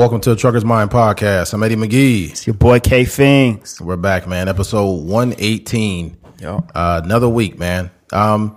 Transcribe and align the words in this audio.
Welcome 0.00 0.22
to 0.22 0.30
the 0.30 0.36
Trucker's 0.36 0.64
Mind 0.64 0.88
podcast. 0.88 1.52
I'm 1.52 1.62
Eddie 1.62 1.76
McGee. 1.76 2.30
It's 2.30 2.46
your 2.46 2.54
boy 2.54 2.80
K 2.80 3.04
Fings. 3.04 3.82
We're 3.82 3.96
back, 3.96 4.26
man. 4.26 4.48
Episode 4.48 5.04
118. 5.04 6.16
Yo. 6.40 6.66
Uh, 6.74 7.02
another 7.04 7.28
week, 7.28 7.58
man. 7.58 7.90
Um, 8.10 8.56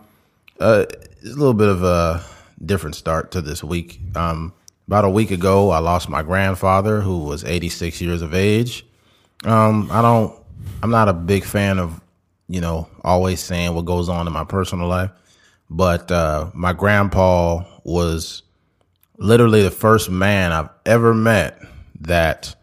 uh, 0.62 0.86
it's 0.88 1.26
a 1.26 1.36
little 1.36 1.54
bit 1.54 1.68
of 1.68 1.84
a 1.84 2.23
different 2.66 2.95
start 2.95 3.32
to 3.32 3.41
this 3.41 3.62
week. 3.62 3.99
Um, 4.16 4.54
about 4.88 5.04
a 5.04 5.09
week 5.09 5.32
ago, 5.32 5.70
I 5.71 5.80
lost 5.80 6.08
my 6.08 6.23
grandfather, 6.23 7.02
who 7.02 7.26
was 7.26 7.44
86 7.44 7.99
years 7.99 8.21
of 8.21 8.34
age. 8.34 8.85
Um, 9.44 9.90
I 9.91 10.02
don't, 10.02 10.34
I'm 10.82 10.91
not 10.91 11.10
a 11.10 11.13
big 11.13 11.44
fan 11.44 11.77
of, 11.77 11.99
you 12.48 12.62
know, 12.62 12.88
always 13.04 13.41
saying 13.41 13.76
what 13.76 13.84
goes 13.84 14.07
on 14.07 14.27
in 14.27 14.32
my 14.32 14.46
personal 14.46 14.88
life, 14.88 15.12
but 15.70 16.10
uh, 16.10 16.52
my 16.54 16.71
grandpa 16.71 17.66
was 17.84 18.44
literally 19.17 19.63
the 19.63 19.72
first 19.72 20.09
man 20.09 20.52
I've 20.52 20.70
ever 20.85 21.13
met 21.13 21.59
that 22.02 22.55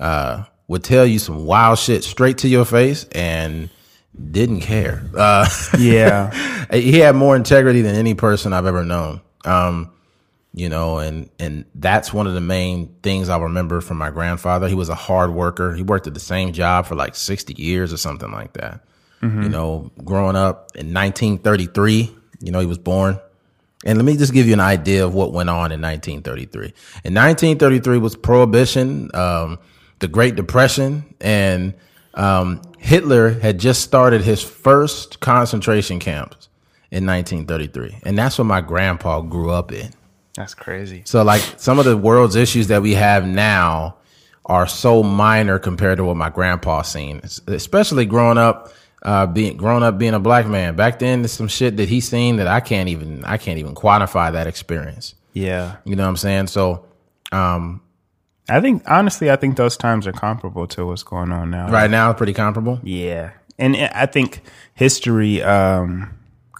uh, 0.00 0.44
would 0.68 0.84
tell 0.84 1.06
you 1.06 1.18
some 1.18 1.46
wild 1.46 1.78
shit 1.78 2.04
straight 2.04 2.38
to 2.38 2.48
your 2.48 2.64
face 2.64 3.04
and 3.12 3.70
didn't 4.30 4.60
care. 4.60 5.02
Uh, 5.16 5.48
Yeah. 5.78 6.66
he 6.72 6.98
had 6.98 7.14
more 7.14 7.36
integrity 7.36 7.82
than 7.82 7.94
any 7.94 8.14
person 8.14 8.52
I've 8.52 8.66
ever 8.66 8.84
known. 8.84 9.20
Um, 9.44 9.92
you 10.54 10.68
know, 10.68 10.98
and 10.98 11.30
and 11.38 11.64
that's 11.74 12.12
one 12.12 12.26
of 12.26 12.34
the 12.34 12.40
main 12.40 12.94
things 13.02 13.30
I 13.30 13.38
remember 13.38 13.80
from 13.80 13.96
my 13.96 14.10
grandfather. 14.10 14.68
He 14.68 14.74
was 14.74 14.90
a 14.90 14.94
hard 14.94 15.30
worker. 15.32 15.72
He 15.74 15.82
worked 15.82 16.06
at 16.06 16.12
the 16.14 16.20
same 16.20 16.52
job 16.52 16.84
for 16.84 16.94
like 16.94 17.14
60 17.14 17.54
years 17.54 17.90
or 17.92 17.96
something 17.96 18.30
like 18.30 18.52
that. 18.54 18.80
You 19.44 19.48
know, 19.48 19.90
growing 20.04 20.34
up 20.36 20.72
in 20.74 20.92
1933, 20.92 22.14
you 22.40 22.50
know, 22.52 22.58
he 22.60 22.66
was 22.66 22.76
born. 22.78 23.18
And 23.84 23.98
let 23.98 24.04
me 24.04 24.16
just 24.16 24.32
give 24.32 24.46
you 24.46 24.52
an 24.52 24.60
idea 24.60 25.04
of 25.04 25.14
what 25.14 25.32
went 25.32 25.50
on 25.50 25.72
in 25.72 25.80
1933. 25.80 26.66
In 27.04 27.14
1933 27.14 27.98
was 27.98 28.16
Prohibition, 28.16 29.10
um, 29.14 29.58
the 29.98 30.08
Great 30.08 30.36
Depression, 30.36 31.14
and 31.20 31.74
um, 32.14 32.62
Hitler 32.78 33.30
had 33.30 33.58
just 33.58 33.82
started 33.82 34.22
his 34.22 34.42
first 34.42 35.20
concentration 35.20 35.98
camps 35.98 36.48
in 36.90 37.06
1933. 37.06 37.98
And 38.04 38.18
that's 38.18 38.38
what 38.38 38.44
my 38.44 38.60
grandpa 38.60 39.20
grew 39.20 39.50
up 39.50 39.72
in. 39.72 39.90
That's 40.34 40.54
crazy. 40.54 41.02
So, 41.04 41.22
like, 41.22 41.42
some 41.56 41.78
of 41.78 41.84
the 41.84 41.96
world's 41.96 42.36
issues 42.36 42.68
that 42.68 42.82
we 42.82 42.94
have 42.94 43.26
now 43.26 43.96
are 44.46 44.66
so 44.66 45.02
minor 45.02 45.58
compared 45.58 45.98
to 45.98 46.04
what 46.04 46.16
my 46.16 46.30
grandpa 46.30 46.82
seen, 46.82 47.20
especially 47.46 48.06
growing 48.06 48.38
up. 48.38 48.72
Uh, 49.02 49.26
being 49.26 49.56
grown 49.56 49.82
up 49.82 49.98
being 49.98 50.14
a 50.14 50.20
black 50.20 50.46
man 50.46 50.76
back 50.76 51.00
then, 51.00 51.22
there's 51.22 51.32
some 51.32 51.48
shit 51.48 51.76
that 51.76 51.88
he's 51.88 52.08
seen 52.08 52.36
that 52.36 52.46
I 52.46 52.60
can't 52.60 52.88
even 52.88 53.24
I 53.24 53.36
can't 53.36 53.58
even 53.58 53.74
quantify 53.74 54.32
that 54.32 54.46
experience. 54.46 55.14
Yeah. 55.32 55.76
You 55.84 55.96
know 55.96 56.04
what 56.04 56.10
I'm 56.10 56.16
saying? 56.16 56.46
So, 56.46 56.84
um, 57.32 57.80
I 58.48 58.60
think 58.60 58.82
honestly, 58.86 59.28
I 59.30 59.36
think 59.36 59.56
those 59.56 59.76
times 59.76 60.06
are 60.06 60.12
comparable 60.12 60.66
to 60.68 60.86
what's 60.86 61.02
going 61.02 61.32
on 61.32 61.50
now. 61.50 61.68
right 61.70 61.90
now, 61.90 62.12
pretty 62.12 62.32
comparable. 62.32 62.78
Yeah. 62.84 63.30
And 63.58 63.76
I 63.76 64.06
think 64.06 64.40
history 64.74 65.42
um 65.42 66.16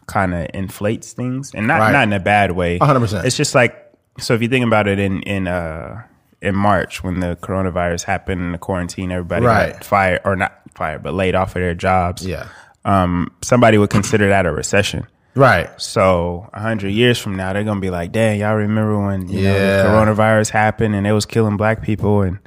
kind 0.07 0.35
of 0.35 0.48
inflates 0.53 1.13
things 1.13 1.53
and 1.55 1.67
not 1.69 1.79
Right. 1.79 1.93
not 1.93 2.03
in 2.05 2.13
a 2.13 2.19
bad 2.20 2.53
way. 2.53 2.79
100%. 2.81 3.25
It's 3.25 3.37
just 3.37 3.55
like 3.55 3.77
so 4.19 4.35
if 4.35 4.43
you 4.43 4.48
think 4.48 4.67
about 4.67 4.89
it 4.89 4.98
in 4.98 5.23
in 5.23 5.47
uh 5.47 6.03
in 6.43 6.55
March 6.55 7.03
when 7.05 7.21
the 7.21 7.37
coronavirus 7.41 8.03
happened 8.05 8.41
and 8.41 8.53
the 8.53 8.59
quarantine 8.59 9.11
everybody 9.12 9.47
Right. 9.47 9.73
got 9.73 9.85
fired 9.85 10.20
or 10.25 10.36
not 10.36 10.53
fired 10.75 11.03
but 11.03 11.14
laid 11.14 11.35
off 11.35 11.51
of 11.57 11.63
their 11.63 11.75
jobs. 11.75 12.27
Yeah. 12.27 12.47
Um 12.85 13.30
somebody 13.42 13.79
would 13.79 13.91
consider 13.91 14.29
that 14.29 14.45
a 14.45 14.52
recession. 14.52 15.07
Right. 15.35 15.70
So 15.81 16.51
a 16.52 16.61
hundred 16.61 16.91
years 16.91 17.19
from 17.19 17.36
now, 17.36 17.52
they're 17.52 17.64
gonna 17.64 17.81
be 17.81 17.91
like, 17.91 18.13
"Dang, 18.13 18.41
y'all 18.41 18.55
remember 18.57 18.98
when 19.07 19.29
you 19.29 19.42
know 19.45 19.57
Yeah. 19.57 19.83
the 19.85 19.89
coronavirus 19.89 20.51
happened 20.51 20.95
and 20.95 21.07
it 21.07 21.13
was 21.13 21.25
killing 21.25 21.57
black 21.57 21.81
people 21.81 22.23
and 22.23 22.39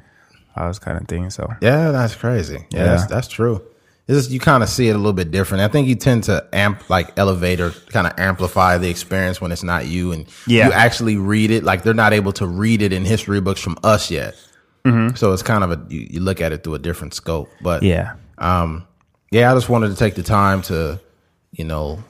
all 0.55 0.67
those 0.67 0.77
kind 0.79 0.97
of 0.99 1.07
things." 1.07 1.33
So 1.35 1.51
Yeah, 1.61 1.91
that's 1.91 2.13
crazy. 2.15 2.65
Yeah, 2.69 2.79
Yeah. 2.79 2.85
that's 2.85 3.05
that's 3.07 3.27
true. 3.27 3.61
Just, 4.07 4.29
you 4.29 4.39
kind 4.39 4.61
of 4.61 4.69
see 4.69 4.87
it 4.87 4.91
a 4.91 4.97
little 4.97 5.13
bit 5.13 5.31
different. 5.31 5.63
I 5.63 5.67
think 5.67 5.87
you 5.87 5.95
tend 5.95 6.25
to 6.25 6.47
amp 6.53 6.89
like 6.91 7.17
elevate 7.17 7.59
or 7.59 7.71
kind 7.89 8.05
of 8.05 8.13
amplify 8.19 8.77
the 8.77 8.87
experience 8.89 9.41
when 9.41 9.51
it's 9.51 9.63
not 9.63 9.87
you 9.87 10.11
and 10.11 10.27
Yeah. 10.45 10.67
you 10.67 10.73
actually 10.73 11.17
read 11.17 11.49
it. 11.49 11.63
Like 11.63 11.81
they're 11.81 11.95
not 11.95 12.13
able 12.13 12.31
to 12.33 12.45
read 12.45 12.83
it 12.83 12.93
in 12.93 13.03
history 13.03 13.41
books 13.41 13.61
from 13.61 13.77
us 13.83 14.11
yet. 14.11 14.35
So 15.15 15.33
it's 15.33 15.41
kind 15.41 15.63
of 15.63 15.71
a 15.71 15.83
you, 15.89 16.07
you 16.11 16.19
look 16.19 16.39
at 16.41 16.51
it 16.51 16.63
through 16.63 16.75
a 16.75 16.79
different 16.79 17.15
scope. 17.15 17.49
But 17.59 17.81
yeah, 17.81 18.13
um, 18.37 18.85
yeah, 19.31 19.51
I 19.51 19.55
just 19.55 19.67
wanted 19.67 19.89
to 19.89 19.95
take 19.95 20.13
the 20.13 20.21
time 20.21 20.61
to, 20.63 20.99
you 21.53 21.63
know, 21.63 22.03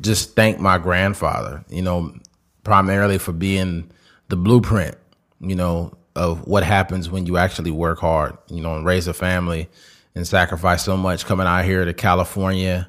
just 0.00 0.36
thank 0.36 0.60
my 0.60 0.78
grandfather, 0.78 1.64
you 1.68 1.82
know, 1.82 2.14
primarily 2.62 3.18
for 3.18 3.32
being 3.32 3.90
the 4.28 4.36
blueprint, 4.36 4.96
you 5.40 5.56
know, 5.56 5.94
of 6.14 6.46
what 6.46 6.62
happens 6.62 7.10
when 7.10 7.26
you 7.26 7.38
actually 7.38 7.72
work 7.72 7.98
hard, 7.98 8.38
you 8.50 8.60
know, 8.60 8.76
and 8.76 8.86
raise 8.86 9.08
a 9.08 9.12
family 9.14 9.68
and 10.16 10.26
sacrifice 10.26 10.82
so 10.82 10.96
much 10.96 11.26
coming 11.26 11.46
out 11.46 11.64
here 11.64 11.84
to 11.84 11.94
California 11.94 12.88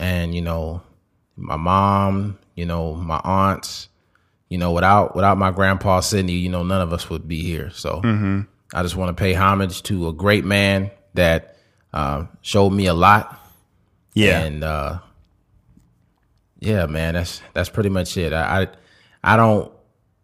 and, 0.00 0.34
you 0.34 0.40
know, 0.40 0.80
my 1.36 1.56
mom, 1.56 2.38
you 2.54 2.64
know, 2.64 2.94
my 2.94 3.20
aunts, 3.24 3.88
you 4.48 4.56
know, 4.58 4.72
without 4.72 5.14
without 5.14 5.36
my 5.36 5.50
grandpa 5.50 6.00
Sidney, 6.00 6.34
you 6.34 6.48
know, 6.48 6.62
none 6.62 6.80
of 6.80 6.92
us 6.92 7.10
would 7.10 7.26
be 7.26 7.42
here. 7.42 7.70
So 7.70 8.00
I 8.72 8.82
just 8.82 8.96
want 8.96 9.14
to 9.14 9.20
pay 9.20 9.34
homage 9.34 9.82
to 9.84 10.08
a 10.08 10.12
great 10.12 10.44
man 10.44 10.90
that 11.14 11.56
uh, 11.92 12.26
showed 12.42 12.70
me 12.70 12.86
a 12.86 12.94
lot. 12.94 13.38
yeah, 14.14 14.40
And 14.40 14.62
uh, 14.62 14.98
yeah, 16.60 16.86
man, 16.86 17.14
that's 17.14 17.42
that's 17.54 17.68
pretty 17.70 17.88
much 17.90 18.16
it. 18.16 18.32
I, 18.32 18.62
I 18.62 18.68
I 19.24 19.36
don't, 19.36 19.72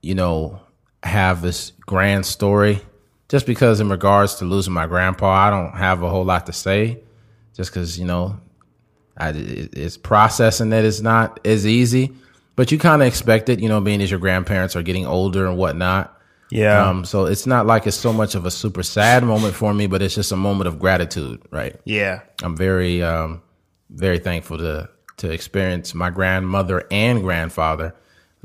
you 0.02 0.14
know, 0.14 0.60
have 1.02 1.42
this 1.42 1.72
grand 1.86 2.24
story 2.26 2.80
just 3.28 3.46
because 3.46 3.80
in 3.80 3.88
regards 3.88 4.36
to 4.36 4.44
losing 4.44 4.72
my 4.72 4.86
grandpa, 4.86 5.30
I 5.30 5.50
don't 5.50 5.72
have 5.76 6.02
a 6.02 6.08
whole 6.08 6.24
lot 6.24 6.46
to 6.46 6.52
say. 6.52 7.00
Just 7.54 7.72
because 7.72 7.98
you 7.98 8.04
know, 8.06 8.38
I 9.16 9.30
it- 9.30 9.74
it's 9.76 9.96
processing 9.96 10.70
that 10.70 10.84
it's 10.84 11.00
not 11.00 11.40
as 11.44 11.66
easy, 11.66 12.12
but 12.56 12.70
you 12.72 12.78
kind 12.78 13.02
of 13.02 13.08
expect 13.08 13.48
it, 13.48 13.60
you 13.60 13.68
know, 13.68 13.80
being 13.80 14.00
as 14.02 14.10
your 14.10 14.20
grandparents 14.20 14.76
are 14.76 14.82
getting 14.82 15.06
older 15.06 15.46
and 15.46 15.56
whatnot. 15.56 16.14
yeah, 16.50 16.88
Um, 16.88 17.04
so 17.04 17.26
it's 17.26 17.46
not 17.46 17.66
like 17.66 17.86
it's 17.86 17.96
so 17.96 18.12
much 18.12 18.34
of 18.34 18.46
a 18.46 18.50
super 18.50 18.82
sad 18.82 19.22
moment 19.24 19.54
for 19.54 19.74
me, 19.74 19.86
but 19.86 20.00
it's 20.02 20.14
just 20.14 20.32
a 20.32 20.36
moment 20.36 20.66
of 20.68 20.78
gratitude, 20.78 21.40
right? 21.50 21.76
yeah, 21.84 22.20
I'm 22.42 22.56
very, 22.56 23.02
um, 23.02 23.42
very 23.90 24.18
thankful 24.18 24.58
to 24.58 24.88
to 25.18 25.28
experience 25.32 25.94
my 25.96 26.10
grandmother 26.10 26.84
and 26.92 27.22
grandfather. 27.22 27.92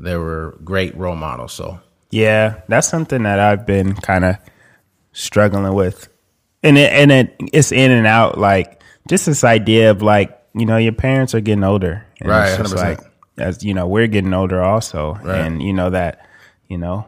They 0.00 0.16
were 0.16 0.58
great 0.64 0.96
role 0.96 1.14
models. 1.14 1.52
So 1.52 1.78
yeah. 2.10 2.62
That's 2.68 2.88
something 2.88 3.22
that 3.22 3.38
I've 3.38 3.64
been 3.64 3.94
kind 3.94 4.24
of 4.24 4.36
struggling 5.14 5.72
with, 5.72 6.08
and 6.62 6.76
it 6.76 6.92
and 6.92 7.10
it 7.10 7.34
it's 7.54 7.72
in 7.72 7.90
and 7.90 8.06
out. 8.06 8.36
Like 8.36 8.82
just 9.08 9.24
this 9.24 9.42
idea 9.44 9.90
of 9.90 10.02
like 10.02 10.38
you 10.54 10.66
know 10.66 10.76
your 10.76 10.92
parents 10.92 11.34
are 11.34 11.40
getting 11.40 11.64
older, 11.64 12.04
and 12.20 12.28
Right, 12.28 12.48
it's 12.48 12.58
just 12.70 12.74
100%. 12.74 12.78
like 12.84 13.00
as 13.38 13.64
you 13.64 13.72
know 13.74 13.86
we're 13.88 14.06
getting 14.08 14.34
older 14.34 14.62
also, 14.62 15.14
Right. 15.22 15.38
and 15.40 15.62
you 15.62 15.72
know 15.72 15.88
that 15.90 16.26
you 16.68 16.76
know 16.78 17.06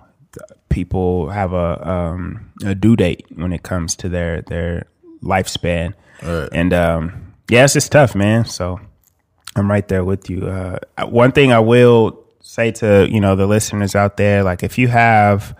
people 0.69 1.29
have 1.31 1.53
a 1.53 1.89
um, 1.89 2.51
a 2.65 2.75
due 2.75 2.97
date 2.97 3.27
when 3.35 3.53
it 3.53 3.63
comes 3.63 3.95
to 3.97 4.09
their 4.09 4.43
their 4.43 4.87
lifespan, 5.23 5.95
Right. 6.23 6.49
and 6.53 6.73
um, 6.73 7.35
yeah, 7.51 7.65
it's 7.65 7.75
just 7.75 7.93
tough, 7.93 8.15
man. 8.15 8.45
So 8.47 8.81
I'm 9.55 9.71
right 9.71 9.87
there 9.89 10.05
with 10.05 10.29
you. 10.29 10.47
Uh, 10.47 10.79
one 11.09 11.33
thing 11.33 11.53
I 11.53 11.61
will 11.61 12.23
say 12.43 12.71
to 12.73 13.09
you 13.11 13.21
know 13.21 13.37
the 13.37 13.47
listeners 13.47 13.95
out 13.95 14.17
there, 14.17 14.43
like 14.43 14.63
if 14.63 14.79
you 14.79 14.89
have 14.89 15.57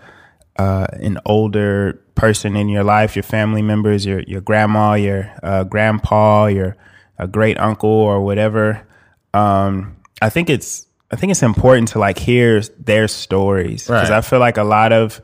uh, 0.57 0.87
an 0.93 1.19
older 1.25 2.01
person 2.15 2.55
in 2.55 2.69
your 2.69 2.83
life, 2.83 3.15
your 3.15 3.23
family 3.23 3.61
members, 3.61 4.05
your 4.05 4.21
your 4.21 4.41
grandma, 4.41 4.93
your 4.93 5.31
uh, 5.43 5.63
grandpa, 5.63 6.47
your 6.47 6.75
a 7.19 7.27
great 7.27 7.59
uncle 7.59 7.89
or 7.89 8.21
whatever, 8.21 8.85
um, 9.33 9.95
I 10.21 10.29
think 10.29 10.49
it's 10.49 10.85
I 11.11 11.15
think 11.15 11.31
it's 11.31 11.43
important 11.43 11.89
to 11.89 11.99
like 11.99 12.17
hear 12.19 12.61
their 12.79 13.07
stories 13.07 13.83
because 13.83 14.09
Right. 14.09 14.17
I 14.17 14.21
feel 14.21 14.39
like 14.39 14.57
a 14.57 14.63
lot 14.63 14.91
of 14.91 15.21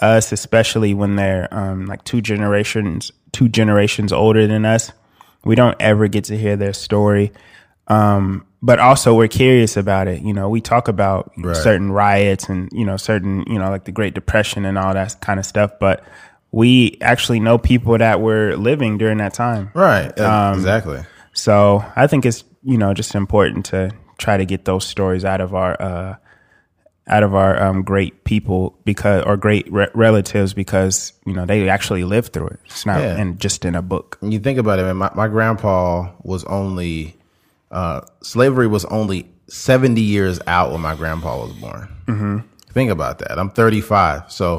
us, 0.00 0.32
especially 0.32 0.94
when 0.94 1.16
they're 1.16 1.48
um, 1.52 1.86
like 1.86 2.04
two 2.04 2.20
generations 2.20 3.12
two 3.32 3.48
generations 3.48 4.12
older 4.12 4.46
than 4.46 4.64
us, 4.64 4.92
we 5.44 5.54
don't 5.54 5.76
ever 5.80 6.08
get 6.08 6.24
to 6.24 6.36
hear 6.36 6.56
their 6.56 6.72
story. 6.72 7.32
Um, 7.86 8.44
but 8.62 8.78
also 8.78 9.14
we're 9.14 9.28
curious 9.28 9.76
about 9.76 10.06
it. 10.08 10.22
You 10.22 10.32
know, 10.34 10.48
we 10.48 10.60
talk 10.60 10.88
about 10.88 11.32
Right. 11.38 11.56
certain 11.56 11.92
riots 11.92 12.48
and, 12.48 12.68
you 12.72 12.84
know, 12.84 12.96
certain, 12.96 13.44
you 13.46 13.58
know, 13.58 13.70
like 13.70 13.84
the 13.84 13.92
Great 13.92 14.14
Depression 14.14 14.64
and 14.64 14.76
all 14.78 14.92
that 14.94 15.16
kind 15.20 15.40
of 15.40 15.46
stuff. 15.46 15.72
But 15.80 16.04
we 16.52 16.98
actually 17.00 17.40
know 17.40 17.56
people 17.58 17.96
that 17.96 18.20
were 18.20 18.56
living 18.56 18.98
during 18.98 19.18
that 19.18 19.32
time. 19.34 19.70
right, 19.74 20.12
yeah, 20.16 20.52
exactly. 20.54 21.00
So 21.32 21.84
I 21.96 22.06
think 22.06 22.26
it's, 22.26 22.44
you 22.62 22.76
know, 22.76 22.92
just 22.92 23.14
important 23.14 23.64
to 23.66 23.92
try 24.18 24.36
to 24.36 24.44
get 24.44 24.64
those 24.66 24.84
stories 24.84 25.24
out 25.24 25.40
of 25.40 25.54
our, 25.54 25.80
uh, 25.80 26.16
out 27.06 27.22
of 27.22 27.34
our 27.34 27.60
um, 27.62 27.82
great 27.82 28.24
people 28.24 28.78
because, 28.84 29.24
or 29.24 29.36
great 29.36 29.70
re- 29.72 29.88
relatives 29.94 30.52
because, 30.52 31.12
you 31.24 31.32
know, 31.32 31.46
they 31.46 31.68
actually 31.68 32.04
lived 32.04 32.32
through 32.32 32.48
it. 32.48 32.60
It's 32.66 32.84
not 32.84 33.00
Yeah. 33.00 33.16
in, 33.16 33.38
just 33.38 33.64
in 33.64 33.74
a 33.74 33.82
book. 33.82 34.18
When 34.20 34.30
you 34.32 34.38
think 34.38 34.58
about 34.58 34.78
it, 34.78 34.82
man, 34.82 34.96
my, 34.96 35.10
my 35.14 35.28
grandpa 35.28 36.10
was 36.22 36.44
only 36.44 37.16
uh, 37.70 38.00
slavery 38.22 38.66
was 38.66 38.84
only 38.86 39.28
seventy 39.48 40.00
years 40.02 40.40
out 40.46 40.72
when 40.72 40.80
my 40.80 40.94
grandpa 40.94 41.44
was 41.44 41.52
born. 41.54 41.88
Mm-hmm. 42.06 42.38
Think 42.72 42.90
about 42.90 43.18
that. 43.18 43.38
I'm 43.38 43.50
35, 43.50 44.30
so 44.30 44.56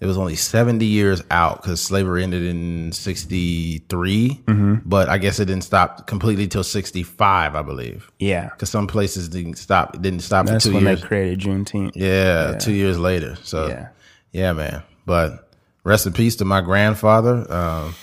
it 0.00 0.06
was 0.06 0.16
only 0.16 0.36
70 0.36 0.86
years 0.86 1.22
out 1.30 1.60
because 1.60 1.82
slavery 1.82 2.22
ended 2.24 2.42
in 2.44 2.92
63. 2.92 4.40
Mm-hmm. 4.46 4.74
But 4.88 5.08
I 5.08 5.18
guess 5.18 5.38
it 5.38 5.44
didn't 5.46 5.64
stop 5.64 6.06
completely 6.06 6.46
till 6.48 6.64
65, 6.64 7.54
I 7.54 7.62
believe. 7.62 8.10
Yeah. 8.18 8.48
Because 8.48 8.70
some 8.70 8.86
places 8.86 9.28
didn't 9.28 9.56
stop. 9.56 9.94
It 9.94 10.02
didn't 10.02 10.20
stop 10.20 10.46
That's 10.46 10.64
for 10.64 10.70
two 10.70 10.74
when 10.76 10.84
years. 10.86 11.02
they 11.02 11.06
created 11.06 11.40
Juneteenth. 11.40 11.92
Yeah, 11.94 12.58
two 12.58 12.72
years 12.72 12.98
later. 12.98 13.36
So 13.42 13.66
Yeah. 13.68 13.88
yeah, 14.32 14.52
man. 14.54 14.82
But 15.06 15.50
rest 15.84 16.06
in 16.06 16.12
peace 16.14 16.36
to 16.36 16.44
my 16.44 16.62
grandfather. 16.62 17.46
Um, 17.52 17.94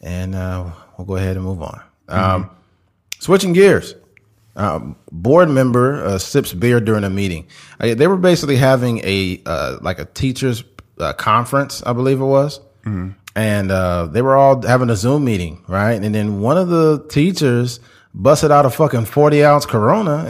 and 0.00 0.34
uh, 0.34 0.70
we'll 0.96 1.06
go 1.06 1.16
ahead 1.16 1.36
and 1.36 1.44
move 1.44 1.62
on. 1.62 1.80
Um, 2.08 2.50
switching 3.20 3.52
gears. 3.52 3.94
Um, 4.56 4.96
board 5.12 5.48
member 5.48 6.04
uh, 6.04 6.18
sips 6.18 6.52
beer 6.52 6.80
during 6.80 7.04
a 7.04 7.08
meeting. 7.10 7.46
Uh, 7.78 7.94
they 7.94 8.08
were 8.08 8.16
basically 8.16 8.56
having 8.56 8.98
a 9.04 9.40
uh, 9.46 9.78
like 9.80 10.00
a 10.00 10.06
teachers 10.06 10.64
uh, 10.98 11.12
conference, 11.12 11.82
I 11.86 11.92
believe 11.92 12.20
it 12.20 12.24
was, 12.24 12.58
and 13.36 13.70
uh, 13.70 14.06
they 14.06 14.22
were 14.22 14.36
all 14.36 14.60
having 14.66 14.90
a 14.90 14.96
Zoom 14.96 15.24
meeting, 15.24 15.62
right? 15.68 16.02
And 16.02 16.12
then 16.14 16.40
one 16.40 16.58
of 16.58 16.68
the 16.68 17.06
teachers 17.08 17.78
busted 18.12 18.50
out 18.50 18.66
a 18.66 18.70
fucking 18.70 19.04
forty 19.04 19.44
ounce 19.44 19.66
Corona. 19.66 20.26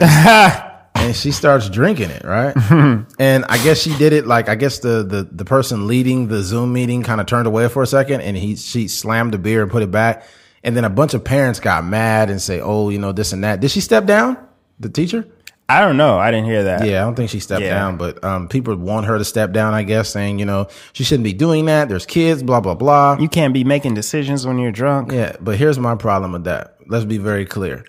and 0.95 1.15
she 1.15 1.31
starts 1.41 1.67
drinking 1.67 2.11
it, 2.11 2.23
right? 2.23 2.55
and 3.19 3.43
I 3.49 3.57
guess 3.63 3.81
she 3.81 3.97
did 3.97 4.13
it 4.13 4.27
like 4.27 4.47
I 4.49 4.55
guess 4.55 4.79
the 4.79 5.03
the 5.03 5.27
the 5.31 5.45
person 5.45 5.87
leading 5.87 6.27
the 6.27 6.43
Zoom 6.43 6.71
meeting 6.73 7.01
kind 7.01 7.19
of 7.19 7.25
turned 7.25 7.47
away 7.47 7.67
for 7.69 7.81
a 7.81 7.87
second, 7.87 8.21
and 8.21 8.37
he 8.37 8.55
she 8.55 8.87
slammed 8.87 9.33
the 9.33 9.39
beer 9.39 9.63
and 9.63 9.71
put 9.71 9.81
it 9.81 9.89
back, 9.91 10.23
and 10.63 10.75
then 10.77 10.85
a 10.85 10.89
bunch 10.89 11.13
of 11.13 11.23
parents 11.23 11.59
got 11.59 11.85
mad 11.85 12.29
and 12.29 12.41
say, 12.41 12.59
"Oh, 12.61 12.89
you 12.89 12.99
know 12.99 13.11
this 13.11 13.33
and 13.33 13.43
that." 13.43 13.59
Did 13.59 13.71
she 13.71 13.81
step 13.81 14.05
down? 14.05 14.37
The 14.79 14.89
teacher? 14.89 15.27
I 15.69 15.79
don't 15.79 15.95
know. 15.95 16.17
I 16.19 16.31
didn't 16.31 16.47
hear 16.47 16.63
that. 16.63 16.85
Yeah, 16.85 17.01
I 17.01 17.05
don't 17.05 17.15
think 17.15 17.29
she 17.29 17.39
stepped 17.39 17.61
Yeah. 17.61 17.69
down, 17.75 17.95
but 17.97 18.21
um, 18.25 18.49
people 18.49 18.75
want 18.75 19.05
her 19.05 19.17
to 19.17 19.23
step 19.23 19.53
down. 19.53 19.73
I 19.73 19.83
guess 19.83 20.09
saying 20.09 20.37
you 20.39 20.45
know 20.45 20.67
she 20.93 21.03
shouldn't 21.03 21.23
be 21.23 21.33
doing 21.33 21.65
that. 21.65 21.87
There's 21.87 22.05
kids, 22.05 22.43
blah 22.43 22.59
blah 22.59 22.75
blah. 22.75 23.17
You 23.19 23.29
can't 23.29 23.53
be 23.53 23.63
making 23.63 23.93
decisions 23.93 24.45
when 24.45 24.57
you're 24.59 24.71
drunk. 24.73 25.11
Yeah, 25.11 25.35
but 25.39 25.57
here's 25.57 25.79
my 25.79 25.95
problem 25.95 26.33
with 26.33 26.43
that. 26.45 26.75
Let's 26.87 27.05
be 27.05 27.17
very 27.17 27.45
clear. 27.45 27.85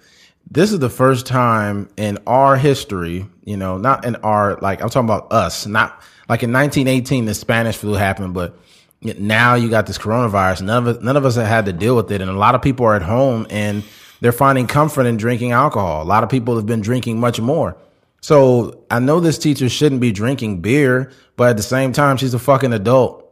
This 0.50 0.70
is 0.70 0.78
the 0.80 0.90
first 0.90 1.26
time 1.26 1.88
in 1.96 2.18
our 2.26 2.56
history, 2.56 3.26
you 3.44 3.56
know, 3.56 3.78
not 3.78 4.04
in 4.04 4.16
our, 4.16 4.58
like, 4.60 4.82
I'm 4.82 4.90
talking 4.90 5.08
about 5.08 5.32
us, 5.32 5.66
not 5.66 6.02
like 6.28 6.42
in 6.42 6.52
1918, 6.52 7.24
the 7.24 7.32
Spanish 7.32 7.76
flu 7.76 7.94
happened, 7.94 8.34
but 8.34 8.58
now 9.02 9.54
you 9.54 9.68
got 9.68 9.86
this 9.86 9.98
coronavirus. 9.98 10.62
None 10.62 10.86
of 10.86 10.96
us, 10.96 11.02
none 11.02 11.16
of 11.16 11.24
us 11.24 11.36
have 11.36 11.46
had 11.46 11.66
to 11.66 11.72
deal 11.72 11.96
with 11.96 12.10
it. 12.10 12.20
And 12.20 12.30
a 12.30 12.34
lot 12.34 12.54
of 12.54 12.62
people 12.62 12.86
are 12.86 12.94
at 12.94 13.02
home 13.02 13.46
and 13.50 13.82
they're 14.20 14.32
finding 14.32 14.66
comfort 14.66 15.06
in 15.06 15.16
drinking 15.16 15.52
alcohol. 15.52 16.02
A 16.02 16.04
lot 16.04 16.22
of 16.22 16.30
people 16.30 16.56
have 16.56 16.66
been 16.66 16.80
drinking 16.80 17.18
much 17.18 17.40
more. 17.40 17.76
So 18.20 18.84
I 18.90 19.00
know 19.00 19.18
this 19.18 19.38
teacher 19.38 19.68
shouldn't 19.68 20.00
be 20.00 20.12
drinking 20.12 20.60
beer, 20.60 21.10
but 21.36 21.50
at 21.50 21.56
the 21.56 21.62
same 21.62 21.92
time, 21.92 22.16
she's 22.16 22.34
a 22.34 22.38
fucking 22.38 22.72
adult 22.72 23.22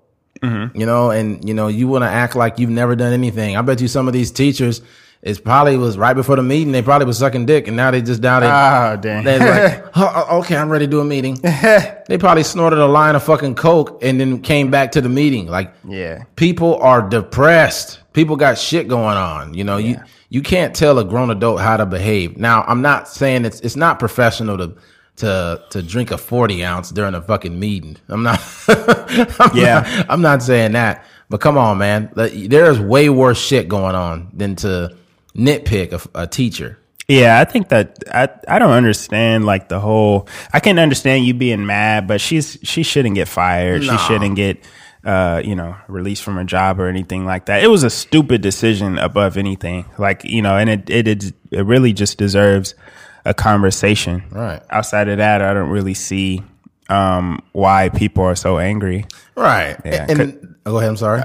mm-hmm. 0.43 0.77
you 0.79 0.87
know, 0.87 1.11
and 1.11 1.47
you 1.47 1.55
know, 1.55 1.69
you 1.69 1.89
want 1.89 2.03
to 2.03 2.09
act 2.09 2.37
like 2.37 2.59
you've 2.59 2.71
never 2.71 2.97
done 2.97 3.13
anything. 3.13 3.57
I 3.57 3.63
bet 3.63 3.81
you 3.81 3.89
some 3.89 4.07
of 4.07 4.13
these 4.13 4.31
teachers, 4.31 4.83
it's 5.23 5.39
probably 5.39 5.77
was 5.77 5.99
right 5.99 6.15
before 6.15 6.37
the 6.37 6.43
meeting. 6.43 6.73
They 6.73 6.83
probably 6.83 7.07
was 7.07 7.19
sucking 7.19 7.47
dick, 7.47 7.69
and 7.69 7.77
now 7.77 7.91
they 7.91 8.01
just 8.01 8.23
down. 8.23 8.41
They, 8.43 8.49
Ah, 8.49 8.97
dang. 8.97 9.23
they're 9.25 9.39
like, 9.39 9.85
"Oh, 9.97 10.27
oh, 10.31 10.39
okay, 10.39 10.57
I'm 10.57 10.71
ready 10.71 10.87
to 10.87 10.91
do 10.91 11.01
a 11.01 11.05
meeting. 11.05 11.35
they 11.43 12.17
probably 12.19 12.43
snorted 12.43 12.79
a 12.79 12.87
line 12.87 13.15
of 13.17 13.23
fucking 13.23 13.55
coke 13.57 13.99
and 14.03 14.19
then 14.21 14.41
came 14.41 14.71
back 14.71 14.93
to 14.93 15.01
the 15.01 15.09
meeting. 15.11 15.47
Like, 15.47 15.73
Yeah. 15.87 16.25
people 16.37 16.77
are 16.77 17.03
depressed. 17.03 18.01
People 18.13 18.37
got 18.37 18.57
shit 18.59 18.89
going 18.89 19.17
on. 19.17 19.55
You 19.55 19.65
know, 19.65 19.77
you 19.77 20.01
you 20.31 20.43
can't 20.43 20.75
tell 20.75 20.99
a 20.99 21.05
grown 21.05 21.31
adult 21.31 21.61
how 21.61 21.77
to 21.77 21.87
behave. 21.87 22.37
Now, 22.39 22.65
I'm 22.67 22.83
not 22.83 23.09
saying 23.09 23.45
it's 23.45 23.61
it's 23.61 23.77
not 23.77 23.99
professional 23.99 24.57
to 24.59 24.73
to 25.17 25.63
to 25.71 25.83
drink 25.83 26.11
a 26.13 26.19
40 26.19 26.65
ounce 26.65 26.91
during 26.91 27.15
a 27.15 27.21
fucking 27.21 27.59
meeting. 27.61 27.99
I'm 28.09 28.23
not. 28.23 28.41
I'm 28.69 29.57
Yeah. 29.57 29.81
not- 29.99 30.07
I'm 30.09 30.23
not 30.23 30.43
saying 30.43 30.73
that. 30.73 31.05
But 31.29 31.41
come 31.41 31.57
on, 31.59 31.79
man. 31.79 32.11
There's 32.15 32.81
way 32.81 33.09
worse 33.09 33.39
shit 33.39 33.69
going 33.69 33.95
on 33.95 34.29
than 34.33 34.57
to 34.57 34.97
nitpick 35.35 35.93
a, 35.93 36.23
a 36.23 36.27
teacher. 36.27 36.79
Yeah, 37.09 37.41
I 37.41 37.45
think 37.45 37.71
that 37.71 38.05
I 38.13 38.29
I 38.47 38.59
don't 38.61 38.71
understand 38.71 39.45
like 39.45 39.69
the 39.69 39.81
whole. 39.81 40.29
I 40.53 40.61
can 40.61 40.79
understand 40.79 41.25
you 41.25 41.35
being 41.35 41.67
mad, 41.67 42.07
but 42.07 42.21
she's 42.21 42.57
she 42.63 42.85
shouldn't 42.85 43.17
get 43.17 43.27
fired. 43.27 43.83
No. 43.83 43.97
She 43.97 43.99
shouldn't 43.99 44.37
get 44.37 44.65
uh 45.03 45.41
you 45.45 45.57
know 45.57 45.75
released 45.89 46.23
from 46.23 46.37
her 46.37 46.45
job 46.45 46.79
or 46.79 46.87
anything 46.87 47.25
like 47.27 47.47
that. 47.47 47.65
It 47.65 47.67
was 47.67 47.83
a 47.83 47.91
stupid 47.91 48.43
decision 48.43 48.97
above 48.97 49.37
anything. 49.37 49.87
Like 49.99 50.23
you 50.25 50.41
know, 50.41 50.57
and 50.57 50.71
it 50.71 50.89
it 50.89 51.09
it, 51.09 51.33
it 51.51 51.67
really 51.67 51.93
just 51.93 52.17
deserves 52.17 52.77
a 53.25 53.35
conversation. 53.35 54.23
Right. 54.31 54.63
Outside 54.71 55.09
of 55.09 55.19
that, 55.19 55.43
I 55.43 55.53
don't 55.53 55.71
really 55.71 55.95
see 55.95 56.45
um 56.91 57.43
why 57.53 57.89
people 57.91 58.25
are 58.25 58.35
so 58.37 58.59
angry. 58.59 59.07
Right. 59.37 59.77
Yeah, 59.85 60.07
and, 60.09 60.57
oh, 60.67 60.73
go 60.73 60.79
ahead. 60.79 60.91
I'm 60.91 60.97
sorry. 60.97 61.23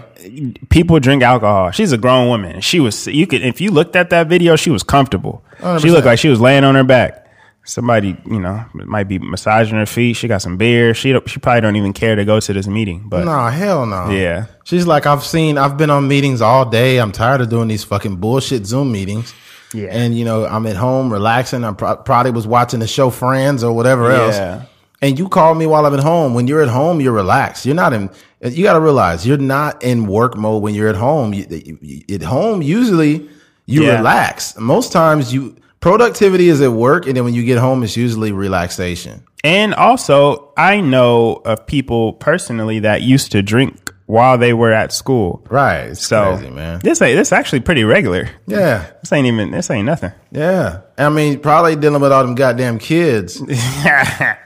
people 0.69 0.99
drink 0.99 1.23
alcohol. 1.23 1.71
She's 1.71 1.91
a 1.91 1.97
grown 1.97 2.27
woman. 2.29 2.61
She 2.61 2.79
was 2.79 3.07
you 3.07 3.27
could 3.27 3.41
if 3.41 3.59
you 3.59 3.71
looked 3.71 3.95
at 3.95 4.09
that 4.11 4.27
video, 4.27 4.55
she 4.55 4.69
was 4.69 4.83
comfortable. 4.83 5.43
She 5.57 5.63
100%. 5.63 5.91
looked 5.91 6.05
like 6.05 6.19
she 6.19 6.29
was 6.29 6.39
laying 6.39 6.63
on 6.63 6.75
her 6.75 6.83
back. 6.83 7.23
Somebody, 7.67 8.15
you 8.29 8.39
know, 8.39 8.63
might 8.73 9.07
be 9.07 9.17
massaging 9.17 9.75
her 9.79 9.87
feet. 9.87 10.13
She 10.13 10.27
got 10.27 10.43
some 10.43 10.55
beer. 10.55 10.93
She 10.93 11.19
she 11.25 11.39
probably 11.39 11.61
don't 11.61 11.75
even 11.75 11.93
care 11.93 12.15
to 12.15 12.23
go 12.23 12.39
to 12.39 12.53
this 12.53 12.67
meeting. 12.67 13.05
But 13.09 13.25
No, 13.25 13.47
hell 13.47 13.87
no. 13.87 14.11
Yeah. 14.11 14.45
She's 14.65 14.85
like, 14.85 15.07
I've 15.07 15.23
seen, 15.23 15.57
I've 15.57 15.75
been 15.75 15.89
on 15.89 16.07
meetings 16.07 16.41
all 16.43 16.65
day. 16.69 16.97
I'm 16.99 17.11
tired 17.11 17.41
of 17.41 17.49
doing 17.49 17.67
these 17.67 17.83
fucking 17.83 18.17
bullshit 18.17 18.67
Zoom 18.67 18.91
meetings. 18.91 19.33
Yeah. 19.73 19.87
And, 19.89 20.15
you 20.15 20.25
know, 20.25 20.45
I'm 20.45 20.67
at 20.67 20.75
home 20.75 21.11
relaxing. 21.11 21.63
I 21.63 21.73
pro- 21.73 21.95
probably 21.97 22.31
was 22.33 22.45
watching 22.45 22.79
the 22.81 22.87
show 22.87 23.09
Friends 23.09 23.63
or 23.63 23.73
whatever 23.73 24.11
else. 24.11 24.35
Yeah. 24.35 24.65
And 25.05 25.19
you 25.19 25.29
call 25.29 25.53
me 25.53 25.67
while 25.67 25.85
I'm 25.85 25.93
at 25.93 25.99
home. 25.99 26.33
When 26.33 26.47
you're 26.47 26.63
at 26.63 26.67
home, 26.69 26.99
you're 26.99 27.13
relaxed. 27.13 27.63
You're 27.65 27.75
not 27.75 27.93
in, 27.93 28.09
you 28.41 28.63
got 28.63 28.73
to 28.73 28.79
realize 28.79 29.25
you're 29.27 29.37
not 29.37 29.83
in 29.83 30.07
work 30.07 30.35
mode 30.35 30.63
when 30.63 30.73
you're 30.73 30.87
at 30.89 30.95
home. 30.95 31.31
You, 31.31 31.45
you- 31.81 32.15
at 32.15 32.23
home, 32.23 32.63
usually 32.63 33.29
you 33.67 33.83
Yeah. 33.83 33.97
relax. 33.97 34.57
Most 34.57 34.91
times 34.91 35.31
you, 35.31 35.55
productivity 35.79 36.49
is 36.49 36.59
at 36.61 36.71
work. 36.71 37.05
And 37.05 37.15
then 37.15 37.23
when 37.23 37.35
you 37.35 37.43
get 37.45 37.59
home, 37.59 37.83
it's 37.83 37.95
usually 37.95 38.31
relaxation. 38.31 39.21
and 39.43 39.75
also, 39.75 40.51
I 40.57 40.81
know 40.81 41.43
of 41.45 41.67
people 41.67 42.13
personally 42.13 42.79
that 42.79 43.03
used 43.03 43.31
to 43.33 43.43
drink 43.43 43.84
while 44.07 44.37
they 44.37 44.53
were 44.53 44.71
at 44.71 44.93
school. 44.93 45.43
Right. 45.49 45.85
It's 45.85 46.05
So 46.05 46.35
crazy, 46.37 46.51
man. 46.51 46.79
this 46.79 47.01
ain't 47.01 47.17
this 47.17 47.31
actually 47.31 47.61
pretty 47.61 47.83
regular. 47.83 48.29
Yeah. 48.45 48.85
This 49.01 49.11
ain't 49.11 49.25
even 49.27 49.51
this 49.51 49.69
ain't 49.71 49.85
nothing. 49.85 50.11
Yeah. 50.31 50.81
I 50.97 51.09
mean, 51.09 51.39
probably 51.39 51.75
dealing 51.75 52.01
with 52.01 52.11
all 52.11 52.23
them 52.23 52.35
goddamn 52.35 52.77
kids. 52.79 53.41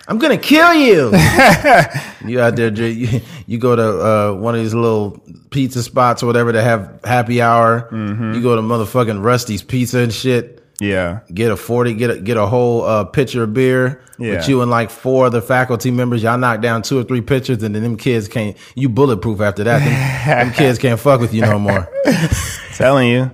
I'm 0.07 0.17
gonna 0.17 0.37
kill 0.37 0.73
you. 0.73 1.11
you 2.25 2.39
out 2.41 2.55
there, 2.55 2.71
you, 2.73 3.21
you 3.47 3.57
go 3.57 3.75
to 3.75 3.83
uh, 4.05 4.33
one 4.33 4.55
of 4.55 4.61
these 4.61 4.73
little 4.73 5.21
pizza 5.51 5.83
spots 5.83 6.23
or 6.23 6.25
whatever 6.27 6.51
to 6.53 6.61
have 6.61 6.99
happy 7.03 7.41
hour. 7.41 7.87
You 7.91 8.41
go 8.41 8.55
to 8.55 8.61
motherfucking 8.61 9.21
Rusty's 9.23 9.61
Pizza 9.61 9.99
and 9.99 10.13
shit. 10.13 10.58
Yeah. 10.79 11.19
Get 11.33 11.51
a 11.51 11.55
forty, 11.57 11.93
get 11.93 12.09
a 12.09 12.19
get 12.19 12.37
a 12.37 12.45
whole 12.47 12.83
uh, 12.83 13.03
pitcher 13.05 13.43
of 13.43 13.53
beer 13.53 14.01
Yeah. 14.17 14.35
with 14.37 14.47
you 14.49 14.61
and 14.61 14.69
like 14.71 14.89
four 14.89 15.25
other 15.25 15.41
faculty 15.41 15.91
members. 15.91 16.23
Y'all 16.23 16.37
knock 16.37 16.61
down 16.61 16.81
two 16.81 16.97
or 16.99 17.03
three 17.03 17.21
pitchers, 17.21 17.61
and 17.63 17.75
then 17.75 17.83
them 17.83 17.97
kids 17.97 18.27
can't. 18.27 18.55
You 18.75 18.89
bulletproof 18.89 19.41
after 19.41 19.63
that. 19.65 19.79
Them, 19.79 20.45
them 20.47 20.53
kids 20.53 20.79
can't 20.83 20.99
fuck 20.99 21.19
with 21.21 21.33
you 21.33 21.41
no 21.41 21.59
more. 21.59 21.87
Telling 22.75 23.09
you. 23.09 23.31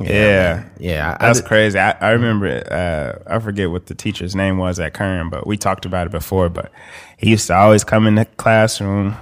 Yeah. 0.00 0.68
Yeah, 0.78 1.16
I, 1.20 1.24
I 1.24 1.26
That's 1.26 1.40
did- 1.40 1.48
crazy. 1.48 1.76
I, 1.78 1.90
I 2.00 2.10
remember, 2.10 2.46
uh, 3.26 3.34
I 3.34 3.40
forget 3.40 3.70
what 3.72 3.86
the 3.86 3.94
teacher's 3.96 4.36
name 4.36 4.56
was 4.56 4.78
at 4.78 4.94
Kern, 4.94 5.30
but 5.30 5.46
we 5.48 5.56
talked 5.56 5.84
about 5.84 6.06
it 6.06 6.10
before. 6.10 6.48
But 6.48 6.70
he 7.16 7.30
used 7.30 7.48
to 7.48 7.54
always 7.56 7.82
come 7.82 8.06
in 8.06 8.14
the 8.14 8.24
classroom 8.24 9.16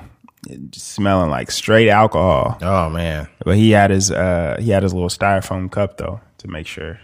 smelling 0.73 1.31
like 1.31 1.51
straight 1.51 1.89
alcohol. 1.89 2.59
Oh 2.63 2.91
man. 2.91 3.29
But 3.45 3.57
he 3.57 3.71
had 3.71 3.91
his, 3.91 4.11
uh, 4.11 4.57
he 4.61 4.71
had 4.71 4.83
his 4.83 4.93
little 4.95 5.09
styrofoam 5.09 5.71
cup 5.71 5.97
though 5.97 6.21
to 6.39 6.49
make 6.49 6.67
sure, 6.67 7.01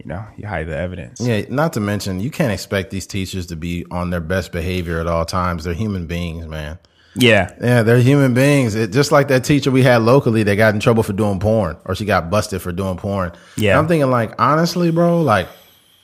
you 0.00 0.08
know, 0.08 0.24
you 0.38 0.46
hide 0.46 0.66
the 0.66 0.76
evidence. 0.76 1.20
Yeah, 1.20 1.42
not 1.50 1.74
to 1.74 1.80
mention 1.80 2.20
you 2.20 2.30
can't 2.30 2.52
expect 2.52 2.90
these 2.90 3.06
teachers 3.06 3.46
to 3.46 3.56
be 3.56 3.84
on 3.90 4.08
their 4.08 4.20
best 4.20 4.50
behavior 4.50 4.98
at 4.98 5.06
all 5.06 5.26
times. 5.26 5.64
They're 5.64 5.74
human 5.74 6.06
beings, 6.06 6.46
man. 6.46 6.78
Yeah. 7.14 7.54
Yeah, 7.60 7.82
they're 7.82 7.98
human 7.98 8.32
beings. 8.32 8.74
It, 8.74 8.92
just 8.92 9.12
like 9.12 9.28
that 9.28 9.44
teacher 9.44 9.70
we 9.70 9.82
had 9.82 10.02
locally 10.02 10.42
that 10.44 10.56
got 10.56 10.72
in 10.72 10.80
trouble 10.80 11.02
for 11.02 11.12
doing 11.12 11.38
porn, 11.38 11.76
or 11.84 11.94
she 11.94 12.06
got 12.06 12.30
busted 12.30 12.62
for 12.62 12.72
doing 12.72 12.96
porn. 12.96 13.32
Yeah. 13.56 13.72
And 13.72 13.80
I'm 13.80 13.88
thinking, 13.88 14.10
like, 14.10 14.40
honestly, 14.40 14.90
bro, 14.90 15.20
like, 15.20 15.48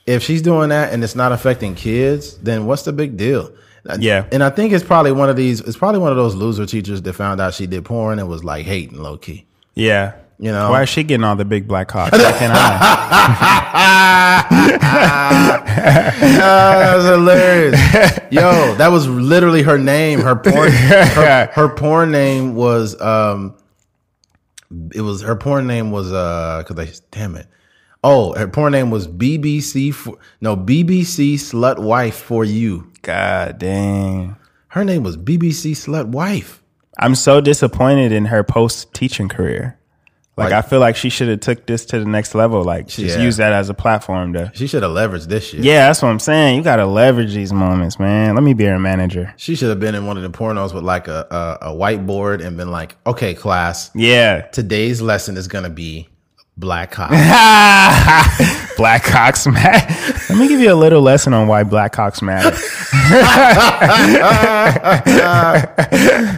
if 0.05 0.21
she's 0.21 0.43
doing 0.43 0.69
that 0.69 0.93
and 0.93 1.03
it's 1.03 1.15
not 1.15 1.31
affecting 1.31 1.73
kids, 1.73 2.37
then 2.37 2.67
what's 2.67 2.83
the 2.83 2.93
big 2.93 3.17
deal? 3.17 3.51
Yeah. 3.99 4.27
And 4.31 4.43
I 4.43 4.51
think 4.51 4.73
it's 4.73 4.83
probably 4.83 5.13
one 5.13 5.29
of 5.29 5.37
these. 5.37 5.61
It's 5.61 5.77
probably 5.77 6.01
one 6.01 6.11
of 6.11 6.17
those 6.17 6.35
loser 6.35 6.65
teachers 6.65 7.01
that 7.01 7.13
found 7.13 7.41
out 7.41 7.53
she 7.53 7.67
did 7.67 7.85
porn 7.85 8.19
and 8.19 8.27
was 8.27 8.43
like 8.43 8.65
hating 8.65 9.01
low 9.01 9.17
key. 9.17 9.47
Yeah. 9.75 10.13
You 10.39 10.51
know? 10.51 10.69
why 10.69 10.83
is 10.83 10.89
she 10.89 11.03
getting 11.03 11.23
all 11.23 11.35
the 11.35 11.45
big 11.45 11.67
black 11.67 11.87
cocks? 11.87 12.11
Why 12.17 12.31
can't 12.33 12.53
I? 12.55 12.83
Ah, 16.39 16.75
that 16.79 16.95
was 16.97 17.05
hilarious. 17.05 18.19
Yo, 18.31 18.75
that 18.75 18.89
was 18.89 19.07
literally 19.07 19.61
her 19.63 19.77
name. 19.77 20.19
Her 20.19 20.35
porn, 20.35 20.71
her, 20.71 21.49
her 21.53 21.69
porn 21.69 22.11
name 22.11 22.55
was 22.55 22.99
um, 23.01 23.55
it 24.93 25.01
was 25.01 25.21
her 25.21 25.35
porn 25.35 25.67
name 25.67 25.91
was 25.91 26.11
uh, 26.11 26.63
cause 26.65 26.77
I 26.79 26.89
damn 27.11 27.35
it. 27.35 27.47
Oh, 28.03 28.33
her 28.33 28.47
porn 28.47 28.71
name 28.71 28.89
was 28.89 29.07
BBC 29.07 29.93
for 29.93 30.17
no 30.41 30.55
BBC 30.55 31.35
slut 31.35 31.79
wife 31.79 32.15
for 32.15 32.45
you. 32.45 32.91
God 33.01 33.57
dang. 33.57 34.35
Her 34.69 34.83
name 34.83 35.03
was 35.03 35.17
BBC 35.17 35.71
slut 35.71 36.07
wife. 36.07 36.63
I'm 36.99 37.15
so 37.15 37.41
disappointed 37.41 38.11
in 38.11 38.25
her 38.25 38.43
post 38.43 38.93
teaching 38.93 39.29
career. 39.29 39.76
Like, 40.37 40.51
Like- 40.51 40.65
I 40.65 40.67
feel 40.67 40.79
like 40.79 40.95
she 40.95 41.09
should 41.09 41.29
have 41.29 41.39
took 41.39 41.65
this 41.65 41.85
to 41.87 41.99
the 41.99 42.05
next 42.05 42.35
level. 42.35 42.63
Like 42.63 42.87
just 42.87 43.17
Yeah. 43.17 43.23
use 43.23 43.37
that 43.37 43.53
as 43.53 43.69
a 43.69 43.73
platform 43.73 44.33
to. 44.33 44.51
She 44.53 44.67
should 44.67 44.83
have 44.83 44.91
leveraged 44.91 45.25
this 45.27 45.47
shit. 45.49 45.61
Yeah, 45.61 45.87
that's 45.87 46.03
what 46.03 46.09
I'm 46.09 46.19
saying. 46.19 46.57
You 46.57 46.63
got 46.63 46.75
to 46.75 46.85
leverage 46.85 47.33
these 47.33 47.51
moments, 47.51 47.97
man. 47.99 48.35
Let 48.35 48.43
me 48.43 48.53
be 48.53 48.65
her 48.65 48.77
manager. 48.77 49.33
She 49.37 49.55
should 49.55 49.69
have 49.69 49.79
been 49.79 49.95
in 49.95 50.05
one 50.05 50.15
of 50.15 50.21
the 50.23 50.29
pornos 50.29 50.75
with 50.75 50.83
like 50.83 51.07
a, 51.07 51.57
a, 51.61 51.69
a 51.69 51.75
whiteboard 51.75 52.45
and 52.45 52.55
been 52.55 52.69
like, 52.69 52.95
okay, 53.07 53.33
class, 53.33 53.89
Yeah. 53.95 54.41
today's 54.41 55.01
lesson 55.01 55.37
is 55.37 55.47
going 55.47 55.63
to 55.63 55.71
be 55.71 56.07
black 56.55 56.91
cock. 56.91 57.09
Black 58.77 59.03
Hawks 59.05 59.47
matter. 59.47 59.93
Let 60.29 60.37
me 60.39 60.47
give 60.47 60.59
you 60.59 60.71
a 60.71 60.75
little 60.75 61.01
lesson 61.01 61.33
on 61.33 61.47
why 61.47 61.63
Black 61.63 61.95
Hawks 61.95 62.21
matter. 62.21 62.51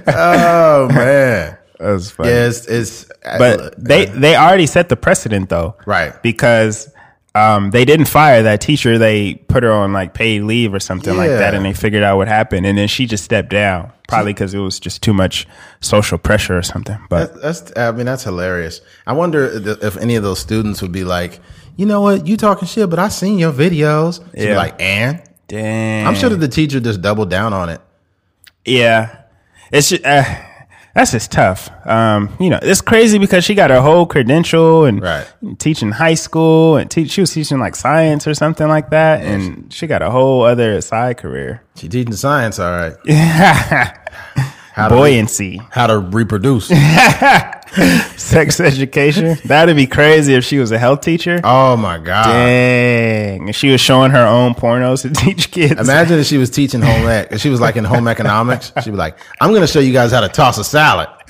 oh, 0.07 0.89
man. 0.93 1.57
That's 1.79 2.11
funny. 2.11 2.29
Yeah, 2.29 2.47
it's, 2.47 2.65
it's 2.67 3.05
but 3.23 3.81
they 3.83 4.05
they 4.05 4.35
already 4.35 4.67
set 4.67 4.89
the 4.89 4.95
precedent 4.97 5.49
though, 5.49 5.75
Right. 5.85 6.21
Because 6.21 6.91
um, 7.35 7.69
they 7.71 7.85
didn't 7.85 8.07
fire 8.07 8.43
that 8.43 8.59
teacher; 8.59 8.97
they 8.97 9.35
put 9.35 9.63
her 9.63 9.71
on 9.71 9.93
like 9.93 10.13
paid 10.13 10.41
leave 10.43 10.73
or 10.73 10.79
something 10.79 11.15
like 11.15 11.29
that, 11.29 11.53
and 11.53 11.63
they 11.63 11.73
figured 11.73 12.03
out 12.03 12.17
what 12.17 12.27
happened, 12.27 12.65
and 12.65 12.77
then 12.77 12.87
she 12.87 13.05
just 13.05 13.23
stepped 13.23 13.49
down, 13.49 13.93
probably 14.07 14.33
because 14.33 14.53
it 14.53 14.59
was 14.59 14.79
just 14.79 15.01
too 15.03 15.13
much 15.13 15.47
social 15.79 16.17
pressure 16.17 16.57
or 16.57 16.63
something. 16.63 16.97
But 17.09 17.39
That's, 17.41 17.71
I 17.77 17.91
mean, 17.91 18.07
that's 18.07 18.23
hilarious. 18.23 18.81
I 19.07 19.13
wonder 19.13 19.45
if 19.81 19.95
any 19.97 20.15
of 20.15 20.23
those 20.23 20.39
students 20.39 20.81
would 20.81 20.91
be 20.91 21.03
like, 21.03 21.39
you 21.77 21.85
know 21.85 22.01
what, 22.01 22.25
you 22.27 22.35
talking 22.35 22.67
shit, 22.67 22.89
but 22.89 22.97
I 22.99 23.07
seen 23.09 23.37
your 23.39 23.53
videos. 23.53 24.21
She'd 24.31 24.39
be 24.39 24.43
Yeah. 24.47 24.57
like, 24.57 24.81
and 24.81 25.21
damn, 25.47 26.07
I'm 26.07 26.15
sure 26.15 26.29
that 26.29 26.37
the 26.37 26.47
teacher 26.49 26.79
just 26.79 27.01
doubled 27.01 27.29
down 27.29 27.53
on 27.53 27.69
it. 27.69 27.79
yeah, 28.65 29.21
it's 29.71 29.89
just. 29.91 30.03
Uh, 30.03 30.25
that's 30.95 31.11
just 31.11 31.31
tough. 31.31 31.69
Um, 31.85 32.35
you 32.39 32.49
know, 32.49 32.59
it's 32.61 32.81
crazy 32.81 33.17
because 33.19 33.43
she 33.45 33.55
got 33.55 33.69
her 33.69 33.81
whole 33.81 34.05
credential 34.05 34.85
and 34.85 35.01
Right. 35.01 35.25
teaching 35.59 35.91
high 35.91 36.15
school 36.15 36.77
and 36.77 36.89
te- 36.89 37.07
she 37.07 37.21
was 37.21 37.31
teaching 37.33 37.59
like 37.59 37.75
science 37.75 38.27
or 38.27 38.33
something 38.33 38.67
like 38.67 38.89
that, 38.89 39.21
and 39.21 39.71
she 39.73 39.87
got 39.87 40.01
a 40.01 40.09
whole 40.09 40.43
other 40.43 40.81
side 40.81 41.17
career. 41.17 41.61
She 41.75 41.87
teaching 41.87 42.13
science, 42.13 42.59
all 42.59 42.71
right. 42.71 42.95
How 44.73 44.87
to, 44.87 44.95
Buoyancy. 44.95 45.59
how 45.71 45.87
to 45.87 45.99
reproduce. 45.99 46.69
sex 48.17 48.59
education. 48.59 49.37
That'd 49.45 49.75
be 49.75 49.85
crazy 49.87 50.33
if 50.33 50.43
she 50.43 50.57
was 50.57 50.71
a 50.71 50.77
health 50.79 51.01
teacher. 51.01 51.39
Oh 51.43 51.77
my 51.77 51.97
god! 51.97 52.25
Dang. 52.25 53.47
And 53.47 53.55
she 53.55 53.69
was 53.69 53.79
showing 53.81 54.11
her 54.11 54.25
own 54.25 54.53
pornos 54.55 55.01
to 55.03 55.09
teach 55.25 55.51
kids. 55.51 55.79
Imagine 55.79 56.19
if 56.19 56.25
she 56.25 56.37
was 56.37 56.49
teaching 56.49 56.81
home 56.81 57.07
ec. 57.07 57.31
If 57.31 57.41
she 57.41 57.49
was 57.49 57.61
like 57.61 57.75
in 57.75 57.83
home 57.85 58.07
economics, 58.07 58.71
she'd 58.83 58.91
be 58.91 58.97
like, 58.97 59.17
"I'm 59.39 59.49
going 59.49 59.61
to 59.61 59.67
show 59.67 59.79
you 59.79 59.93
guys 59.93 60.11
how 60.11 60.21
to 60.21 60.29
toss 60.29 60.57
a 60.57 60.63
salad." 60.63 61.09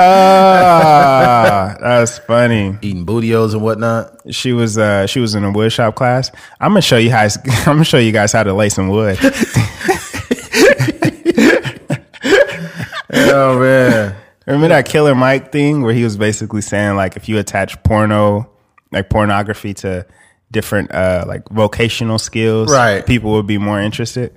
Ah, 0.00 1.76
that's 1.80 2.18
funny. 2.18 2.78
Eating 2.82 3.04
bootios 3.04 3.52
and 3.52 3.62
whatnot. 3.62 4.12
She 4.32 4.52
was 4.52 4.78
uh 4.78 5.06
she 5.06 5.18
was 5.20 5.34
in 5.34 5.42
a 5.44 5.50
wood 5.50 5.72
shop 5.72 5.94
class. 5.96 6.30
I'm 6.60 6.70
gonna 6.70 6.82
show 6.82 6.98
you 6.98 7.10
how 7.10 7.22
I'm 7.24 7.64
gonna 7.64 7.84
show 7.84 7.98
you 7.98 8.12
guys 8.12 8.32
how 8.32 8.42
to 8.44 8.52
lay 8.52 8.68
some 8.68 8.88
wood. 8.88 9.18
Oh 13.10 13.58
man! 13.58 13.87
Remember 14.48 14.68
that 14.68 14.88
Killer 14.88 15.14
Mike 15.14 15.52
thing 15.52 15.82
where 15.82 15.94
he 15.94 16.04
was 16.04 16.16
basically 16.16 16.60
saying 16.62 16.96
like 16.96 17.16
if 17.16 17.28
you 17.28 17.38
attach 17.38 17.82
porno 17.82 18.50
like 18.92 19.10
pornography 19.10 19.74
to 19.74 20.06
different 20.50 20.90
uh 20.94 21.24
like 21.28 21.46
vocational 21.50 22.18
skills, 22.18 22.72
Right. 22.72 23.04
people 23.04 23.32
would 23.32 23.46
be 23.46 23.58
more 23.58 23.80
interested. 23.80 24.32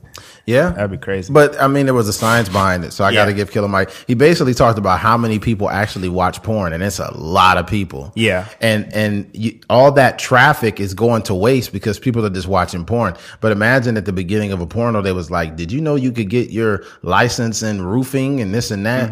Yeah, 0.46 0.72
That'd 0.72 0.92
be 0.92 0.98
crazy. 0.98 1.32
But 1.32 1.60
I 1.62 1.68
mean, 1.68 1.86
there 1.86 1.94
was 1.96 2.10
a 2.10 2.14
science 2.14 2.50
behind 2.50 2.84
it, 2.84 2.92
so 2.92 3.06
I 3.06 3.14
got 3.14 3.26
to 3.26 3.34
give 3.34 3.52
Killer 3.52 3.70
Mike. 3.70 3.92
He 4.08 4.14
basically 4.14 4.54
talked 4.54 4.78
about 4.78 5.00
how 5.00 5.16
many 5.18 5.40
people 5.40 5.70
actually 5.70 6.10
watch 6.10 6.44
porn, 6.44 6.74
and 6.74 6.84
it's 6.84 7.00
a 7.00 7.16
lot 7.18 7.58
of 7.58 7.66
people. 7.68 8.12
Yeah. 8.16 8.48
and 8.60 8.92
and 8.94 9.30
you, 9.34 9.60
all 9.70 9.92
that 9.94 10.20
traffic 10.20 10.80
is 10.82 10.94
going 10.94 11.22
to 11.24 11.34
waste 11.34 11.72
because 11.72 11.98
people 12.00 12.26
are 12.26 12.30
just 12.30 12.48
watching 12.48 12.84
porn. 12.86 13.16
But 13.40 13.52
imagine 13.54 13.96
at 13.98 14.06
the 14.06 14.12
beginning 14.12 14.52
of 14.52 14.60
a 14.60 14.68
porno, 14.68 15.02
they 15.02 15.14
was 15.14 15.32
like, 15.32 15.56
"Did 15.56 15.72
you 15.72 15.80
know 15.80 15.96
you 15.96 16.12
could 16.12 16.30
get 16.30 16.50
your 16.50 16.84
license 17.04 17.64
in 17.64 17.82
roofing 17.82 18.42
and 18.42 18.54
this 18.54 18.70
and 18.72 18.86
that?" 18.86 19.10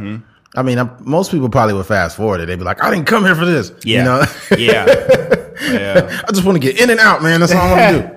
I 0.55 0.63
mean, 0.63 0.79
I'm, 0.79 0.91
most 1.01 1.29
people 1.31 1.47
probably 1.49 1.75
would 1.75 1.85
fast 1.85 2.17
forward 2.17 2.41
it. 2.41 2.47
They'd 2.47 2.57
be 2.57 2.63
like, 2.65 2.83
"I 2.83 2.89
didn't 2.89 3.05
come 3.05 3.23
here 3.23 3.35
for 3.35 3.45
this." 3.45 3.71
yeah. 3.83 3.99
You 3.99 4.03
know, 4.05 4.23
yeah. 4.57 4.85
Yeah. 5.71 6.21
I 6.27 6.31
just 6.31 6.43
want 6.45 6.55
to 6.55 6.59
get 6.59 6.79
in 6.81 6.89
and 6.89 6.99
out, 6.99 7.21
man. 7.21 7.39
That's 7.41 7.53
all 7.53 7.61
I 7.61 7.71
want 7.91 7.95
to 7.95 8.01
do. 8.03 8.15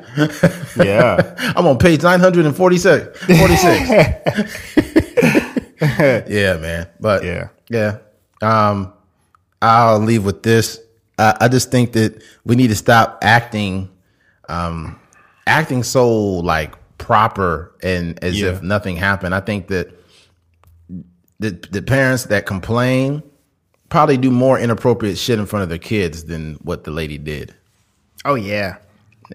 Yeah. 0.85 1.35
I'm 1.57 1.67
on 1.67 1.79
page 1.79 2.03
946. 2.03 3.19
46. 3.25 4.81
yeah, 6.29 6.57
man. 6.57 6.89
But 7.01 7.25
Yeah. 7.25 7.49
yeah. 7.71 7.99
Um, 8.41 8.93
I'll 9.61 9.99
leave 9.99 10.25
with 10.25 10.43
this. 10.43 10.81
I, 11.19 11.37
I 11.43 11.49
just 11.49 11.71
think 11.71 11.93
that 11.93 12.23
we 12.45 12.57
need 12.57 12.69
to 12.69 12.77
stop 12.77 13.19
acting, 13.23 13.89
um, 14.49 14.99
acting 15.47 15.83
so 15.83 16.11
like 16.39 16.75
proper 16.99 17.75
and 17.83 18.23
as 18.23 18.41
Yeah. 18.41 18.49
if 18.51 18.62
nothing 18.62 18.97
happened. 18.97 19.35
I 19.35 19.41
think 19.41 19.69
that 19.69 19.91
the 21.43 21.51
the 21.71 21.83
parents 21.83 22.25
that 22.25 22.47
complain 22.47 23.23
probably 23.89 24.17
do 24.17 24.31
more 24.31 24.59
inappropriate 24.59 25.19
shit 25.19 25.39
in 25.39 25.45
front 25.47 25.63
of 25.65 25.69
their 25.69 25.79
kids 25.79 26.25
than 26.25 26.55
what 26.63 26.85
the 26.85 26.91
lady 26.91 27.19
did. 27.19 27.55
Oh 28.25 28.35
yeah. 28.37 28.77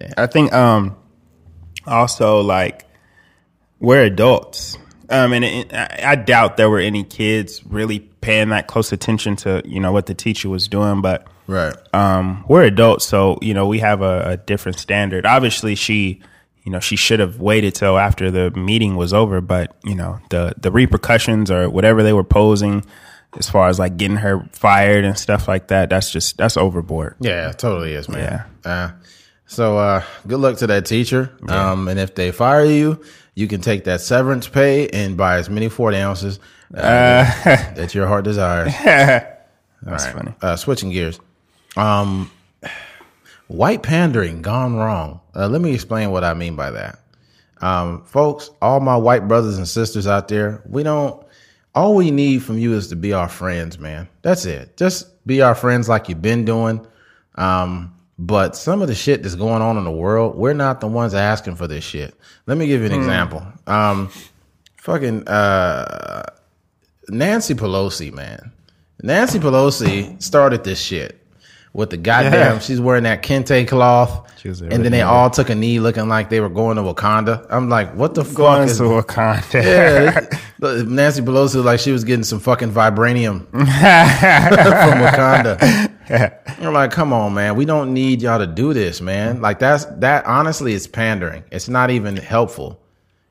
Yeah. 0.00 0.12
I 0.16 0.26
think 0.26 0.52
um 0.52 0.96
also 1.86 2.40
like 2.40 2.84
we're 3.78 4.02
adults. 4.02 4.76
Um 5.10 5.32
and 5.32 5.44
it, 5.44 5.72
I 5.72 6.00
I 6.12 6.14
doubt 6.16 6.56
there 6.56 6.68
were 6.70 6.80
any 6.80 7.04
kids 7.04 7.64
really 7.66 8.00
paying 8.20 8.48
that 8.48 8.66
close 8.66 8.90
attention 8.92 9.36
to, 9.36 9.62
you 9.64 9.78
know, 9.80 9.92
what 9.92 10.06
the 10.06 10.14
teacher 10.14 10.48
was 10.48 10.66
doing, 10.68 11.00
but 11.02 11.26
Right. 11.46 11.74
um 11.94 12.44
we're 12.48 12.64
adults, 12.64 13.06
so 13.06 13.38
you 13.40 13.54
know, 13.54 13.66
we 13.66 13.78
have 13.78 14.02
a, 14.02 14.30
a 14.32 14.36
different 14.36 14.78
standard. 14.78 15.24
Obviously 15.24 15.74
she 15.76 16.20
you 16.64 16.72
know, 16.72 16.80
she 16.80 16.96
should 16.96 17.20
have 17.20 17.40
waited 17.40 17.74
till 17.74 17.98
after 17.98 18.30
the 18.30 18.50
meeting 18.50 18.96
was 18.96 19.12
over, 19.12 19.40
but 19.40 19.76
you 19.84 19.94
know, 19.94 20.20
the 20.30 20.54
the 20.56 20.70
repercussions 20.70 21.50
or 21.50 21.68
whatever 21.70 22.02
they 22.02 22.12
were 22.12 22.24
posing 22.24 22.84
as 23.36 23.48
far 23.48 23.68
as 23.68 23.78
like 23.78 23.96
getting 23.96 24.16
her 24.18 24.48
fired 24.52 25.04
and 25.04 25.18
stuff 25.18 25.48
like 25.48 25.68
that, 25.68 25.90
that's 25.90 26.10
just 26.10 26.36
that's 26.36 26.56
overboard. 26.56 27.16
Yeah, 27.20 27.52
totally 27.52 27.92
is, 27.92 28.08
man. 28.08 28.44
Uh, 28.64 28.90
so 29.46 29.78
uh, 29.78 30.02
good 30.26 30.40
luck 30.40 30.58
to 30.58 30.66
that 30.68 30.86
teacher. 30.86 31.32
Um, 31.48 31.88
and 31.88 31.98
if 31.98 32.14
they 32.14 32.32
fire 32.32 32.64
you, 32.64 33.02
you 33.34 33.48
can 33.48 33.60
take 33.60 33.84
that 33.84 34.00
severance 34.00 34.48
pay 34.48 34.88
and 34.88 35.16
buy 35.16 35.38
as 35.38 35.48
many 35.48 35.68
40 35.68 35.96
ounces 35.98 36.40
uh, 36.74 37.24
that 37.74 37.94
your 37.94 38.06
heart 38.06 38.24
desires. 38.24 38.72
That's 38.84 40.06
funny. 40.06 40.34
Uh, 40.42 40.56
switching 40.56 40.90
gears. 40.90 41.20
Um, 41.76 42.30
white 43.48 43.82
pandering 43.82 44.42
gone 44.42 44.76
wrong. 44.76 45.20
Uh, 45.34 45.48
let 45.48 45.60
me 45.60 45.74
explain 45.74 46.10
what 46.10 46.24
I 46.24 46.34
mean 46.34 46.54
by 46.54 46.70
that. 46.70 46.98
Um, 47.60 48.04
folks, 48.04 48.50
all 48.62 48.80
my 48.80 48.96
white 48.96 49.26
brothers 49.26 49.58
and 49.58 49.66
sisters 49.66 50.06
out 50.06 50.28
there, 50.28 50.62
we 50.66 50.82
don't, 50.82 51.26
all 51.74 51.94
we 51.94 52.10
need 52.10 52.42
from 52.42 52.58
you 52.58 52.74
is 52.74 52.88
to 52.88 52.96
be 52.96 53.12
our 53.12 53.28
friends, 53.28 53.78
man. 53.78 54.08
That's 54.22 54.44
it. 54.44 54.76
Just 54.76 55.26
be 55.26 55.42
our 55.42 55.54
friends 55.54 55.88
like 55.88 56.08
you've 56.08 56.22
been 56.22 56.44
doing. 56.44 56.86
Um, 57.34 57.94
but 58.18 58.56
some 58.56 58.82
of 58.82 58.88
the 58.88 58.94
shit 58.94 59.22
that's 59.22 59.34
going 59.34 59.62
on 59.62 59.76
in 59.76 59.84
the 59.84 59.90
world, 59.90 60.36
we're 60.36 60.54
not 60.54 60.80
the 60.80 60.88
ones 60.88 61.14
asking 61.14 61.56
for 61.56 61.66
this 61.66 61.84
shit. 61.84 62.14
Let 62.46 62.58
me 62.58 62.66
give 62.66 62.80
you 62.80 62.86
an 62.86 62.92
example. 62.92 63.44
Um, 63.66 64.10
fucking, 64.76 65.26
uh, 65.28 66.24
Nancy 67.08 67.54
Pelosi, 67.54 68.12
man. 68.12 68.52
Nancy 69.02 69.38
Pelosi 69.38 70.20
started 70.20 70.64
this 70.64 70.80
shit 70.80 71.17
with 71.72 71.90
the 71.90 71.96
goddamn. 71.96 72.32
Yeah. 72.32 72.58
She's 72.58 72.80
wearing 72.80 73.04
that 73.04 73.22
kente 73.22 73.66
cloth, 73.68 74.32
She 74.40 74.48
was 74.48 74.60
and 74.60 74.84
then 74.84 74.92
they 74.92 75.02
all 75.02 75.30
took 75.30 75.50
a 75.50 75.54
knee, 75.54 75.80
looking 75.80 76.08
like 76.08 76.30
they 76.30 76.40
were 76.40 76.48
going 76.48 76.76
to 76.76 76.82
Wakanda. 76.82 77.46
I'm 77.50 77.68
like, 77.68 77.94
what 77.94 78.14
the 78.14 78.24
fuck 78.24 78.36
Going 78.36 78.68
is? 78.68 78.78
to 78.78 78.84
Wakanda. 78.84 79.62
Yeah, 79.62 80.82
Nancy 80.84 81.22
Pelosi 81.22 81.56
was 81.56 81.64
like 81.64 81.80
she 81.80 81.92
was 81.92 82.04
getting 82.04 82.24
some 82.24 82.40
fucking 82.40 82.70
vibranium 82.72 83.46
from 83.50 83.66
Wakanda. 85.02 85.90
I'm 86.60 86.72
like, 86.72 86.90
come 86.90 87.12
on, 87.12 87.34
man. 87.34 87.54
We 87.56 87.64
don't 87.64 87.92
need 87.92 88.22
y'all 88.22 88.38
to 88.38 88.46
do 88.46 88.72
this, 88.72 89.00
man. 89.00 89.40
Like 89.40 89.58
that's 89.58 89.84
that. 89.86 90.24
Honestly, 90.26 90.72
it's 90.74 90.86
pandering. 90.86 91.44
It's 91.50 91.68
not 91.68 91.90
even 91.90 92.16
helpful. 92.16 92.80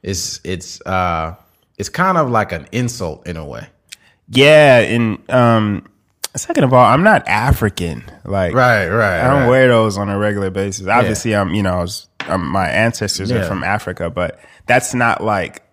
It's 0.03 0.39
it's 0.43 0.79
uh 0.85 1.35
it's 1.77 1.89
kind 1.89 2.17
of 2.17 2.29
like 2.29 2.51
an 2.51 2.67
insult 2.71 3.27
in 3.27 3.35
a 3.37 3.45
way. 3.45 3.67
Yeah, 4.29 4.79
and 4.79 5.29
um, 5.31 5.87
second 6.37 6.63
of 6.63 6.73
all, 6.73 6.85
I'm 6.85 7.03
not 7.03 7.27
African. 7.27 8.03
Like, 8.25 8.53
Right, 8.53 8.87
right. 8.87 9.21
I 9.21 9.29
don't 9.29 9.41
right. 9.43 9.49
wear 9.49 9.67
those 9.67 9.97
on 9.97 10.09
a 10.09 10.17
regular 10.17 10.49
basis. 10.49 10.87
Obviously, 10.87 11.35
I'm 11.35 11.53
you 11.53 11.63
know, 11.63 11.73
I 11.73 11.81
was, 11.81 12.07
um 12.27 12.47
my 12.47 12.67
ancestors 12.67 13.31
are 13.31 13.43
from 13.45 13.63
Africa, 13.63 14.09
but 14.09 14.39
that's 14.65 14.93
not 14.93 15.23
like 15.23 15.63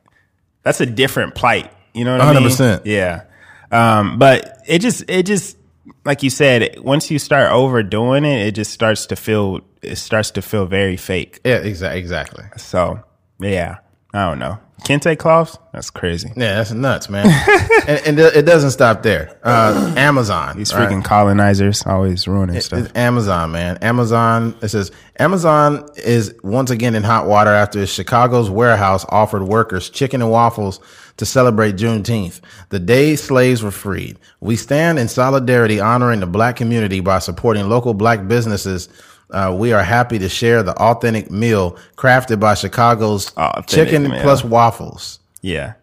that's 0.62 0.80
a 0.80 0.86
different 0.86 1.34
plight. 1.34 1.70
You 1.92 2.04
know 2.04 2.16
what 2.16 2.20
I 2.22 2.32
mean? 2.40 2.48
100%. 2.48 2.82
Yeah. 2.86 3.24
Um, 3.70 4.18
but 4.18 4.58
it 4.66 4.80
just 4.80 5.08
it 5.08 5.24
just 5.26 5.56
like 6.04 6.22
you 6.22 6.30
said, 6.30 6.78
once 6.80 7.10
you 7.10 7.18
start 7.18 7.50
overdoing 7.52 8.24
it, 8.24 8.46
it 8.46 8.54
just 8.54 8.72
starts 8.72 9.06
to 9.06 9.16
feel 9.16 9.60
it 9.82 9.96
starts 9.96 10.30
to 10.32 10.42
feel 10.42 10.66
very 10.66 10.96
fake. 10.96 11.40
Yeah, 11.44 11.56
exactly. 11.56 11.98
Exactly. 11.98 12.44
So 12.56 13.02
yeah, 13.40 13.78
I 14.12 14.28
don't 14.28 14.38
know. 14.38 14.58
Kente 14.82 15.16
cloths? 15.16 15.58
That's 15.72 15.90
crazy. 15.90 16.28
Yeah, 16.36 16.56
that's 16.56 16.72
nuts, 16.72 17.08
man. 17.08 17.26
and, 17.88 18.06
and 18.06 18.18
it 18.18 18.44
doesn't 18.44 18.72
stop 18.72 19.02
there. 19.02 19.38
Uh, 19.42 19.94
Amazon. 19.96 20.56
These 20.58 20.74
right? 20.74 20.88
freaking 20.88 21.02
colonizers 21.02 21.86
always 21.86 22.28
ruining 22.28 22.60
stuff. 22.60 22.80
It's 22.80 22.96
Amazon, 22.96 23.52
man. 23.52 23.78
Amazon. 23.78 24.54
It 24.60 24.68
says 24.68 24.92
Amazon 25.18 25.88
is 25.96 26.34
once 26.42 26.70
again 26.70 26.94
in 26.94 27.02
hot 27.02 27.26
water 27.26 27.50
after 27.50 27.86
Chicago's 27.86 28.50
warehouse 28.50 29.06
offered 29.08 29.44
workers 29.44 29.88
chicken 29.88 30.20
and 30.20 30.30
waffles 30.30 30.80
to 31.16 31.26
celebrate 31.26 31.76
Juneteenth, 31.76 32.40
the 32.70 32.78
day 32.78 33.16
slaves 33.16 33.62
were 33.62 33.70
freed. 33.70 34.18
We 34.40 34.56
stand 34.56 34.98
in 34.98 35.08
solidarity 35.08 35.80
honoring 35.80 36.20
the 36.20 36.26
black 36.26 36.56
community 36.56 37.00
by 37.00 37.20
supporting 37.20 37.68
local 37.68 37.94
black 37.94 38.26
businesses. 38.26 38.88
Uh, 39.34 39.52
we 39.52 39.72
are 39.72 39.82
happy 39.82 40.18
to 40.20 40.28
share 40.28 40.62
the 40.62 40.72
authentic 40.76 41.30
meal 41.30 41.76
crafted 41.96 42.38
by 42.40 42.54
Chicago's 42.54 43.32
Authentic 43.36 43.66
chicken 43.88 44.10
meal. 44.10 44.22
plus 44.22 44.44
waffles. 44.44 45.18
yeah. 45.42 45.74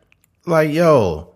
Like, 0.46 0.72
yo, 0.72 1.34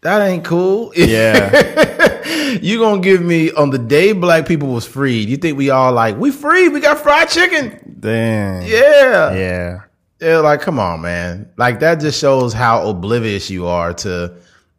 that 0.00 0.22
ain't 0.26 0.44
cool. 0.44 0.92
Yeah. 0.96 2.22
you 2.62 2.78
gonna 2.78 3.02
give 3.02 3.20
me 3.20 3.50
on 3.52 3.70
the 3.70 3.78
day 3.78 4.12
black 4.12 4.46
people 4.46 4.68
was 4.68 4.86
freed? 4.86 5.28
You 5.28 5.36
think 5.36 5.58
we 5.58 5.70
all 5.70 5.92
like 5.92 6.16
we 6.16 6.30
free? 6.30 6.68
We 6.68 6.80
got 6.80 6.98
fried 7.00 7.28
chicken. 7.28 7.96
Damn. 8.00 8.62
Yeah, 8.62 9.34
Yeah. 9.34 9.78
yeah. 10.20 10.38
Like, 10.38 10.60
come 10.62 10.78
on, 10.78 11.00
man. 11.02 11.50
Like 11.58 11.80
that 11.80 11.96
just 12.00 12.18
shows 12.18 12.52
how 12.54 12.88
oblivious 12.88 13.50
you 13.50 13.66
are 13.66 13.92
to 13.94 14.34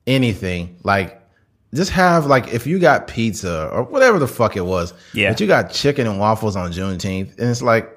anything. 0.08 0.78
Like, 0.84 1.19
just 1.74 1.92
have 1.92 2.26
like 2.26 2.48
if 2.54 2.66
you 2.66 2.80
got 2.80 3.08
pizza 3.08 3.70
or 3.72 3.84
whatever 3.84 4.20
the 4.20 4.28
fuck 4.28 4.56
it 4.56 4.66
was. 4.66 4.94
Yeah. 5.14 5.32
But 5.32 5.40
you 5.40 5.48
got 5.48 5.72
chicken 5.72 6.08
and 6.08 6.20
waffles 6.20 6.56
on 6.56 6.72
Juneteenth, 6.72 7.38
and 7.38 7.50
it's 7.50 7.62
like 7.62 7.90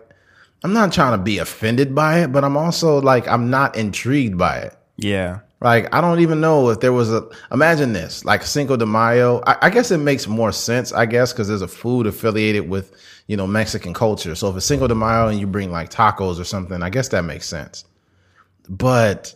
I'm 0.64 0.72
not 0.72 0.92
trying 0.92 1.18
to 1.18 1.22
be 1.22 1.38
offended 1.38 1.94
by 1.94 2.20
it, 2.20 2.32
but 2.32 2.44
I'm 2.44 2.56
also 2.56 3.00
like 3.00 3.26
I'm 3.28 3.50
not 3.50 3.76
intrigued 3.76 4.38
by 4.38 4.58
it. 4.58 4.76
Yeah. 4.96 5.40
Like 5.60 5.94
I 5.94 6.00
don't 6.00 6.20
even 6.20 6.40
know 6.40 6.70
if 6.70 6.80
there 6.80 6.92
was 6.92 7.12
a. 7.12 7.28
Imagine 7.52 7.92
this, 7.92 8.24
like 8.24 8.42
Cinco 8.42 8.76
de 8.76 8.84
Mayo. 8.84 9.42
I, 9.46 9.56
I 9.62 9.70
guess 9.70 9.90
it 9.90 9.98
makes 9.98 10.26
more 10.26 10.50
sense, 10.50 10.92
I 10.92 11.06
guess, 11.06 11.32
because 11.32 11.48
there's 11.48 11.62
a 11.62 11.68
food 11.68 12.06
affiliated 12.06 12.68
with 12.68 12.92
you 13.28 13.36
know 13.36 13.46
Mexican 13.46 13.94
culture. 13.94 14.34
So 14.34 14.50
if 14.50 14.56
it's 14.56 14.66
Cinco 14.66 14.88
de 14.88 14.94
Mayo 14.94 15.28
and 15.28 15.38
you 15.38 15.46
bring 15.46 15.70
like 15.70 15.90
tacos 15.90 16.40
or 16.40 16.44
something, 16.44 16.82
I 16.82 16.90
guess 16.90 17.08
that 17.08 17.22
makes 17.22 17.46
sense. 17.46 17.84
But 18.68 19.34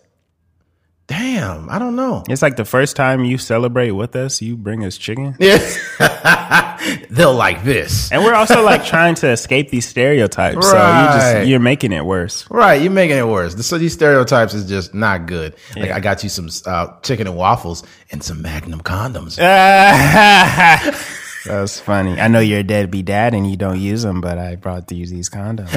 damn, 1.06 1.68
I 1.70 1.78
don't 1.78 1.94
know. 1.96 2.25
It's 2.28 2.42
like 2.42 2.56
the 2.56 2.64
first 2.64 2.96
time 2.96 3.25
you 3.25 3.38
celebrate 3.38 3.92
with 3.92 4.16
us, 4.16 4.42
you 4.42 4.56
bring 4.56 4.84
us 4.84 4.96
chicken. 4.98 5.36
Yes, 5.38 5.78
they'll 7.10 7.34
like 7.34 7.62
this. 7.64 8.10
And 8.12 8.22
we're 8.25 8.34
also 8.34 8.62
like 8.64 8.84
trying 8.84 9.14
to 9.16 9.28
escape 9.30 9.70
these 9.70 9.86
stereotypes. 9.88 10.66
So 10.68 10.76
you 10.76 10.78
Right. 10.82 11.34
just 11.36 11.48
you're 11.48 11.60
making 11.60 11.92
it 11.92 12.04
worse. 12.04 12.44
Right, 12.50 12.80
you're 12.82 12.90
making 12.92 13.16
it 13.18 13.26
worse. 13.26 13.54
So 13.66 13.78
these 13.78 13.92
stereotypes 13.92 14.54
is 14.54 14.68
just 14.68 14.94
not 14.94 15.26
good. 15.26 15.54
Like 15.76 15.90
I 15.92 16.00
got 16.00 16.22
you 16.22 16.28
some 16.28 16.48
uh, 16.66 16.98
chicken 17.02 17.26
and 17.26 17.36
waffles 17.36 17.82
and 18.10 18.22
some 18.22 18.42
Magnum 18.42 18.80
condoms. 18.82 19.36
That's 21.46 21.78
funny. 21.78 22.20
I 22.20 22.26
know 22.26 22.40
you're 22.40 22.58
a 22.58 22.64
deadbeat 22.64 23.04
dad 23.04 23.32
and 23.32 23.48
you 23.48 23.56
don't 23.56 23.78
use 23.78 24.02
them, 24.02 24.20
but 24.20 24.36
I 24.36 24.56
brought 24.56 24.90
you 24.90 25.06
these 25.06 25.30
condoms. 25.30 25.68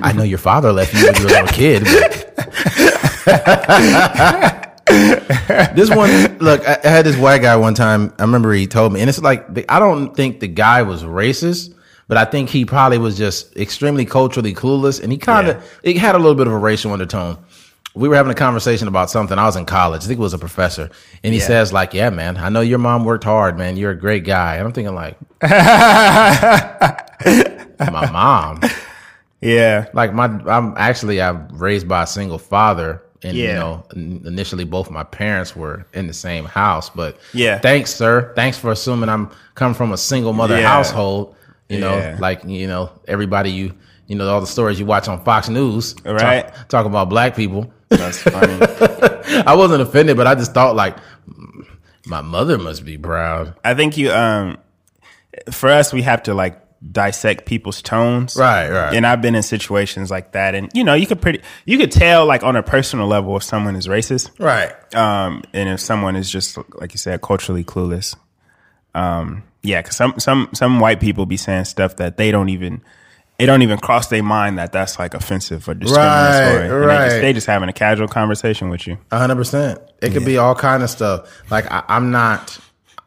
I 0.00 0.12
know 0.16 0.24
your 0.24 0.38
father 0.38 0.72
left 0.72 0.94
you 0.94 1.04
when 1.06 1.14
you 1.14 1.22
were 1.22 1.28
a 1.28 1.32
little 1.42 1.46
kid. 1.48 1.84
but- 1.84 2.24
this 5.74 5.90
one, 5.90 6.38
look, 6.38 6.66
I, 6.66 6.78
had 6.82 7.04
this 7.04 7.16
white 7.16 7.42
guy 7.42 7.56
one 7.56 7.74
time. 7.74 8.12
I 8.18 8.22
remember 8.22 8.52
he 8.52 8.66
told 8.66 8.92
me, 8.92 9.00
and 9.00 9.08
it's 9.08 9.20
like 9.20 9.46
I 9.70 9.78
don't 9.78 10.14
think 10.14 10.40
the 10.40 10.48
guy 10.48 10.82
was 10.82 11.02
racist, 11.02 11.74
but 12.08 12.16
I 12.16 12.24
think 12.24 12.48
he 12.48 12.64
probably 12.64 12.98
was 12.98 13.16
just 13.18 13.56
extremely 13.56 14.04
culturally 14.04 14.54
clueless, 14.54 15.02
and 15.02 15.12
he 15.12 15.18
kind 15.18 15.48
of 15.48 15.56
Yeah. 15.56 15.90
it 15.90 15.96
had 15.98 16.14
a 16.14 16.18
little 16.18 16.34
bit 16.34 16.46
of 16.46 16.52
a 16.52 16.58
racial 16.58 16.92
undertone. 16.92 17.38
We 17.94 18.08
were 18.08 18.16
having 18.16 18.30
a 18.32 18.36
conversation 18.36 18.86
about 18.88 19.10
something. 19.10 19.38
I 19.38 19.44
was 19.46 19.56
in 19.56 19.64
college. 19.66 20.04
I 20.04 20.06
think 20.06 20.20
it 20.20 20.22
was 20.22 20.34
a 20.34 20.38
professor, 20.38 20.90
and 21.24 21.34
he 21.34 21.40
Yeah. 21.40 21.46
says 21.46 21.72
like, 21.72 21.94
"Yeah, 21.94 22.10
man, 22.10 22.36
I 22.36 22.48
know 22.48 22.60
your 22.60 22.78
mom 22.78 23.04
worked 23.04 23.24
hard, 23.24 23.58
man. 23.58 23.76
You're 23.76 23.90
a 23.90 23.98
great 23.98 24.24
guy." 24.24 24.56
And 24.56 24.66
I'm 24.66 24.72
thinking 24.72 24.94
like, 24.94 25.16
my 27.90 28.10
mom. 28.10 28.60
yeah. 29.40 29.86
Like 29.92 30.14
my, 30.14 30.24
I'm 30.46 30.74
actually 30.76 31.20
I'm 31.20 31.48
raised 31.52 31.88
by 31.88 32.04
a 32.04 32.06
single 32.06 32.38
father, 32.38 33.02
and 33.22 33.36
you 33.36 33.44
Yeah. 33.44 33.58
know, 33.58 33.84
initially 33.94 34.64
both 34.64 34.90
my 34.90 35.02
parents 35.04 35.56
were 35.56 35.84
in 35.92 36.06
the 36.06 36.12
same 36.12 36.44
house. 36.44 36.88
But 36.90 37.16
Yeah. 37.32 37.58
thanks, 37.58 37.92
sir. 37.94 38.32
Thanks 38.36 38.56
for 38.58 38.70
assuming 38.70 39.08
I'm 39.08 39.30
coming 39.54 39.74
from 39.74 39.92
a 39.92 39.96
single 39.96 40.32
mother 40.32 40.58
Yeah. 40.58 40.68
household. 40.68 41.34
You 41.68 41.80
know, 41.80 41.96
Yeah. 41.96 42.16
like 42.18 42.40
you 42.46 42.66
know, 42.66 42.90
everybody 43.06 43.50
you 43.50 43.72
you 44.06 44.16
know 44.16 44.26
all 44.28 44.40
the 44.40 44.46
stories 44.46 44.80
you 44.80 44.86
watch 44.86 45.06
on 45.08 45.22
Fox 45.22 45.48
News, 45.50 45.94
Right. 46.04 46.50
Talk, 46.70 46.86
about 46.86 47.10
black 47.10 47.36
people. 47.36 47.70
That's 47.90 48.22
funny. 48.22 48.58
I 49.46 49.54
wasn't 49.54 49.82
offended, 49.82 50.16
but 50.16 50.26
I 50.26 50.34
just 50.34 50.54
thought 50.54 50.74
like, 50.76 50.96
my 52.06 52.22
mother 52.22 52.56
must 52.56 52.84
be 52.86 52.96
proud. 52.96 53.54
I 53.64 53.74
think 53.74 53.96
you 53.98 54.10
um 54.12 54.56
for 55.50 55.68
us 55.68 55.92
we 55.92 56.02
have 56.02 56.22
to 56.24 56.34
like 56.34 56.58
dissect 56.92 57.44
people's 57.44 57.82
tones. 57.82 58.36
Right, 58.36 58.70
right. 58.70 58.94
And 58.94 59.06
I've 59.06 59.20
been 59.20 59.34
in 59.34 59.42
situations 59.42 60.10
like 60.10 60.32
that 60.32 60.54
and 60.54 60.70
you 60.74 60.84
know, 60.84 60.94
you 60.94 61.06
could 61.06 61.20
pretty 61.20 61.40
you 61.64 61.76
could 61.76 61.90
tell 61.90 62.24
like 62.26 62.42
on 62.42 62.56
a 62.56 62.62
personal 62.62 63.06
level 63.06 63.36
if 63.36 63.42
someone 63.42 63.74
is 63.74 63.88
racist. 63.88 64.30
Right. 64.38 64.72
Um 64.94 65.42
and 65.52 65.68
if 65.68 65.80
someone 65.80 66.14
is 66.16 66.30
just 66.30 66.56
like 66.74 66.92
you 66.92 66.98
said 66.98 67.20
culturally 67.20 67.64
clueless. 67.64 68.16
Um 68.94 69.42
yeah, 69.62 69.82
cuz 69.82 69.96
some 69.96 70.14
some 70.18 70.50
some 70.54 70.78
white 70.78 71.00
people 71.00 71.26
be 71.26 71.36
saying 71.36 71.64
stuff 71.64 71.96
that 71.96 72.16
they 72.16 72.30
don't 72.30 72.48
even 72.48 72.80
it 73.38 73.46
don't 73.46 73.62
even 73.62 73.78
cross 73.78 74.08
their 74.08 74.22
mind 74.22 74.58
that 74.58 74.72
that's 74.72 74.98
like 74.98 75.14
offensive 75.14 75.68
or 75.68 75.74
discriminatory. 75.74 76.68
They 76.68 76.86
right. 76.86 77.08
just, 77.08 77.20
they 77.20 77.32
just 77.32 77.46
having 77.46 77.68
a 77.68 77.72
casual 77.72 78.08
conversation 78.08 78.68
with 78.68 78.86
you. 78.86 78.98
Hundred 79.12 79.36
percent. 79.36 79.80
It 80.02 80.12
could 80.12 80.24
be 80.24 80.38
all 80.38 80.56
kind 80.56 80.82
of 80.82 80.90
stuff. 80.90 81.28
Like 81.48 81.70
I, 81.70 81.84
I'm 81.88 82.10
not, 82.10 82.58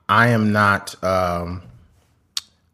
I 0.08 0.30
am 0.30 0.54
not, 0.54 1.02
um, 1.04 1.64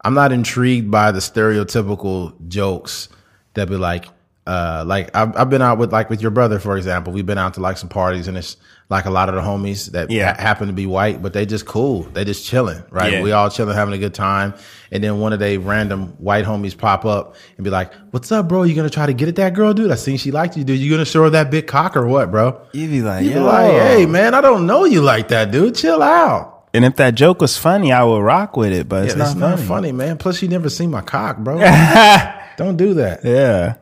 I'm 0.07 0.13
not 0.13 0.31
intrigued 0.31 0.89
by 0.89 1.11
the 1.11 1.19
stereotypical 1.19 2.33
jokes 2.47 3.09
that 3.55 3.67
be 3.67 3.75
like, 3.75 4.05
uh, 4.45 4.85
like 4.87 5.13
I've, 5.13 5.35
I've 5.35 5.49
been 5.49 5.61
out 5.61 5.77
with 5.77 5.91
like 5.91 6.09
with 6.09 6.21
your 6.21 6.31
brother, 6.31 6.59
for 6.59 6.77
example. 6.77 7.11
We've 7.11 7.25
been 7.25 7.37
out 7.37 7.55
to 7.55 7.59
like 7.59 7.77
some 7.77 7.89
parties, 7.89 8.29
and 8.29 8.37
it's 8.37 8.55
like 8.89 9.03
a 9.03 9.09
lot 9.09 9.27
of 9.27 9.35
the 9.35 9.41
homies 9.41 9.91
that 9.91 10.09
Yeah. 10.09 10.33
ha- 10.33 10.41
happen 10.41 10.67
to 10.67 10.73
be 10.73 10.85
white, 10.85 11.21
but 11.21 11.33
they 11.33 11.45
just 11.45 11.65
cool. 11.65 12.03
They 12.03 12.23
just 12.23 12.45
chilling, 12.45 12.81
right? 12.89 13.11
Yeah. 13.11 13.21
We 13.21 13.33
all 13.33 13.49
chilling, 13.49 13.75
having 13.75 13.93
a 13.93 13.97
good 13.97 14.13
time, 14.13 14.53
and 14.93 15.03
then 15.03 15.19
one 15.19 15.33
of 15.33 15.39
they 15.39 15.57
random 15.57 16.13
white 16.19 16.45
homies 16.45 16.77
pop 16.77 17.03
up 17.03 17.35
and 17.57 17.65
be 17.65 17.69
like, 17.69 17.91
"What's 18.11 18.31
up, 18.31 18.47
bro? 18.47 18.63
You 18.63 18.73
gonna 18.75 18.89
try 18.89 19.07
to 19.07 19.13
get 19.13 19.27
at 19.27 19.35
that 19.35 19.53
girl, 19.53 19.73
dude? 19.73 19.91
I 19.91 19.95
seen 19.95 20.15
she 20.15 20.31
liked 20.31 20.55
you, 20.55 20.63
dude. 20.63 20.79
You 20.79 20.89
gonna 20.89 21.03
show 21.03 21.23
her 21.23 21.29
that 21.31 21.51
big 21.51 21.67
cock 21.67 21.97
or 21.97 22.07
what, 22.07 22.31
bro?" 22.31 22.61
You 22.71 22.87
be 22.87 23.01
like, 23.01 23.25
You 23.25 23.31
be 23.33 23.39
like, 23.41 23.71
hey 23.73 24.05
man, 24.05 24.33
I 24.33 24.39
don't 24.39 24.65
know 24.65 24.85
you 24.85 25.01
like 25.01 25.27
that, 25.27 25.51
dude. 25.51 25.75
Chill 25.75 26.01
out. 26.01 26.56
And 26.77 26.85
if 26.85 26.95
that 26.97 27.15
joke 27.15 27.41
was 27.41 27.57
funny, 27.57 27.91
I 27.91 28.03
would 28.03 28.19
rock 28.21 28.55
with 28.55 28.71
it, 28.71 28.87
but 28.87 28.97
Yeah, 28.97 29.03
it's, 29.05 29.15
it's 29.15 29.33
not, 29.33 29.37
not 29.37 29.55
funny. 29.57 29.67
funny, 29.67 29.91
man. 29.93 30.17
Plus, 30.19 30.43
you 30.43 30.47
never 30.47 30.69
seen 30.69 30.91
my 30.91 31.01
cock, 31.01 31.37
bro. 31.39 31.57
don't 32.57 32.77
do 32.77 32.93
that. 32.93 33.21
Yeah, 33.25 33.77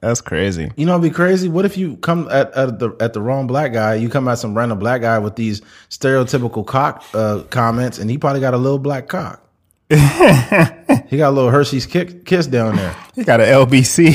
that's 0.00 0.22
crazy. 0.22 0.72
You 0.74 0.86
know, 0.86 0.92
it'd 0.92 1.02
be 1.02 1.10
crazy. 1.14 1.50
What 1.50 1.66
if 1.66 1.76
you 1.76 1.96
come 1.98 2.26
at, 2.30 2.50
at 2.54 2.78
the 2.78 2.96
at 3.00 3.12
the 3.12 3.20
wrong 3.20 3.46
black 3.46 3.74
guy? 3.74 3.96
You 3.96 4.08
come 4.08 4.28
at 4.28 4.38
some 4.38 4.56
random 4.56 4.78
black 4.78 5.02
guy 5.02 5.18
with 5.18 5.36
these 5.36 5.60
stereotypical 5.90 6.64
cock 6.66 7.04
uh, 7.12 7.42
comments, 7.50 7.98
and 7.98 8.10
he 8.10 8.16
probably 8.16 8.40
got 8.40 8.54
a 8.54 8.58
little 8.58 8.78
black 8.78 9.08
cock. 9.08 9.44
he 9.90 9.96
got 9.98 11.28
a 11.28 11.34
little 11.36 11.50
Hershey's 11.50 11.84
kick, 11.84 12.24
kiss 12.24 12.46
down 12.46 12.76
there. 12.76 12.96
He 13.14 13.24
got 13.24 13.40
an 13.42 13.46
LBC. 13.48 14.10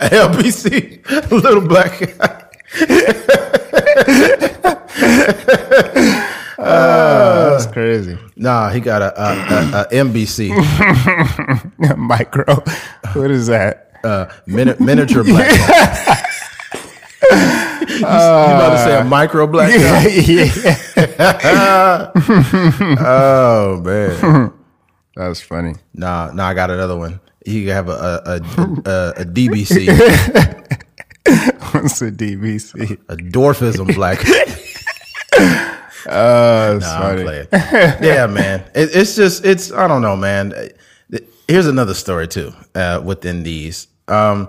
LBC, 0.00 1.30
little 1.30 1.60
black 1.60 2.18
guy. 2.18 2.44
that's 6.58 7.66
crazy. 7.66 8.18
Nah, 8.36 8.70
he 8.70 8.80
got 8.80 9.02
a, 9.02 9.20
a, 9.20 9.32
a, 9.32 9.82
a 9.82 9.86
MBC, 10.04 10.50
Micro. 11.96 12.44
What 13.14 13.30
is 13.30 13.46
that? 13.46 13.84
uh, 14.04 14.26
mini- 14.46 14.76
miniature 14.78 15.24
black 15.24 15.50
you, 17.28 17.96
you 17.96 18.04
about 18.04 18.70
to 18.70 18.78
say 18.84 19.00
a 19.00 19.04
micro 19.04 19.44
black 19.48 19.70
guy? 19.74 20.06
yeah, 21.18 22.12
Oh 23.00 23.80
man. 23.84 24.52
that's 25.16 25.40
funny. 25.40 25.74
Nah, 25.94 26.30
nah, 26.32 26.46
I 26.46 26.54
got 26.54 26.70
another 26.70 26.96
one. 26.96 27.18
You 27.44 27.72
have 27.72 27.88
a 27.88 27.92
a, 27.92 28.20
a, 28.24 28.36
a, 28.36 28.40
a 29.22 29.24
DBC, 29.24 29.88
What's 31.74 32.00
a 32.02 32.12
DBC? 32.12 32.98
a 33.08 33.16
dwarfism 33.16 33.92
black. 33.94 34.20
Oh, 36.10 36.78
that's 36.78 36.84
Nah, 36.84 37.08
I'm 37.08 37.22
playing. 37.22 37.46
Yeah, 38.02 38.26
man. 38.26 38.60
It, 38.74 38.90
it's 38.94 39.16
just 39.16 39.44
it's 39.44 39.72
I 39.72 39.86
don't 39.88 40.02
know, 40.02 40.16
man. 40.16 40.52
Here's 41.46 41.66
another 41.66 41.94
story 41.94 42.28
too. 42.28 42.52
Uh, 42.74 43.00
within 43.02 43.42
these, 43.42 43.88
um, 44.06 44.48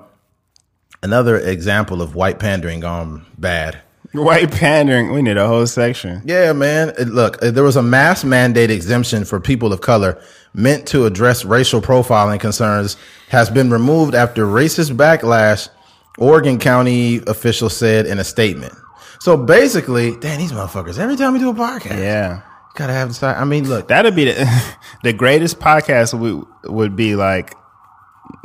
another 1.02 1.38
example 1.40 2.02
of 2.02 2.14
white 2.16 2.40
pandering 2.40 2.82
gone 2.82 3.26
bad. 3.38 3.82
White 4.12 4.52
pandering. 4.52 5.14
We 5.14 5.22
need 5.22 5.38
a 5.38 5.48
whole 5.48 5.68
section. 5.68 6.22
Yeah, 6.26 6.52
man. 6.54 6.94
Look, 6.98 7.42
uh, 7.44 7.52
there 7.52 7.64
was 7.64 7.76
a 7.76 7.84
mass 7.84 8.24
mandate 8.24 8.72
exemption 8.72 9.24
for 9.24 9.40
people 9.40 9.72
of 9.72 9.82
color 9.82 10.22
meant 10.54 10.88
to 10.88 11.06
address 11.06 11.46
racial 11.46 11.80
profiling 11.80 12.40
concerns 12.40 12.98
has 13.30 13.50
been 13.52 13.70
removed 13.70 14.16
after 14.16 14.46
racist 14.46 14.92
backlash, 14.96 15.70
Oregon 16.18 16.58
County 16.58 17.18
officials 17.28 17.78
said 17.78 18.08
in 18.08 18.18
a 18.18 18.24
statement. 18.24 18.74
So 19.20 19.36
basically, 19.38 20.16
damn, 20.18 20.40
these 20.40 20.52
motherfuckers, 20.52 20.98
every 20.98 21.16
time 21.18 21.34
we 21.34 21.40
do 21.40 21.50
a 21.50 21.54
podcast, 21.54 22.00
Yeah. 22.00 22.42
gotta 22.76 22.94
have 22.94 23.10
the 23.10 23.14
side. 23.14 23.36
I 23.38 23.44
mean, 23.44 23.68
look, 23.68 23.88
That'd 23.90 24.16
be 24.16 24.26
the, 24.26 24.76
the 25.04 25.12
greatest 25.14 25.60
podcast 25.60 26.18
would, 26.18 26.46
would 26.72 26.96
be 26.96 27.16
like, 27.16 27.54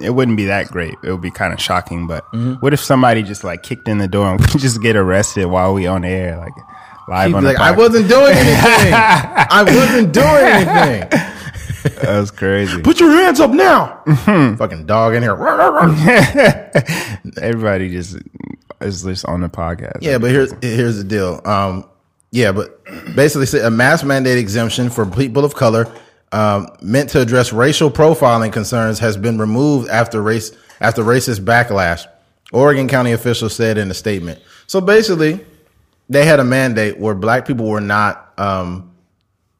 it 0.00 0.10
wouldn't 0.10 0.37
be 0.37 0.46
that 0.46 0.68
great. 0.68 0.94
It 1.04 1.10
would 1.12 1.20
be 1.20 1.30
kind 1.30 1.52
of 1.52 1.60
shocking, 1.60 2.06
but 2.08 2.24
Mm-hmm. 2.32 2.54
what 2.54 2.72
if 2.72 2.80
somebody 2.80 3.22
just 3.22 3.44
like 3.44 3.62
kicked 3.62 3.87
in 3.87 3.98
the 3.98 4.08
door 4.08 4.32
and 4.32 4.40
we 4.54 4.58
just 4.60 4.82
get 4.82 4.96
arrested 4.96 5.46
while 5.46 5.74
we 5.74 5.87
on 5.87 6.04
air, 6.04 6.37
like 6.38 6.52
live 7.06 7.34
on 7.34 7.44
like, 7.44 7.58
I 7.58 7.70
wasn't 7.70 8.08
doing 8.08 8.32
anything. 8.34 8.92
I 8.94 9.62
wasn't 9.66 10.12
doing 10.12 10.26
anything. 10.26 11.30
That 12.02 12.18
was 12.18 12.30
crazy. 12.30 12.80
Put 12.80 12.98
your 12.98 13.10
hands 13.10 13.40
up 13.40 13.50
now. 13.50 14.02
Fucking 14.56 14.87
dog 14.87 15.14
in 15.14 15.22
here. 15.22 15.37
Everybody 17.40 17.90
just 17.90 18.16
is 18.80 19.02
just 19.02 19.24
on 19.26 19.40
the 19.40 19.48
podcast. 19.48 19.98
Yeah, 20.00 20.18
but 20.18 20.30
here's 20.30 20.52
here's 20.62 20.98
the 20.98 21.04
deal. 21.04 21.40
Um, 21.44 21.88
yeah, 22.30 22.52
but 22.52 22.84
basically, 23.14 23.60
a 23.60 23.70
mass 23.70 24.02
mandate 24.02 24.38
exemption 24.38 24.90
for 24.90 25.06
people 25.06 25.44
of 25.44 25.54
color 25.54 25.92
um, 26.32 26.66
meant 26.82 27.10
to 27.10 27.20
address 27.20 27.52
racial 27.52 27.90
profiling 27.90 28.52
concerns 28.52 28.98
has 28.98 29.16
been 29.16 29.38
removed 29.38 29.88
after 29.88 30.20
race 30.20 30.50
after 30.80 31.02
racist 31.02 31.40
backlash. 31.44 32.06
Oregon 32.52 32.88
County 32.88 33.12
officials 33.12 33.54
said 33.54 33.78
in 33.78 33.90
a 33.90 33.94
statement. 33.94 34.40
So 34.66 34.80
basically, 34.80 35.44
they 36.08 36.24
had 36.24 36.40
a 36.40 36.44
mandate 36.44 36.98
where 36.98 37.14
black 37.14 37.46
people 37.46 37.68
were 37.68 37.80
not. 37.80 38.32
Um, 38.37 38.94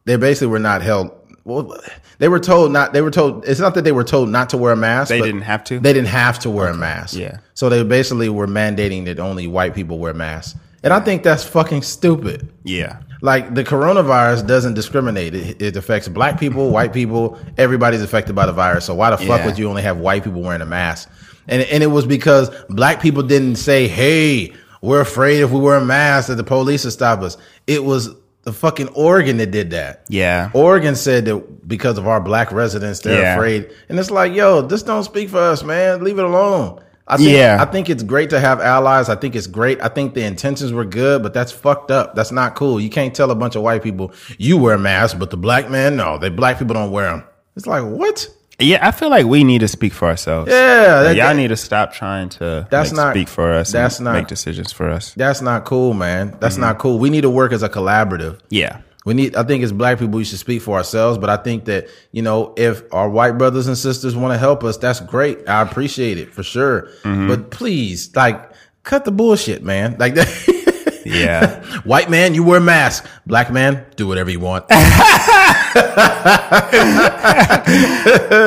they 0.05 0.17
basically 0.17 0.49
were 0.49 0.59
not 0.59 0.83
held. 0.83 1.13
Well, 1.45 1.81
they 2.25 2.29
were 2.29 2.41
told 2.41 2.73
not. 2.73 2.95
They 2.95 3.03
were 3.03 3.11
told. 3.11 3.45
It's 3.47 3.61
not 3.61 3.75
that 3.75 3.85
they 3.85 3.93
were 3.93 4.03
told 4.03 4.31
not 4.31 4.49
to 4.49 4.57
wear 4.57 4.73
a 4.73 4.77
mask. 4.77 5.11
They 5.11 5.21
didn't 5.21 5.43
have 5.43 5.63
to? 5.65 5.79
They 5.79 5.93
didn't 5.93 6.09
have 6.09 6.39
to 6.39 6.49
wear 6.49 6.69
a 6.69 6.75
mask. 6.75 7.19
Yeah. 7.19 7.37
So 7.53 7.69
they 7.69 7.83
basically 7.85 8.31
were 8.31 8.47
mandating 8.47 9.05
that 9.05 9.21
only 9.21 9.47
white 9.47 9.75
people 9.75 9.99
wear 9.99 10.15
masks, 10.15 10.59
and 10.83 10.95
I 10.95 11.01
think 11.01 11.23
that's 11.23 11.45
fucking 11.45 11.83
stupid. 11.83 12.49
Yeah. 12.63 13.01
Like 13.21 13.55
the 13.55 13.63
coronavirus 13.63 14.47
doesn't 14.47 14.73
discriminate. 14.73 15.35
It, 15.35 15.61
it 15.61 15.77
affects 15.77 16.09
black 16.09 16.41
people, 16.41 16.71
white 16.71 16.95
people. 16.95 17.39
Everybody's 17.59 18.01
affected 18.01 18.35
by 18.35 18.47
the 18.47 18.55
virus. 18.55 18.87
So 18.87 18.95
why 18.95 19.11
the 19.11 19.19
fuck 19.19 19.41
Yeah. 19.41 19.45
would 19.45 19.59
you 19.59 19.69
only 19.69 19.83
have 19.83 19.99
white 19.99 20.25
people 20.25 20.41
wearing 20.41 20.63
a 20.63 20.67
mask? 20.67 21.11
And 21.47 21.61
and 21.61 21.83
it 21.83 21.89
was 21.89 22.07
because 22.07 22.49
black 22.71 23.03
people 23.03 23.23
didn't 23.23 23.57
say, 23.57 23.87
"Hey, 23.87 24.55
we're 24.81 25.03
afraid 25.03 25.41
if 25.43 25.51
we 25.51 25.61
wear 25.61 25.77
a 25.77 25.85
mask 25.85 26.29
that 26.29 26.37
the 26.37 26.45
police 26.45 26.85
will 26.85 26.91
stop 26.91 27.21
us." 27.21 27.37
It 27.67 27.85
was 27.85 28.09
the 28.45 28.53
fucking 28.53 28.89
Oregon 28.89 29.39
that 29.39 29.51
did 29.51 29.71
that. 29.71 30.05
Yeah. 30.09 30.51
Oregon 30.53 30.95
said 30.97 31.25
that 31.27 31.67
because 31.69 31.99
of 31.99 32.07
our 32.07 32.21
black 32.21 32.53
residents, 32.53 33.01
they're 33.01 33.21
Yeah. 33.21 33.35
afraid. 33.37 33.71
And 33.89 33.99
it's 33.99 34.11
like, 34.11 34.35
yo, 34.35 34.61
this 34.63 34.83
don't 34.83 35.05
speak 35.05 35.31
for 35.31 35.39
us, 35.41 35.63
man. 35.63 36.05
Leave 36.05 36.19
it 36.19 36.25
alone. 36.25 36.81
I 37.07 37.17
think, 37.19 37.31
Yeah. 37.31 37.59
I 37.61 37.65
think 37.67 37.91
it's 37.91 38.03
great 38.03 38.31
to 38.31 38.41
have 38.41 38.61
allies. 38.61 39.09
I 39.11 39.15
think 39.15 39.35
it's 39.37 39.47
great. 39.47 39.83
I 39.83 39.89
think 39.89 40.15
the 40.15 40.25
intentions 40.25 40.73
were 40.73 40.85
good, 40.87 41.23
but 41.23 41.35
that's 41.35 41.53
fucked 41.53 41.91
up. 41.91 42.15
That's 42.15 42.33
not 42.33 42.55
cool. 42.55 42.81
You 42.81 42.89
can't 42.91 43.15
tell 43.15 43.31
a 43.31 43.35
bunch 43.35 43.57
of 43.57 43.63
white 43.63 43.83
people 43.83 44.13
you 44.39 44.57
wear 44.57 44.79
masks, 44.79 45.19
but 45.19 45.31
the 45.31 45.37
black 45.37 45.69
man, 45.71 45.97
no, 45.97 46.17
they 46.19 46.29
black 46.31 46.59
people 46.59 46.75
don't 46.75 46.91
wear 46.91 47.11
them. 47.11 47.25
It's 47.57 47.67
like 47.67 47.85
what? 47.85 48.27
Yeah, 48.61 48.87
I 48.87 48.93
feel 48.93 49.11
like 49.11 49.27
we 49.27 49.43
need 49.43 49.61
to 49.61 49.69
speak 49.69 49.93
for 49.93 50.07
ourselves. 50.07 50.51
Yeah, 50.51 51.01
Like, 51.05 51.05
that- 51.05 51.17
y'all 51.17 51.35
need 51.35 51.49
to 51.49 51.57
stop 51.57 51.93
trying 51.93 52.29
to 52.31 52.67
That's 52.71 52.91
like, 52.93 52.97
not- 52.97 53.15
speak 53.15 53.29
for 53.29 53.53
us. 53.53 53.73
that's 53.73 53.99
and 53.99 54.05
not- 54.05 54.15
make 54.15 54.29
decisions 54.29 54.71
for 54.73 54.89
us. 54.91 55.13
That's 55.17 55.41
not 55.43 55.65
cool, 55.65 55.93
man. 55.93 56.29
Mm-hmm. 56.31 56.39
That's 56.41 56.57
not 56.57 56.79
cool. 56.79 56.99
We 57.01 57.11
need 57.11 57.23
to 57.23 57.31
work 57.31 57.53
as 57.53 57.63
a 57.65 57.69
collaborative. 57.69 58.39
Yeah, 58.51 58.79
We 59.05 59.13
need, 59.15 59.35
I 59.37 59.43
think 59.43 59.65
as 59.65 59.73
black 59.73 59.99
people, 59.99 60.17
we 60.17 60.25
should 60.25 60.39
speak 60.39 60.63
for 60.63 60.77
ourselves. 60.79 61.19
But 61.19 61.31
I 61.31 61.37
think 61.37 61.65
that, 61.67 61.89
you 62.13 62.23
know, 62.23 62.55
if 62.57 62.83
our 62.93 63.09
white 63.11 63.37
brothers 63.39 63.67
and 63.67 63.77
sisters 63.77 64.15
want 64.17 64.33
to 64.33 64.39
help 64.39 64.63
us, 64.65 64.77
that's 64.79 65.01
great. 65.01 65.47
I 65.49 65.61
appreciate 65.61 66.17
it 66.19 66.33
for 66.33 66.43
sure. 66.45 66.89
Mm-hmm. 67.03 67.29
But 67.29 67.51
please, 67.51 68.15
like, 68.17 68.51
cut 68.85 69.05
the 69.05 69.13
bullshit, 69.13 69.63
man. 69.65 69.97
Like 69.99 70.15
that. 70.15 71.03
yeah. 71.05 71.63
white 71.85 72.09
man, 72.09 72.35
you 72.35 72.45
wear 72.45 72.59
a 72.59 72.63
mask. 72.63 73.05
Black 73.27 73.51
man, 73.53 73.85
do 73.97 74.07
whatever 74.07 74.31
you 74.31 74.41
want. 74.41 74.65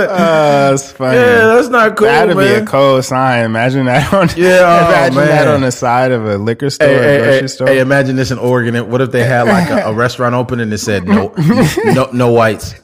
Oh, 0.10 0.72
that's 0.72 0.92
funny. 0.92 1.18
yeah, 1.18 1.48
that's 1.48 1.70
not 1.70 1.96
cool, 1.98 2.08
That'd 2.08 2.38
be 2.38 2.46
a 2.46 2.66
cold 2.66 3.04
sign. 3.04 3.46
Imagine 3.46 3.86
that 3.86 4.14
on 4.14 4.30
Yeah, 4.38 4.60
oh, 4.62 4.88
imagine 4.88 5.16
that 5.16 5.48
on 5.48 5.62
the 5.62 5.72
side 5.72 6.12
of 6.12 6.26
a 6.26 6.38
liquor 6.38 6.70
store, 6.70 6.88
Hey, 6.88 6.94
hey, 6.96 7.18
grocery 7.18 7.40
hey, 7.42 7.48
store. 7.48 7.68
hey, 7.68 7.80
imagine 7.80 8.16
this 8.16 8.32
in 8.32 8.38
Oregon. 8.38 8.90
What 8.90 9.02
if 9.02 9.12
they 9.12 9.24
had 9.24 9.48
like 9.48 9.70
a, 9.70 9.90
a 9.90 9.94
restaurant 9.96 10.36
open 10.36 10.60
and 10.60 10.72
it 10.74 10.78
said 10.78 11.08
no, 11.08 11.34
no, 11.86 12.10
no 12.14 12.32
whites? 12.32 12.74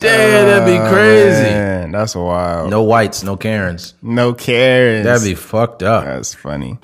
Damn, 0.00 0.46
that'd 0.46 0.66
be 0.66 0.78
oh, 0.78 0.90
crazy. 0.92 1.42
Man, 1.42 1.90
that's 1.90 2.14
wild. 2.14 2.70
No 2.70 2.82
whites, 2.84 3.24
no 3.24 3.36
Karens. 3.36 3.94
No 4.00 4.32
Karens. 4.32 5.04
That'd 5.04 5.24
be 5.24 5.34
fucked 5.34 5.82
up. 5.82 6.04
That's 6.04 6.34
funny. 6.34 6.78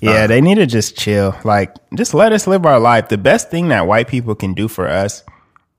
Yeah, 0.00 0.26
they 0.26 0.40
need 0.40 0.56
to 0.56 0.66
just 0.66 0.96
chill. 0.96 1.34
Like, 1.44 1.74
just 1.94 2.14
let 2.14 2.32
us 2.32 2.46
live 2.46 2.66
our 2.66 2.78
life. 2.78 3.08
The 3.08 3.18
best 3.18 3.50
thing 3.50 3.68
that 3.68 3.86
white 3.86 4.08
people 4.08 4.34
can 4.34 4.54
do 4.54 4.68
for 4.68 4.86
us 4.88 5.22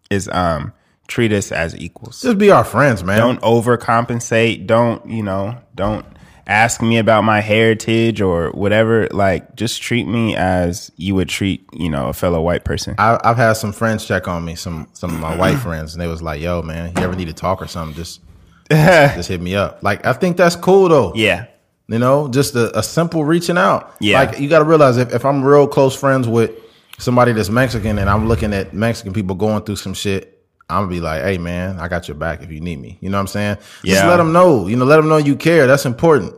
is 0.09 0.27
um 0.29 0.73
treat 1.07 1.31
us 1.31 1.51
as 1.51 1.75
equals. 1.77 2.21
Just 2.21 2.37
be 2.37 2.51
our 2.51 2.63
friends, 2.63 3.03
man. 3.03 3.17
Don't 3.19 3.41
overcompensate. 3.41 4.67
Don't, 4.67 5.07
you 5.09 5.23
know, 5.23 5.57
don't 5.75 6.05
ask 6.47 6.81
me 6.81 6.97
about 6.97 7.23
my 7.23 7.41
heritage 7.41 8.21
or 8.21 8.49
whatever. 8.51 9.07
Like, 9.11 9.55
just 9.55 9.81
treat 9.81 10.07
me 10.07 10.35
as 10.35 10.91
you 10.97 11.15
would 11.15 11.29
treat, 11.29 11.65
you 11.73 11.89
know, 11.89 12.07
a 12.07 12.13
fellow 12.13 12.41
white 12.41 12.63
person. 12.65 12.95
I, 12.97 13.19
I've 13.23 13.37
had 13.37 13.53
some 13.53 13.71
friends 13.73 14.05
check 14.05 14.27
on 14.27 14.43
me, 14.45 14.55
some 14.55 14.87
some 14.93 15.13
of 15.13 15.19
my 15.19 15.35
white 15.39 15.57
friends, 15.57 15.93
and 15.93 16.01
they 16.01 16.07
was 16.07 16.21
like, 16.21 16.41
"Yo, 16.41 16.61
man, 16.61 16.93
you 16.97 17.03
ever 17.03 17.15
need 17.15 17.27
to 17.27 17.33
talk 17.33 17.61
or 17.61 17.67
something? 17.67 17.95
Just 17.95 18.21
just 18.69 19.29
hit 19.29 19.41
me 19.41 19.55
up." 19.55 19.83
Like, 19.83 20.05
I 20.05 20.13
think 20.13 20.37
that's 20.37 20.55
cool 20.55 20.89
though. 20.89 21.13
yeah. 21.15 21.47
You 21.89 21.99
know, 21.99 22.27
just 22.27 22.53
a, 22.55 22.77
a 22.77 22.83
simple 22.83 23.23
reaching 23.23 23.57
out. 23.57 23.95
Yeah. 24.01 24.19
Like 24.19 24.39
you 24.39 24.49
got 24.49 24.59
to 24.59 24.65
realize 24.65 24.97
if, 24.97 25.13
if 25.13 25.23
I'm 25.23 25.43
real 25.43 25.67
close 25.67 25.95
friends 25.95 26.27
with 26.27 26.51
somebody 26.97 27.31
that's 27.31 27.49
Mexican 27.49 27.97
and 27.97 28.09
I'm 28.09 28.27
looking 28.27 28.53
at 28.53 28.73
Mexican 28.73 29.13
people 29.13 29.35
going 29.35 29.63
through 29.63 29.77
some 29.77 29.93
shit, 29.93 30.33
I'm 30.69 30.81
gonna 30.81 30.89
be 30.89 30.99
like, 30.99 31.23
hey 31.23 31.37
man, 31.37 31.79
I 31.79 31.87
got 31.87 32.09
your 32.09 32.15
back 32.15 32.41
if 32.43 32.51
you 32.51 32.59
need 32.59 32.79
me. 32.81 32.97
You 32.99 33.09
know 33.09 33.17
what 33.17 33.21
I'm 33.21 33.27
saying? 33.27 33.57
Yeah. 33.83 33.93
Just 33.95 34.05
let 34.07 34.17
them 34.17 34.33
know. 34.33 34.67
You 34.67 34.75
know, 34.75 34.83
let 34.83 34.97
them 34.97 35.07
know 35.07 35.15
you 35.15 35.37
care. 35.37 35.65
That's 35.65 35.85
important. 35.85 36.33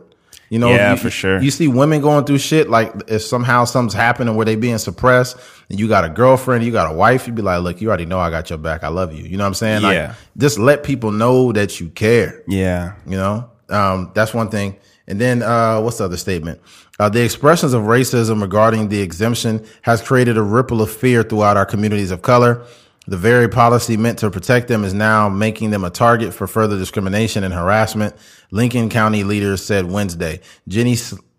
You 0.50 0.60
know, 0.60 0.68
Yeah, 0.70 0.92
you- 0.92 0.96
for 0.98 1.10
sure. 1.10 1.40
You 1.42 1.50
see 1.50 1.66
women 1.66 2.00
going 2.00 2.24
through 2.26 2.38
shit 2.38 2.70
like 2.70 2.92
if 3.08 3.22
somehow 3.22 3.64
something's 3.64 3.94
happening 3.94 4.36
where 4.36 4.46
they 4.46 4.54
being 4.54 4.78
suppressed 4.78 5.36
and 5.68 5.80
you 5.80 5.88
got 5.88 6.04
a 6.04 6.08
girlfriend, 6.08 6.62
you 6.64 6.70
got 6.70 6.92
a 6.92 6.94
wife, 6.94 7.26
you'd 7.26 7.34
be 7.34 7.42
like, 7.42 7.60
look, 7.62 7.80
you 7.80 7.88
already 7.88 8.06
know 8.06 8.20
I 8.20 8.30
got 8.30 8.50
your 8.50 8.58
back. 8.58 8.84
I 8.84 8.88
love 8.88 9.12
you. 9.12 9.24
You 9.24 9.36
know 9.36 9.42
what 9.44 9.48
I'm 9.48 9.54
saying? 9.54 9.82
Like, 9.82 9.94
Yeah. 9.96 10.14
just 10.38 10.60
let 10.60 10.84
people 10.84 11.10
know 11.10 11.50
that 11.52 11.80
you 11.80 11.88
care. 11.88 12.44
Yeah. 12.46 12.92
You 13.06 13.16
know, 13.16 13.50
um, 13.68 14.12
that's 14.14 14.32
one 14.32 14.48
thing. 14.48 14.76
And 15.10 15.20
then 15.20 15.42
uh, 15.42 15.80
what's 15.80 15.98
the 15.98 16.04
other 16.04 16.16
statement? 16.16 16.60
Uh, 16.98 17.08
the 17.08 17.22
expressions 17.24 17.72
of 17.72 17.82
racism 17.82 18.40
regarding 18.40 18.88
the 18.88 19.00
exemption 19.00 19.66
has 19.82 20.00
created 20.00 20.36
a 20.36 20.42
ripple 20.42 20.80
of 20.80 20.90
fear 20.90 21.22
throughout 21.22 21.56
our 21.56 21.66
communities 21.66 22.10
of 22.10 22.22
color. 22.22 22.64
The 23.08 23.16
very 23.16 23.48
policy 23.48 23.96
meant 23.96 24.20
to 24.20 24.30
protect 24.30 24.68
them 24.68 24.84
is 24.84 24.94
now 24.94 25.28
making 25.28 25.70
them 25.70 25.82
a 25.82 25.90
target 25.90 26.32
for 26.32 26.46
further 26.46 26.78
discrimination 26.78 27.42
and 27.42 27.52
harassment. 27.52 28.14
Lincoln 28.52 28.88
County 28.88 29.24
leaders 29.24 29.64
said 29.64 29.90
Wednesday. 29.90 30.40
Jenny, 30.68 30.96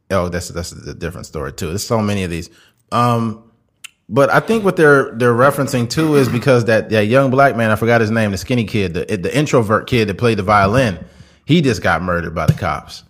oh, 0.10 0.28
that's 0.28 0.50
that's 0.50 0.74
a 0.74 0.94
different 0.94 1.28
story 1.28 1.54
too. 1.54 1.70
There's 1.70 1.88
so 1.88 2.02
many 2.02 2.24
of 2.24 2.30
these. 2.30 2.50
Um, 2.92 3.50
but 4.10 4.30
I 4.30 4.42
think 4.42 4.66
what 4.66 4.76
they're 4.76 5.12
they're 5.12 5.34
referencing 5.34 5.90
too 5.90 6.16
is 6.16 6.28
because 6.28 6.66
that 6.66 6.90
that 6.90 7.06
young 7.06 7.32
black 7.32 7.56
man, 7.56 7.72
I 7.72 7.76
forgot 7.78 8.02
his 8.02 8.12
name, 8.12 8.32
the 8.32 8.38
skinny 8.38 8.66
kid, 8.66 8.94
the 8.94 9.06
the 9.06 9.34
introvert 9.34 9.88
kid 9.88 10.10
that 10.10 10.18
played 10.18 10.40
the 10.40 10.44
violin, 10.44 11.00
he 11.46 11.62
just 11.62 11.82
got 11.82 12.02
murdered 12.02 12.36
by 12.36 12.48
the 12.48 12.54
cops. 12.54 13.04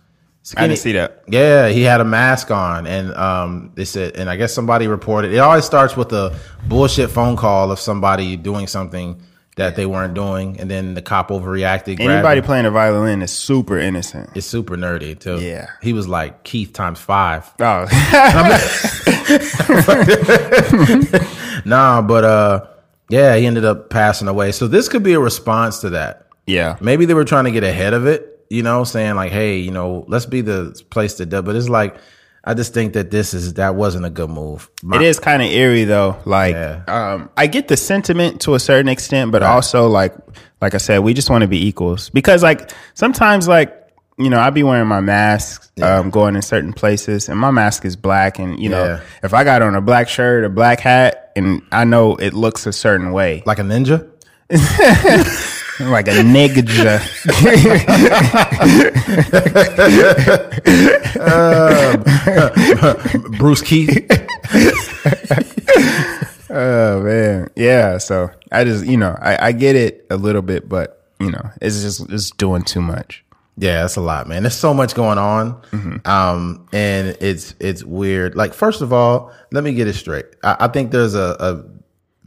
I 0.56 0.66
didn't 0.66 0.80
see 0.80 0.92
that. 0.92 1.22
Yeah, 1.28 1.68
he 1.68 1.82
had 1.82 2.00
a 2.00 2.04
mask 2.04 2.50
on, 2.50 2.86
and 2.86 3.14
um, 3.14 3.72
they 3.74 3.84
said, 3.84 4.16
and 4.16 4.28
I 4.28 4.36
guess 4.36 4.52
somebody 4.52 4.88
reported. 4.88 5.32
It 5.32 5.38
always 5.38 5.64
starts 5.64 5.96
with 5.96 6.12
a 6.12 6.36
bullshit 6.66 7.10
phone 7.10 7.36
call 7.36 7.70
of 7.70 7.78
somebody 7.78 8.36
doing 8.36 8.66
something 8.66 9.22
that 9.56 9.76
they 9.76 9.86
weren't 9.86 10.14
doing, 10.14 10.58
and 10.58 10.70
then 10.70 10.94
the 10.94 11.02
cop 11.02 11.28
overreacted. 11.28 12.00
Anybody 12.00 12.40
him. 12.40 12.44
puplaying 12.44 12.66
a 12.66 12.70
violin 12.70 13.22
is 13.22 13.30
super 13.30 13.78
innocent. 13.78 14.30
It's 14.34 14.46
super 14.46 14.76
nerdy 14.76 15.18
too. 15.18 15.40
Yeah. 15.40 15.66
he 15.82 15.92
was 15.92 16.08
like 16.08 16.42
Keith 16.42 16.72
times 16.72 16.98
five. 16.98 17.48
Oh, 17.60 17.86
Nah, 21.64 22.02
but 22.02 22.24
uh, 22.24 22.66
yeah, 23.08 23.36
he 23.36 23.46
ended 23.46 23.64
up 23.64 23.90
passing 23.90 24.28
away. 24.28 24.52
So 24.52 24.66
this 24.66 24.88
could 24.88 25.02
be 25.02 25.12
a 25.12 25.20
response 25.20 25.80
to 25.80 25.90
that. 25.90 26.26
yeah. 26.46 26.76
Maybe 26.80 27.04
they 27.04 27.14
were 27.14 27.24
trying 27.24 27.44
to 27.44 27.50
get 27.52 27.64
ahead 27.64 27.94
of 27.94 28.06
it, 28.06 28.31
you 28.52 28.62
know, 28.62 28.84
saying 28.84 29.14
like, 29.16 29.32
"Hey, 29.32 29.58
you 29.58 29.70
know, 29.70 30.04
let's 30.08 30.26
be 30.26 30.40
the 30.42 30.80
place 30.90 31.14
to 31.14 31.26
do." 31.26 31.42
But 31.42 31.56
it's 31.56 31.68
like, 31.68 31.96
I 32.44 32.54
just 32.54 32.74
think 32.74 32.92
that 32.94 33.10
this 33.10 33.34
is 33.34 33.54
that 33.54 33.74
wasn't 33.76 34.04
a 34.04 34.10
good 34.10 34.28
move. 34.30 34.68
My- 34.82 34.96
It 34.96 35.02
is 35.02 35.18
kind 35.18 35.42
of 35.42 35.48
eerie 35.48 35.84
though. 35.84 36.16
Like, 36.24 36.54
Yeah. 36.54 36.82
um, 36.88 37.30
I 37.36 37.46
get 37.46 37.68
the 37.68 37.76
sentiment 37.76 38.40
to 38.42 38.54
a 38.54 38.58
certain 38.60 38.88
extent, 38.88 39.30
but 39.32 39.42
also 39.42 39.88
like, 39.88 40.14
like 40.60 40.74
I 40.74 40.78
said, 40.78 40.98
we 41.00 41.14
just 41.14 41.30
want 41.30 41.42
to 41.42 41.48
be 41.48 41.66
equals 41.66 42.10
because 42.10 42.42
like 42.42 42.70
sometimes 42.94 43.46
like, 43.48 43.72
you 44.18 44.28
know, 44.28 44.38
I 44.40 44.50
be 44.50 44.62
wearing 44.62 44.88
my 44.88 45.00
mask, 45.00 45.70
um, 45.80 46.10
going 46.10 46.34
in 46.36 46.42
certain 46.42 46.72
places 46.72 47.28
and 47.28 47.38
my 47.38 47.50
mask 47.50 47.84
is 47.84 47.96
black. 47.96 48.38
And, 48.38 48.58
you 48.60 48.68
know, 48.68 48.84
Yeah. 48.84 49.00
if 49.22 49.32
I 49.34 49.42
got 49.44 49.62
on 49.62 49.74
a 49.74 49.80
black 49.80 50.08
shirt, 50.08 50.44
a 50.44 50.48
black 50.48 50.80
hat 50.80 51.30
and 51.36 51.62
I 51.72 51.84
know 51.84 52.16
it 52.16 52.34
looks 52.34 52.66
a 52.66 52.72
certain 52.72 53.12
way. 53.12 53.42
like 53.46 53.58
a 53.58 53.62
ninja. 53.62 54.06
like 55.80 56.08
a 56.08 56.12
nigga. 56.12 56.62
Bruce 63.38 63.62
Keith. 63.62 64.08
Oh 66.54 67.02
man, 67.02 67.48
yeah. 67.56 67.96
So 67.96 68.30
I 68.52 68.64
just, 68.64 68.84
you 68.84 68.98
know, 68.98 69.16
I, 69.22 69.46
I 69.46 69.52
get 69.52 69.74
it 69.74 70.06
a 70.10 70.18
little 70.18 70.42
bit, 70.42 70.68
but 70.68 71.02
you 71.18 71.30
know, 71.30 71.50
it's 71.62 71.80
just 71.80 72.10
it's 72.12 72.30
doing 72.30 72.62
too 72.62 72.82
much. 72.82 73.24
Yeah, 73.56 73.80
that's 73.80 73.96
a 73.96 74.02
lot, 74.02 74.28
man. 74.28 74.42
There's 74.42 74.54
so 74.54 74.74
much 74.74 74.94
going 74.94 75.16
on, 75.16 75.62
um, 76.04 76.68
and 76.72 77.16
it's 77.20 77.54
it's 77.58 77.82
weird. 77.82 78.34
Like, 78.34 78.52
first 78.52 78.82
of 78.82 78.92
all, 78.92 79.32
let 79.50 79.64
me 79.64 79.72
get 79.72 79.88
it 79.88 79.94
straight. 79.94 80.26
I, 80.42 80.56
I 80.60 80.68
think 80.68 80.90
there's 80.90 81.14
a, 81.14 81.36
a 81.40 81.64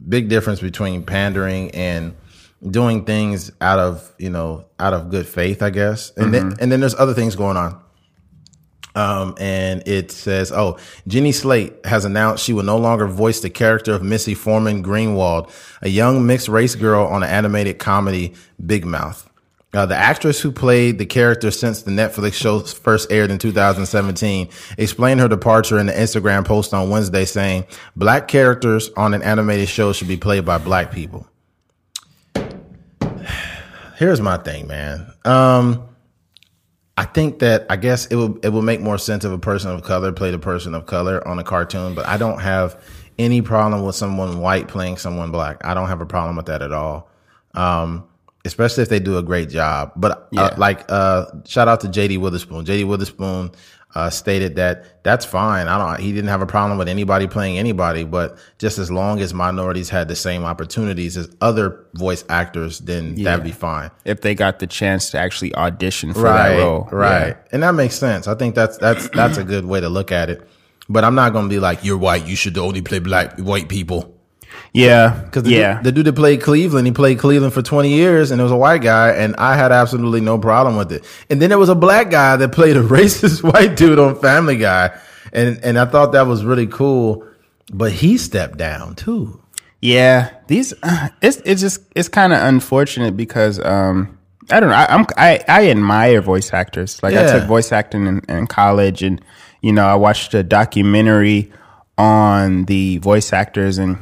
big 0.08 0.28
difference 0.28 0.60
between 0.60 1.04
pandering 1.04 1.70
and 1.70 2.16
doing 2.62 3.04
things 3.04 3.52
out 3.60 3.78
of 3.78 4.12
you 4.18 4.30
know 4.30 4.66
out 4.78 4.92
of 4.92 5.10
good 5.10 5.26
faith, 5.26 5.62
I 5.62 5.70
guess, 5.70 6.12
and 6.16 6.32
then 6.32 6.54
and 6.60 6.70
then 6.70 6.80
there's 6.80 6.94
other 6.94 7.14
things 7.14 7.36
going 7.36 7.56
on. 7.56 7.80
Um, 8.94 9.34
and 9.38 9.86
it 9.86 10.10
says, 10.10 10.50
"Oh, 10.50 10.78
Jenny 11.06 11.32
Slate 11.32 11.84
has 11.84 12.06
announced 12.06 12.42
she 12.42 12.54
will 12.54 12.62
no 12.62 12.78
longer 12.78 13.06
voice 13.06 13.40
the 13.40 13.50
character 13.50 13.92
of 13.92 14.02
Missy 14.02 14.34
Foreman 14.34 14.82
Greenwald, 14.82 15.50
a 15.82 15.88
young 15.90 16.26
mixed 16.26 16.48
race 16.48 16.74
girl 16.74 17.06
on 17.06 17.20
the 17.20 17.28
animated 17.28 17.78
comedy 17.78 18.34
Big 18.64 18.86
Mouth." 18.86 19.28
Uh, 19.74 19.84
the 19.84 19.96
actress 19.96 20.40
who 20.40 20.50
played 20.50 20.96
the 20.96 21.04
character 21.04 21.50
since 21.50 21.82
the 21.82 21.90
Netflix 21.90 22.32
show 22.32 22.60
first 22.60 23.12
aired 23.12 23.30
in 23.30 23.36
2017 23.36 24.48
explained 24.78 25.20
her 25.20 25.28
departure 25.28 25.78
in 25.78 25.84
the 25.84 25.92
Instagram 25.92 26.46
post 26.46 26.72
on 26.72 26.88
Wednesday, 26.88 27.26
saying, 27.26 27.66
"Black 27.94 28.28
characters 28.28 28.88
on 28.96 29.12
an 29.12 29.22
animated 29.22 29.68
show 29.68 29.92
should 29.92 30.08
be 30.08 30.16
played 30.16 30.46
by 30.46 30.56
black 30.56 30.90
people." 30.90 31.26
Here's 33.96 34.20
my 34.20 34.36
thing, 34.38 34.66
man. 34.66 35.12
Um, 35.24 35.88
I 36.98 37.04
think 37.04 37.40
that 37.40 37.66
I 37.70 37.76
guess 37.76 38.06
it 38.06 38.16
will 38.16 38.38
it 38.42 38.50
would 38.52 38.62
make 38.62 38.80
more 38.80 38.98
sense 38.98 39.24
if 39.24 39.32
a 39.32 39.38
person 39.38 39.70
of 39.70 39.82
color 39.82 40.12
played 40.12 40.34
a 40.34 40.38
person 40.38 40.74
of 40.74 40.86
color 40.86 41.26
on 41.26 41.38
a 41.38 41.44
cartoon, 41.44 41.94
but 41.94 42.06
I 42.06 42.16
don't 42.16 42.40
have 42.40 42.80
any 43.18 43.40
problem 43.42 43.84
with 43.84 43.94
someone 43.96 44.40
white 44.40 44.68
playing 44.68 44.98
someone 44.98 45.30
black. 45.30 45.64
I 45.64 45.74
don't 45.74 45.88
have 45.88 46.00
a 46.00 46.06
problem 46.06 46.36
with 46.36 46.46
that 46.46 46.62
at 46.62 46.72
all. 46.72 47.10
Um, 47.54 48.04
especially 48.44 48.82
if 48.82 48.88
they 48.88 49.00
do 49.00 49.18
a 49.18 49.22
great 49.22 49.48
job. 49.48 49.92
But 49.96 50.28
Yeah. 50.30 50.42
uh, 50.42 50.54
like 50.58 50.84
uh, 50.90 51.26
shout 51.46 51.68
out 51.68 51.80
to 51.80 51.88
JD 51.88 52.18
Witherspoon. 52.18 52.64
JD 52.64 52.86
Witherspoon 52.86 53.50
uh, 53.96 54.10
stated 54.10 54.56
that 54.56 55.02
that's 55.02 55.24
fine. 55.24 55.68
I 55.68 55.78
don't. 55.78 55.98
He 56.04 56.12
didn't 56.12 56.28
have 56.28 56.42
a 56.42 56.46
problem 56.46 56.76
with 56.76 56.86
anybody 56.86 57.26
playing 57.26 57.56
anybody, 57.56 58.04
but 58.04 58.36
just 58.58 58.76
as 58.78 58.90
long 58.90 59.20
as 59.20 59.32
minorities 59.32 59.88
had 59.88 60.06
the 60.06 60.14
same 60.14 60.44
opportunities 60.44 61.16
as 61.16 61.34
other 61.40 61.86
voice 61.94 62.22
actors, 62.28 62.80
then 62.80 63.14
that'd 63.14 63.42
be 63.42 63.52
fine 63.52 63.90
If 64.04 64.20
they 64.20 64.34
got 64.34 64.58
the 64.58 64.66
chance 64.66 65.08
to 65.12 65.18
actually 65.18 65.54
audition 65.54 66.12
for 66.12 66.20
right, 66.20 66.50
that 66.50 66.58
role, 66.58 66.88
Right. 66.92 67.28
Yeah. 67.28 67.36
And 67.52 67.62
that 67.62 67.72
makes 67.72 67.94
sense. 67.94 68.28
I 68.28 68.34
think 68.34 68.54
that's 68.54 68.76
that's 68.76 69.08
that's 69.08 69.38
a 69.38 69.44
good 69.44 69.64
way 69.64 69.80
to 69.80 69.88
look 69.88 70.12
at 70.12 70.28
it. 70.28 70.46
But 70.90 71.02
I'm 71.02 71.14
not 71.14 71.32
gonna 71.32 71.48
be 71.48 71.58
like, 71.58 71.82
you're 71.82 71.96
white, 71.96 72.26
you 72.26 72.36
should 72.36 72.58
only 72.58 72.82
play 72.82 72.98
black 72.98 73.38
white 73.38 73.70
people. 73.70 74.14
Yeah, 74.72 75.20
Because 75.24 75.44
the, 75.44 75.50
yeah, 75.52 75.74
dude, 75.76 75.84
the 75.84 75.92
dude 75.92 76.06
that 76.06 76.12
played 76.16 76.42
Cleveland, 76.42 76.86
he 76.86 76.92
played 76.92 77.18
Cleveland 77.18 77.54
for 77.54 77.62
20 77.62 77.88
years 77.88 78.30
and 78.30 78.40
it 78.40 78.44
was 78.44 78.52
a 78.52 78.56
white 78.56 78.82
guy, 78.82 79.10
and 79.10 79.34
I 79.36 79.56
had 79.56 79.72
absolutely 79.72 80.20
no 80.20 80.38
problem 80.38 80.76
with 80.76 80.92
it. 80.92 81.04
And 81.30 81.40
then 81.40 81.48
there 81.50 81.58
was 81.58 81.68
a 81.70 81.74
black 81.74 82.10
guy 82.10 82.36
that 82.36 82.52
played 82.52 82.76
a 82.76 82.82
racist 82.96 83.42
white 83.42 83.76
dude 83.76 83.98
on 83.98 84.18
Family 84.20 84.56
Guy. 84.56 84.90
And 85.32 85.58
and 85.64 85.78
I 85.78 85.86
thought 85.86 86.12
that 86.12 86.26
was 86.26 86.44
really 86.44 86.66
cool. 86.66 87.26
But 87.72 87.92
he 87.92 88.16
stepped 88.18 88.58
down 88.58 88.94
too. 88.94 89.40
yeah. 89.80 90.30
These, 90.46 90.72
it's 91.22 91.38
it's 91.44 91.60
just 91.60 91.80
it's 91.96 92.08
kind 92.08 92.32
of 92.32 92.42
unfortunate 92.42 93.16
because 93.16 93.58
um 93.60 94.18
I 94.50 94.60
don't 94.60 94.68
know. 94.68 94.76
I, 94.76 94.86
I'm 94.94 95.06
I 95.16 95.44
I 95.48 95.70
admire 95.70 96.20
voice 96.20 96.52
actors. 96.52 97.02
Like 97.02 97.14
I 97.14 97.26
took 97.38 97.48
voice 97.48 97.72
acting 97.72 98.06
in, 98.06 98.20
in 98.28 98.46
college, 98.46 99.02
and 99.02 99.20
you 99.62 99.72
know 99.72 99.84
I 99.86 99.96
watched 99.96 100.34
a 100.34 100.42
documentary 100.44 101.50
on 101.98 102.66
the 102.66 102.98
voice 102.98 103.32
actors 103.32 103.78
and 103.78 103.98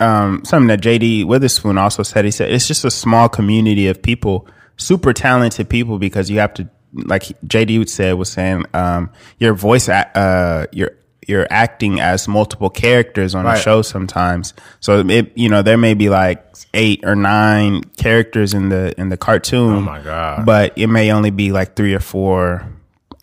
um, 0.00 0.44
something 0.44 0.68
that 0.68 0.80
JD 0.80 1.26
Witherspoon 1.26 1.78
also 1.78 2.02
said. 2.02 2.24
He 2.24 2.30
said 2.30 2.50
it's 2.50 2.66
just 2.68 2.84
a 2.84 2.90
small 2.90 3.28
community 3.28 3.88
of 3.88 4.02
people, 4.02 4.48
super 4.76 5.12
talented 5.12 5.68
people, 5.68 5.98
because 5.98 6.30
you 6.30 6.38
have 6.38 6.54
to, 6.54 6.68
like 6.92 7.22
JD 7.46 7.88
said, 7.88 8.14
was 8.14 8.30
saying, 8.30 8.64
um, 8.74 9.10
your 9.38 9.54
voice, 9.54 9.88
uh, 9.88 10.66
your 10.72 10.92
you're 11.26 11.46
acting 11.50 12.00
as 12.00 12.28
multiple 12.28 12.70
characters 12.70 13.34
on 13.34 13.46
a 13.46 13.58
show 13.58 13.82
sometimes. 13.82 14.54
So 14.80 15.00
it, 15.00 15.32
you 15.36 15.48
know, 15.48 15.62
there 15.62 15.76
may 15.76 15.94
be 15.94 16.08
like 16.08 16.44
eight 16.72 17.00
or 17.04 17.16
nine 17.16 17.82
characters 17.96 18.54
in 18.54 18.68
the 18.68 18.98
in 18.98 19.08
the 19.08 19.16
cartoon. 19.16 19.74
Oh 19.74 19.80
my 19.80 20.00
God. 20.00 20.46
But 20.46 20.78
it 20.78 20.86
may 20.86 21.10
only 21.10 21.30
be 21.30 21.50
like 21.52 21.74
three 21.74 21.94
or 21.94 22.00
four 22.00 22.70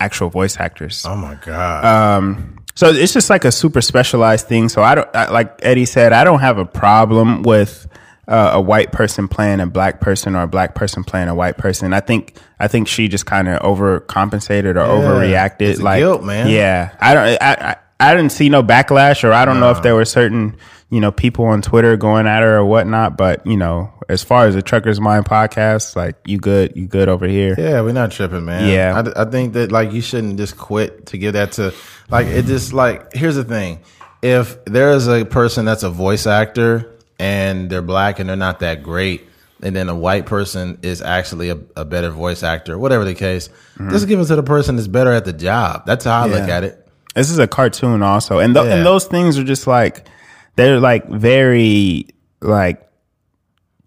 actual 0.00 0.28
voice 0.28 0.58
actors. 0.60 1.04
Oh 1.06 1.16
my 1.16 1.36
God. 1.36 1.84
Um, 1.84 2.53
so 2.74 2.88
it's 2.90 3.12
just 3.12 3.30
like 3.30 3.44
a 3.44 3.52
super 3.52 3.80
specialized 3.80 4.46
thing. 4.46 4.68
So 4.68 4.82
I 4.82 4.94
don't, 4.94 5.08
I, 5.14 5.30
like 5.30 5.58
Eddie 5.62 5.84
said, 5.84 6.12
I 6.12 6.24
don't 6.24 6.40
have 6.40 6.58
a 6.58 6.64
problem 6.64 7.42
with 7.42 7.86
uh, 8.26 8.52
a 8.54 8.60
white 8.60 8.90
person 8.90 9.28
playing 9.28 9.60
a 9.60 9.66
black 9.66 10.00
person 10.00 10.34
or 10.34 10.42
a 10.42 10.48
black 10.48 10.74
person 10.74 11.04
playing 11.04 11.28
a 11.28 11.34
white 11.34 11.56
person. 11.56 11.92
I 11.92 12.00
think, 12.00 12.36
I 12.58 12.68
think 12.68 12.88
she 12.88 13.08
just 13.08 13.26
kind 13.26 13.48
of 13.48 13.60
overcompensated 13.60 14.76
or 14.76 14.86
overreacted. 14.86 15.60
It's 15.60 15.80
like, 15.80 16.00
guilt, 16.00 16.24
man. 16.24 16.48
Yeah. 16.48 16.96
I 17.00 17.14
don't, 17.14 17.26
I, 17.26 17.36
I, 17.40 17.76
I 18.00 18.14
didn't 18.14 18.32
see 18.32 18.48
no 18.48 18.62
backlash 18.62 19.24
or 19.24 19.32
I 19.32 19.44
don't 19.44 19.60
know 19.60 19.70
if 19.70 19.82
there 19.82 19.94
were 19.94 20.04
certain, 20.04 20.56
you 20.94 21.00
know, 21.00 21.10
people 21.10 21.44
on 21.46 21.60
Twitter 21.60 21.96
going 21.96 22.28
at 22.28 22.42
her 22.42 22.58
or 22.58 22.64
whatnot. 22.64 23.16
But, 23.16 23.44
you 23.44 23.56
know, 23.56 23.92
as 24.08 24.22
far 24.22 24.46
as 24.46 24.54
the 24.54 24.62
Trucker's 24.62 25.00
Mind 25.00 25.24
podcast, 25.24 25.96
like 25.96 26.14
you 26.24 26.38
good, 26.38 26.76
you 26.76 26.86
good 26.86 27.08
over 27.08 27.26
here. 27.26 27.56
Yeah, 27.58 27.80
we're 27.80 27.92
not 27.92 28.12
tripping, 28.12 28.44
man. 28.44 28.68
Yeah. 28.72 29.02
I, 29.16 29.22
I 29.22 29.24
think 29.24 29.54
that 29.54 29.72
like 29.72 29.90
you 29.90 30.00
shouldn't 30.00 30.36
just 30.36 30.56
quit 30.56 31.06
to 31.06 31.18
give 31.18 31.32
that 31.32 31.50
to 31.52 31.74
like 32.10 32.28
it 32.28 32.44
just 32.44 32.72
like 32.72 33.12
here's 33.12 33.34
the 33.34 33.42
thing. 33.42 33.80
If 34.22 34.64
there 34.66 34.92
is 34.92 35.08
a 35.08 35.24
person 35.24 35.64
that's 35.64 35.82
a 35.82 35.90
voice 35.90 36.28
actor 36.28 36.94
and 37.18 37.68
they're 37.68 37.82
black 37.82 38.20
and 38.20 38.28
they're 38.28 38.36
not 38.36 38.60
that 38.60 38.84
great, 38.84 39.26
and 39.62 39.74
then 39.74 39.88
a 39.88 39.96
white 39.96 40.26
person 40.26 40.78
is 40.82 41.02
actually 41.02 41.48
a, 41.48 41.58
a 41.74 41.84
better 41.84 42.10
voice 42.10 42.44
actor, 42.44 42.78
whatever 42.78 43.04
the 43.04 43.14
case, 43.14 43.48
mm-hmm. 43.48 43.90
just 43.90 44.06
give 44.06 44.20
it 44.20 44.26
to 44.26 44.36
the 44.36 44.44
person 44.44 44.76
that's 44.76 44.86
better 44.86 45.10
at 45.10 45.24
the 45.24 45.32
job. 45.32 45.86
That's 45.86 46.04
how 46.04 46.22
I 46.22 46.26
look 46.26 46.48
at 46.48 46.62
it. 46.62 46.86
This 47.16 47.30
is 47.30 47.38
a 47.38 47.48
cartoon 47.48 48.00
also, 48.00 48.38
and 48.38 48.54
th- 48.54 48.64
Yeah. 48.64 48.76
and 48.76 48.86
those 48.86 49.06
things 49.06 49.38
are 49.38 49.44
just 49.44 49.66
like 49.66 50.06
they're 50.56 50.80
like 50.80 51.08
very 51.08 52.06
like 52.40 52.86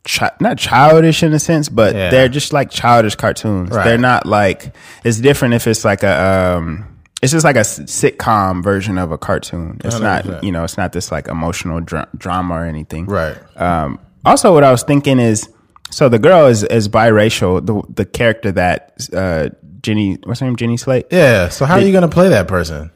chi- 0.07 0.31
not 0.39 0.57
childish 0.57 1.23
in 1.23 1.33
a 1.33 1.39
sense, 1.39 1.69
but 1.69 1.95
Yeah. 1.95 2.09
they're 2.09 2.29
just 2.29 2.53
like 2.53 2.69
childish 2.69 3.15
cartoons. 3.15 3.71
Right. 3.71 3.83
They're 3.85 3.97
not 3.97 4.25
like 4.25 4.73
it's 5.03 5.19
different 5.19 5.53
if 5.53 5.67
it's 5.67 5.85
like 5.85 6.03
a 6.03 6.55
um 6.57 6.93
it's 7.21 7.31
just 7.31 7.43
like 7.43 7.55
a 7.55 7.61
sitcom 7.61 8.63
version 8.63 8.97
of 8.97 9.11
a 9.11 9.17
cartoon. 9.17 9.79
It's 9.83 9.95
100%. 9.95 10.01
not 10.01 10.43
you 10.43 10.51
know 10.51 10.63
it's 10.63 10.77
not 10.77 10.93
this 10.93 11.11
like 11.11 11.27
emotional 11.27 11.79
dra- 11.81 12.07
drama 12.17 12.55
or 12.55 12.65
anything. 12.65 13.05
Right. 13.05 13.35
Um, 13.59 13.99
also, 14.25 14.53
what 14.53 14.63
I 14.63 14.71
was 14.71 14.83
thinking 14.83 15.19
is, 15.19 15.47
so 15.89 16.09
the 16.09 16.19
girl 16.19 16.47
is 16.47 16.63
is 16.63 16.89
biracial. 16.89 17.65
The 17.65 17.81
the 17.93 18.05
character 18.05 18.51
that 18.51 19.07
uh, 19.13 19.49
Jenny, 19.81 20.17
what's 20.25 20.41
her 20.41 20.45
name, 20.45 20.57
Jenny 20.57 20.75
Slate. 20.77 21.05
Yeah. 21.11 21.47
So 21.49 21.65
how 21.65 21.75
are 21.75 21.81
you 21.81 21.93
gonna 21.93 22.09
play 22.09 22.27
that 22.29 22.47
person? 22.47 22.91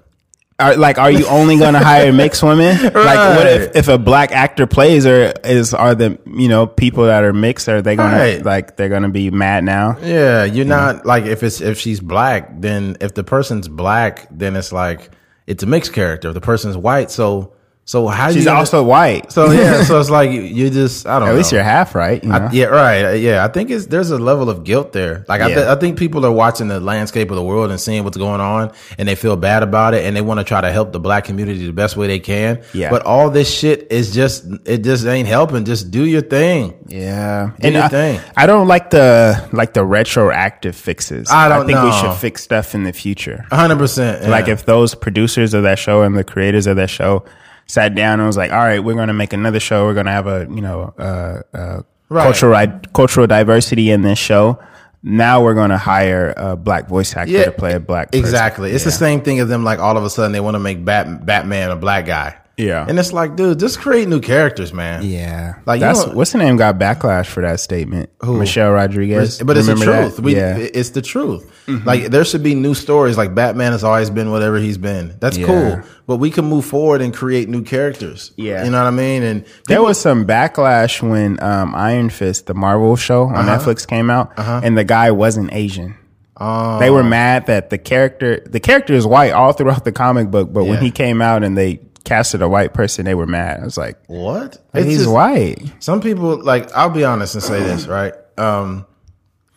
Are, 0.62 0.78
like, 0.78 0.98
are 0.98 1.12
you 1.12 1.26
only 1.28 1.58
going 1.58 1.74
to 1.74 1.80
hire 1.80 2.14
mixed 2.14 2.44
women? 2.44 2.78
Like, 2.94 3.38
what 3.38 3.48
if, 3.48 3.76
if 3.76 3.88
a 3.88 3.98
black 3.98 4.32
actor 4.32 4.68
plays, 4.68 5.06
or 5.06 5.34
is 5.44 5.74
are 5.74 5.96
the 5.96 6.20
you 6.26 6.48
know 6.48 6.68
people 6.68 7.06
that 7.06 7.24
are 7.24 7.34
mixed? 7.34 7.68
Are 7.68 7.82
they 7.82 7.96
going 7.96 8.12
Right. 8.12 8.38
to 8.40 8.44
like 8.44 8.78
they're 8.78 8.90
going 8.90 9.04
to 9.04 9.10
be 9.10 9.32
mad 9.32 9.64
now? 9.64 9.98
Yeah, 10.02 10.44
you're 10.46 10.66
not 10.66 11.06
like 11.06 11.26
if 11.26 11.44
it's 11.44 11.60
if 11.62 11.80
she's 11.80 12.00
black, 12.00 12.62
then 12.62 12.98
if 13.02 13.14
the 13.14 13.24
person's 13.24 13.68
black, 13.68 14.28
then 14.32 14.56
it's 14.56 14.72
like 14.72 15.10
it's 15.48 15.64
a 15.64 15.66
mixed 15.66 15.94
character. 15.94 16.28
If 16.30 16.34
the 16.36 16.42
person's 16.42 16.78
white, 16.78 17.12
so 17.12 17.54
so 17.84 18.08
how 18.08 18.28
She's 18.28 18.38
you 18.38 18.46
gonna- 18.46 18.60
also 18.60 18.84
white, 18.84 19.32
so 19.32 19.52
yeah, 19.52 19.84
so 19.90 20.00
it's 20.00 20.10
like 20.10 20.32
you, 20.32 20.42
you 20.42 20.70
just 20.70 21.06
I 21.08 21.14
don't 21.20 21.22
know. 21.22 21.26
at 21.26 21.32
know. 21.32 21.38
least 21.40 21.52
you're 21.52 21.64
half 21.64 21.94
right. 21.96 22.24
You 22.24 22.30
know? 22.30 22.36
I, 22.36 22.52
yeah, 22.52 22.66
right. 22.66 23.16
Yeah, 23.16 23.44
I 23.44 23.48
think 23.50 23.70
it's 23.72 23.88
there's 23.88 24.12
a 24.12 24.18
level 24.20 24.50
of 24.50 24.64
guilt 24.64 24.94
there. 24.94 25.26
Like 25.28 25.42
I, 25.42 25.48
th- 25.48 25.58
I 25.66 25.76
think 25.76 25.98
people 25.98 26.26
are 26.26 26.32
watching 26.32 26.68
the 26.68 26.80
landscape 26.80 27.30
of 27.32 27.36
the 27.36 27.44
world 27.44 27.70
and 27.72 27.80
seeing 27.82 28.04
what's 28.04 28.18
going 28.18 28.40
on, 28.40 28.72
and 28.98 29.08
they 29.08 29.16
feel 29.16 29.36
bad 29.36 29.64
about 29.64 29.94
it, 29.94 30.06
and 30.06 30.16
they 30.16 30.22
want 30.22 30.40
to 30.40 30.44
try 30.44 30.62
to 30.62 30.72
help 30.72 30.92
the 30.94 31.00
black 31.00 31.26
community 31.26 31.66
the 31.66 31.74
best 31.74 31.98
way 31.98 32.08
they 32.08 32.20
can. 32.20 32.64
Yeah. 32.74 32.92
But 32.92 33.04
all 33.06 33.30
this 33.30 33.52
shit 33.54 33.88
is 33.92 34.14
just 34.14 34.46
it 34.66 34.84
just 34.84 35.06
ain't 35.06 35.28
helping. 35.28 35.66
Just 35.66 35.92
do 35.92 36.06
your 36.06 36.22
thing. 36.22 36.78
Yeah, 36.88 37.52
Do 37.60 37.72
your 37.72 37.84
I, 37.84 37.88
thing. 37.90 38.22
I 38.38 38.46
don't 38.46 38.68
like 38.68 38.92
the 38.92 39.50
like 39.54 39.74
the 39.74 39.84
retroactive 39.84 40.76
fixes. 40.76 41.30
I 41.32 41.50
don't 41.50 41.66
think 41.66 41.82
we 41.82 41.92
should 41.94 42.14
fix 42.16 42.44
stuff 42.44 42.76
in 42.76 42.84
the 42.84 42.94
future. 42.94 43.44
hundred 43.52 43.78
percent. 43.80 44.30
Like 44.30 44.48
if 44.48 44.66
those 44.66 44.94
producers 44.96 45.54
of 45.54 45.64
that 45.64 45.80
show 45.80 46.04
and 46.04 46.16
the 46.18 46.24
creators 46.24 46.68
of 46.68 46.76
that 46.78 46.90
show 46.90 47.26
sat 47.72 47.96
down 47.96 48.20
and 48.20 48.28
was 48.28 48.38
like, 48.38 48.52
"All 48.52 48.58
right, 48.60 48.80
we're 48.84 48.96
going 48.96 49.08
to 49.08 49.14
make 49.14 49.34
another 49.34 49.60
show. 49.60 49.86
We're 49.86 49.94
going 49.94 50.06
to 50.08 50.12
have 50.12 50.28
a 50.28 50.48
you 50.50 50.62
know 50.62 50.94
uh, 50.98 51.42
uh, 51.58 51.82
Right. 52.10 52.24
cultural 52.24 52.68
cultural 52.94 53.28
diversity 53.28 53.90
in 53.92 54.02
this 54.02 54.20
show." 54.20 54.60
Now 55.04 55.42
we're 55.44 55.56
going 55.56 55.72
to 55.72 55.80
hire 55.80 56.32
a 56.38 56.56
black 56.56 56.88
voice 56.88 57.16
actor 57.16 57.46
to 57.46 57.52
play 57.52 57.74
a 57.74 57.80
black. 57.80 58.12
person. 58.12 58.24
Exactly. 58.24 58.72
It's 58.72 58.84
the 58.84 58.92
same 58.92 59.22
thing 59.22 59.40
as 59.40 59.48
them. 59.50 59.64
Like 59.64 59.80
all 59.80 59.98
of 59.98 60.04
a 60.04 60.10
sudden 60.12 60.32
they 60.32 60.40
want 60.40 60.54
to 60.56 60.60
make 60.60 60.86
Bat- 60.86 61.26
Batman 61.26 61.72
a 61.72 61.76
black 61.76 62.06
guy. 62.06 62.36
Yeah. 62.58 62.86
And 62.88 63.00
it's 63.00 63.12
like, 63.14 63.36
dude, 63.36 63.60
just 63.60 63.80
create 63.80 64.08
new 64.08 64.20
characters, 64.20 64.72
man. 64.74 65.04
Yeah, 65.04 65.56
Like, 65.66 65.80
you 65.80 65.86
that's 65.88 66.06
what's 66.08 66.32
the 66.34 66.38
name 66.38 66.58
got 66.58 66.78
backlash 66.78 67.26
for 67.28 67.42
that 67.42 67.60
statement. 67.60 68.10
Michelle 68.24 68.72
Rodriguez, 68.72 69.42
But 69.42 69.58
it's 69.58 69.68
Remember 69.68 69.86
the 70.04 70.10
truth. 70.10 70.20
We, 70.20 70.36
yeah, 70.36 70.58
It's 70.58 70.92
the 70.92 71.02
truth. 71.02 71.48
Like 71.86 72.06
there 72.12 72.26
should 72.26 72.44
be 72.44 72.54
new 72.54 72.74
stories. 72.74 73.18
Like 73.18 73.34
Batman 73.34 73.72
has 73.72 73.84
always 73.84 74.10
been 74.10 74.30
whatever 74.32 74.58
he's 74.58 74.78
been. 74.78 75.16
That's 75.20 75.38
Yeah. 75.38 75.46
cool. 75.48 75.82
But 76.06 76.18
we 76.18 76.30
can 76.30 76.46
move 76.46 76.66
forward 76.66 77.02
and 77.02 77.14
create 77.14 77.48
new 77.48 77.64
characters. 77.64 78.32
Yeah. 78.36 78.66
You 78.66 78.72
know 78.72 78.80
what 78.80 78.88
I 78.88 78.92
mean? 78.92 79.24
And 79.24 79.46
There 79.68 79.82
was 79.82 79.98
some 80.00 80.26
backlash 80.26 81.02
when 81.02 81.42
um, 81.42 81.74
Iron 81.74 82.10
Fist, 82.10 82.48
the 82.48 82.54
Marvel 82.54 82.96
show 82.98 83.24
on 83.24 83.36
Uh-huh. 83.36 83.58
Netflix, 83.58 83.88
came 83.88 84.10
out, 84.10 84.34
and 84.38 84.78
the 84.78 84.84
guy 84.84 85.12
wasn't 85.12 85.54
Asian. 85.54 85.96
They 86.40 86.90
were 86.90 87.04
mad 87.04 87.46
that 87.48 87.70
the 87.70 87.78
character, 87.78 88.42
the 88.46 88.60
character 88.60 88.94
is 88.94 89.06
white 89.06 89.32
all 89.32 89.54
throughout 89.54 89.86
the 89.86 89.92
comic 89.92 90.32
book, 90.32 90.52
but 90.52 90.66
when 90.66 90.80
he 90.82 90.90
came 90.92 91.22
out 91.22 91.44
and 91.44 91.56
they 91.58 91.80
casted 92.04 92.42
a 92.42 92.50
white 92.50 92.74
person, 92.74 93.06
they 93.06 93.16
were 93.16 93.28
mad. 93.28 93.60
I 93.62 93.64
was 93.66 93.78
like, 93.78 93.98
what? 94.08 94.58
"Hey, 94.74 94.82
It's 94.82 94.90
he's 94.90 94.98
just- 95.00 95.12
white. 95.12 95.58
Some 95.80 96.02
people 96.02 96.42
like. 96.44 96.72
I'll 96.76 96.90
be 96.90 97.04
honest 97.04 97.36
and 97.36 97.44
say 97.44 97.62
this 97.62 97.88
right. 97.88 98.14
Um, 98.38 98.86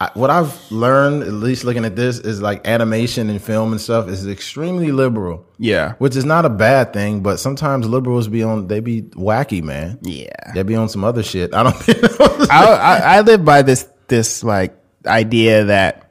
I, 0.01 0.11
what 0.15 0.29
I've 0.29 0.59
learned, 0.73 1.23
at 1.23 1.33
least 1.33 1.65
looking 1.65 1.85
at 1.85 1.95
this, 1.95 2.19
is 2.19 2.43
like 2.43 2.67
animation 2.67 3.31
and 3.31 3.41
film 3.41 3.71
and 3.71 3.81
stuff 3.81 4.09
is 4.09 4.27
extremely 4.27 4.91
liberal. 4.91 5.47
Yeah. 5.57 5.95
Which 5.99 6.17
is 6.17 6.25
not 6.25 6.45
a 6.45 6.51
bad 6.51 6.93
thing, 6.93 7.21
but 7.23 7.39
sometimes 7.39 7.87
liberals 7.87 8.27
be 8.27 8.43
on. 8.43 8.67
They 8.67 8.81
be 8.81 9.03
wacky, 9.03 9.63
man. 9.63 9.99
Yeah. 10.03 10.33
They 10.53 10.65
be 10.65 10.75
on 10.75 10.89
some 10.89 11.05
other 11.05 11.23
shit. 11.23 11.55
I 11.55 11.63
don't. 11.63 11.77
I, 12.51 12.65
I, 12.75 12.97
I 13.17 13.21
live 13.21 13.45
by 13.45 13.63
this 13.63 13.89
this 14.09 14.43
like 14.43 14.77
idea 15.07 15.65
that 15.67 16.11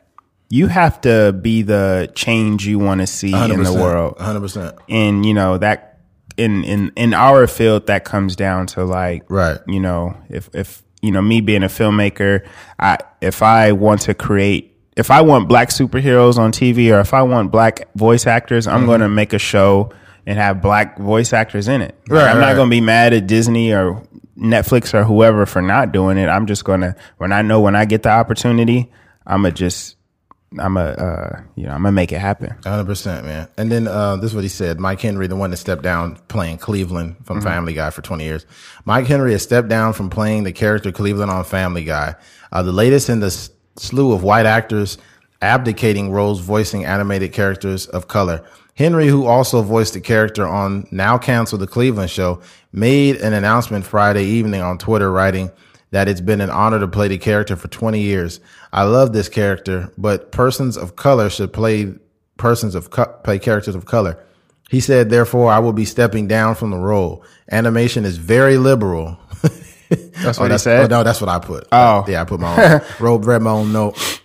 you 0.50 0.68
have 0.68 1.02
to 1.02 1.34
be 1.34 1.62
the 1.64 2.10
change 2.16 2.66
you 2.66 2.80
want 2.80 3.02
to 3.02 3.08
see 3.08 3.34
in 3.34 3.64
the 3.64 3.74
world. 3.74 4.18
Hundred 4.20 4.40
percent. 4.42 4.76
and 4.88 5.26
you 5.26 5.34
know 5.34 5.58
that 5.58 5.93
in 6.38 6.64
in 6.64 6.92
in 6.96 7.14
our 7.14 7.48
field 7.48 7.88
that 7.88 8.04
comes 8.06 8.36
down 8.36 8.66
to 8.68 8.84
like 8.84 9.24
Right. 9.30 9.58
you 9.68 9.80
know 9.80 10.16
if 10.30 10.50
if 10.54 10.82
you 11.02 11.12
know 11.12 11.22
me 11.22 11.42
being 11.42 11.64
a 11.64 11.68
filmmaker 11.68 12.46
i 12.80 12.98
if 13.22 13.42
i 13.44 13.72
want 13.72 14.02
to 14.02 14.14
create 14.14 14.76
if 14.96 15.12
i 15.12 15.22
want 15.22 15.48
black 15.48 15.70
superheroes 15.70 16.38
on 16.38 16.52
tv 16.52 16.96
or 16.96 17.00
if 17.00 17.14
i 17.14 17.22
want 17.22 17.52
black 17.52 17.88
voice 17.96 18.26
actors 18.26 18.66
Mm-hmm. 18.68 18.76
i'm 18.78 18.86
going 18.86 19.02
to 19.02 19.10
make 19.10 19.34
a 19.34 19.40
show 19.40 19.92
and 20.26 20.38
have 20.40 20.62
black 20.62 20.98
voice 20.98 21.34
actors 21.34 21.68
in 21.68 21.82
it 21.82 21.96
Right, 22.10 22.28
i'm 22.30 22.38
right. 22.38 22.48
not 22.48 22.56
going 22.56 22.70
to 22.70 22.76
be 22.76 22.82
mad 22.82 23.14
at 23.14 23.28
disney 23.28 23.74
or 23.74 24.02
netflix 24.38 24.94
or 24.94 25.04
whoever 25.04 25.46
for 25.46 25.62
not 25.62 25.92
doing 25.92 26.18
it 26.18 26.28
i'm 26.28 26.48
just 26.48 26.64
going 26.66 26.82
to 26.82 26.96
when 27.18 27.32
i 27.32 27.42
know 27.42 27.60
when 27.62 27.76
i 27.76 27.86
get 27.86 28.04
the 28.04 28.10
opportunity 28.10 28.92
i'm 29.28 29.42
gonna 29.44 29.52
just 29.54 29.96
i'm 30.60 30.76
gonna 30.76 30.92
uh 30.92 31.42
you 31.56 31.64
know 31.66 31.72
i'm 31.72 31.82
gonna 31.82 31.92
make 31.92 32.12
it 32.12 32.20
happen 32.20 32.56
Hundred 32.64 32.86
percent, 32.86 33.26
man. 33.26 33.48
And 33.58 33.72
then 33.72 33.88
uh, 33.88 34.16
this 34.18 34.32
is 34.32 34.36
what 34.36 34.44
he 34.44 34.50
said. 34.50 34.80
Mike 34.80 35.02
Henry, 35.02 35.28
the 35.28 35.36
one 35.36 35.52
that 35.52 35.58
stepped 35.58 35.82
down 35.84 36.18
playing 36.28 36.58
Cleveland 36.58 37.16
from 37.26 37.42
Family 37.42 37.74
Guy 37.74 37.90
for 37.90 38.02
twenty 38.02 38.24
years. 38.26 38.46
Mike 38.86 39.08
Henry 39.08 39.32
has 39.34 39.42
stepped 39.44 39.68
down 39.68 39.94
from 39.94 40.10
playing 40.10 40.44
the 40.44 40.52
character 40.52 40.92
Cleveland 40.92 41.32
on 41.32 41.44
Family 41.44 41.84
Guy. 41.84 42.16
Uh, 42.52 42.64
the 42.64 42.72
latest 42.72 43.10
in 43.10 43.20
the 43.20 43.28
s- 43.28 43.50
slew 43.78 44.12
of 44.14 44.24
white 44.24 44.46
actors 44.46 44.98
abdicating 45.42 46.12
roles 46.12 46.40
voicing 46.40 46.86
animated 46.86 47.34
characters 47.34 47.86
of 47.88 48.08
color. 48.08 48.44
Henry, 48.76 49.08
who 49.08 49.26
also 49.26 49.62
voiced 49.62 49.94
the 49.94 50.02
character 50.02 50.48
on 50.48 50.88
now 50.92 51.18
canceled 51.18 51.62
the 51.62 51.68
Cleveland 51.68 52.10
show, 52.10 52.42
made 52.72 53.18
an 53.18 53.34
announcement 53.34 53.86
Friday 53.86 54.24
evening 54.26 54.62
on 54.62 54.78
Twitter, 54.78 55.12
writing 55.12 55.52
that 55.94 56.08
it's 56.08 56.22
been 56.22 56.42
an 56.42 56.50
honor 56.50 56.80
to 56.80 56.88
play 56.88 57.08
the 57.08 57.20
character 57.20 57.56
for 57.56 57.68
20 57.68 58.02
years. 58.02 58.40
I 58.72 58.84
love 58.84 59.14
this 59.14 59.30
character, 59.30 59.94
but 59.96 60.32
persons 60.32 60.76
of 60.76 60.96
color 60.96 61.30
should 61.30 61.54
play 61.54 61.94
persons 62.38 62.74
of 62.74 62.90
co- 62.90 63.14
play 63.24 63.38
characters 63.38 63.76
of 63.76 63.86
color. 63.86 64.18
He 64.72 64.80
said, 64.80 65.12
therefore, 65.12 65.52
I 65.52 65.60
will 65.60 65.72
be 65.72 65.86
stepping 65.86 66.28
down 66.28 66.56
from 66.56 66.72
the 66.72 66.78
role. 66.78 67.24
Animation 67.52 68.06
is 68.06 68.18
very 68.18 68.58
liberal. 68.58 69.20
that's 70.24 70.40
Oh, 70.40 70.42
what 70.42 70.52
he 70.52 70.58
said 70.58 70.92
oh, 70.92 70.98
no, 70.98 71.04
that's 71.04 71.22
what 71.22 71.30
I 71.30 71.38
put. 71.38 71.68
Oh. 71.72 72.04
yeah, 72.08 72.22
I 72.22 72.26
put 72.26 72.40
my 72.40 72.74
own. 72.74 72.82
wrote, 73.00 73.24
read 73.26 73.44
my 73.44 73.52
own 73.52 73.72
note. 73.72 74.22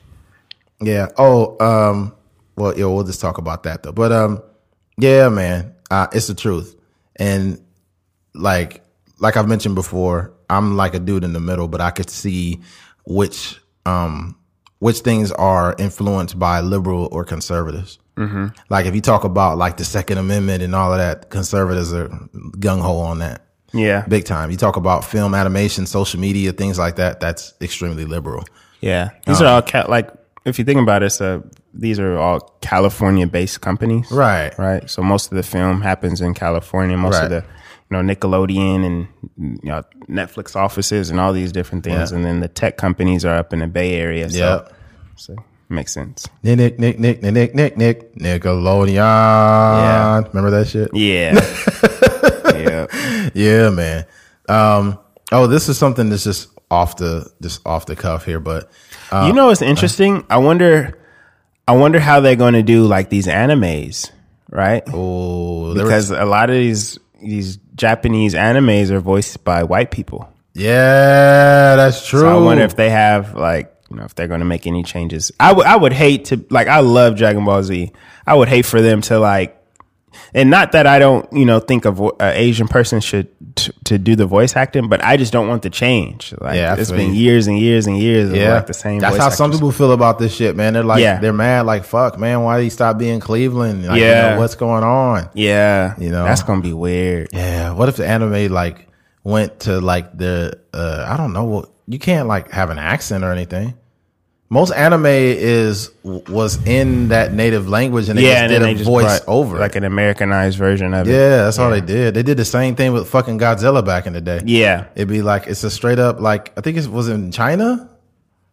Yeah. 0.80 1.08
Oh, 1.18 1.58
um, 1.62 2.14
well, 2.56 2.72
yeah, 2.78 2.86
we'll 2.86 3.04
just 3.04 3.20
talk 3.20 3.36
about 3.36 3.64
that 3.64 3.82
though. 3.82 3.92
But 3.92 4.10
um, 4.10 4.42
yeah, 4.96 5.28
man, 5.28 5.74
uh, 5.90 6.06
it's 6.12 6.28
the 6.28 6.34
truth, 6.34 6.74
and 7.16 7.62
like 8.34 8.82
like 9.18 9.36
I've 9.36 9.48
mentioned 9.48 9.74
before, 9.74 10.32
I'm 10.50 10.76
like 10.76 10.94
a 10.94 10.98
dude 10.98 11.24
in 11.24 11.32
the 11.32 11.40
middle, 11.40 11.68
but 11.68 11.80
I 11.80 11.90
could 11.90 12.10
see 12.10 12.60
which 13.04 13.60
um 13.86 14.36
which 14.80 15.00
things 15.00 15.32
are 15.32 15.74
influenced 15.78 16.38
by 16.38 16.60
liberal 16.60 17.08
or 17.10 17.24
conservatives. 17.24 17.98
Mm-hmm. 18.16 18.48
Like 18.70 18.86
if 18.86 18.94
you 18.94 19.00
talk 19.00 19.24
about 19.24 19.58
like 19.58 19.76
the 19.76 19.84
Second 19.84 20.18
Amendment 20.18 20.62
and 20.62 20.74
all 20.74 20.92
of 20.92 20.98
that, 20.98 21.30
conservatives 21.30 21.92
are 21.92 22.08
gung 22.58 22.80
ho 22.80 22.98
on 22.98 23.18
that 23.20 23.42
yeah 23.72 24.04
big 24.08 24.24
time. 24.24 24.50
You 24.50 24.56
talk 24.56 24.76
about 24.76 25.04
film, 25.04 25.34
animation, 25.34 25.86
social 25.86 26.18
media, 26.20 26.52
things 26.52 26.78
like 26.78 26.96
that. 26.96 27.20
That's 27.20 27.54
extremely 27.60 28.04
liberal. 28.04 28.44
Yeah, 28.80 29.10
these 29.26 29.40
are 29.42 29.46
all 29.46 29.62
ca- 29.62 29.86
like 29.88 30.10
if 30.44 30.58
you 30.58 30.64
think 30.64 30.80
about 30.80 31.02
it, 31.02 31.42
these 31.74 31.98
are 32.00 32.16
all 32.16 32.40
California-based 32.60 33.60
companies, 33.60 34.10
Right. 34.10 34.56
Right. 34.58 34.88
So 34.88 35.02
most 35.02 35.30
of 35.30 35.36
the 35.36 35.42
film 35.42 35.80
happens 35.82 36.20
in 36.20 36.32
California. 36.34 36.96
Most 36.96 37.14
Right. 37.16 37.24
of 37.24 37.30
the 37.30 37.44
know 37.90 38.02
Nickelodeon 38.02 38.84
and 38.84 39.08
you 39.62 39.68
know 39.70 39.82
Netflix 40.08 40.54
offices 40.56 41.10
and 41.10 41.18
all 41.20 41.32
these 41.32 41.52
different 41.52 41.84
things, 41.84 42.10
Yeah. 42.10 42.16
and 42.16 42.24
then 42.24 42.40
the 42.40 42.48
tech 42.48 42.76
companies 42.76 43.24
are 43.24 43.36
up 43.36 43.52
in 43.52 43.60
the 43.60 43.66
Bay 43.66 43.94
Area. 43.94 44.28
So, 44.30 44.38
Yeah. 44.38 44.74
so 45.16 45.36
makes 45.68 45.92
sense. 45.92 46.28
Nick, 46.42 46.58
Nick, 46.58 46.78
Nick, 46.78 46.98
Nick, 46.98 47.22
Nick, 47.22 47.54
Nick, 47.54 47.76
Nick, 47.76 48.14
Nickelodeon. 48.16 48.94
Yeah. 48.94 50.22
Remember 50.28 50.50
that 50.50 50.66
shit? 50.68 50.90
Yeah. 50.94 51.34
yeah. 52.58 53.30
Yeah, 53.34 53.70
man. 53.70 54.06
Um, 54.48 54.98
oh, 55.32 55.46
this 55.46 55.68
is 55.68 55.78
something 55.78 56.08
that's 56.08 56.24
just 56.24 56.48
off 56.70 56.96
the 56.96 57.30
just 57.42 57.66
off 57.66 57.86
the 57.86 57.96
cuff 57.96 58.24
here, 58.24 58.40
but 58.40 58.70
uh, 59.10 59.24
you 59.26 59.32
know 59.32 59.46
what's 59.46 59.62
interesting? 59.62 60.24
I 60.30 60.38
wonder. 60.38 60.94
I 61.66 61.72
wonder 61.72 62.00
how 62.00 62.20
they're 62.20 62.34
going 62.36 62.54
to 62.54 62.62
do 62.62 62.86
like 62.86 63.10
these 63.10 63.26
animes, 63.26 64.10
right? 64.48 64.82
oh, 64.92 65.74
because 65.74 66.10
a 66.10 66.24
lot 66.24 66.48
of 66.48 66.56
these 66.56 66.98
these 67.22 67.58
Japanese 67.78 68.34
animes 68.34 68.90
are 68.90 69.00
voiced 69.00 69.42
by 69.44 69.62
white 69.62 69.90
people. 69.90 70.28
yeah, 70.54 71.76
that's 71.76 72.06
true. 72.06 72.20
So 72.20 72.28
I 72.28 72.42
wonder 72.44 72.64
if 72.64 72.76
they 72.76 72.90
have 72.90 73.34
like 73.34 73.74
you 73.90 73.96
know 73.96 74.04
if 74.04 74.14
they're 74.14 74.28
going 74.28 74.40
to 74.40 74.46
make 74.46 74.66
any 74.66 74.82
changes. 74.82 75.32
I 75.40 75.52
would 75.52 75.66
I 75.66 75.76
would 75.76 75.92
hate 75.92 76.26
to 76.26 76.44
like 76.50 76.68
I 76.68 76.80
love 76.80 77.16
Dragon 77.16 77.44
Ball 77.44 77.62
Z. 77.62 77.92
I 78.26 78.34
would 78.34 78.48
hate 78.48 78.66
for 78.66 78.82
them 78.82 79.00
to 79.02 79.18
like, 79.18 79.57
and 80.34 80.50
not 80.50 80.72
that 80.72 80.86
I 80.86 80.98
don't 80.98 81.30
you 81.32 81.44
know 81.44 81.60
think 81.60 81.84
of 81.84 82.00
an 82.00 82.12
Asian 82.20 82.68
person 82.68 83.00
should 83.00 83.28
t- 83.56 83.72
to 83.84 83.98
do 83.98 84.16
the 84.16 84.26
voice 84.26 84.56
acting, 84.56 84.88
but 84.88 85.02
I 85.04 85.16
just 85.16 85.32
don't 85.32 85.48
want 85.48 85.62
the 85.62 85.70
change. 85.70 86.34
Like 86.40 86.56
Yeah, 86.56 86.76
it's 86.78 86.90
been 86.90 87.14
you. 87.14 87.20
years 87.20 87.46
and 87.46 87.58
years 87.58 87.86
and 87.86 87.98
years 87.98 88.30
of 88.30 88.36
yeah, 88.36 88.54
like 88.54 88.66
the 88.66 88.74
same. 88.74 88.98
That's 89.00 89.16
how 89.16 89.30
some 89.30 89.50
people 89.52 89.72
feel 89.72 89.92
about 89.92 90.18
this 90.18 90.34
shit, 90.34 90.56
man. 90.56 90.74
They're 90.74 90.82
like, 90.84 91.00
Yeah. 91.02 91.18
they're 91.20 91.32
mad, 91.32 91.66
like, 91.66 91.84
fuck, 91.84 92.18
man, 92.18 92.42
why 92.42 92.58
did 92.58 92.64
he 92.64 92.70
stop 92.70 92.98
being 92.98 93.20
Cleveland? 93.20 93.86
Like, 93.86 93.98
you 94.00 94.04
Yeah. 94.06 94.34
know, 94.34 94.40
what's 94.40 94.54
going 94.54 94.84
on? 94.84 95.28
Yeah, 95.34 95.94
You 95.98 96.10
know? 96.10 96.24
that's 96.24 96.42
gonna 96.42 96.60
be 96.62 96.72
weird. 96.72 97.28
Yeah. 97.32 97.72
What 97.72 97.88
if 97.88 97.96
the 97.96 98.06
anime 98.06 98.52
like 98.52 98.86
went 99.24 99.60
to 99.60 99.80
like 99.80 100.16
the 100.16 100.58
uh 100.72 101.04
I 101.08 101.16
don't 101.16 101.32
know 101.32 101.66
you 101.86 101.98
can't 101.98 102.28
like 102.28 102.50
have 102.52 102.70
an 102.70 102.78
accent 102.78 103.24
or 103.24 103.32
anything. 103.32 103.74
Most 104.50 104.72
anime 104.72 105.04
is 105.06 105.90
was 106.04 106.56
in 106.66 107.08
that 107.08 107.34
native 107.34 107.68
language 107.68 108.08
and 108.08 108.18
they 108.18 108.22
yeah, 108.22 108.28
just 108.28 108.42
and 108.44 108.50
did 108.50 108.62
then 108.62 108.68
a 108.68 108.72
they 108.72 108.78
just 108.78 108.88
voice 108.88 109.20
over 109.26 109.58
like 109.58 109.76
an 109.76 109.84
Americanized 109.84 110.56
version 110.56 110.94
of 110.94 111.06
it. 111.06 111.12
Yeah, 111.12 111.44
that's 111.44 111.58
all 111.58 111.70
they 111.70 111.82
did. 111.82 112.14
They 112.14 112.22
did 112.22 112.38
the 112.38 112.46
same 112.46 112.74
thing 112.74 112.94
with 112.94 113.08
fucking 113.10 113.38
Godzilla 113.38 113.84
back 113.84 114.06
in 114.06 114.14
the 114.14 114.22
day. 114.22 114.40
Yeah, 114.46 114.86
It'd 114.94 115.08
be 115.08 115.20
like 115.20 115.48
it's 115.48 115.64
a 115.64 115.70
straight 115.70 115.98
up 115.98 116.20
like 116.20 116.56
I 116.56 116.62
think 116.62 116.78
it 116.78 116.86
was 116.86 117.08
in 117.08 117.30
China. 117.30 117.90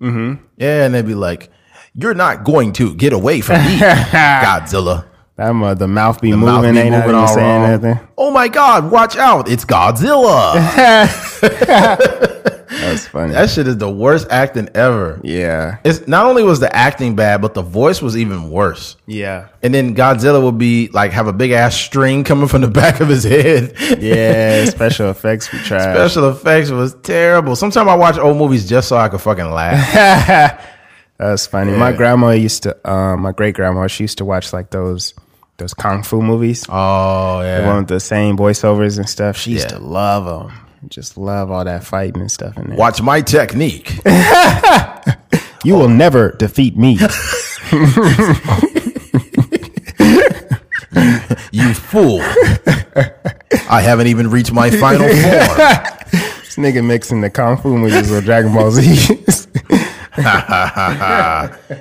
Mm-hmm. 0.01 0.43
Yeah, 0.57 0.85
and 0.85 0.93
they'd 0.93 1.05
be 1.05 1.15
like, 1.15 1.49
"You're 1.93 2.13
not 2.13 2.43
going 2.43 2.73
to 2.73 2.93
get 2.95 3.13
away 3.13 3.39
from 3.39 3.63
me, 3.63 3.77
Godzilla." 3.79 5.05
that 5.37 5.51
mother, 5.53 5.75
the 5.75 5.87
mouth 5.87 6.19
be 6.21 6.31
Mouth 6.33 6.61
moving, 6.63 6.73
be 6.73 6.79
ain't 6.81 6.91
moving 6.91 7.07
moving 7.07 7.15
all 7.15 7.27
saying 7.27 7.61
wrong. 7.61 7.71
nothing. 7.71 8.07
Oh 8.17 8.31
my 8.31 8.49
God! 8.49 8.91
Watch 8.91 9.15
out! 9.15 9.49
It's 9.49 9.63
Godzilla. 9.63 10.55
That's 12.69 13.07
funny. 13.07 13.33
that 13.33 13.49
shit 13.49 13.67
is 13.67 13.77
the 13.77 13.89
worst 13.89 14.27
acting 14.29 14.69
ever. 14.75 15.19
yeah, 15.23 15.77
It's 15.83 16.07
not 16.07 16.25
only 16.25 16.43
was 16.43 16.59
the 16.59 16.73
acting 16.75 17.15
bad, 17.15 17.41
but 17.41 17.53
the 17.53 17.61
voice 17.61 18.01
was 18.01 18.17
even 18.17 18.49
worse. 18.49 18.95
yeah, 19.07 19.47
And 19.63 19.73
then 19.73 19.95
Godzilla 19.95 20.41
would 20.43 20.57
be 20.57 20.87
like 20.89 21.11
have 21.11 21.27
a 21.27 21.33
big 21.33 21.51
ass 21.51 21.75
string 21.75 22.23
coming 22.23 22.47
from 22.47 22.61
the 22.61 22.67
back 22.81 22.99
of 22.99 23.07
his 23.07 23.23
head. 23.23 23.73
yeah. 23.99 24.65
Special 24.69 25.09
effects 25.09 25.51
we 25.51 25.59
tried. 25.59 25.93
Special 25.95 26.29
effects 26.29 26.69
was 26.71 26.95
terrible. 27.03 27.55
Sometimes 27.55 27.87
I 27.87 27.95
watch 27.95 28.17
old 28.17 28.37
movies 28.37 28.67
just 28.67 28.87
so 28.89 28.97
I 28.97 29.09
could 29.09 29.21
fucking 29.21 29.49
laugh. 29.51 30.61
That's 31.17 31.47
funny. 31.47 31.71
My 31.77 31.93
grandma 31.93 32.31
used 32.31 32.63
to, 32.63 32.75
um, 32.89 33.21
my 33.21 33.31
great 33.31 33.55
grandma, 33.55 33.87
she 33.87 34.03
used 34.03 34.17
to 34.17 34.25
watch 34.25 34.51
like 34.51 34.69
those 34.71 35.13
those 35.57 35.73
kung 35.73 36.03
fu 36.03 36.21
movies. 36.21 36.65
Oh 36.67 37.39
The 37.39 37.45
yeah. 37.45 37.67
one 37.67 37.77
with 37.77 37.87
the 37.87 38.01
same 38.01 38.35
voiceovers 38.35 38.97
and 38.97 39.07
stuff. 39.07 39.37
She 39.37 39.51
used 39.51 39.71
Yeah. 39.71 39.77
to 39.77 39.83
love 39.83 40.25
them. 40.25 40.59
Just 40.89 41.17
love 41.17 41.51
all 41.51 41.63
that 41.65 41.83
fighting 41.83 42.21
and 42.21 42.31
stuff 42.31 42.57
in 42.57 42.67
there. 42.69 42.77
Watch 42.77 43.01
my 43.01 43.21
technique. 43.21 43.99
You 45.63 45.73
will 45.73 45.89
never 45.89 46.29
defeat 46.33 46.77
me. 46.77 46.99
You 51.51 51.73
fool. 51.73 52.19
I 53.69 53.81
haven't 53.81 54.07
even 54.07 54.29
reached 54.29 54.51
my 54.51 54.69
final 54.69 55.07
form. 55.07 55.57
this 56.11 56.55
nigga 56.57 56.85
mixing 56.85 57.21
the 57.21 57.29
kung 57.29 57.57
fu 57.57 57.77
movies 57.77 58.09
with 58.11 58.25
Dragon 58.25 58.53
Ball 58.53 58.71
Z. 58.71 59.09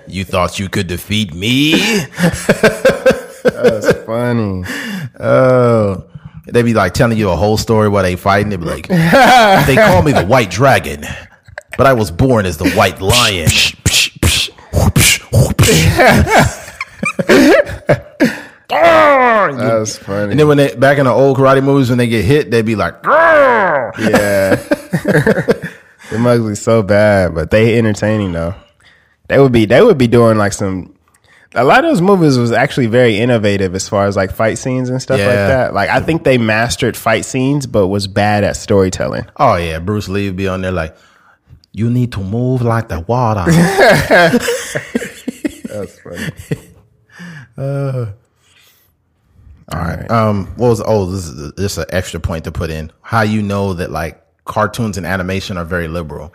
you 0.07 0.25
thought 0.25 0.59
you 0.59 0.69
could 0.69 0.87
defeat 0.87 1.35
me? 1.35 1.73
That's 3.43 3.93
funny. 4.05 4.65
Oh. 5.21 6.05
They 6.47 6.63
be 6.63 6.75
like 6.75 6.93
telling 6.95 7.17
you 7.17 7.31
a 7.31 7.37
whole 7.37 7.57
story 7.57 7.89
while 7.89 8.03
they 8.03 8.17
fighting. 8.17 8.51
They 8.51 8.57
be 8.57 8.65
like, 8.65 8.89
they 8.89 9.77
call 9.77 10.03
me 10.03 10.13
the 10.13 10.27
White 10.27 10.51
Dragon, 10.51 11.05
but 11.79 11.87
I 11.87 11.93
was 11.95 12.11
born 12.11 12.47
as 12.47 12.59
the 12.59 12.71
White 12.73 13.01
Lion. 13.01 13.49
That's 19.57 19.99
funny. 19.99 20.33
And 20.33 20.41
then 20.41 20.49
when 20.49 20.57
they 20.57 20.75
back 20.75 20.99
in 20.99 21.05
the 21.05 21.13
old 21.13 21.37
karate 21.37 21.63
movies, 21.63 21.89
when 21.89 21.99
they 21.99 22.09
get 22.09 22.25
hit, 22.25 22.51
they'd 22.51 22.63
be 22.63 22.77
like, 22.77 22.95
Yeah. 23.05 24.57
the 26.11 26.47
be 26.49 26.55
so 26.55 26.83
bad, 26.83 27.35
but 27.35 27.51
they 27.51 27.79
entertaining 27.79 28.33
though. 28.33 28.55
They 29.29 29.39
would 29.39 29.53
be 29.53 29.65
they 29.65 29.83
would 29.83 29.99
be 29.99 30.07
doing 30.07 30.37
like 30.37 30.53
some 30.53 30.94
a 31.55 31.65
lot 31.65 31.85
of 31.85 31.91
those 31.91 32.01
movies 32.01 32.37
was 32.39 32.53
actually 32.53 32.87
very 32.87 33.17
innovative 33.17 33.75
as 33.75 33.89
far 33.89 34.07
as 34.07 34.17
like 34.17 34.33
fight 34.33 34.59
scenes 34.59 34.91
and 34.91 35.01
stuff 35.01 35.21
like 35.21 35.29
that. 35.29 35.75
Like 35.75 35.89
I 35.89 36.01
think 36.01 36.25
they 36.25 36.39
mastered 36.39 36.97
fight 36.97 37.25
scenes 37.25 37.67
but 37.67 37.89
was 37.89 38.07
bad 38.07 38.45
at 38.45 38.57
storytelling. 38.57 39.27
oh 39.37 39.57
yeah, 39.57 39.79
Bruce 39.79 40.09
Lee 40.09 40.27
would 40.29 40.37
be 40.37 40.49
on 40.49 40.61
there 40.63 40.73
like, 40.73 40.97
you 41.73 41.91
need 41.91 42.13
to 42.13 42.21
move 42.21 42.63
like 42.63 42.89
the 42.89 43.01
water. 43.01 43.51
That's 45.69 45.99
funny. 46.01 46.31
All 49.73 49.81
right. 49.81 50.11
Um, 50.11 50.47
what 50.57 50.69
was 50.69 50.83
oh, 50.85 51.07
this 51.07 51.27
is 51.27 51.53
just 51.57 51.79
an 51.79 51.87
extra 51.91 52.21
point 52.21 52.45
to 52.45 52.53
put 52.53 52.71
in. 52.71 52.93
How 53.01 53.23
you 53.23 53.43
know 53.43 53.75
that 53.75 53.91
like 53.91 54.23
cartoons 54.45 54.99
and 54.99 55.07
animation 55.07 55.57
are 55.57 55.65
very 55.65 55.89
liberal. 55.89 56.35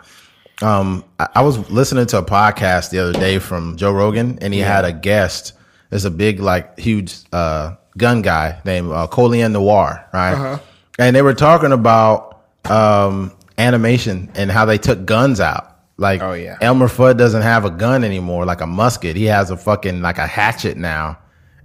Um, 0.62 1.04
I, 1.18 1.28
I 1.36 1.42
was 1.42 1.70
listening 1.70 2.06
to 2.06 2.18
a 2.18 2.22
podcast 2.24 2.90
the 2.90 2.98
other 2.98 3.12
day 3.12 3.38
from 3.38 3.76
Joe 3.76 3.92
Rogan, 3.92 4.38
and 4.40 4.52
he 4.52 4.60
had 4.60 4.84
a 4.84 4.92
guest. 4.92 5.54
There's 5.90 6.04
a 6.04 6.10
big, 6.10 6.40
like, 6.40 6.78
huge 6.78 7.14
uh, 7.32 7.76
gun 7.96 8.22
guy 8.22 8.60
named 8.64 8.92
uh, 8.92 9.06
Colion 9.08 9.52
Noir, 9.52 10.04
right? 10.12 10.60
And 10.98 11.16
they 11.16 11.22
were 11.22 11.34
talking 11.34 11.72
about 11.72 12.42
um, 12.66 13.32
animation 13.58 14.30
and 14.34 14.50
how 14.50 14.66
they 14.66 14.78
took 14.78 15.06
guns 15.06 15.40
out. 15.40 15.66
Like, 15.96 16.22
Oh, 16.22 16.32
yeah. 16.34 16.56
Elmer 16.60 16.88
Fudd 16.88 17.16
doesn't 17.16 17.42
have 17.42 17.64
a 17.64 17.70
gun 17.70 18.04
anymore, 18.04 18.44
like 18.44 18.60
a 18.60 18.66
musket. 18.66 19.16
He 19.16 19.24
has 19.24 19.50
a 19.50 19.56
fucking 19.56 20.00
like 20.02 20.18
a 20.18 20.26
hatchet 20.26 20.76
now. 20.76 21.18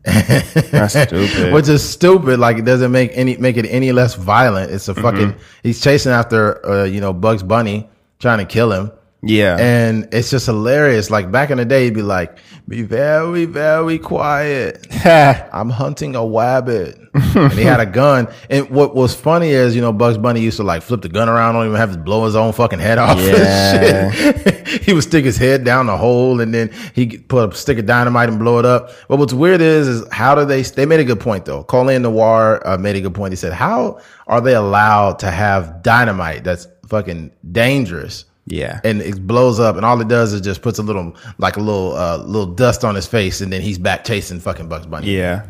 That's 0.04 0.94
stupid. 0.94 1.54
Which 1.54 1.68
is 1.70 1.88
stupid. 1.88 2.40
Like 2.40 2.58
it 2.58 2.66
doesn't 2.66 2.92
make 2.92 3.12
any 3.14 3.38
make 3.38 3.58
it 3.58 3.66
any 3.66 3.92
less 3.92 4.16
violent. 4.16 4.72
It's 4.72 4.88
a 4.88 4.94
fucking. 4.94 5.36
He's 5.64 5.82
chasing 5.82 6.12
after 6.12 6.64
uh, 6.66 6.84
you 6.84 7.02
know 7.02 7.12
Bugs 7.14 7.44
Bunny, 7.44 7.90
trying 8.20 8.40
to 8.40 8.46
kill 8.46 8.72
him. 8.72 8.92
yeah. 9.22 9.58
And 9.60 10.08
it's 10.12 10.30
just 10.30 10.46
hilarious. 10.46 11.10
Like 11.10 11.32
back 11.32 11.50
in 11.50 11.58
the 11.58 11.66
day, 11.66 11.86
he'd 11.86 11.94
be 11.94 12.02
like, 12.02 12.38
"Be 12.68 12.82
very, 12.84 13.46
very 13.46 13.98
quiet. 13.98 14.88
I'm 15.06 15.70
hunting 15.70 16.16
a 16.16 16.20
wabbit." 16.20 17.02
and 17.16 17.54
he 17.54 17.64
had 17.64 17.80
a 17.80 17.86
gun. 17.86 18.28
And 18.50 18.70
what 18.70 18.94
was 18.94 19.16
funny 19.16 19.50
is, 19.50 19.74
you 19.74 19.82
know, 19.82 19.94
Bugs 19.94 20.18
Bunny 20.18 20.42
used 20.42 20.58
to 20.58 20.64
like 20.64 20.82
flip 20.84 21.02
the 21.02 21.08
gun 21.08 21.30
around, 21.30 21.54
don't 21.54 21.66
even 21.66 21.78
have 21.78 21.94
to 21.94 21.98
blow 21.98 22.26
his 22.26 22.36
own 22.36 22.52
fucking 22.52 22.80
head 22.80 22.98
off. 22.98 23.18
Yeah. 23.18 24.12
he 24.82 24.94
would 24.94 25.04
stick 25.04 25.24
his 25.24 25.38
head 25.38 25.64
down 25.64 25.86
the 25.86 25.96
hole, 25.98 26.42
and 26.42 26.54
then 26.54 26.72
he 26.94 27.18
put 27.18 27.54
a 27.54 27.56
stick 27.56 27.78
of 27.80 27.86
dynamite 27.86 28.30
and 28.30 28.38
blow 28.38 28.60
it 28.60 28.66
up. 28.66 28.92
But 29.08 29.18
what's 29.18 29.34
weird 29.34 29.62
is, 29.62 29.88
is 29.88 30.08
how 30.12 30.36
do 30.36 30.44
they? 30.46 30.62
They 30.62 30.86
made 30.86 31.00
a 31.00 31.06
good 31.06 31.20
point 31.22 31.46
though. 31.46 31.64
Colion 31.64 32.02
Noir 32.02 32.62
uh, 32.68 32.78
made 32.78 32.98
a 32.98 33.02
good 33.02 33.16
point. 33.16 33.32
He 33.32 33.38
said, 33.38 33.54
"How 33.54 34.02
are 34.28 34.42
they 34.42 34.56
allowed 34.56 35.20
to 35.20 35.32
have 35.32 35.84
dynamite 35.84 36.44
that's 36.44 36.68
fucking 36.88 37.32
dangerous?" 37.52 38.26
yeah. 38.48 38.80
and 38.84 39.02
it 39.02 39.26
blows 39.26 39.60
up, 39.60 39.76
and 39.76 39.86
all 39.86 40.00
it 40.02 40.08
does 40.08 40.32
is 40.34 40.42
just 40.42 40.62
puts 40.62 40.78
a 40.80 40.84
little, 40.84 41.16
like 41.40 41.58
a 41.58 41.60
little, 41.60 41.96
uh, 41.96 42.18
little 42.18 42.54
dust 42.54 42.84
on 42.86 42.94
his 42.96 43.08
face, 43.08 43.42
and 43.42 43.52
then 43.52 43.62
he's 43.62 43.78
back 43.80 44.04
chasing 44.04 44.40
fucking 44.40 44.68
Bugs 44.70 44.86
Bunny. 44.86 45.08
yeah. 45.16 45.48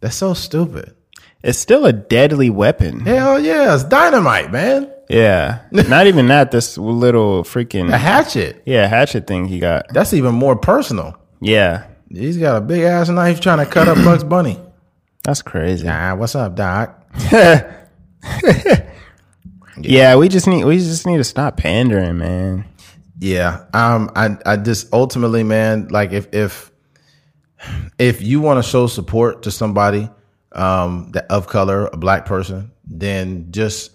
That's 0.00 0.16
so 0.16 0.34
stupid. 0.34 0.94
It's 1.42 1.58
still 1.58 1.86
a 1.86 1.92
deadly 1.92 2.50
weapon. 2.50 3.00
Hell 3.00 3.40
yeah, 3.40 3.74
it's 3.74 3.84
dynamite, 3.84 4.52
man. 4.52 4.90
Yeah. 5.08 5.60
Not 5.70 6.06
even 6.06 6.28
that, 6.28 6.50
this 6.50 6.78
little 6.78 7.42
freaking 7.42 7.92
A 7.92 7.98
hatchet. 7.98 8.62
yeah, 8.66 8.86
hatchet 8.86 9.26
thing 9.26 9.46
he 9.46 9.58
got. 9.58 9.86
That's 9.92 10.12
even 10.14 10.34
more 10.34 10.56
personal. 10.56 11.16
Yeah. 11.40 11.86
He's 12.10 12.36
got 12.38 12.56
a 12.56 12.60
big 12.60 12.82
ass 12.82 13.08
knife 13.08 13.40
trying 13.40 13.58
to 13.58 13.66
cut 13.66 13.88
up 13.88 13.96
Bugs 14.04 14.24
Bunny. 14.24 14.58
That's 15.22 15.42
crazy. 15.42 15.88
Ah, 15.88 16.14
what's 16.14 16.34
up, 16.34 16.54
Doc? 16.54 17.02
Yeah, 19.78 20.16
we 20.16 20.28
just 20.28 20.46
need 20.46 20.64
we 20.64 20.78
just 20.78 21.06
need 21.06 21.18
to 21.18 21.24
stop 21.24 21.56
pandering, 21.56 22.18
man. 22.18 22.64
Yeah. 23.18 23.64
Um. 23.72 24.10
I. 24.14 24.36
I 24.44 24.56
just 24.56 24.92
ultimately, 24.92 25.42
man. 25.42 25.88
Like, 25.88 26.12
if 26.12 26.28
if 26.32 26.70
if 27.98 28.22
you 28.22 28.40
want 28.40 28.62
to 28.62 28.68
show 28.68 28.86
support 28.86 29.42
to 29.44 29.50
somebody, 29.50 30.08
um, 30.52 31.10
that 31.12 31.26
of 31.30 31.46
color, 31.46 31.86
a 31.86 31.96
black 31.96 32.26
person, 32.26 32.70
then 32.84 33.50
just 33.50 33.92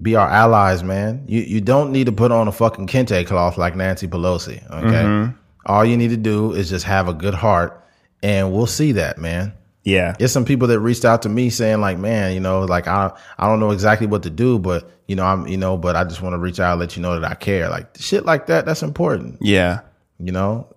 be 0.00 0.16
our 0.16 0.28
allies, 0.28 0.82
man. 0.82 1.24
You 1.28 1.42
you 1.42 1.60
don't 1.60 1.92
need 1.92 2.06
to 2.06 2.12
put 2.12 2.32
on 2.32 2.48
a 2.48 2.52
fucking 2.52 2.86
kente 2.86 3.26
cloth 3.26 3.58
like 3.58 3.76
Nancy 3.76 4.08
Pelosi. 4.08 4.68
Okay. 4.70 5.34
All 5.66 5.84
you 5.84 5.96
need 5.96 6.10
to 6.10 6.16
do 6.16 6.52
is 6.52 6.68
just 6.68 6.84
have 6.86 7.08
a 7.08 7.14
good 7.14 7.34
heart, 7.34 7.84
and 8.22 8.52
we'll 8.52 8.66
see 8.66 8.92
that, 8.92 9.18
man. 9.18 9.52
Yeah. 9.84 10.14
There's 10.18 10.30
some 10.32 10.44
people 10.44 10.68
that 10.68 10.78
reached 10.80 11.04
out 11.04 11.22
to 11.22 11.28
me 11.28 11.50
saying 11.50 11.80
like, 11.80 11.98
man, 11.98 12.34
you 12.34 12.40
know, 12.40 12.60
like 12.60 12.86
I 12.86 13.10
I 13.38 13.48
don't 13.48 13.58
know 13.60 13.70
exactly 13.72 14.06
what 14.06 14.22
to 14.22 14.30
do, 14.30 14.58
but 14.58 14.88
you 15.08 15.16
know, 15.16 15.24
I'm 15.24 15.46
you 15.48 15.56
know, 15.56 15.76
but 15.76 15.96
I 15.96 16.04
just 16.04 16.22
want 16.22 16.34
to 16.34 16.38
reach 16.38 16.60
out 16.60 16.72
and 16.72 16.80
let 16.80 16.96
you 16.96 17.02
know 17.02 17.18
that 17.18 17.30
I 17.30 17.34
care. 17.34 17.68
Like 17.68 17.96
shit 17.98 18.24
like 18.24 18.46
that, 18.46 18.64
that's 18.64 18.82
important, 18.82 19.38
Yeah. 19.40 19.80
you 20.18 20.30
know? 20.32 20.68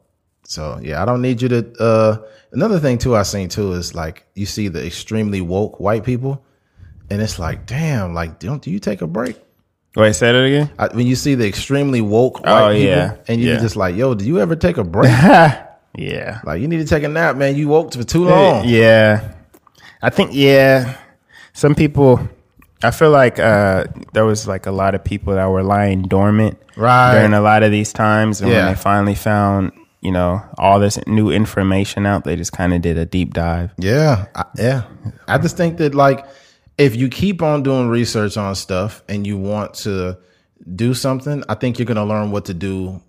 So 0.43 0.79
yeah, 0.81 1.01
I 1.01 1.05
don't 1.05 1.21
need 1.21 1.41
you 1.41 1.49
to 1.49 1.73
uh 1.79 2.17
another 2.51 2.79
thing 2.79 2.97
too 2.97 3.15
I 3.15 3.23
seen 3.23 3.49
too 3.49 3.73
is 3.73 3.93
like 3.95 4.25
you 4.33 4.45
see 4.45 4.67
the 4.69 4.85
extremely 4.85 5.41
woke 5.41 5.79
white 5.79 6.03
people 6.03 6.43
and 7.09 7.21
it's 7.21 7.37
like, 7.37 7.67
damn, 7.67 8.13
like 8.15 8.39
don't 8.39 8.61
do 8.61 8.71
you 8.71 8.79
take 8.79 9.01
a 9.03 9.07
break? 9.07 9.39
Wait, 9.95 10.13
say 10.13 10.31
that 10.31 10.43
again? 10.43 10.69
I, 10.77 10.87
when 10.93 11.07
you 11.07 11.15
see 11.15 11.35
the 11.35 11.47
extremely 11.47 12.01
woke 12.01 12.41
white 12.43 12.69
Oh, 12.69 12.73
people 12.73 12.87
yeah. 12.87 13.17
and 13.27 13.39
you 13.39 13.51
Yeah. 13.51 13.59
just 13.59 13.75
like, 13.75 13.95
yo, 13.95 14.13
do 14.15 14.25
you 14.25 14.39
ever 14.39 14.55
take 14.55 14.77
a 14.77 14.83
break? 14.83 15.11
Yeah. 15.97 16.39
like 16.43 16.61
you 16.61 16.67
need 16.67 16.77
to 16.79 16.85
take 16.85 17.03
a 17.03 17.07
nap, 17.09 17.35
man. 17.37 17.55
You 17.55 17.67
woke 17.67 17.93
for 17.93 18.03
too 18.03 18.25
long. 18.25 18.65
Yeah. 18.67 19.33
I 20.01 20.09
think 20.09 20.31
yeah. 20.33 20.97
Some 21.53 21.75
people 21.75 22.19
I 22.83 22.91
feel 22.91 23.11
like 23.11 23.39
uh 23.39 23.85
there 24.13 24.25
was 24.25 24.47
like 24.47 24.65
a 24.65 24.71
lot 24.71 24.95
of 24.95 25.03
people 25.03 25.33
that 25.35 25.45
were 25.45 25.63
lying 25.63 26.03
dormant 26.03 26.57
Right. 26.77 27.13
during 27.15 27.33
a 27.33 27.41
lot 27.41 27.63
of 27.63 27.71
these 27.71 27.93
times 27.93 28.41
and 28.41 28.51
Yeah. 28.51 28.65
when 28.65 28.73
they 28.75 28.79
finally 28.79 29.15
found, 29.15 29.71
you 30.01 30.11
know, 30.11 30.41
all 30.57 30.79
this 30.79 30.99
new 31.07 31.29
information 31.31 32.05
out, 32.05 32.25
they 32.25 32.35
just 32.35 32.51
kind 32.51 32.73
of 32.73 32.81
did 32.81 32.97
a 32.97 33.05
deep 33.05 33.33
dive. 33.33 33.71
Yeah, 33.77 34.25
I, 34.35 34.43
yeah. 34.57 34.83
I 35.27 35.37
just 35.37 35.55
think 35.57 35.77
that 35.77 35.95
like 35.95 36.25
if 36.77 36.95
you 36.97 37.07
keep 37.07 37.41
on 37.41 37.63
doing 37.63 37.87
research 37.87 38.35
on 38.35 38.53
stuff 38.55 39.01
and 39.07 39.25
you 39.25 39.37
want 39.37 39.73
to 39.85 40.17
do 40.75 40.93
something, 40.93 41.41
I 41.47 41.53
think 41.55 41.79
you're 41.79 41.85
going 41.85 41.95
to 41.95 42.03
learn 42.03 42.31
what 42.31 42.45
to 42.45 42.53
do 42.53 43.01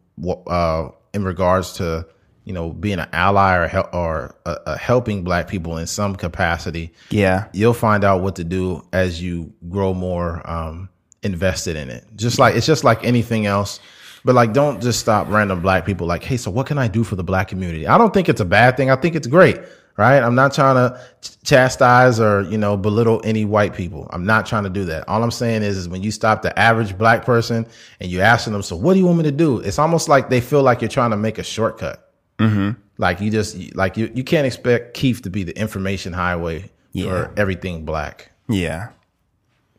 uh, 0.47 0.89
in 1.12 1.24
regards 1.24 1.72
to 1.74 2.07
you 2.47 2.53
know 2.53 2.72
being 2.72 2.99
an 2.99 3.09
ally 3.12 3.57
or 3.57 3.66
hel- 3.66 3.90
or 3.92 4.34
uh, 4.47 4.57
uh, 4.64 4.78
helping 4.78 5.22
Black 5.24 5.49
people 5.49 5.76
in 5.76 5.86
some 5.86 6.16
capacity. 6.16 6.94
Yeah. 7.11 7.49
You'll 7.53 7.74
find 7.74 8.05
out 8.05 8.22
what 8.22 8.36
to 8.36 8.44
do 8.44 8.86
as 8.92 9.20
you 9.20 9.53
grow 9.68 9.92
more 9.92 10.49
um, 10.49 10.88
invested 11.22 11.76
in 11.76 11.90
it. 11.90 12.07
Just 12.14 12.38
like 12.38 12.55
it's 12.55 12.64
just 12.66 12.84
like 12.84 13.05
anything 13.05 13.44
else. 13.44 13.80
But 14.24 14.34
like, 14.34 14.53
don't 14.53 14.80
just 14.82 14.99
stop 14.99 15.28
random 15.28 15.61
black 15.61 15.84
people. 15.86 16.07
Like, 16.07 16.24
hey, 16.24 16.36
so 16.36 16.51
what 16.51 16.66
can 16.66 16.78
I 16.78 16.88
do 16.88 17.05
for 17.05 17.14
the 17.14 17.22
black 17.22 17.47
community? 17.47 17.86
I 17.86 17.97
don't 17.97 18.12
think 18.12 18.28
it's 18.28 18.40
a 18.40 18.44
bad 18.44 18.76
thing. 18.76 18.90
I 18.90 18.97
think 18.97 19.14
it's 19.14 19.28
great, 19.28 19.57
right? 19.97 20.20
I'm 20.20 20.34
not 20.34 20.53
trying 20.53 20.74
to 20.74 21.01
ch- 21.20 21.40
chastise 21.44 22.18
or 22.18 22.42
you 22.42 22.59
know 22.59 22.76
belittle 22.76 23.20
any 23.24 23.44
white 23.44 23.74
people. 23.74 24.09
I'm 24.12 24.24
not 24.24 24.47
trying 24.47 24.64
to 24.64 24.70
do 24.70 24.84
that. 24.86 25.09
All 25.09 25.22
I'm 25.22 25.30
saying 25.32 25.62
is, 25.62 25.76
is 25.76 25.88
when 25.88 26.03
you 26.03 26.11
stop 26.12 26.42
the 26.42 26.57
average 26.59 26.97
black 26.97 27.24
person 27.24 27.66
and 28.01 28.11
you're 28.11 28.22
asking 28.22 28.53
them, 28.53 28.62
so 28.62 28.76
what 28.76 28.94
do 28.94 29.01
you 29.01 29.07
want 29.07 29.18
me 29.18 29.24
to 29.24 29.32
do? 29.32 29.59
It's 29.61 29.78
almost 29.80 30.09
like 30.09 30.28
they 30.30 30.40
feel 30.40 30.62
like 30.62 30.80
you're 30.80 30.88
trying 30.88 31.11
to 31.11 31.16
make 31.16 31.38
a 31.38 31.44
shortcut. 31.44 32.06
Mm-hmm. 32.39 32.70
Like 32.99 33.20
you 33.20 33.30
just 33.30 33.74
like 33.74 33.97
you 33.97 34.11
you 34.14 34.24
can't 34.24 34.47
expect 34.47 34.95
Keith 34.95 35.22
to 35.22 35.30
be 35.30 35.45
the 35.45 35.59
information 35.59 36.12
highway 36.12 36.70
Yeah. 36.93 37.05
for 37.09 37.32
everything 37.37 37.84
black. 37.84 38.30
Yeah. 38.49 38.89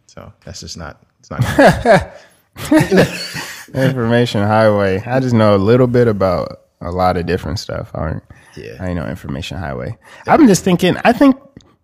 So 0.07 0.31
that's 0.45 0.59
just 0.61 0.77
not 0.77 1.01
it's 1.19 1.29
not. 1.31 2.13
Information 3.73 4.41
highway. 4.43 5.01
I 5.05 5.19
just 5.19 5.35
know 5.35 5.55
a 5.55 5.57
little 5.57 5.87
bit 5.87 6.07
about 6.07 6.61
a 6.81 6.91
lot 6.91 7.17
of 7.17 7.25
different 7.25 7.59
stuff. 7.59 7.91
I 7.93 8.11
don't, 8.11 8.23
Yeah. 8.55 8.77
I 8.79 8.93
know 8.93 9.07
information 9.07 9.57
highway. 9.57 9.97
I'm 10.25 10.47
just 10.47 10.63
thinking. 10.63 10.95
I 11.03 11.11
think 11.13 11.35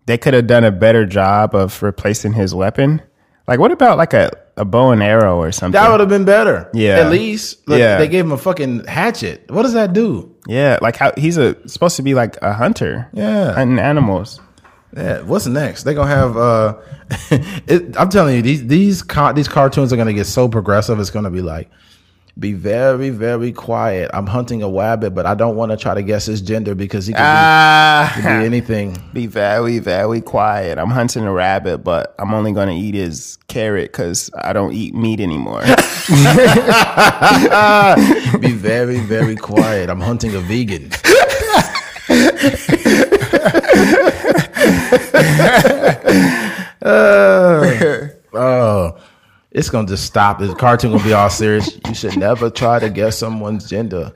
they 0.06 0.16
could 0.18 0.34
have 0.34 0.46
done 0.46 0.64
a 0.64 0.70
better 0.72 1.04
job 1.06 1.54
of 1.54 1.82
replacing 1.82 2.32
his 2.32 2.54
weapon. 2.54 3.02
Like, 3.46 3.58
what 3.60 3.70
about 3.72 3.98
like 3.98 4.14
a, 4.14 4.30
a 4.56 4.64
bow 4.64 4.90
and 4.92 5.02
arrow 5.02 5.36
or 5.40 5.50
something? 5.52 5.72
that 5.80 5.90
would 5.90 6.00
have 6.00 6.08
been 6.08 6.24
better. 6.24 6.70
Yeah. 6.74 6.98
At 7.00 7.10
least 7.10 7.66
Look, 7.68 7.78
Yeah. 7.78 7.98
they 7.98 8.08
gave 8.08 8.24
him 8.24 8.32
a 8.32 8.38
fucking 8.38 8.84
hatchet. 8.86 9.44
What 9.50 9.62
does 9.62 9.72
that 9.74 9.92
do? 9.92 10.30
yeah, 10.46 10.78
like 10.82 10.96
how 10.96 11.12
he's 11.16 11.38
a 11.38 11.56
supposed 11.68 11.96
to 11.96 12.02
be 12.02 12.14
like 12.14 12.36
a 12.42 12.52
hunter. 12.52 13.08
Yeah. 13.12 13.52
hunting 13.54 13.78
animals. 13.78 14.40
Yeah, 14.96 15.22
what's 15.22 15.46
next? 15.46 15.82
They're 15.82 15.94
gonna 15.94 16.10
have. 16.10 16.36
uh 16.36 16.76
it, 17.66 17.96
I'm 17.98 18.08
telling 18.08 18.36
you, 18.36 18.42
these 18.42 18.66
these 18.66 19.02
car, 19.02 19.32
these 19.32 19.48
cartoons 19.48 19.92
are 19.92 19.96
gonna 19.96 20.12
get 20.12 20.26
so 20.26 20.48
progressive. 20.48 21.00
It's 21.00 21.10
gonna 21.10 21.30
be 21.30 21.42
like, 21.42 21.68
be 22.38 22.52
very 22.52 23.10
very 23.10 23.52
quiet. 23.52 24.10
I'm 24.12 24.26
hunting 24.26 24.62
a 24.62 24.68
rabbit, 24.68 25.14
but 25.14 25.24
I 25.24 25.34
don't 25.34 25.56
want 25.56 25.70
to 25.72 25.76
try 25.76 25.94
to 25.94 26.02
guess 26.02 26.26
his 26.26 26.42
gender 26.42 26.74
because 26.74 27.06
he 27.06 27.12
could, 27.12 27.20
Ah, 27.22 28.12
be, 28.16 28.22
could 28.22 28.28
be 28.40 28.44
anything. 28.46 28.96
be 29.12 29.26
very, 29.26 29.78
very 29.78 30.20
quiet. 30.20 30.78
I'm 30.78 30.90
hunting 30.90 31.24
a 31.24 31.32
rabbit, 31.32 31.78
but 31.84 32.14
I'm 32.18 32.34
only 32.34 32.52
going 32.52 32.68
to 32.68 32.74
eat 32.74 32.94
his 32.94 33.38
carrot 33.48 33.92
because 33.92 34.30
I 34.42 34.52
don't 34.52 34.72
eat 34.72 34.94
meat 34.94 35.20
anymore. 35.20 35.62
be 38.40 38.52
very 38.52 38.98
very 38.98 39.36
quiet. 39.36 39.88
I'm 39.88 40.00
hunting 40.00 40.34
a 40.34 40.40
vegan. 40.40 40.90
Uh, 46.82 48.08
oh, 48.34 48.93
it's 49.54 49.70
gonna 49.70 49.88
just 49.88 50.04
stop. 50.04 50.40
The 50.40 50.54
cartoon 50.54 50.92
gonna 50.92 51.04
be 51.04 51.12
all 51.12 51.30
serious. 51.30 51.78
You 51.86 51.94
should 51.94 52.18
never 52.18 52.50
try 52.50 52.78
to 52.80 52.90
guess 52.90 53.16
someone's 53.16 53.68
gender. 53.68 54.12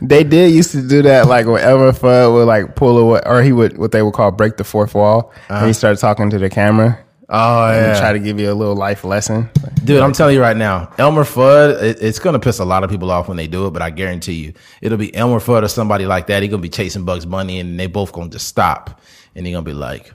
they 0.00 0.24
did 0.24 0.52
used 0.52 0.72
to 0.72 0.86
do 0.86 1.02
that, 1.02 1.26
like 1.26 1.46
when 1.46 1.62
Elmer 1.62 1.92
Fudd 1.92 2.32
would 2.32 2.46
like 2.46 2.74
pull 2.74 2.98
away, 2.98 3.20
or 3.26 3.42
he 3.42 3.52
would 3.52 3.78
what 3.78 3.92
they 3.92 4.02
would 4.02 4.14
call 4.14 4.32
break 4.32 4.56
the 4.56 4.64
fourth 4.64 4.94
wall. 4.94 5.32
And 5.48 5.58
he 5.58 5.64
uh-huh. 5.64 5.72
started 5.74 6.00
talking 6.00 6.30
to 6.30 6.38
the 6.38 6.50
camera 6.50 7.04
Oh 7.32 7.70
and 7.70 7.96
try 7.96 8.12
to 8.12 8.18
give 8.18 8.40
you 8.40 8.50
a 8.50 8.54
little 8.54 8.74
life 8.74 9.04
lesson. 9.04 9.48
Dude, 9.84 10.00
I'm 10.00 10.12
telling 10.12 10.34
you 10.34 10.40
right 10.40 10.56
now, 10.56 10.92
Elmer 10.98 11.22
Fudd, 11.22 11.80
it, 11.80 11.98
it's 12.02 12.18
to 12.18 12.40
piss 12.40 12.58
a 12.58 12.64
lot 12.64 12.82
of 12.82 12.90
people 12.90 13.08
off 13.08 13.28
when 13.28 13.36
they 13.36 13.46
do 13.46 13.68
it, 13.68 13.70
but 13.70 13.82
I 13.82 13.90
guarantee 13.90 14.32
you, 14.32 14.52
it'll 14.82 14.98
be 14.98 15.14
Elmer 15.14 15.38
Fudd 15.38 15.62
or 15.62 15.68
somebody 15.68 16.06
like 16.06 16.26
that. 16.26 16.42
He's 16.42 16.50
to 16.60 16.62
be 16.62 16.68
chasing 16.68 17.04
Bugs 17.04 17.24
Bunny 17.24 17.60
and 17.60 17.78
they 17.78 17.86
both 17.86 18.12
to 18.12 18.28
just 18.28 18.48
stop. 18.48 19.00
And 19.36 19.46
he's 19.46 19.54
to 19.64 19.70
be 19.70 19.74
like, 19.74 20.12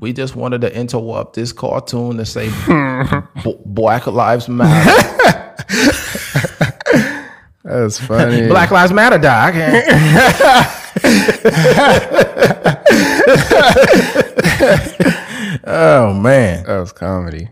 we 0.00 0.12
just 0.12 0.34
wanted 0.34 0.62
to 0.62 0.74
interrupt 0.74 1.34
this 1.34 1.52
cartoon 1.52 2.16
to 2.16 2.24
say 2.26 2.48
B- 3.44 3.56
Black 3.66 4.06
Lives 4.06 4.48
Matter. 4.48 5.54
That's 7.62 7.98
funny. 8.00 8.48
Black 8.48 8.70
Lives 8.70 8.92
Matter 8.92 9.18
die. 9.18 9.50
Oh, 15.64 16.14
man. 16.14 16.64
that 16.64 16.78
was 16.78 16.92
comedy. 16.92 17.48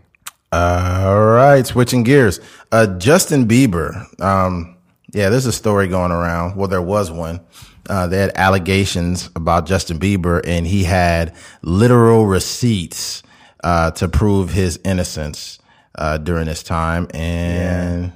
All 0.51 1.23
right, 1.25 1.65
switching 1.65 2.03
gears. 2.03 2.39
Uh, 2.71 2.97
Justin 2.97 3.47
Bieber. 3.47 4.05
Um, 4.21 4.77
yeah, 5.13 5.29
there's 5.29 5.45
a 5.45 5.51
story 5.51 5.87
going 5.87 6.11
around. 6.11 6.55
Well, 6.55 6.67
there 6.67 6.81
was 6.81 7.11
one. 7.11 7.41
Uh, 7.89 8.07
they 8.07 8.19
had 8.19 8.31
allegations 8.35 9.29
about 9.35 9.65
Justin 9.65 9.97
Bieber, 9.99 10.41
and 10.45 10.67
he 10.67 10.83
had 10.83 11.33
literal 11.63 12.27
receipts 12.27 13.23
uh, 13.63 13.91
to 13.91 14.07
prove 14.07 14.51
his 14.51 14.79
innocence 14.85 15.57
uh, 15.95 16.17
during 16.19 16.45
this 16.45 16.61
time. 16.63 17.07
And 17.13 18.11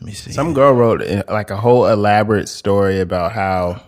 let 0.00 0.06
me 0.06 0.12
see. 0.12 0.32
Some 0.32 0.54
girl 0.54 0.72
wrote 0.72 1.02
uh, 1.02 1.24
like 1.28 1.50
a 1.50 1.56
whole 1.56 1.86
elaborate 1.86 2.48
story 2.48 3.00
about 3.00 3.32
how 3.32 3.82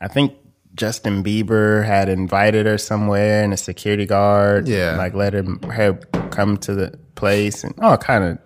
I 0.00 0.08
think 0.08 0.34
Justin 0.74 1.22
Bieber 1.24 1.84
had 1.84 2.08
invited 2.08 2.66
her 2.66 2.76
somewhere, 2.78 3.42
and 3.42 3.52
a 3.52 3.56
security 3.56 4.06
guard, 4.06 4.68
Yeah. 4.68 4.96
like 4.96 5.14
let 5.14 5.32
him 5.34 5.60
her 5.62 5.94
come 6.30 6.56
to 6.58 6.74
the 6.74 6.98
place, 7.14 7.64
and 7.64 7.74
all 7.80 7.96
kind 7.96 8.24
of. 8.24 8.38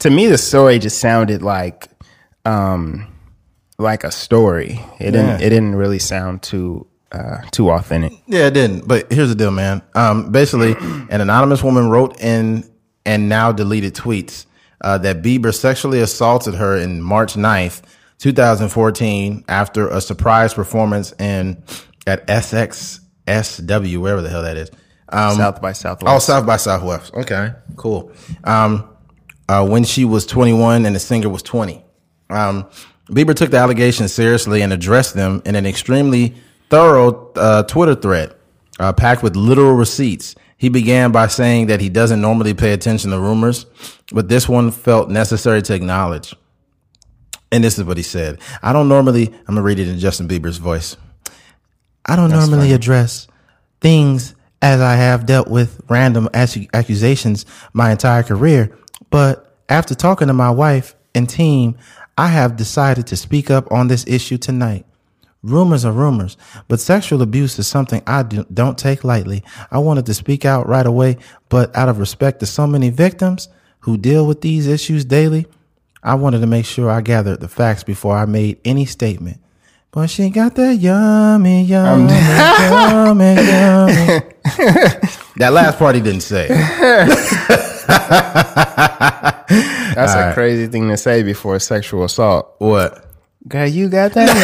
To 0.00 0.10
me, 0.10 0.26
the 0.26 0.38
story 0.38 0.78
just 0.78 0.98
sounded 0.98 1.42
like, 1.42 1.88
um, 2.46 3.06
like 3.78 4.04
a 4.04 4.10
story. 4.10 4.80
It 4.98 5.12
didn't. 5.12 5.40
Yeah. 5.40 5.46
It 5.46 5.50
didn't 5.50 5.74
really 5.74 5.98
sound 5.98 6.42
too, 6.42 6.86
uh, 7.12 7.38
too 7.50 7.70
authentic. 7.70 8.12
Yeah, 8.26 8.46
it 8.46 8.54
didn't. 8.54 8.88
But 8.88 9.12
here's 9.12 9.28
the 9.28 9.34
deal, 9.34 9.50
man. 9.50 9.82
Um, 9.94 10.32
basically, 10.32 10.72
an 11.10 11.20
anonymous 11.20 11.62
woman 11.62 11.90
wrote 11.90 12.20
in 12.20 12.68
and 13.04 13.28
now 13.28 13.52
deleted 13.52 13.94
tweets 13.94 14.46
uh, 14.80 14.98
that 14.98 15.22
Bieber 15.22 15.54
sexually 15.54 16.00
assaulted 16.00 16.54
her 16.54 16.76
in 16.76 17.00
March 17.02 17.34
9th, 17.34 17.82
2014, 18.18 19.44
after 19.48 19.88
a 19.88 20.00
surprise 20.00 20.54
performance 20.54 21.12
in 21.18 21.62
at 22.06 22.26
SXSW, 22.26 23.98
wherever 23.98 24.22
the 24.22 24.28
hell 24.28 24.42
that 24.42 24.56
is. 24.56 24.70
Um, 25.08 25.36
South 25.36 25.60
by 25.60 25.72
Southwest. 25.72 26.14
Oh, 26.14 26.18
South 26.18 26.46
by 26.46 26.56
Southwest. 26.56 27.14
Okay, 27.14 27.52
cool. 27.76 28.12
Um, 28.44 28.88
uh, 29.48 29.66
when 29.66 29.84
she 29.84 30.04
was 30.04 30.26
21 30.26 30.84
and 30.86 30.94
the 30.94 31.00
singer 31.00 31.28
was 31.28 31.42
20. 31.42 31.84
Um, 32.30 32.68
Bieber 33.06 33.34
took 33.34 33.50
the 33.50 33.58
allegations 33.58 34.12
seriously 34.12 34.62
and 34.62 34.72
addressed 34.72 35.14
them 35.14 35.42
in 35.44 35.54
an 35.54 35.66
extremely 35.66 36.34
thorough 36.70 37.32
uh, 37.36 37.62
Twitter 37.62 37.94
thread 37.94 38.34
uh, 38.80 38.92
packed 38.92 39.22
with 39.22 39.36
literal 39.36 39.72
receipts. 39.72 40.34
He 40.56 40.68
began 40.68 41.12
by 41.12 41.26
saying 41.28 41.66
that 41.66 41.80
he 41.80 41.88
doesn't 41.88 42.20
normally 42.20 42.54
pay 42.54 42.72
attention 42.72 43.10
to 43.10 43.20
rumors, 43.20 43.66
but 44.12 44.28
this 44.28 44.48
one 44.48 44.70
felt 44.70 45.10
necessary 45.10 45.62
to 45.62 45.74
acknowledge. 45.74 46.34
And 47.52 47.62
this 47.62 47.78
is 47.78 47.84
what 47.84 47.96
he 47.96 48.02
said. 48.02 48.40
I 48.62 48.72
don't 48.72 48.88
normally, 48.88 49.28
I'm 49.28 49.54
going 49.54 49.56
to 49.56 49.62
read 49.62 49.78
it 49.78 49.88
in 49.88 49.98
Justin 49.98 50.26
Bieber's 50.26 50.58
voice. 50.58 50.96
I 52.04 52.16
don't 52.16 52.30
normally 52.30 52.72
address 52.72 53.28
things 53.80 54.34
as 54.62 54.80
I 54.80 54.94
have 54.94 55.26
dealt 55.26 55.48
with 55.48 55.80
random 55.88 56.28
accusations 56.34 57.46
my 57.72 57.92
entire 57.92 58.22
career, 58.22 58.76
but 59.10 59.56
after 59.68 59.94
talking 59.94 60.28
to 60.28 60.32
my 60.32 60.50
wife 60.50 60.94
and 61.14 61.28
team, 61.28 61.76
I 62.18 62.28
have 62.28 62.56
decided 62.56 63.06
to 63.08 63.16
speak 63.16 63.50
up 63.50 63.70
on 63.70 63.88
this 63.88 64.06
issue 64.06 64.38
tonight. 64.38 64.86
Rumors 65.42 65.84
are 65.84 65.92
rumors, 65.92 66.36
but 66.66 66.80
sexual 66.80 67.22
abuse 67.22 67.58
is 67.58 67.66
something 67.68 68.02
I 68.06 68.22
do, 68.22 68.46
don't 68.52 68.78
take 68.78 69.04
lightly. 69.04 69.44
I 69.70 69.78
wanted 69.78 70.06
to 70.06 70.14
speak 70.14 70.44
out 70.44 70.66
right 70.66 70.86
away, 70.86 71.18
but 71.48 71.76
out 71.76 71.88
of 71.88 71.98
respect 71.98 72.40
to 72.40 72.46
so 72.46 72.66
many 72.66 72.90
victims 72.90 73.48
who 73.80 73.96
deal 73.96 74.26
with 74.26 74.40
these 74.40 74.66
issues 74.66 75.04
daily, 75.04 75.46
I 76.02 76.14
wanted 76.14 76.40
to 76.40 76.46
make 76.46 76.64
sure 76.64 76.90
I 76.90 77.00
gathered 77.00 77.40
the 77.40 77.48
facts 77.48 77.84
before 77.84 78.16
I 78.16 78.24
made 78.24 78.58
any 78.64 78.86
statement. 78.86 79.40
But 79.92 80.10
she 80.10 80.30
got 80.30 80.54
that 80.56 80.76
yummy, 80.76 81.64
yummy, 81.64 82.12
yummy, 82.12 83.34
yummy. 83.34 84.20
that 85.36 85.50
last 85.52 85.78
part 85.78 85.94
he 85.94 86.00
didn't 86.00 86.22
say. 86.22 86.48
That's 89.94 90.14
a 90.14 90.32
crazy 90.34 90.66
thing 90.66 90.88
to 90.88 90.96
say 90.96 91.22
before 91.22 91.54
a 91.56 91.60
sexual 91.60 92.04
assault. 92.04 92.54
What? 92.58 93.04
Girl, 93.48 93.66
you 93.66 93.88
got 93.88 94.12
that. 94.14 94.34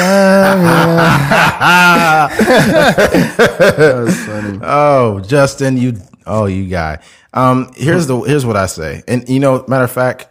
That's 3.76 4.24
funny. 4.24 4.60
Oh, 4.62 5.20
Justin, 5.20 5.76
you. 5.76 5.96
Oh, 6.24 6.46
you 6.46 6.68
guy. 6.68 7.00
Um, 7.34 7.72
here's 7.74 8.06
the 8.06 8.20
here's 8.20 8.46
what 8.46 8.56
I 8.56 8.66
say, 8.66 9.02
and 9.08 9.28
you 9.28 9.40
know, 9.40 9.64
matter 9.66 9.84
of 9.84 9.90
fact, 9.90 10.28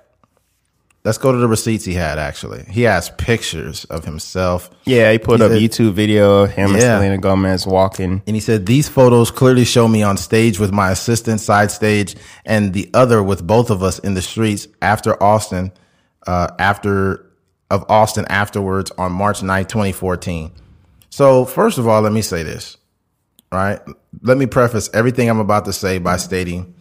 let's 1.03 1.17
go 1.17 1.31
to 1.31 1.37
the 1.37 1.47
receipts 1.47 1.85
he 1.85 1.93
had. 1.93 2.17
Actually, 2.19 2.63
he 2.69 2.83
has 2.83 3.09
pictures 3.11 3.85
of 3.85 4.05
himself, 4.05 4.69
Yeah, 4.85 5.11
he 5.11 5.17
put 5.17 5.39
He 5.39 5.45
up 5.45 5.51
said- 5.51 5.61
YouTube 5.61 5.93
video 5.93 6.43
of 6.43 6.51
him 6.51 6.71
and 6.73 6.81
Yeah. 6.81 6.97
Selena 6.97 7.17
Gomez 7.17 7.65
walking. 7.67 8.21
and 8.27 8.35
he 8.35 8.39
said 8.39 8.65
these 8.65 8.87
photos 8.87 9.31
clearly 9.31 9.65
show 9.65 9.87
me 9.87 10.03
on 10.03 10.17
stage 10.17 10.59
with 10.59 10.71
my 10.71 10.91
assistant 10.91 11.39
side 11.41 11.71
stage, 11.71 12.15
and 12.45 12.73
the 12.73 12.89
other 12.93 13.21
with 13.23 13.45
both 13.45 13.69
of 13.69 13.81
us 13.83 13.99
in 13.99 14.13
the 14.13 14.21
streets 14.21 14.67
after 14.81 15.21
Austin, 15.21 15.71
uh, 16.27 16.47
after 16.59 17.25
of 17.69 17.85
Austin 17.89 18.25
afterwards 18.29 18.91
on 18.97 19.11
March 19.13 19.41
9th, 19.41 19.69
2014. 19.69 20.51
So 21.09 21.45
first 21.45 21.77
of 21.77 21.87
all, 21.87 22.01
let 22.01 22.11
me 22.11 22.21
say 22.21 22.43
this. 22.43 22.77
right? 23.53 23.79
Let 24.21 24.37
me 24.37 24.45
preface 24.45 24.89
everything 24.93 25.29
I'm 25.29 25.39
about 25.41 25.65
to 25.65 25.73
say 25.73 25.97
by 25.97 26.15
stating 26.17 26.73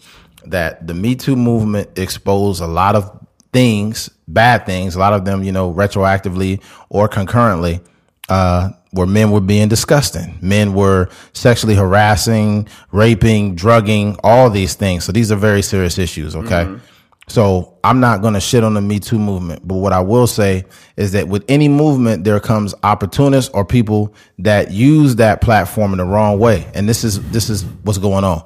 that 0.46 0.86
the 0.86 0.94
Me 0.94 1.16
Too 1.16 1.34
movement 1.34 1.98
exposed 1.98 2.60
a 2.62 2.66
lot 2.68 2.94
of 2.94 3.10
things, 3.52 4.10
bad 4.28 4.66
things, 4.66 4.94
a 4.94 4.98
lot 4.98 5.12
of 5.12 5.24
them, 5.24 5.42
you 5.42 5.52
know, 5.52 5.72
retroactively 5.72 6.62
or 6.88 7.08
concurrently, 7.08 7.80
uh, 8.28 8.70
where 8.92 9.06
men 9.06 9.30
were 9.30 9.40
being 9.40 9.68
disgusting. 9.68 10.38
Men 10.40 10.74
were 10.74 11.08
sexually 11.32 11.74
harassing, 11.74 12.68
raping, 12.92 13.54
drugging, 13.54 14.16
all 14.22 14.50
these 14.50 14.74
things. 14.74 15.04
So 15.04 15.12
these 15.12 15.30
are 15.30 15.36
very 15.36 15.62
serious 15.62 15.98
issues, 15.98 16.34
okay? 16.34 16.64
So 17.30 17.78
I'm 17.84 18.00
not 18.00 18.22
going 18.22 18.34
to 18.34 18.40
shit 18.40 18.64
on 18.64 18.74
the 18.74 18.80
Me 18.80 18.98
Too 18.98 19.18
movement, 19.18 19.66
but 19.66 19.76
what 19.76 19.92
I 19.92 20.00
will 20.00 20.26
say 20.26 20.64
is 20.96 21.12
that 21.12 21.28
with 21.28 21.44
any 21.48 21.68
movement, 21.68 22.24
there 22.24 22.40
comes 22.40 22.74
opportunists 22.82 23.48
or 23.54 23.64
people 23.64 24.12
that 24.40 24.72
use 24.72 25.14
that 25.16 25.40
platform 25.40 25.92
in 25.92 25.98
the 25.98 26.04
wrong 26.04 26.40
way, 26.40 26.66
and 26.74 26.88
this 26.88 27.04
is 27.04 27.22
this 27.30 27.48
is 27.48 27.64
what's 27.84 27.98
going 27.98 28.24
on. 28.24 28.44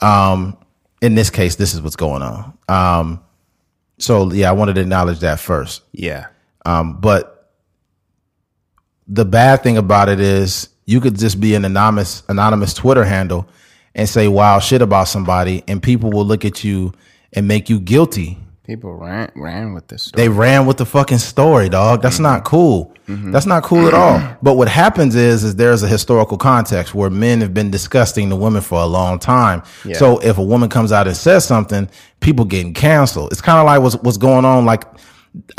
Um, 0.00 0.58
in 1.00 1.14
this 1.14 1.30
case, 1.30 1.54
this 1.54 1.74
is 1.74 1.80
what's 1.80 1.94
going 1.94 2.22
on. 2.22 2.58
Um, 2.68 3.23
so 3.98 4.32
yeah, 4.32 4.48
I 4.48 4.52
wanted 4.52 4.74
to 4.74 4.80
acknowledge 4.80 5.20
that 5.20 5.40
first. 5.40 5.82
Yeah. 5.92 6.26
Um, 6.66 7.00
but 7.00 7.52
the 9.06 9.24
bad 9.24 9.62
thing 9.62 9.76
about 9.76 10.08
it 10.08 10.20
is 10.20 10.68
you 10.86 11.00
could 11.00 11.18
just 11.18 11.40
be 11.40 11.54
an 11.54 11.64
anonymous 11.64 12.22
anonymous 12.28 12.74
Twitter 12.74 13.04
handle 13.04 13.48
and 13.94 14.08
say 14.08 14.28
wild 14.28 14.62
shit 14.62 14.82
about 14.82 15.08
somebody, 15.08 15.62
and 15.68 15.82
people 15.82 16.10
will 16.10 16.24
look 16.24 16.44
at 16.44 16.64
you 16.64 16.92
and 17.32 17.46
make 17.46 17.68
you 17.68 17.78
guilty 17.78 18.38
People 18.64 18.94
ran 18.94 19.30
ran 19.34 19.74
with 19.74 19.88
this. 19.88 20.10
They 20.14 20.30
ran 20.30 20.64
with 20.64 20.78
the 20.78 20.86
fucking 20.86 21.18
story, 21.18 21.68
dog. 21.68 22.00
That's 22.00 22.18
not 22.18 22.38
mm-hmm. 22.38 22.46
cool. 22.46 22.94
Mm-hmm. 23.06 23.30
That's 23.30 23.44
not 23.44 23.62
cool 23.62 23.86
at 23.86 23.92
all. 23.92 24.36
But 24.42 24.54
what 24.54 24.68
happens 24.68 25.14
is, 25.14 25.44
is 25.44 25.56
there's 25.56 25.82
a 25.82 25.88
historical 25.88 26.38
context 26.38 26.94
where 26.94 27.10
men 27.10 27.42
have 27.42 27.52
been 27.52 27.70
disgusting 27.70 28.30
to 28.30 28.36
women 28.36 28.62
for 28.62 28.80
a 28.80 28.86
long 28.86 29.18
time. 29.18 29.62
Yeah. 29.84 29.96
So 29.96 30.18
if 30.20 30.38
a 30.38 30.42
woman 30.42 30.70
comes 30.70 30.92
out 30.92 31.06
and 31.06 31.16
says 31.16 31.46
something, 31.46 31.90
people 32.20 32.46
getting 32.46 32.72
canceled. 32.72 33.32
It's 33.32 33.42
kind 33.42 33.58
of 33.58 33.66
like 33.66 33.82
what's 33.82 33.96
what's 33.96 34.16
going 34.16 34.46
on. 34.46 34.64
Like, 34.64 34.84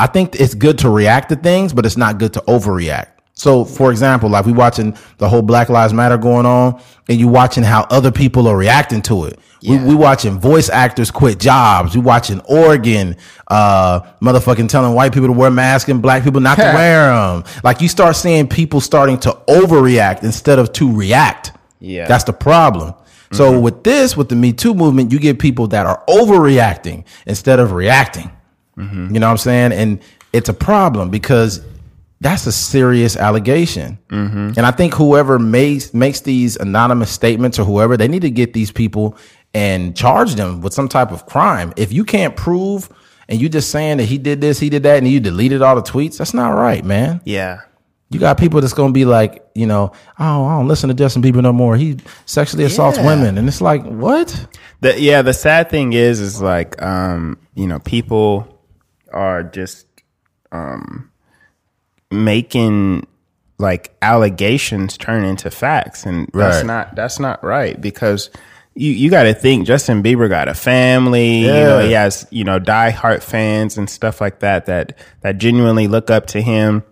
I 0.00 0.08
think 0.08 0.40
it's 0.40 0.54
good 0.54 0.78
to 0.78 0.90
react 0.90 1.28
to 1.28 1.36
things, 1.36 1.72
but 1.72 1.86
it's 1.86 1.96
not 1.96 2.18
good 2.18 2.32
to 2.34 2.40
overreact. 2.48 3.10
So, 3.38 3.66
for 3.66 3.90
example, 3.90 4.30
like 4.30 4.46
we 4.46 4.52
watching 4.52 4.96
the 5.18 5.28
whole 5.28 5.42
Black 5.42 5.68
Lives 5.68 5.92
Matter 5.92 6.16
going 6.16 6.46
on, 6.46 6.80
and 7.06 7.18
you 7.20 7.28
watching 7.28 7.62
how 7.62 7.82
other 7.90 8.10
people 8.10 8.48
are 8.48 8.56
reacting 8.56 9.02
to 9.02 9.26
it. 9.26 9.38
We, 9.62 9.76
we 9.78 9.94
watching 9.94 10.38
voice 10.40 10.70
actors 10.70 11.10
quit 11.10 11.38
jobs. 11.38 11.94
We 11.94 12.00
watching 12.00 12.40
Oregon, 12.42 13.16
uh, 13.48 14.00
motherfucking 14.22 14.68
telling 14.70 14.94
white 14.94 15.12
people 15.12 15.26
to 15.28 15.32
wear 15.32 15.50
masks 15.50 15.90
and 15.90 16.00
black 16.00 16.24
people 16.24 16.40
not 16.40 16.56
to 16.56 16.62
wear 16.74 17.08
them. 17.08 17.44
Like 17.62 17.80
you 17.82 17.88
start 17.88 18.16
seeing 18.16 18.48
people 18.48 18.80
starting 18.80 19.18
to 19.20 19.32
overreact 19.48 20.22
instead 20.22 20.58
of 20.58 20.72
to 20.74 20.90
react. 20.94 21.52
Yeah. 21.78 22.06
that's 22.08 22.24
the 22.24 22.32
problem. 22.32 22.94
So 23.32 23.60
with 23.60 23.82
this, 23.84 24.16
with 24.16 24.30
the 24.30 24.36
Me 24.36 24.52
Too 24.54 24.72
movement, 24.72 25.12
you 25.12 25.18
get 25.18 25.38
people 25.38 25.66
that 25.68 25.84
are 25.84 26.02
overreacting 26.08 27.04
instead 27.26 27.58
of 27.58 27.72
reacting. 27.72 28.30
You 28.78 28.84
know 29.20 29.26
what 29.26 29.32
I'm 29.32 29.36
saying? 29.38 29.72
And 29.72 30.00
it's 30.32 30.48
a 30.48 30.54
problem 30.54 31.10
because 31.10 31.60
that's 32.20 32.46
a 32.46 32.52
serious 32.52 33.16
allegation. 33.16 33.98
And 34.10 34.58
I 34.58 34.70
think 34.70 34.94
whoever 34.94 35.38
makes 35.38 35.92
makes 35.92 36.20
these 36.20 36.56
anonymous 36.56 37.10
statements 37.10 37.58
or 37.58 37.64
whoever, 37.64 37.96
they 37.96 38.08
need 38.08 38.22
to 38.22 38.30
get 38.30 38.52
these 38.54 38.72
people 38.72 39.16
and 39.54 39.96
charge 39.96 40.34
them 40.34 40.60
with 40.60 40.72
some 40.74 40.88
type 40.88 41.10
of 41.12 41.26
crime. 41.26 41.72
If 41.76 41.92
you 41.92 42.04
can't 42.04 42.36
prove 42.36 42.88
and 43.28 43.40
you 43.40 43.48
just 43.48 43.70
saying 43.70 43.96
that 43.98 44.04
he 44.04 44.18
did 44.18 44.40
this, 44.40 44.58
he 44.60 44.70
did 44.70 44.82
that, 44.84 44.98
and 44.98 45.08
you 45.08 45.18
deleted 45.20 45.60
all 45.62 45.74
the 45.76 45.82
tweets, 45.82 46.18
that's 46.18 46.32
not 46.34 46.50
right, 46.50 46.84
man. 46.84 47.20
Yeah. 47.24 47.60
You 48.08 48.20
got 48.20 48.38
people 48.38 48.60
that's 48.60 48.72
gonna 48.72 48.92
be 48.92 49.04
like, 49.04 49.44
you 49.54 49.66
know, 49.66 49.90
oh, 50.18 50.44
I 50.46 50.56
don't 50.56 50.68
listen 50.68 50.88
to 50.88 50.94
Justin 50.94 51.22
Bieber 51.22 51.42
no 51.42 51.52
more. 51.52 51.76
He 51.76 51.96
sexually 52.24 52.62
assaults 52.64 52.98
Yeah. 52.98 53.06
women, 53.06 53.36
and 53.36 53.48
it's 53.48 53.60
like, 53.60 53.82
what? 53.84 54.46
The, 54.80 55.00
yeah, 55.00 55.22
the 55.22 55.32
sad 55.34 55.70
thing 55.70 55.92
is, 55.92 56.20
is 56.20 56.40
like, 56.40 56.80
um, 56.80 57.36
you 57.54 57.66
know, 57.66 57.80
people 57.80 58.60
are 59.12 59.42
just 59.42 59.86
um, 60.52 61.10
making 62.10 63.06
like 63.58 63.94
allegations 64.02 64.96
turn 64.98 65.24
into 65.24 65.50
facts, 65.50 66.04
and 66.04 66.28
that's 66.34 66.58
Right. 66.58 66.66
not 66.66 66.94
that's 66.94 67.18
not 67.18 67.42
right 67.42 67.80
because 67.80 68.30
you 68.74 68.90
you 68.92 69.08
got 69.10 69.22
to 69.24 69.32
think 69.34 69.66
Justin 69.66 70.02
Bieber 70.02 70.28
got 70.28 70.48
a 70.48 70.54
family, 70.54 71.40
you 71.40 71.46
know, 71.48 71.80
he 71.80 71.92
has 71.92 72.26
you 72.30 72.44
know 72.44 72.60
diehard 72.60 73.22
fans 73.22 73.78
and 73.78 73.88
stuff 73.88 74.20
like 74.20 74.40
that 74.40 74.66
that 74.66 74.98
that 75.22 75.38
genuinely 75.38 75.88
look 75.88 76.10
up 76.10 76.26
to 76.28 76.42
him. 76.42 76.82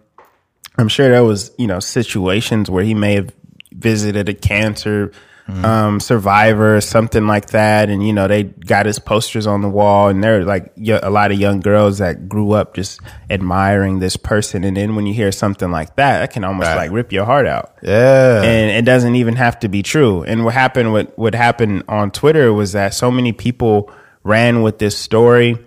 I'm 0.76 0.88
sure 0.88 1.08
there 1.10 1.22
was, 1.22 1.52
you 1.58 1.66
know, 1.68 1.78
situations 1.78 2.68
where 2.70 2.82
he 2.82 2.94
may 2.94 3.14
have 3.14 3.30
visited 3.72 4.28
a 4.28 4.34
cancer 4.34 5.12
um, 5.46 6.00
survivor 6.00 6.80
something 6.80 7.26
like 7.26 7.50
that, 7.50 7.90
and 7.90 8.06
you 8.06 8.12
know 8.14 8.26
they 8.28 8.44
got 8.44 8.86
his 8.86 8.98
posters 8.98 9.46
on 9.46 9.60
the 9.60 9.68
wall, 9.68 10.08
and 10.08 10.24
there 10.24 10.40
are 10.40 10.44
like 10.44 10.72
y- 10.76 10.98
a 11.02 11.10
lot 11.10 11.32
of 11.32 11.38
young 11.38 11.60
girls 11.60 11.98
that 11.98 12.28
grew 12.30 12.52
up 12.52 12.74
just 12.74 12.98
admiring 13.28 13.98
this 13.98 14.16
person, 14.16 14.64
and 14.64 14.76
then 14.76 14.96
when 14.96 15.04
you 15.06 15.12
hear 15.12 15.30
something 15.32 15.70
like 15.70 15.96
that, 15.96 16.20
that 16.20 16.32
can 16.32 16.44
almost 16.44 16.68
Right. 16.68 16.76
like 16.76 16.90
rip 16.92 17.12
your 17.12 17.26
heart 17.26 17.46
out. 17.46 17.72
Yeah, 17.82 18.42
and 18.42 18.70
it 18.70 18.86
doesn't 18.86 19.16
even 19.16 19.36
have 19.36 19.58
to 19.60 19.68
be 19.68 19.82
true. 19.82 20.22
And 20.22 20.44
what 20.46 20.54
happened, 20.54 20.92
what 20.92 21.18
what 21.18 21.34
happened 21.34 21.84
on 21.88 22.10
Twitter 22.10 22.52
was 22.52 22.72
that 22.72 22.94
so 22.94 23.10
many 23.10 23.32
people 23.32 23.90
ran 24.22 24.62
with 24.62 24.78
this 24.78 24.96
story, 24.96 25.58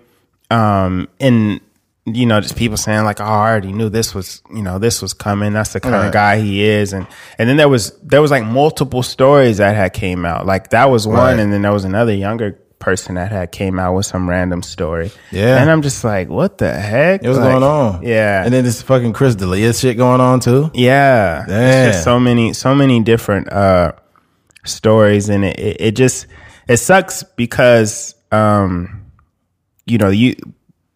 um, 0.50 1.08
and 1.20 1.60
you 2.14 2.26
know, 2.26 2.40
just 2.40 2.56
people 2.56 2.76
saying 2.76 3.04
like, 3.04 3.20
"Oh, 3.20 3.24
I 3.24 3.50
already 3.50 3.72
knew 3.72 3.88
this 3.88 4.14
was, 4.14 4.42
you 4.54 4.62
know, 4.62 4.78
this 4.78 5.00
was 5.02 5.12
coming. 5.14 5.52
That's 5.52 5.72
the 5.72 5.80
kind 5.80 5.94
Right. 5.94 6.06
of 6.06 6.12
guy 6.12 6.40
he 6.40 6.64
is." 6.64 6.92
And 6.92 7.06
and 7.38 7.48
then 7.48 7.56
there 7.56 7.68
was 7.68 7.92
there 8.02 8.20
was 8.22 8.30
like 8.30 8.44
multiple 8.44 9.02
stories 9.02 9.58
that 9.58 9.74
had 9.76 9.92
came 9.92 10.24
out. 10.24 10.46
Like 10.46 10.70
that 10.70 10.90
was 10.90 11.06
one, 11.06 11.16
Right. 11.16 11.38
and 11.38 11.52
then 11.52 11.62
there 11.62 11.72
was 11.72 11.84
another 11.84 12.14
younger 12.14 12.58
person 12.78 13.16
that 13.16 13.32
had 13.32 13.50
came 13.50 13.76
out 13.80 13.92
with 13.94 14.06
some 14.06 14.28
random 14.30 14.62
story. 14.62 15.10
Yeah. 15.32 15.60
and 15.60 15.68
I'm 15.68 15.82
just 15.82 16.04
like, 16.04 16.28
what 16.28 16.58
the 16.58 16.72
heck? 16.72 17.24
it 17.24 17.28
was 17.28 17.36
Like, 17.36 17.50
going 17.50 17.64
on. 17.64 18.02
Yeah, 18.04 18.44
and 18.44 18.54
then 18.54 18.62
this 18.62 18.80
fucking 18.82 19.14
Chris 19.14 19.34
D'Elia 19.34 19.72
shit 19.74 19.96
going 19.96 20.20
on 20.20 20.38
too. 20.38 20.70
yeah, 20.74 21.44
Damn. 21.48 21.90
just 21.92 22.04
so 22.04 22.20
many, 22.20 22.52
so 22.52 22.76
many 22.76 23.02
different 23.02 23.52
uh, 23.52 23.92
stories, 24.64 25.28
and 25.28 25.44
it, 25.44 25.58
it, 25.58 25.76
it 25.80 25.96
just 25.96 26.26
it 26.68 26.76
sucks 26.76 27.22
because 27.22 28.14
um, 28.30 29.06
you 29.86 29.98
know 29.98 30.10
you 30.10 30.36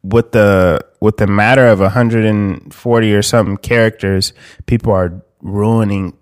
with 0.03 0.33
the 0.33 0.85
with 1.01 1.17
the 1.17 1.27
matter 1.27 1.67
of 1.67 1.81
140 1.81 3.15
or 3.15 3.23
something 3.23 3.57
characters, 3.57 4.33
people 4.67 4.93
are 4.93 5.23
ruining 5.41 6.17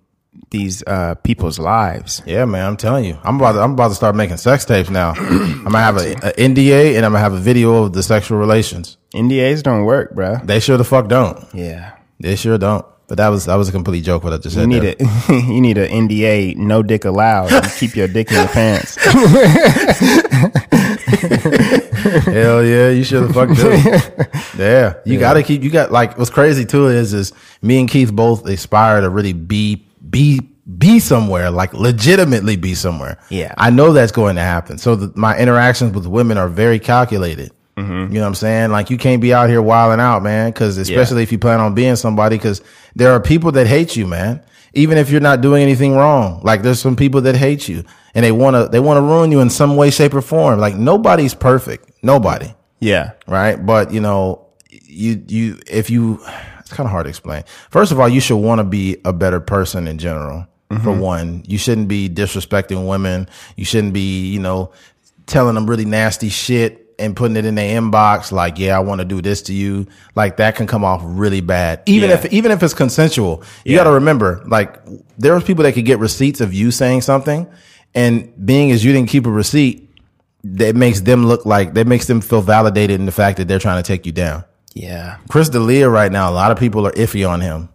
these 0.51 0.83
uh, 0.87 1.14
people's 1.16 1.59
lives. 1.59 2.22
Yeah, 2.26 2.45
man, 2.45 2.66
I'm 2.66 2.76
telling 2.76 3.05
you, 3.05 3.18
I'm 3.22 3.37
about 3.37 3.53
to, 3.53 3.61
I'm 3.61 3.72
about 3.72 3.89
to 3.89 3.95
start 3.95 4.16
making 4.16 4.37
sex 4.37 4.64
tapes 4.64 4.91
now. 4.91 5.11
I'm 5.16 5.64
gonna 5.64 5.78
have 5.78 5.97
a, 5.97 6.12
a 6.12 6.33
NDA 6.33 6.97
and 6.97 7.07
I'm 7.07 7.12
gonna 7.12 7.20
have 7.20 7.35
a 7.35 7.39
video 7.39 7.85
of 7.85 7.93
the 7.93 8.03
sexual 8.03 8.39
relations. 8.39 8.97
NDAs 9.14 9.62
don't 9.62 9.85
work, 9.85 10.14
bruh. 10.14 10.45
They 10.47 10.61
sure 10.61 10.76
the 10.76 10.85
fuck 10.85 11.09
don't. 11.09 11.43
Yeah. 11.55 11.97
They 12.18 12.37
sure 12.37 12.59
don't. 12.59 12.85
But 13.09 13.16
that 13.16 13.28
was 13.28 13.47
that 13.47 13.57
was 13.57 13.68
a 13.68 13.72
complete 13.72 14.05
joke. 14.05 14.22
What 14.22 14.33
I 14.33 14.39
just 14.39 14.55
said. 14.55 14.70
You 14.70 14.81
said. 14.81 14.99
need 14.99 15.07
there. 15.07 15.39
it. 15.39 15.45
you 15.49 15.61
need 15.61 15.78
an 15.78 16.09
NDA, 16.09 16.57
no 16.57 16.83
dick 16.83 17.05
allowed. 17.05 17.51
You 17.51 17.61
keep 17.76 17.97
your 17.97 18.07
dick 18.07 18.31
in 18.31 18.37
your 18.37 18.49
pants. 18.49 18.97
Hell 22.25 22.65
yeah, 22.65 22.89
you 22.91 23.05
should 23.05 23.23
have 23.23 23.33
fucked 23.33 23.57
do. 23.57 24.63
yeah, 24.63 24.95
you 25.05 25.19
gotta 25.19 25.43
keep. 25.43 25.63
You 25.63 25.71
got 25.71 25.93
like 25.93 26.17
what's 26.19 26.31
crazy 26.31 26.65
too 26.65 26.89
is 26.89 27.13
is 27.13 27.33
me 27.63 27.81
and 27.81 27.89
Keith 27.89 28.13
both 28.13 28.47
aspire 28.47 29.01
to 29.01 29.11
really 29.11 29.33
be 29.33 29.87
be 30.09 30.41
be 30.79 30.99
somewhere, 31.01 31.51
like 31.51 31.73
legitimately 31.73 32.57
be 32.57 32.75
somewhere. 32.75 33.19
Yeah. 33.29 33.55
I 33.57 33.71
know 33.71 33.93
that's 33.93 34.13
going 34.13 34.37
to 34.37 34.43
happen. 34.43 34.79
So 34.79 34.95
the, 34.95 35.13
my 35.19 35.37
interactions 35.37 35.93
with 35.95 36.07
women 36.07 36.39
are 36.39 36.49
very 36.49 36.79
calculated. 36.79 37.53
Mm-hmm. 37.77 38.13
You 38.13 38.19
know 38.19 38.23
what 38.23 38.29
I'm 38.29 38.35
saying? 38.35 38.71
Like 38.71 38.91
you 38.91 38.99
can't 38.99 39.23
be 39.23 39.33
out 39.33 39.49
here 39.49 39.63
wilding 39.63 40.01
out, 40.01 40.23
man. 40.23 40.51
Because 40.51 40.77
especially 40.77 41.23
if 41.23 41.33
you 41.33 41.39
plan 41.39 41.61
on 41.61 41.75
being 41.75 41.97
somebody, 41.97 42.37
because 42.37 42.63
there 42.95 43.13
are 43.13 43.21
people 43.21 43.53
that 43.53 43.67
hate 43.67 43.97
you, 43.97 44.07
man. 44.07 44.43
Even 44.75 44.99
if 44.99 45.11
you're 45.11 45.21
not 45.21 45.41
doing 45.41 45.62
anything 45.62 45.95
wrong, 45.95 46.41
like 46.43 46.62
there's 46.62 46.81
some 46.81 46.97
people 46.97 47.21
that 47.23 47.37
hate 47.37 47.68
you 47.68 47.85
and 48.14 48.25
they 48.25 48.33
wanna 48.33 48.68
they 48.68 48.81
wanna 48.81 49.03
ruin 49.03 49.33
you 49.33 49.41
in 49.41 49.51
some 49.51 49.77
way, 49.77 49.91
shape, 49.91 50.14
or 50.14 50.23
form. 50.23 50.61
Like 50.61 50.75
nobody's 50.75 51.35
perfect, 51.35 51.91
nobody 52.03 52.53
Yeah. 52.79 53.12
right? 53.27 53.64
But 53.64 53.93
you 53.93 54.01
know, 54.01 54.47
you 54.68 55.23
you 55.27 55.59
if 55.66 55.91
you, 55.91 56.21
it's 56.59 56.73
kind 56.73 56.87
of 56.87 56.91
hard 56.93 57.05
to 57.05 57.09
explain. 57.11 57.45
First 57.71 57.93
of 57.93 58.01
all, 58.01 58.09
you 58.09 58.21
should 58.21 58.37
want 58.37 58.61
to 58.61 58.64
be 58.64 58.99
a 59.05 59.12
better 59.12 59.41
person 59.41 59.89
in 59.89 59.99
general. 59.99 60.47
For 60.68 60.77
mm-hmm. 60.77 61.01
one, 61.01 61.45
you 61.49 61.59
shouldn't 61.59 61.89
be 61.89 62.09
disrespecting 62.09 62.87
women. 62.89 63.29
You 63.57 63.64
shouldn't 63.64 63.93
be, 63.93 64.29
you 64.29 64.39
know, 64.39 64.71
telling 65.27 65.57
them 65.57 65.66
really 65.68 65.85
nasty 65.85 66.29
shit 66.29 66.89
and 67.01 67.16
putting 67.16 67.36
it 67.36 67.44
in 67.44 67.55
their 67.57 67.80
inbox. 67.80 68.30
Like, 68.30 68.59
yeah, 68.59 68.76
I 68.76 68.80
want 68.80 69.01
to 69.01 69.05
do 69.05 69.20
this 69.20 69.42
to 69.42 69.53
you. 69.55 69.86
Like 70.14 70.36
that 70.36 70.55
can 70.57 70.66
come 70.66 70.84
off 70.84 71.01
really 71.05 71.40
bad. 71.40 71.82
Even 71.86 72.11
Yeah. 72.11 72.16
if 72.16 72.32
even 72.32 72.53
if 72.53 72.62
it's 72.62 72.74
consensual, 72.74 73.42
you 73.64 73.72
Yeah. 73.72 73.78
got 73.78 73.84
to 73.84 73.90
remember, 73.92 74.42
like, 74.46 74.78
there 75.18 75.34
are 75.34 75.40
people 75.40 75.64
that 75.64 75.72
could 75.74 75.84
get 75.86 75.98
receipts 75.98 76.40
of 76.40 76.53
you 76.55 76.70
saying 76.70 77.01
something, 77.03 77.46
and 77.94 78.30
being 78.44 78.70
as 78.70 78.84
you 78.84 78.92
didn't 78.92 79.09
keep 79.09 79.26
a 79.26 79.30
receipt, 79.30 79.88
that 80.44 80.74
makes 80.76 81.01
them 81.03 81.26
look 81.26 81.44
like 81.44 81.74
that 81.74 81.86
makes 81.86 82.07
them 82.07 82.20
feel 82.20 82.40
validated 82.42 82.98
in 83.01 83.07
the 83.07 83.12
fact 83.12 83.36
that 83.38 83.48
they're 83.48 83.59
trying 83.59 83.82
to 83.82 83.86
take 83.86 84.07
you 84.07 84.12
down. 84.12 84.44
Yeah. 84.74 85.16
Chris 85.28 85.48
D'Elia 85.48 85.88
right 85.88 86.11
now, 86.12 86.30
a 86.30 86.32
lot 86.32 86.51
of 86.53 86.59
people 86.59 86.86
are 86.86 86.92
iffy 86.92 87.28
on 87.28 87.40
him. 87.40 87.68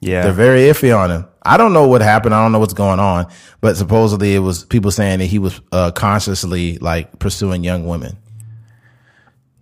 Yeah. 0.00 0.22
They're 0.22 0.32
very 0.32 0.62
iffy 0.62 0.96
on 0.96 1.10
him. 1.10 1.24
I 1.44 1.56
don't 1.56 1.72
know 1.72 1.88
what 1.88 2.02
happened. 2.02 2.34
I 2.34 2.42
don't 2.42 2.52
know 2.52 2.58
what's 2.60 2.74
going 2.74 3.00
on, 3.00 3.26
but 3.60 3.76
supposedly 3.76 4.34
it 4.34 4.40
was 4.40 4.64
people 4.64 4.90
saying 4.92 5.18
that 5.20 5.26
he 5.26 5.38
was 5.40 5.60
uh, 5.72 5.90
consciously 5.90 6.78
like 6.78 7.18
pursuing 7.18 7.64
young 7.64 7.86
women. 7.86 8.16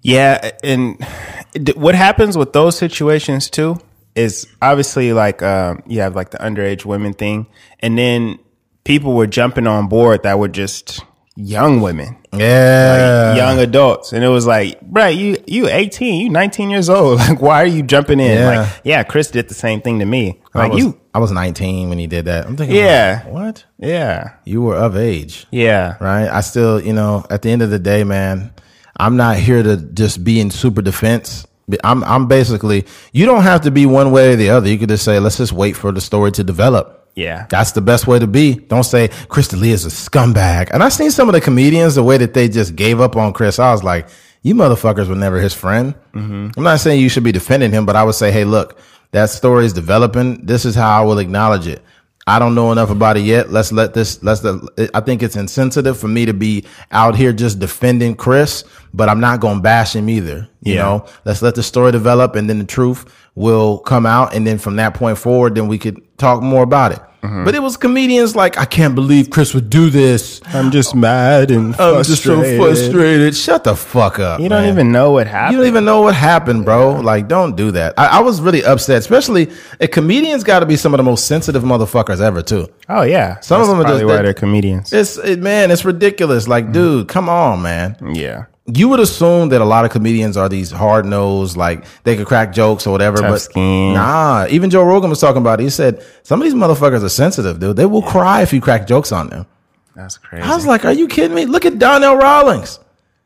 Yeah, 0.02 0.50
and 0.64 1.04
what 1.76 1.94
happens 1.94 2.36
with 2.38 2.52
those 2.52 2.76
situations 2.78 3.50
too 3.50 3.78
is 4.14 4.46
obviously 4.62 5.12
like 5.12 5.42
um, 5.42 5.82
you 5.86 6.00
have 6.00 6.16
like 6.16 6.30
the 6.30 6.38
underage 6.38 6.84
women 6.84 7.12
thing, 7.12 7.46
and 7.80 7.98
then 7.98 8.38
people 8.84 9.14
were 9.14 9.26
jumping 9.26 9.66
on 9.66 9.88
board 9.88 10.22
that 10.22 10.38
were 10.38 10.48
just 10.48 11.04
young 11.36 11.80
women, 11.80 12.16
Yeah, 12.32 13.34
young 13.34 13.58
adults, 13.58 14.12
and 14.12 14.24
it 14.24 14.28
was 14.28 14.46
like, 14.46 14.78
right, 14.90 15.16
you 15.16 15.36
you 15.46 15.68
eighteen, 15.68 16.20
you 16.22 16.30
nineteen 16.30 16.70
years 16.70 16.88
old, 16.88 17.18
like 17.28 17.40
why 17.40 17.62
are 17.62 17.66
you 17.66 17.82
jumping 17.82 18.20
in? 18.20 18.38
Yeah. 18.38 18.46
Like, 18.60 18.80
yeah, 18.84 19.02
Chris 19.04 19.30
did 19.30 19.48
the 19.48 19.54
same 19.54 19.80
thing 19.80 19.98
to 20.00 20.04
me. 20.06 20.40
I 20.54 20.58
Like 20.60 20.72
was, 20.72 20.82
you, 20.84 21.00
I 21.14 21.18
was 21.18 21.30
19 21.30 21.88
when 21.88 21.98
he 21.98 22.06
did 22.06 22.24
that. 22.26 22.46
I'm 22.46 22.56
thinking, 22.56 22.76
Yeah. 22.76 23.22
like, 23.24 23.32
what? 23.32 23.64
yeah, 23.78 24.34
You 24.44 24.62
were 24.62 24.76
of 24.76 24.96
age. 24.96 25.46
yeah, 25.50 25.96
right? 26.00 26.28
I 26.28 26.40
still, 26.40 26.80
you 26.80 26.92
know, 26.92 27.24
at 27.30 27.42
the 27.42 27.50
end 27.50 27.62
of 27.62 27.70
the 27.70 27.78
day, 27.78 28.02
man, 28.04 28.52
I'm 29.00 29.16
not 29.16 29.36
here 29.36 29.62
to 29.62 29.76
just 29.76 30.22
be 30.22 30.40
in 30.40 30.50
super 30.50 30.82
defense. 30.82 31.46
I'm, 31.84 32.02
I'm 32.04 32.26
basically, 32.26 32.84
you 33.12 33.26
don't 33.26 33.42
have 33.42 33.60
to 33.62 33.70
be 33.70 33.86
one 33.86 34.10
way 34.12 34.32
or 34.32 34.36
the 34.36 34.50
other. 34.50 34.68
You 34.68 34.76
could 34.78 34.88
just 34.88 35.04
say, 35.04 35.18
let's 35.20 35.36
just 35.38 35.52
wait 35.52 35.76
for 35.76 35.92
the 35.92 36.00
story 36.00 36.32
to 36.32 36.44
develop. 36.44 37.08
yeah, 37.14 37.46
That's 37.48 37.72
the 37.72 37.80
best 37.80 38.06
way 38.06 38.18
to 38.18 38.26
be. 38.26 38.54
Don't 38.54 38.84
say 38.84 39.08
Chris 39.28 39.48
D'Elia 39.48 39.74
is 39.74 39.84
a 39.86 39.88
scumbag. 39.88 40.70
And 40.72 40.82
I 40.82 40.88
seen 40.88 41.10
some 41.10 41.28
of 41.28 41.32
the 41.34 41.40
comedians, 41.40 41.94
the 41.94 42.02
way 42.02 42.18
that 42.18 42.34
they 42.34 42.48
just 42.48 42.74
gave 42.76 43.00
up 43.00 43.16
on 43.16 43.32
Chris. 43.32 43.58
I 43.58 43.70
was 43.72 43.84
like, 43.84 44.08
You 44.42 44.54
motherfuckers 44.54 45.08
were 45.08 45.14
never 45.14 45.38
his 45.40 45.54
friend. 45.54 45.94
Mm-hmm. 46.12 46.50
I'm 46.56 46.64
not 46.64 46.80
saying 46.80 47.00
you 47.00 47.08
should 47.08 47.24
be 47.24 47.32
defending 47.32 47.70
him, 47.72 47.86
but 47.86 47.94
I 47.96 48.02
would 48.02 48.14
say, 48.16 48.30
hey, 48.32 48.44
look, 48.44 48.78
that 49.12 49.30
story 49.30 49.64
is 49.64 49.72
developing. 49.72 50.44
This 50.44 50.64
is 50.64 50.74
how 50.74 51.02
I 51.02 51.04
will 51.04 51.18
acknowledge 51.18 51.66
it. 51.66 51.82
I 52.30 52.38
don't 52.38 52.54
know 52.54 52.70
enough 52.70 52.90
about 52.90 53.16
it 53.16 53.22
yet. 53.24 53.50
Let's 53.50 53.72
let 53.72 53.92
this, 53.92 54.22
let's, 54.22 54.44
I 54.94 55.00
think 55.00 55.20
it's 55.22 55.34
insensitive 55.34 55.98
for 55.98 56.06
me 56.06 56.26
to 56.26 56.32
be 56.32 56.64
out 56.92 57.16
here 57.16 57.32
just 57.32 57.58
defending 57.58 58.14
Chris, 58.14 58.62
but 58.94 59.08
I'm 59.08 59.18
not 59.18 59.40
going 59.40 59.56
to 59.56 59.62
bash 59.62 59.96
him 59.96 60.08
either. 60.08 60.48
You 60.62 60.74
Yeah. 60.74 60.82
know, 60.82 61.06
let's 61.24 61.42
let 61.42 61.56
the 61.56 61.62
story 61.64 61.90
develop 61.90 62.36
and 62.36 62.48
then 62.48 62.60
the 62.60 62.64
truth 62.64 63.04
will 63.34 63.78
come 63.78 64.06
out. 64.06 64.32
And 64.32 64.46
then 64.46 64.58
from 64.58 64.76
that 64.76 64.94
point 64.94 65.18
forward, 65.18 65.56
then 65.56 65.66
we 65.66 65.76
could 65.76 66.00
talk 66.18 66.40
more 66.40 66.62
about 66.62 66.92
it. 66.92 67.00
Mm-hmm. 67.22 67.44
But 67.44 67.54
it 67.54 67.62
was 67.62 67.76
comedians 67.76 68.34
like, 68.34 68.56
I 68.56 68.64
can't 68.64 68.94
believe 68.94 69.28
Chris 69.28 69.52
would 69.52 69.68
do 69.68 69.90
this. 69.90 70.40
I'm 70.46 70.70
just 70.70 70.94
mad 70.94 71.50
and 71.50 71.74
I'm 71.76 72.02
just 72.02 72.22
so 72.24 72.40
frustrated. 72.56 73.36
Shut 73.36 73.64
the 73.64 73.76
fuck 73.76 74.18
up. 74.18 74.40
You 74.40 74.48
don't 74.48 74.62
man. 74.62 74.72
even 74.72 74.90
know 74.92 75.12
what 75.12 75.26
happened. 75.26 75.52
You 75.52 75.58
don't 75.58 75.66
even 75.68 75.84
know 75.84 76.00
what 76.00 76.14
happened, 76.14 76.64
bro. 76.64 76.92
Like, 77.00 77.28
don't 77.28 77.56
do 77.56 77.72
that. 77.72 77.92
I, 77.98 78.06
I 78.06 78.20
was 78.20 78.40
really 78.40 78.64
upset, 78.64 78.98
especially 78.98 79.50
a 79.80 79.86
comedians 79.88 80.44
got 80.44 80.60
to 80.60 80.66
be 80.66 80.76
some 80.76 80.94
of 80.94 80.98
the 80.98 81.04
most 81.04 81.26
sensitive 81.26 81.62
motherfuckers 81.62 82.20
ever, 82.22 82.40
too. 82.42 82.68
oh 82.88 83.02
yeah, 83.02 83.38
Some 83.40 83.60
of 83.60 83.68
them 83.68 83.78
are 83.80 83.82
probably 83.82 84.00
just- 84.00 84.08
why 84.08 84.16
they- 84.16 84.22
they're 84.22 84.34
comedians. 84.34 84.92
It's 84.92 85.18
it, 85.18 85.40
man, 85.40 85.70
it's 85.70 85.84
ridiculous. 85.84 86.48
Like, 86.48 86.72
dude, 86.72 87.08
come 87.08 87.28
on, 87.28 87.60
man. 87.62 87.96
yeah, 88.14 88.46
You 88.74 88.88
would 88.88 89.00
assume 89.00 89.48
that 89.50 89.60
a 89.60 89.64
lot 89.64 89.84
of 89.84 89.90
comedians 89.90 90.36
are 90.36 90.48
these 90.48 90.70
hard 90.70 91.06
nosed, 91.06 91.56
like 91.56 91.84
they 92.04 92.16
could 92.16 92.26
crack 92.26 92.52
jokes 92.52 92.86
or 92.86 92.90
whatever. 92.90 93.18
Tough 93.18 93.30
but 93.30 93.38
skin. 93.40 93.94
nah, 93.94 94.46
even 94.50 94.70
Joe 94.70 94.84
Rogan 94.84 95.10
was 95.10 95.20
talking 95.20 95.40
about 95.40 95.60
it. 95.60 95.64
He 95.64 95.70
said 95.70 96.04
some 96.22 96.40
of 96.40 96.44
these 96.44 96.54
motherfuckers 96.54 97.02
are 97.02 97.08
sensitive, 97.08 97.58
dude. 97.58 97.76
They 97.76 97.86
will 97.86 98.02
cry 98.02 98.42
if 98.42 98.52
you 98.52 98.60
crack 98.60 98.86
jokes 98.86 99.12
on 99.12 99.28
them. 99.28 99.46
that's 99.94 100.18
crazy. 100.18 100.42
I 100.42 100.54
was 100.54 100.66
like, 100.66 100.84
are 100.84 100.92
you 100.92 101.08
kidding 101.08 101.34
me? 101.34 101.46
Look 101.46 101.64
at 101.64 101.78
Donnell 101.78 102.16
Rawlings. 102.16 102.78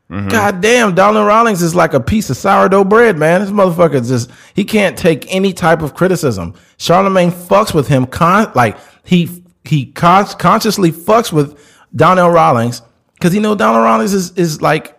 Mm-hmm. 0.09 0.27
God 0.29 0.61
damn, 0.61 0.93
Donnell 0.93 1.25
Rawlings 1.25 1.63
is 1.63 1.73
like 1.73 1.93
a 1.93 1.99
piece 1.99 2.29
of 2.29 2.37
sourdough 2.37 2.83
bread, 2.83 3.17
man. 3.17 3.41
This 3.41 3.49
motherfucker 3.49 4.07
just 4.07 4.29
he 4.53 4.63
can't 4.63 4.97
take 4.97 5.33
any 5.33 5.51
type 5.51 5.81
of 5.81 5.95
criticism. 5.95 6.53
Charlemagne 6.77 7.31
fucks 7.31 7.73
with 7.73 7.87
him 7.87 8.05
con 8.05 8.51
like 8.55 8.77
he 9.03 9.43
he 9.63 9.87
con- 9.87 10.27
consciously 10.37 10.91
fucks 10.91 11.33
with 11.33 11.59
Donnell 11.95 12.29
Rawlings 12.29 12.83
because 13.15 13.33
he 13.33 13.39
know 13.39 13.55
Donnell 13.55 13.81
Rawlings 13.81 14.13
is 14.13 14.31
is 14.37 14.61
like 14.61 14.94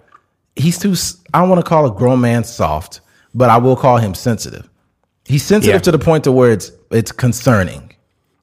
he's 0.56 0.78
too 0.78 0.94
I 1.32 1.40
don't 1.40 1.48
want 1.48 1.64
to 1.64 1.68
call 1.68 1.86
a 1.86 1.94
grown 1.94 2.20
man 2.20 2.44
soft, 2.44 3.00
but 3.34 3.50
I 3.50 3.58
will 3.58 3.76
call 3.76 3.98
him 3.98 4.14
sensitive. 4.14 4.68
He's 5.26 5.44
sensitive 5.44 5.74
Yeah. 5.76 5.80
to 5.80 5.92
the 5.92 5.98
point 5.98 6.24
to 6.24 6.32
where 6.32 6.52
it's 6.52 6.72
it's 6.90 7.12
concerning. 7.12 7.92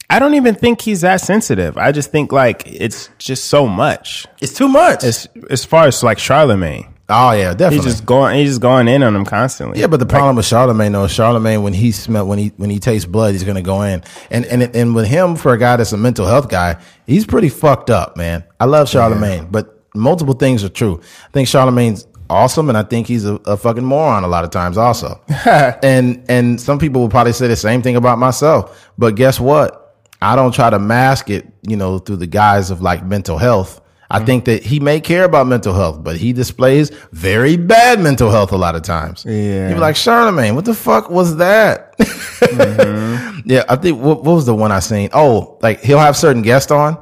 I 0.10 0.20
don't 0.20 0.36
even 0.36 0.54
think 0.54 0.82
he's 0.82 1.02
that 1.02 1.22
sensitive. 1.22 1.78
I 1.78 1.92
just 1.92 2.12
think 2.12 2.32
like 2.32 2.64
it's 2.68 3.10
just 3.18 3.46
so 3.46 3.68
much. 3.68 4.28
It's 4.42 4.54
too 4.54 4.68
much. 4.68 5.04
As 5.04 5.28
as 5.50 5.66
far 5.66 5.88
as 5.88 6.04
like 6.04 6.20
Charlemagne, 6.20 6.94
oh 7.10 7.32
yeah, 7.32 7.54
definitely. 7.54 7.78
he's 7.78 7.86
just 7.86 8.06
going 8.06 8.36
he's 8.38 8.50
just 8.50 8.62
going 8.62 8.88
in 8.90 9.02
on 9.02 9.16
him 9.16 9.26
constantly. 9.26 9.80
Yeah, 9.80 9.88
but 9.88 10.00
the 10.00 10.06
problem 10.06 10.36
with 10.36 10.46
Charlemagne 10.46 10.92
though, 10.92 11.08
Charlemagne 11.08 11.64
when 11.64 11.74
he 11.74 11.92
smell 11.92 12.28
when 12.28 12.38
he 12.38 12.50
when 12.58 12.70
he 12.70 12.80
tastes 12.80 13.08
blood, 13.08 13.32
he's 13.32 13.44
gonna 13.46 13.62
go 13.64 13.82
in. 13.82 14.04
And 14.30 14.46
and 14.46 14.62
and 14.76 14.94
with 14.94 15.08
him 15.08 15.36
for 15.36 15.54
a 15.54 15.58
guy 15.58 15.78
that's 15.78 15.94
a 15.94 15.98
mental 15.98 16.28
health 16.28 16.50
guy, 16.50 16.80
he's 17.08 17.26
pretty 17.26 17.50
fucked 17.50 17.90
up, 17.90 18.16
man. 18.18 18.44
I 18.60 18.66
love 18.66 18.90
Charlemagne, 18.90 19.48
but 19.50 19.83
multiple 19.94 20.34
things 20.34 20.64
are 20.64 20.70
true. 20.70 21.00
I 21.26 21.32
think 21.32 21.48
Charlemagne's 21.48 22.08
awesome, 22.30 22.70
and 22.70 22.78
I 22.78 22.84
think 22.84 23.08
he's 23.08 23.26
a, 23.26 23.36
a 23.46 23.58
fucking 23.58 23.84
moron 23.84 24.24
a 24.24 24.28
lot 24.28 24.44
of 24.44 24.50
times 24.50 24.78
also. 24.78 25.22
and 25.46 26.24
and 26.30 26.60
some 26.60 26.80
people 26.80 27.02
will 27.02 27.10
probably 27.10 27.34
say 27.34 27.48
the 27.48 27.56
same 27.56 27.82
thing 27.82 27.96
about 27.96 28.20
myself. 28.20 28.92
But 28.98 29.16
guess 29.16 29.40
what? 29.40 29.96
I 30.22 30.36
don't 30.36 30.54
try 30.54 30.70
to 30.70 30.80
mask 30.80 31.30
it, 31.30 31.48
you 31.68 31.76
know, 31.76 32.00
through 32.00 32.18
the 32.18 32.28
guise 32.28 32.72
of 32.72 32.82
like 32.82 33.06
mental 33.06 33.38
health. 33.38 33.82
I 34.10 34.18
mm-hmm. 34.18 34.26
think 34.26 34.46
that 34.46 34.64
he 34.64 34.80
may 34.80 35.02
care 35.02 35.24
about 35.24 35.48
mental 35.48 35.74
health, 35.74 36.04
but 36.04 36.18
he 36.18 36.34
displays 36.34 36.92
very 37.12 37.58
bad 37.58 38.00
mental 38.00 38.30
health 38.30 38.52
a 38.52 38.58
lot 38.58 38.76
of 38.76 38.84
times. 38.84 39.26
Yeah. 39.28 39.68
You'd 39.68 39.76
be 39.76 39.80
like, 39.80 39.96
Charlemagne, 39.96 40.56
what 40.56 40.66
the 40.66 40.74
fuck 40.74 41.10
was 41.10 41.38
that? 41.38 41.98
Mm-hmm. 41.98 43.32
Yeah, 43.46 43.66
I 43.68 43.76
think 43.76 44.00
what, 44.00 44.24
what 44.24 44.36
was 44.36 44.46
the 44.46 44.56
one 44.56 44.72
I 44.72 44.80
seen? 44.80 45.10
Oh, 45.12 45.58
like 45.62 45.82
he'll 45.82 46.00
have 46.00 46.16
certain 46.16 46.44
guests 46.44 46.72
on, 46.72 46.98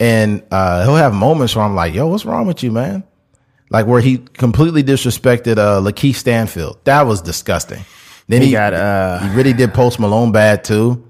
and 0.00 0.42
uh, 0.50 0.84
he'll 0.84 0.96
have 0.96 1.14
moments 1.14 1.56
where 1.56 1.64
I'm 1.64 1.74
like, 1.74 1.94
"Yo, 1.94 2.06
what's 2.06 2.24
wrong 2.24 2.46
with 2.46 2.62
you, 2.62 2.72
man?" 2.72 3.04
Like 3.70 3.86
where 3.86 4.00
he 4.00 4.18
completely 4.18 4.82
disrespected 4.82 5.58
uh, 5.58 5.80
Lakeith 5.80 6.14
Stanfield. 6.14 6.78
That 6.84 7.02
was 7.02 7.20
disgusting. 7.20 7.84
Then 8.28 8.42
he 8.42 8.48
he 8.48 8.52
got 8.52 8.74
uh 8.74 9.18
he 9.20 9.34
really 9.34 9.52
did 9.52 9.72
Post 9.74 9.98
Malone 9.98 10.32
bad 10.32 10.64
too. 10.64 11.07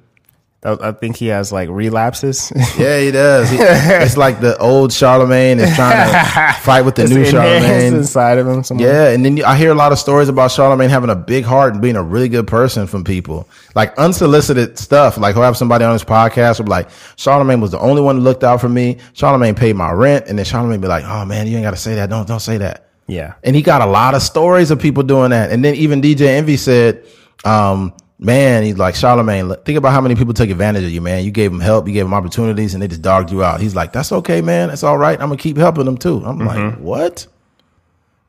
I 0.65 0.91
think 0.91 1.17
he 1.17 1.29
has 1.29 1.53
like 1.53 1.69
relapses. 1.69 2.53
Yeah, 2.79 3.01
he 3.01 3.11
does. 3.13 3.49
He- 3.49 3.59
it's 3.61 4.17
like 4.17 4.41
the 4.41 4.59
old 4.59 4.93
Charlemagne 4.93 5.61
is 5.61 5.73
trying 5.77 6.09
to 6.13 6.53
fight 6.63 6.83
with 6.83 6.97
the 6.97 7.03
It's 7.05 7.13
new 7.13 7.25
Charlemagne. 7.25 7.95
inside 7.95 8.39
of 8.39 8.47
him. 8.49 8.63
somewhere. 8.65 8.89
Yeah, 8.89 9.15
and 9.15 9.25
then 9.25 9.43
I 9.45 9.57
hear 9.57 9.71
a 9.71 9.75
lot 9.75 9.93
of 9.93 9.99
stories 10.01 10.29
about 10.29 10.51
Charlemagne 10.51 10.91
having 10.91 11.11
a 11.11 11.15
big 11.17 11.45
heart 11.45 11.73
and 11.75 11.81
being 11.83 11.95
a 11.97 12.03
really 12.03 12.29
good 12.29 12.47
person 12.49 12.87
from 12.89 13.05
people, 13.05 13.49
like 13.77 13.97
unsolicited 13.99 14.79
stuff. 14.79 15.17
Like 15.17 15.35
he'll 15.37 15.45
have 15.45 15.57
somebody 15.57 15.85
on 15.85 15.93
his 15.93 16.03
podcast 16.05 16.59
who 16.59 16.65
be 16.65 16.71
like, 16.71 16.89
Charlemagne 17.17 17.61
was 17.61 17.71
the 17.71 17.79
only 17.79 18.03
one 18.03 18.17
who 18.17 18.23
looked 18.23 18.43
out 18.43 18.61
for 18.61 18.69
me. 18.69 18.99
Charlemagne 19.13 19.55
paid 19.55 19.77
my 19.77 19.93
rent, 19.93 20.27
and 20.27 20.37
then 20.39 20.45
Charlemagne 20.45 20.81
be 20.81 20.89
like, 20.89 21.05
Oh 21.05 21.25
man, 21.25 21.47
you 21.47 21.57
ain't 21.57 21.65
got 21.65 21.71
to 21.71 21.77
say 21.77 21.95
that. 21.95 22.11
Don't 22.11 22.27
don't 22.27 22.41
say 22.41 22.59
that. 22.59 22.89
Yeah. 23.07 23.35
And 23.45 23.55
he 23.55 23.63
got 23.63 23.81
a 23.81 23.87
lot 23.87 24.15
of 24.15 24.23
stories 24.23 24.71
of 24.73 24.81
people 24.81 25.03
doing 25.05 25.31
that. 25.31 25.51
And 25.53 25.65
then 25.65 25.77
even 25.77 26.03
DJ 26.03 26.23
Envy 26.27 26.57
said, 26.57 27.05
um, 27.45 27.95
man, 28.19 28.65
he's 28.65 28.79
like, 28.79 28.95
Charlemagne, 28.95 29.55
think 29.65 29.79
about 29.79 29.93
how 29.93 30.01
many 30.01 30.15
people 30.15 30.35
took 30.35 30.51
advantage 30.51 30.85
of 30.85 30.91
you, 30.91 31.01
man. 31.01 31.25
You 31.25 31.31
gave 31.31 31.51
them 31.51 31.61
help, 31.61 31.87
you 31.87 31.95
gave 31.95 32.05
them 32.05 32.15
opportunities, 32.15 32.75
and 32.75 32.83
they 32.83 32.89
just 32.89 33.03
dogged 33.03 33.31
you 33.31 33.45
out. 33.45 33.61
He's 33.61 33.75
like, 33.75 33.93
that's 33.93 34.13
okay, 34.13 34.41
man. 34.41 34.69
That's 34.69 34.83
all 34.83 34.99
right. 34.99 35.21
I'm 35.21 35.29
going 35.29 35.39
to 35.39 35.43
keep 35.43 35.57
helping 35.57 35.85
them 35.85 35.97
too. 35.97 36.23
I'm 36.25 36.39
like, 36.39 36.77
what? 36.79 37.27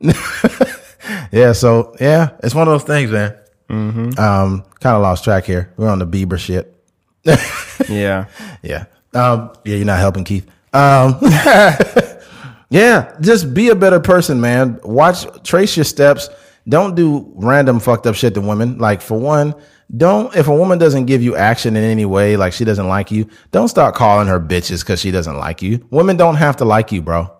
yeah. 1.32 1.52
So, 1.52 1.96
yeah, 2.00 2.30
it's 2.42 2.54
one 2.54 2.68
of 2.68 2.72
those 2.72 2.84
things, 2.84 3.10
man. 3.10 3.36
Um, 4.18 4.64
kind 4.80 4.96
of 4.96 5.02
lost 5.02 5.24
track 5.24 5.44
here. 5.44 5.72
We're 5.76 5.88
on 5.88 5.98
the 5.98 6.06
Bieber 6.06 6.38
shit. 6.38 6.76
Yeah. 7.88 8.26
Yeah. 8.62 8.84
Um, 9.14 9.52
yeah, 9.64 9.76
you're 9.76 9.86
not 9.86 9.98
helping 9.98 10.24
Keith. 10.24 10.46
Um, 10.72 11.16
yeah, 12.70 13.16
just 13.20 13.52
be 13.54 13.70
a 13.70 13.74
better 13.74 14.00
person, 14.00 14.40
man. 14.40 14.78
Watch, 14.84 15.26
trace 15.42 15.76
your 15.76 15.84
steps. 15.84 16.28
Don't 16.68 16.94
do 16.94 17.32
random 17.36 17.80
fucked 17.80 18.06
up 18.06 18.14
shit 18.14 18.34
to 18.34 18.40
women. 18.40 18.78
Like 18.78 19.00
for 19.00 19.18
one, 19.18 19.54
don't, 19.96 20.34
if 20.36 20.48
a 20.48 20.54
woman 20.54 20.78
doesn't 20.78 21.06
give 21.06 21.22
you 21.22 21.36
action 21.36 21.76
in 21.76 21.82
any 21.82 22.04
way, 22.04 22.36
like 22.36 22.52
she 22.52 22.64
doesn't 22.64 22.88
like 22.88 23.10
you, 23.10 23.28
don't 23.50 23.68
start 23.68 23.94
calling 23.94 24.28
her 24.28 24.40
bitches 24.40 24.80
because 24.80 25.00
she 25.00 25.10
doesn't 25.10 25.36
like 25.36 25.62
you. 25.62 25.86
Women 25.90 26.16
don't 26.16 26.36
have 26.36 26.56
to 26.58 26.64
like 26.64 26.92
you, 26.92 27.02
bro. 27.02 27.30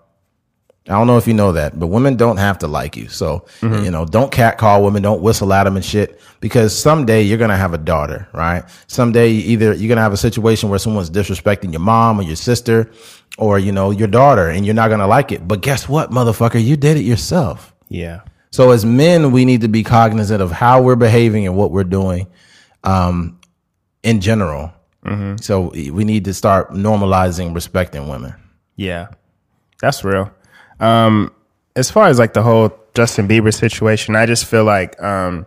I 0.86 0.94
don't 0.94 1.06
know 1.06 1.18
if 1.18 1.28
you 1.28 1.34
know 1.34 1.52
that, 1.52 1.78
but 1.78 1.88
women 1.88 2.16
don't 2.16 2.38
have 2.38 2.58
to 2.58 2.66
like 2.66 2.96
you. 2.96 3.08
So, 3.08 3.44
mm-hmm. 3.60 3.84
you 3.84 3.90
know, 3.90 4.06
don't 4.06 4.32
catcall 4.32 4.82
women, 4.82 5.02
don't 5.02 5.20
whistle 5.20 5.52
at 5.52 5.64
them 5.64 5.76
and 5.76 5.84
shit, 5.84 6.20
because 6.40 6.76
someday 6.76 7.22
you're 7.22 7.38
going 7.38 7.50
to 7.50 7.56
have 7.56 7.74
a 7.74 7.78
daughter, 7.78 8.26
right? 8.32 8.64
Someday 8.86 9.30
either 9.30 9.66
you're 9.74 9.88
going 9.88 9.96
to 9.96 10.02
have 10.02 10.14
a 10.14 10.16
situation 10.16 10.70
where 10.70 10.78
someone's 10.78 11.10
disrespecting 11.10 11.70
your 11.70 11.80
mom 11.80 12.18
or 12.18 12.22
your 12.22 12.34
sister 12.34 12.90
or, 13.38 13.58
you 13.58 13.70
know, 13.70 13.90
your 13.90 14.08
daughter 14.08 14.48
and 14.48 14.64
you're 14.64 14.74
not 14.74 14.88
going 14.88 15.00
to 15.00 15.06
like 15.06 15.30
it. 15.30 15.46
But 15.46 15.60
guess 15.60 15.88
what, 15.88 16.10
motherfucker? 16.10 16.62
You 16.64 16.76
did 16.76 16.96
it 16.96 17.02
yourself. 17.02 17.72
Yeah. 17.88 18.22
So 18.50 18.70
as 18.72 18.84
men, 18.84 19.30
we 19.32 19.44
need 19.44 19.60
to 19.60 19.68
be 19.68 19.82
cognizant 19.84 20.42
of 20.42 20.50
how 20.50 20.82
we're 20.82 20.96
behaving 20.96 21.46
and 21.46 21.56
what 21.56 21.70
we're 21.70 21.84
doing, 21.84 22.26
um, 22.84 23.38
in 24.02 24.20
general. 24.20 24.72
So 25.40 25.70
we 25.72 26.04
need 26.04 26.26
to 26.26 26.34
start 26.34 26.72
normalizing 26.72 27.54
respecting 27.54 28.06
women. 28.08 28.34
Yeah, 28.76 29.08
that's 29.80 30.04
real. 30.04 30.30
Um, 30.78 31.32
as 31.74 31.90
far 31.90 32.08
as 32.08 32.18
like 32.18 32.34
the 32.34 32.42
whole 32.42 32.70
Justin 32.94 33.26
Bieber 33.26 33.52
situation, 33.54 34.14
I 34.14 34.26
just 34.26 34.44
feel 34.44 34.64
like 34.64 35.00
um, 35.02 35.46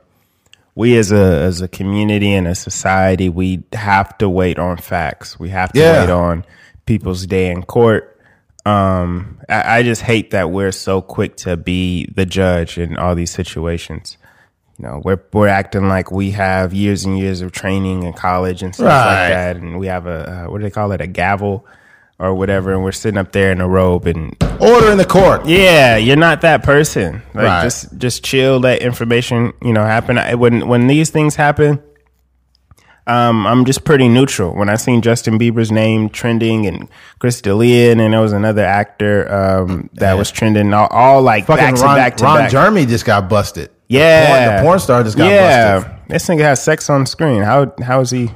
we 0.76 0.97
as 0.97 1.12
a 1.12 1.16
as 1.43 1.62
a 1.62 1.68
community 1.68 2.34
and 2.34 2.47
a 2.47 2.56
society, 2.56 3.30
we 3.30 3.64
have 3.74 4.18
to 4.18 4.28
wait 4.30 4.58
on 4.58 4.78
facts. 4.78 5.39
We 5.39 5.49
have 5.49 5.72
to 5.74 5.80
Yeah. 5.80 6.01
wait 6.01 6.10
on 6.10 6.45
people's 6.88 7.28
day 7.28 7.51
in 7.51 7.62
court. 7.64 8.12
Um, 8.66 9.39
I, 9.49 9.80
I 9.80 9.84
just 9.84 10.01
hate 10.01 10.32
that 10.32 10.49
we're 10.51 10.72
so 10.72 11.01
quick 11.01 11.36
to 11.38 11.57
be 11.57 12.05
the 12.16 12.26
judge 12.26 12.78
in 12.78 12.97
all 12.97 13.14
these 13.16 13.32
situations. 13.32 14.18
You 14.78 14.88
know, 14.88 15.01
we're 15.03 15.22
we're 15.34 15.49
acting 15.49 15.88
like 15.89 16.11
we 16.11 16.32
have 16.32 16.74
years 16.74 17.05
and 17.05 17.18
years 17.20 17.41
of 17.41 17.51
training 17.51 18.03
in 18.03 18.14
college 18.14 18.64
and 18.64 18.74
stuff 18.74 18.88
Right. 18.88 19.22
like 19.24 19.30
that, 19.34 19.55
and 19.57 19.80
we 19.80 19.88
have 19.88 20.07
a 20.07 20.45
uh, 20.45 20.51
what 20.51 20.59
do 20.59 20.64
they 20.64 20.72
call 20.72 20.91
it, 20.93 21.01
a 21.01 21.07
gavel 21.07 21.66
or 22.20 22.34
whatever, 22.34 22.72
and 22.74 22.84
we're 22.84 22.91
sitting 22.93 23.18
up 23.18 23.32
there 23.34 23.51
in 23.51 23.59
a 23.59 23.68
robe 23.68 24.07
and 24.07 24.36
Order 24.61 24.91
in 24.91 24.97
the 24.97 25.05
court. 25.05 25.45
yeah, 25.45 25.97
you're 25.97 26.16
not 26.16 26.41
that 26.41 26.64
person. 26.64 27.22
Like 27.34 27.43
Right. 27.45 27.64
just 27.64 27.97
just 27.97 28.24
chill, 28.24 28.59
let 28.59 28.82
information 28.82 29.51
you 29.61 29.74
know 29.74 29.84
happen. 29.86 30.18
I, 30.18 30.36
when 30.36 30.68
when 30.68 30.88
these 30.88 31.09
things 31.09 31.36
happen, 31.36 31.82
um, 33.08 33.45
I'm 33.45 33.66
just 33.66 33.84
pretty 33.84 34.08
neutral. 34.08 34.56
When 34.56 34.70
I 34.70 34.76
seen 34.76 35.01
Justin 35.01 35.38
Bieber's 35.38 35.72
name 35.72 36.10
trending 36.10 36.66
and 36.66 36.88
Chris 37.20 37.41
D'Elia 37.41 37.91
and 37.91 37.99
there 37.99 38.22
was 38.22 38.34
another 38.34 38.64
actor 38.64 39.32
um, 39.34 39.89
that 39.93 40.14
was 40.14 40.32
trending, 40.32 40.74
all, 40.74 40.88
all 40.88 41.22
like 41.22 41.45
Fucking 41.45 41.64
back 41.64 41.76
to 41.76 41.82
Ron, 41.82 41.95
back 41.95 42.18
to 42.18 42.24
Ron 42.24 42.38
back. 42.39 42.51
Jeremy 42.51 42.86
just 42.86 43.06
got 43.06 43.30
busted. 43.30 43.70
The 43.70 43.95
Yeah, 43.99 44.28
porn, 44.28 44.56
the 44.56 44.62
porn 44.64 44.80
star 44.80 45.04
just 45.04 45.18
got 45.18 45.30
yeah. 45.30 45.80
busted. 45.80 45.93
This 46.08 46.28
nigga 46.28 46.41
has 46.41 46.64
sex 46.64 46.89
on 46.89 47.06
screen. 47.06 47.43
How 47.43 47.74
how 47.82 48.01
is 48.01 48.10
he? 48.12 48.30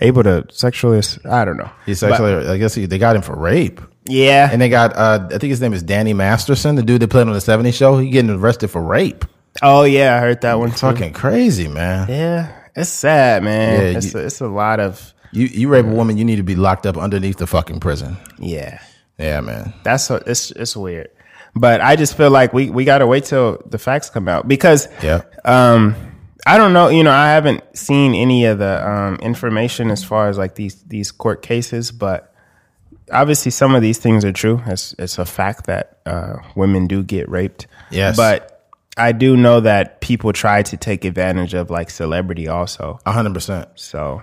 able 0.00 0.22
to 0.22 0.44
sexually. 0.50 1.00
I 1.24 1.44
don't 1.44 1.56
know. 1.56 1.70
He's 1.86 2.00
sexually. 2.00 2.46
I 2.46 2.58
guess 2.58 2.74
he, 2.74 2.86
they 2.86 2.98
got 2.98 3.16
him 3.16 3.22
for 3.22 3.36
rape, 3.36 3.80
Yeah, 4.04 4.48
and 4.50 4.60
they 4.60 4.68
got. 4.68 4.96
Uh, 4.96 5.26
I 5.26 5.38
think 5.38 5.50
his 5.50 5.60
name 5.60 5.72
is 5.72 5.82
Danny 5.82 6.14
Masterson, 6.14 6.76
the 6.76 6.82
dude 6.82 7.02
that 7.02 7.08
played 7.08 7.26
on 7.26 7.32
the 7.32 7.38
'70s 7.38 7.74
show. 7.74 7.98
He 7.98 8.10
getting 8.10 8.30
arrested 8.30 8.68
for 8.68 8.82
rape. 8.82 9.24
oh 9.62 9.84
yeah, 9.84 10.16
I 10.16 10.20
heard 10.20 10.40
that 10.42 10.58
one 10.58 10.70
too. 10.70 10.78
Fucking 10.78 11.12
crazy, 11.12 11.68
man. 11.68 12.08
Yeah, 12.08 12.57
it's 12.78 12.90
sad, 12.90 13.42
man. 13.42 13.80
Yeah, 13.92 13.98
it's, 13.98 14.14
you- 14.14 14.20
a, 14.20 14.24
it's 14.24 14.40
a 14.40 14.48
lot 14.48 14.80
of 14.80 15.12
You 15.32 15.46
you 15.46 15.68
rape 15.68 15.84
a 15.86 15.88
woman, 15.88 16.16
you 16.18 16.24
need 16.24 16.36
to 16.36 16.42
be 16.42 16.56
locked 16.56 16.86
up 16.86 16.96
underneath 16.96 17.36
the 17.38 17.46
fucking 17.46 17.80
prison. 17.80 18.16
yeah. 18.38 18.80
Yeah, 19.18 19.40
man. 19.40 19.72
That's 19.82 20.10
a, 20.10 20.22
it's 20.26 20.52
it's 20.52 20.76
weird, 20.76 21.08
but 21.54 21.80
I 21.80 21.96
just 21.96 22.16
feel 22.16 22.30
like 22.30 22.52
we 22.52 22.70
we 22.70 22.84
got 22.84 22.98
to 22.98 23.06
wait 23.06 23.24
till 23.24 23.60
the 23.66 23.78
facts 23.78 24.10
come 24.10 24.28
out 24.28 24.46
because 24.46 24.86
Yeah. 25.02 25.22
um 25.44 25.96
I 26.46 26.56
don't 26.56 26.72
know, 26.72 26.88
you 26.88 27.02
know, 27.02 27.10
I 27.10 27.30
haven't 27.30 27.64
seen 27.76 28.14
any 28.14 28.44
of 28.46 28.58
the 28.60 28.88
um 28.88 29.16
information 29.16 29.90
as 29.90 30.04
far 30.04 30.28
as 30.28 30.38
like 30.38 30.54
these 30.54 30.80
these 30.84 31.10
court 31.10 31.42
cases, 31.42 31.90
but 31.90 32.32
obviously 33.12 33.50
some 33.50 33.74
of 33.74 33.82
these 33.82 33.98
things 33.98 34.24
are 34.24 34.32
true. 34.32 34.62
It's 34.66 34.94
it's 35.00 35.18
a 35.18 35.24
fact 35.26 35.66
that 35.66 35.98
uh 36.06 36.36
women 36.54 36.86
do 36.86 37.02
get 37.02 37.28
raped. 37.28 37.66
Yes. 37.90 38.16
But 38.16 38.57
I 38.98 39.12
do 39.12 39.36
know 39.36 39.60
that 39.60 40.00
people 40.00 40.32
try 40.32 40.62
to 40.62 40.76
take 40.76 41.04
advantage 41.04 41.54
of 41.54 41.70
like 41.70 41.90
celebrity 41.90 42.48
also. 42.48 42.98
A 43.06 43.12
hundred 43.12 43.34
percent. 43.34 43.68
So 43.76 44.22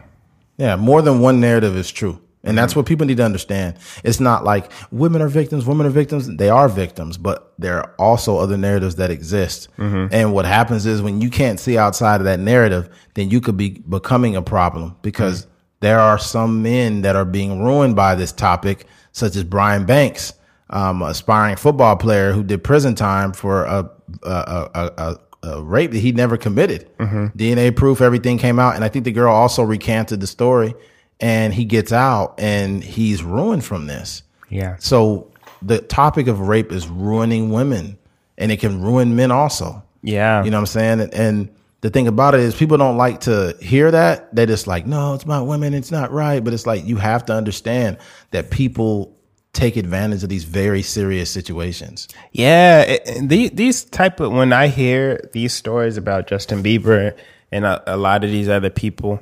Yeah, 0.57 0.76
more 0.76 1.01
than 1.01 1.19
one 1.19 1.39
narrative 1.39 1.76
is 1.76 1.91
true. 1.91 2.21
And 2.45 2.55
that's 2.55 2.73
mm-hmm. 2.73 2.80
what 2.82 2.86
people 2.86 3.07
need 3.07 3.17
to 3.17 3.26
understand. 3.26 3.78
It's 4.03 4.19
not 4.19 4.43
like 4.43 4.71
women 4.91 5.21
are 5.21 5.28
victims, 5.28 5.65
women 5.65 5.88
are 5.88 5.91
victims. 5.91 6.28
They 6.28 6.49
are 6.49 6.69
victims, 6.69 7.17
but 7.17 7.53
there 7.57 7.78
are 7.78 7.95
also 7.97 8.38
other 8.38 8.55
narratives 8.55 8.95
that 8.97 9.09
exist. 9.09 9.67
Mm-hmm. 9.78 10.13
And 10.13 10.32
what 10.32 10.45
happens 10.45 10.86
is 10.86 11.01
when 11.01 11.21
you 11.21 11.32
can't 11.32 11.59
see 11.59 11.78
outside 11.78 12.21
of 12.21 12.26
that 12.26 12.39
narrative, 12.39 12.88
then 13.15 13.32
you 13.32 13.41
could 13.41 13.57
be 13.57 13.69
becoming 13.89 14.36
a 14.36 14.43
problem 14.43 14.95
because 15.01 15.41
mm-hmm. 15.41 15.51
there 15.80 15.99
are 15.99 16.19
some 16.19 16.61
men 16.61 17.01
that 17.01 17.15
are 17.15 17.26
being 17.26 17.63
ruined 17.63 17.95
by 17.95 18.13
this 18.13 18.32
topic, 18.32 18.86
such 19.11 19.36
as 19.36 19.43
Brian 19.43 19.86
Banks, 19.86 20.34
um, 20.69 21.01
aspiring 21.01 21.55
football 21.55 21.95
player 21.95 22.32
who 22.32 22.43
did 22.43 22.63
prison 22.63 22.93
time 22.93 23.34
for 23.34 23.63
a, 23.63 23.89
a, 24.24 24.70
a, 24.74 25.20
a, 25.43 25.62
rape 25.62 25.91
that 25.91 25.99
he 25.99 26.12
never 26.12 26.38
committed. 26.38 26.89
Mm-hmm. 26.97 27.38
DNA 27.38 27.76
proof, 27.76 28.01
everything 28.01 28.38
came 28.38 28.60
out. 28.60 28.76
And 28.76 28.84
I 28.84 28.89
think 28.89 29.06
the 29.06 29.12
girl 29.12 29.34
also 29.34 29.64
recanted 29.64 30.20
the 30.20 30.28
story 30.28 30.74
and 31.20 31.53
he 31.53 31.66
gets 31.66 31.91
out 31.91 32.36
and 32.39 32.84
he's 32.84 33.24
ruined 33.24 33.64
from 33.64 33.88
this. 33.88 34.24
yeah. 34.49 34.76
So 34.80 35.32
the 35.62 35.80
topic 35.80 36.28
of 36.28 36.41
rape 36.41 36.72
is 36.72 36.88
ruining 36.88 37.49
women 37.49 37.97
and 38.38 38.51
it 38.51 38.60
can 38.60 38.82
ruin 38.82 39.16
men 39.16 39.32
also. 39.32 39.84
Yeah. 40.01 40.43
You 40.43 40.51
know 40.51 40.58
what 40.58 40.62
I'm 40.62 40.66
saying? 40.68 40.99
And, 41.01 41.14
and 41.14 41.56
the 41.82 41.89
thing 41.89 42.08
about 42.08 42.34
it 42.34 42.41
is 42.41 42.56
people 42.56 42.78
don't 42.78 42.97
like 42.97 43.22
to 43.22 43.56
hear 43.62 43.91
that. 43.91 44.34
They're 44.36 44.45
just 44.45 44.68
like, 44.68 44.86
no, 44.86 45.14
it's 45.14 45.24
about 45.24 45.45
women. 45.47 45.74
It's 45.74 45.91
not 45.91 46.12
right. 46.12 46.43
But 46.43 46.53
it's 46.53 46.66
like, 46.66 46.86
you 46.86 46.97
have 46.97 47.26
to 47.28 47.34
understand 47.34 47.97
that 48.32 48.51
people 48.51 49.14
take 49.56 49.76
advantage 49.78 50.22
of 50.24 50.30
these 50.30 50.43
very 50.43 50.82
serious 50.84 51.32
situations. 51.32 52.08
Yeah, 52.32 52.82
it- 52.82 53.01
it- 53.06 53.30
the, 53.30 53.49
these 53.49 53.84
type 53.86 54.20
of 54.20 54.32
when 54.32 54.53
I 54.53 54.68
hear 54.68 55.28
these 55.34 55.53
stories 55.53 55.97
about 55.97 56.28
Justin 56.28 56.62
Bieber 56.62 57.16
and 57.51 57.66
a, 57.66 57.95
a 57.95 57.97
lot 57.97 58.24
of 58.24 58.30
these 58.30 58.49
other 58.49 58.70
people, 58.70 59.22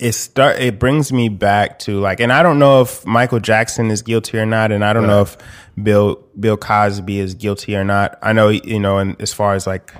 it 0.00 0.12
start 0.12 0.58
it 0.58 0.78
brings 0.78 1.12
me 1.12 1.28
back 1.30 1.78
to 1.80 2.00
like, 2.00 2.20
and 2.20 2.32
I 2.32 2.42
don't 2.42 2.58
know 2.58 2.82
if 2.82 3.06
Michael 3.06 3.40
Jackson 3.40 3.90
is 3.90 4.02
guilty 4.02 4.38
or 4.38 4.44
not, 4.46 4.70
and 4.72 4.84
I 4.84 4.92
don't 4.92 5.06
know 5.06 5.22
if 5.22 5.36
Bill 5.82 6.22
Bill 6.38 6.56
Cosby 6.56 7.18
is 7.18 7.34
guilty 7.34 7.76
or 7.76 7.84
not. 7.84 8.18
I 8.22 8.32
know 8.32 8.48
you 8.48 8.78
know, 8.80 8.98
and 8.98 9.20
as 9.22 9.32
far 9.32 9.54
as 9.54 9.66
like, 9.66 9.94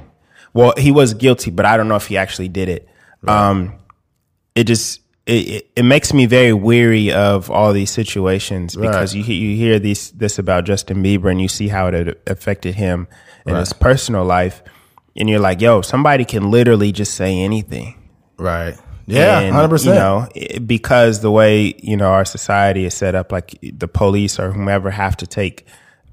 well, 0.52 0.74
he 0.76 0.90
was 0.90 1.14
guilty, 1.14 1.50
but 1.50 1.64
I 1.64 1.76
don't 1.78 1.88
know 1.88 1.96
if 1.96 2.06
he 2.08 2.16
actually 2.18 2.48
did 2.48 2.68
it. 2.68 2.88
Um, 3.26 3.74
it 4.54 4.64
just 4.64 5.00
it, 5.26 5.68
it, 5.74 5.82
makes 5.82 6.12
me 6.14 6.26
very 6.26 6.52
weary 6.52 7.12
of 7.12 7.50
all 7.50 7.72
these 7.72 7.90
situations 7.90 8.76
because 8.76 9.14
you 9.14 9.22
you 9.24 9.56
hear 9.56 9.78
these 9.78 10.12
this 10.12 10.38
about 10.38 10.64
Justin 10.64 11.02
Bieber 11.02 11.30
and 11.30 11.40
you 11.40 11.48
see 11.48 11.68
how 11.68 11.88
it 11.88 12.22
affected 12.26 12.74
him 12.76 13.08
in 13.44 13.54
his 13.56 13.72
personal 13.72 14.24
life, 14.24 14.62
and 15.16 15.28
you're 15.28 15.40
like, 15.40 15.60
yo, 15.60 15.80
somebody 15.80 16.24
can 16.24 16.50
literally 16.50 16.92
just 16.92 17.14
say 17.14 17.40
anything. 17.40 17.94
Right. 18.38 18.76
Yeah. 19.06 19.42
100%. 19.50 19.84
You 19.84 19.92
know, 19.92 20.28
it- 20.34 20.66
because 20.66 21.20
the 21.20 21.30
way 21.30 21.74
you 21.78 21.96
know 21.96 22.08
our 22.10 22.24
society 22.24 22.84
is 22.84 22.94
set 22.94 23.14
up, 23.14 23.32
like 23.32 23.58
the 23.62 23.88
police 23.88 24.38
or 24.38 24.52
whomever 24.52 24.90
have 24.90 25.16
to 25.18 25.26
take 25.26 25.66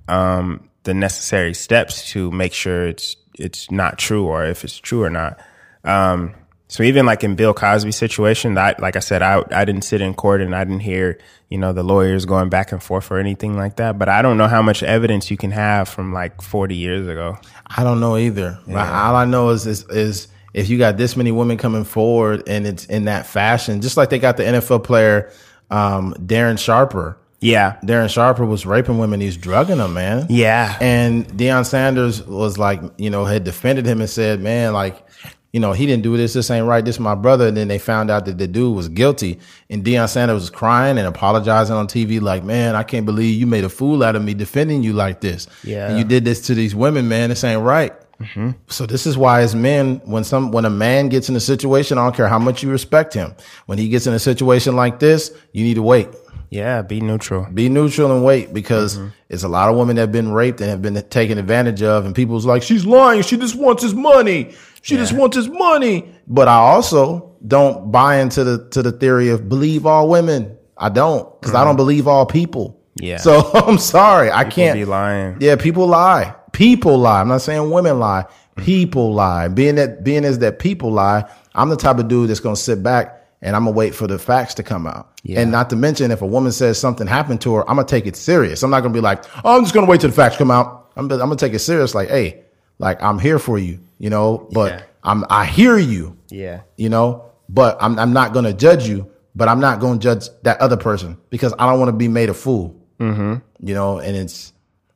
um, 0.07 0.69
the 0.83 0.93
necessary 0.93 1.53
steps 1.53 2.09
to 2.11 2.31
make 2.31 2.53
sure 2.53 2.87
it's 2.87 3.15
it's 3.39 3.71
not 3.71 3.97
true 3.97 4.25
or 4.27 4.45
if 4.45 4.63
it's 4.63 4.77
true 4.77 5.03
or 5.03 5.09
not. 5.09 5.39
Um, 5.83 6.35
so 6.73 6.81
even 6.81 7.05
like 7.05 7.23
in 7.23 7.35
Bill 7.35 7.53
Cosby's 7.53 7.97
situation, 7.97 8.55
that 8.55 8.79
like 8.79 8.95
I 8.95 8.99
said, 8.99 9.21
I 9.21 9.43
I 9.51 9.63
didn't 9.63 9.83
sit 9.83 10.01
in 10.01 10.15
court 10.15 10.41
and 10.41 10.55
I 10.55 10.63
didn't 10.63 10.79
hear 10.79 11.19
you 11.49 11.59
know 11.59 11.71
the 11.71 11.83
lawyers 11.83 12.25
going 12.25 12.49
back 12.49 12.71
and 12.71 12.81
forth 12.81 13.11
or 13.11 13.19
anything 13.19 13.55
like 13.55 13.75
that. 13.75 13.99
But 13.99 14.09
I 14.09 14.23
don't 14.23 14.39
know 14.39 14.47
how 14.47 14.63
much 14.63 14.81
evidence 14.81 15.29
you 15.29 15.37
can 15.37 15.51
have 15.51 15.87
from 15.87 16.13
like 16.13 16.41
forty 16.41 16.75
years 16.75 17.07
ago. 17.07 17.37
I 17.67 17.83
don't 17.83 17.99
know 17.99 18.17
either. 18.17 18.57
All 18.67 19.15
I 19.15 19.25
know 19.25 19.51
is, 19.51 19.67
is 19.67 19.87
is 19.89 20.29
if 20.55 20.67
you 20.67 20.79
got 20.79 20.97
this 20.97 21.15
many 21.15 21.31
women 21.31 21.59
coming 21.59 21.83
forward 21.83 22.41
and 22.47 22.65
it's 22.65 22.85
in 22.85 23.05
that 23.05 23.27
fashion, 23.27 23.79
just 23.79 23.95
like 23.95 24.09
they 24.09 24.17
got 24.17 24.37
the 24.37 24.43
NFL 24.43 24.83
player 24.83 25.31
um, 25.69 26.15
Darren 26.15 26.57
Sharper. 26.57 27.19
Yeah, 27.39 27.77
Darren 27.83 28.09
Sharper 28.09 28.45
was 28.45 28.65
raping 28.65 28.97
women. 28.97 29.21
He's 29.21 29.37
drugging 29.37 29.77
them, 29.77 29.93
man. 29.93 30.25
yeah, 30.27 30.75
And 30.81 31.27
Deion 31.27 31.67
Sanders 31.67 32.25
was 32.25 32.57
like, 32.57 32.81
you 32.97 33.11
know, 33.11 33.25
had 33.25 33.43
defended 33.43 33.85
him 33.85 34.01
and 34.01 34.09
said, 34.09 34.39
man, 34.39 34.73
like, 34.73 35.05
you 35.53 35.59
know, 35.59 35.71
he 35.71 35.85
didn't 35.85 36.01
do 36.01 36.17
this. 36.17 36.33
This 36.33 36.49
ain't 36.49 36.65
right. 36.65 36.83
This 36.83 36.95
is 36.95 36.99
my 36.99 37.13
brother. 37.13 37.47
And 37.47 37.55
then 37.55 37.67
they 37.67 37.77
found 37.77 38.09
out 38.09 38.25
that 38.25 38.39
the 38.39 38.47
dude 38.47 38.75
was 38.75 38.89
guilty. 38.89 39.39
And 39.69 39.85
Deion 39.85 40.09
Sanders 40.09 40.41
was 40.41 40.49
crying 40.49 40.97
and 40.97 41.07
apologizing 41.07 41.75
on 41.75 41.87
TV, 41.87 42.19
like, 42.19 42.43
man, 42.43 42.75
I 42.75 42.81
can't 42.81 43.05
believe 43.05 43.39
you 43.39 43.45
made 43.45 43.63
a 43.63 43.69
fool 43.69 44.03
out 44.03 44.15
of 44.15 44.23
me 44.23 44.33
defending 44.33 44.81
you 44.81 44.93
like 44.93 45.21
this. 45.21 45.47
Yeah. 45.63 45.89
And 45.89 45.99
you 45.99 46.03
did 46.03 46.25
this 46.25 46.41
to 46.47 46.55
these 46.55 46.73
women, 46.73 47.07
man. 47.07 47.29
This 47.29 47.43
ain't 47.43 47.61
right. 47.61 47.93
Mm-hmm. 48.19 48.51
So 48.67 48.85
this 48.87 49.05
is 49.05 49.15
why 49.15 49.41
as 49.41 49.53
men, 49.53 50.01
when 50.05 50.23
some 50.23 50.51
when 50.51 50.65
a 50.65 50.69
man 50.71 51.09
gets 51.09 51.29
in 51.29 51.35
a 51.35 51.39
situation, 51.39 51.97
I 51.97 52.03
don't 52.03 52.15
care 52.15 52.27
how 52.27 52.39
much 52.39 52.63
you 52.63 52.71
respect 52.71 53.13
him, 53.13 53.35
when 53.65 53.77
he 53.77 53.89
gets 53.89 54.07
in 54.07 54.13
a 54.13 54.19
situation 54.19 54.75
like 54.75 54.99
this, 54.99 55.31
you 55.51 55.63
need 55.63 55.75
to 55.75 55.83
wait. 55.83 56.07
yeah. 56.53 56.83
Be 56.83 57.01
neutral. 57.01 57.47
Be 57.51 57.67
neutral 57.67 58.11
and 58.15 58.23
wait 58.23 58.53
because 58.53 58.97
mm-hmm. 58.97 59.07
it's 59.29 59.43
a 59.43 59.47
lot 59.47 59.69
of 59.69 59.75
women 59.75 59.95
that 59.95 60.03
have 60.03 60.11
been 60.11 60.31
raped 60.31 60.61
and 60.61 60.69
have 60.69 60.81
been 60.83 61.01
taken 61.09 61.37
advantage 61.39 61.81
of, 61.81 62.05
and 62.05 62.13
people's 62.13 62.45
like, 62.45 62.61
she's 62.61 62.85
lying. 62.85 63.23
She 63.23 63.37
just 63.37 63.55
wants 63.55 63.81
his 63.81 63.95
money. 63.95 64.53
She 64.83 64.97
just 64.97 65.13
wants 65.13 65.35
his 65.35 65.47
money. 65.47 66.13
But 66.27 66.47
I 66.47 66.57
also 66.57 67.35
don't 67.45 67.91
buy 67.91 68.17
into 68.17 68.43
the 68.43 68.69
to 68.69 68.81
the 68.81 68.91
theory 68.91 69.29
of 69.29 69.49
believe 69.49 69.85
all 69.85 70.09
women. 70.09 70.57
I 70.77 70.89
don't 70.89 71.39
because 71.39 71.55
I 71.55 71.59
mm-hmm. 71.59 71.69
don't 71.69 71.75
believe 71.77 72.07
all 72.07 72.25
people. 72.25 72.79
Yeah. 72.95 73.17
So 73.17 73.49
I'm 73.53 73.79
sorry, 73.79 74.29
I 74.29 74.43
can't 74.43 74.77
be 74.77 74.85
lying. 74.85 75.37
Yeah, 75.39 75.55
people 75.55 75.87
lie. 75.87 76.35
People 76.51 76.97
lie. 76.97 77.21
I'm 77.21 77.29
not 77.29 77.41
saying 77.41 77.71
women 77.71 77.97
lie. 77.99 78.25
People 78.57 79.13
lie. 79.13 79.47
Being 79.47 79.75
that 79.75 80.03
being 80.03 80.25
as 80.25 80.39
that 80.39 80.59
people 80.59 80.91
lie, 80.91 81.29
I'm 81.55 81.69
the 81.69 81.77
type 81.77 81.97
of 81.97 82.07
dude 82.07 82.29
that's 82.29 82.41
gonna 82.41 82.55
sit 82.55 82.83
back 82.83 83.25
and 83.41 83.55
I'm 83.55 83.63
gonna 83.63 83.75
wait 83.75 83.95
for 83.95 84.05
the 84.05 84.19
facts 84.19 84.53
to 84.55 84.63
come 84.63 84.85
out. 84.85 85.11
Yeah. 85.23 85.39
And 85.39 85.51
not 85.51 85.69
to 85.69 85.77
mention, 85.77 86.11
if 86.11 86.21
a 86.21 86.27
woman 86.27 86.51
says 86.51 86.77
something 86.77 87.07
happened 87.07 87.41
to 87.41 87.55
her, 87.55 87.69
I'm 87.69 87.77
gonna 87.77 87.87
take 87.87 88.05
it 88.05 88.17
serious. 88.17 88.63
I'm 88.63 88.69
not 88.69 88.81
gonna 88.81 88.93
be 88.93 89.01
like, 89.01 89.23
oh, 89.45 89.57
I'm 89.57 89.63
just 89.63 89.73
gonna 89.73 89.87
wait 89.87 90.01
till 90.01 90.09
the 90.09 90.15
facts 90.15 90.35
come 90.35 90.51
out. 90.51 90.91
I'm, 90.95 91.11
I'm 91.11 91.17
gonna 91.17 91.35
take 91.35 91.53
it 91.53 91.59
serious. 91.59 91.95
Like, 91.95 92.09
hey, 92.09 92.42
like 92.79 93.01
I'm 93.01 93.19
here 93.19 93.39
for 93.39 93.57
you, 93.57 93.79
you 93.99 94.09
know. 94.09 94.47
But 94.51 94.71
Yeah. 94.71 94.81
I'm 95.03 95.25
I 95.29 95.45
hear 95.45 95.77
you, 95.77 96.17
Yeah. 96.29 96.61
you 96.77 96.89
know. 96.89 97.25
But 97.49 97.77
I'm 97.81 97.97
I'm 97.99 98.13
not 98.13 98.33
gonna 98.33 98.53
judge 98.53 98.87
you. 98.87 99.07
But 99.35 99.47
I'm 99.49 99.59
not 99.59 99.79
gonna 99.79 99.99
judge 99.99 100.29
that 100.43 100.61
other 100.61 100.77
person 100.77 101.17
because 101.29 101.53
I 101.57 101.69
don't 101.69 101.79
want 101.79 101.89
to 101.89 101.97
be 101.97 102.07
made 102.07 102.29
a 102.29 102.33
fool. 102.33 102.75
Mm-hmm. 102.99 103.35
You 103.67 103.73
know, 103.73 103.99
and 103.99 104.15
it's 104.15 104.53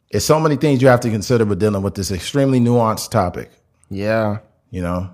it's 0.09 0.25
so 0.25 0.39
many 0.39 0.55
things 0.55 0.81
you 0.81 0.87
have 0.87 0.99
to 1.01 1.09
consider 1.09 1.43
with 1.45 1.59
dealing 1.59 1.81
with 1.81 1.95
this 1.95 2.11
extremely 2.11 2.59
nuanced 2.59 3.09
topic. 3.11 3.51
Yeah. 3.89 4.39
You 4.69 4.81
know, 4.81 5.09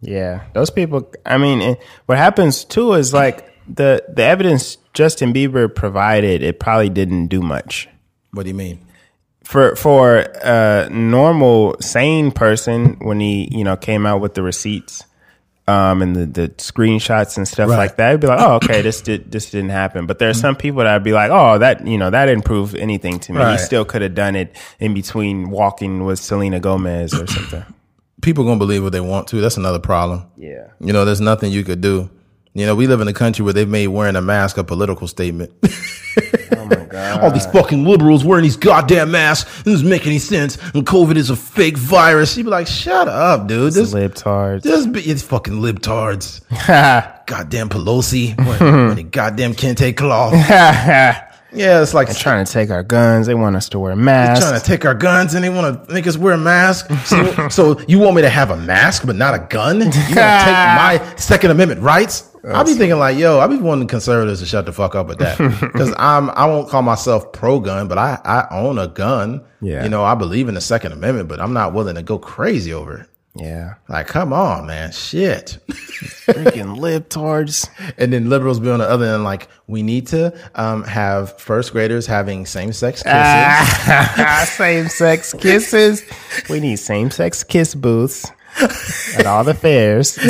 Yeah, 0.00 0.42
those 0.54 0.70
people. 0.70 1.10
I 1.26 1.36
mean, 1.38 1.60
and 1.60 1.76
what 2.06 2.18
happens 2.18 2.64
too 2.64 2.94
is 2.94 3.12
like 3.12 3.46
the 3.68 4.02
the 4.08 4.22
evidence 4.24 4.76
Justin 4.94 5.32
Bieber 5.32 5.72
provided. 5.72 6.42
It 6.42 6.58
probably 6.58 6.88
didn't 6.90 7.28
do 7.28 7.40
much 7.40 7.88
what 8.32 8.44
do 8.44 8.48
you 8.48 8.54
mean? 8.54 8.78
For 9.50 9.74
for 9.76 10.18
a 10.18 10.88
normal 10.90 11.76
sane 11.80 12.30
person 12.30 12.96
when 13.00 13.20
he 13.20 13.48
you 13.50 13.64
know 13.64 13.76
came 13.76 14.06
out 14.06 14.20
with 14.20 14.34
the 14.34 14.42
receipts. 14.42 15.04
Um, 15.68 16.02
and 16.02 16.16
the, 16.16 16.26
the 16.26 16.48
screenshots 16.56 17.36
and 17.36 17.46
stuff 17.46 17.68
Right. 17.70 17.76
like 17.76 17.96
that, 17.96 18.10
I'd 18.10 18.20
be 18.20 18.26
like, 18.26 18.40
oh, 18.40 18.54
okay, 18.54 18.82
this 18.82 19.02
did 19.02 19.30
this 19.30 19.50
didn't 19.52 19.70
happen. 19.70 20.04
But 20.06 20.18
there 20.18 20.28
are 20.28 20.34
some 20.34 20.56
people 20.56 20.82
that 20.82 20.92
would 20.94 21.04
be 21.04 21.12
like, 21.12 21.30
oh, 21.30 21.58
that 21.58 21.86
you 21.86 21.96
know 21.96 22.10
that 22.10 22.26
didn't 22.26 22.44
prove 22.44 22.74
anything 22.74 23.20
to 23.20 23.32
me. 23.32 23.38
Right. 23.38 23.52
He 23.52 23.58
still 23.58 23.84
could 23.84 24.02
have 24.02 24.16
done 24.16 24.34
it 24.34 24.56
in 24.80 24.94
between 24.94 25.48
walking 25.50 26.04
with 26.04 26.18
Selena 26.18 26.58
Gomez 26.58 27.14
or 27.14 27.26
something. 27.28 27.62
People 28.20 28.42
gonna 28.44 28.58
believe 28.58 28.82
what 28.82 28.90
they 28.90 29.00
want 29.00 29.28
to. 29.28 29.40
That's 29.40 29.58
another 29.58 29.78
problem. 29.78 30.24
Yeah, 30.36 30.68
You 30.80 30.92
know, 30.92 31.04
there's 31.04 31.20
nothing 31.20 31.52
you 31.52 31.62
could 31.62 31.80
do. 31.80 32.10
You 32.52 32.66
know, 32.66 32.74
we 32.74 32.88
live 32.88 33.00
in 33.00 33.06
a 33.06 33.12
country 33.12 33.44
where 33.44 33.54
they've 33.54 33.68
made 33.68 33.86
wearing 33.88 34.16
a 34.16 34.20
mask 34.20 34.58
a 34.58 34.64
political 34.64 35.06
statement. 35.06 35.52
Oh 36.52 36.64
my 36.64 36.84
god. 36.86 37.20
All 37.22 37.30
these 37.30 37.46
fucking 37.46 37.84
liberals 37.84 38.24
wearing 38.24 38.42
these 38.42 38.56
goddamn 38.56 39.12
masks. 39.12 39.62
This 39.62 39.74
doesn't 39.74 39.88
make 39.88 40.06
any 40.06 40.18
sense. 40.18 40.56
And 40.74 40.84
COVID 40.84 41.16
is 41.16 41.30
a 41.30 41.36
fake 41.36 41.76
virus. 41.76 42.36
You'd 42.36 42.44
be 42.44 42.50
like, 42.50 42.66
shut 42.66 43.06
up, 43.08 43.46
dude. 43.46 43.72
This, 43.72 43.94
libtards. 43.94 44.62
this 44.62 44.86
be, 44.86 45.00
it's 45.00 45.22
fucking 45.22 45.54
libtards. 45.54 46.42
Goddamn 47.26 47.68
Pelosi. 47.68 48.36
Wearing, 48.36 49.08
goddamn 49.10 49.54
kente 49.54 49.96
cloth. 49.96 50.34
Yeah, 51.52 51.82
it's 51.82 51.94
like 51.94 52.14
trying 52.16 52.44
to 52.44 52.52
take 52.52 52.70
our 52.70 52.82
guns. 52.82 53.26
They 53.26 53.34
want 53.34 53.56
us 53.56 53.68
to 53.70 53.78
wear 53.78 53.94
masks. 53.96 54.44
They're 54.44 54.50
trying 54.50 54.60
to 54.60 54.66
take 54.66 54.84
our 54.84 54.94
guns 54.94 55.34
and 55.34 55.44
they 55.44 55.50
want 55.50 55.86
to 55.88 55.92
make 55.94 56.06
us 56.06 56.16
wear 56.16 56.34
a 56.34 56.38
mask. 56.38 56.90
So, 57.06 57.48
so 57.48 57.80
you 57.88 57.98
want 57.98 58.16
me 58.16 58.22
to 58.22 58.30
have 58.30 58.50
a 58.50 58.56
mask 58.56 59.06
but 59.06 59.16
not 59.16 59.34
a 59.34 59.46
gun? 59.48 59.78
You 59.78 59.84
want 59.86 59.94
to 59.94 60.00
take 60.04 60.14
my 60.14 61.14
Second 61.16 61.50
Amendment 61.52 61.80
rights? 61.80 62.29
I'll 62.48 62.64
be 62.64 62.74
thinking 62.74 62.98
like, 62.98 63.18
yo, 63.18 63.38
I 63.40 63.46
be 63.46 63.56
wanting 63.56 63.88
conservatives 63.88 64.40
to 64.40 64.46
shut 64.46 64.66
the 64.66 64.72
fuck 64.72 64.94
up 64.94 65.06
with 65.06 65.18
that 65.18 65.38
because 65.60 65.92
I'm 65.98 66.30
I 66.30 66.46
won't 66.46 66.68
call 66.68 66.82
myself 66.82 67.32
pro 67.32 67.60
gun, 67.60 67.88
but 67.88 67.98
I 67.98 68.18
I 68.24 68.46
own 68.50 68.78
a 68.78 68.88
gun. 68.88 69.42
Yeah. 69.60 69.82
you 69.82 69.90
know 69.90 70.04
I 70.04 70.14
believe 70.14 70.48
in 70.48 70.54
the 70.54 70.60
Second 70.60 70.92
Amendment, 70.92 71.28
but 71.28 71.40
I'm 71.40 71.52
not 71.52 71.74
willing 71.74 71.96
to 71.96 72.02
go 72.02 72.18
crazy 72.18 72.72
over 72.72 72.96
it. 73.00 73.06
yeah. 73.34 73.74
Like, 73.88 74.06
come 74.06 74.32
on, 74.32 74.66
man, 74.66 74.90
shit. 74.90 75.58
Freaking 75.68 76.78
libtards. 76.80 77.68
And 77.98 78.12
then 78.12 78.28
liberals 78.30 78.58
be 78.58 78.70
on 78.70 78.78
the 78.78 78.88
other 78.88 79.04
end, 79.04 79.22
like, 79.24 79.48
we 79.66 79.82
need 79.82 80.06
to 80.08 80.32
um, 80.54 80.82
have 80.84 81.38
first 81.38 81.72
graders 81.72 82.06
having 82.06 82.46
same 82.46 82.72
sex 82.72 83.02
kisses. 83.02 84.48
same 84.56 84.88
sex 84.88 85.34
kisses. 85.34 86.02
We 86.48 86.60
need 86.60 86.76
same 86.76 87.10
sex 87.10 87.44
kiss 87.44 87.74
booths 87.74 88.32
at 89.16 89.26
all 89.26 89.44
the 89.44 89.54
fairs. 89.54 90.18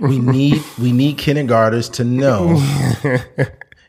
we 0.00 0.18
need 0.18 0.62
we 0.78 0.92
need 0.92 1.18
kindergartners 1.18 1.88
to 1.90 2.04
know. 2.04 2.60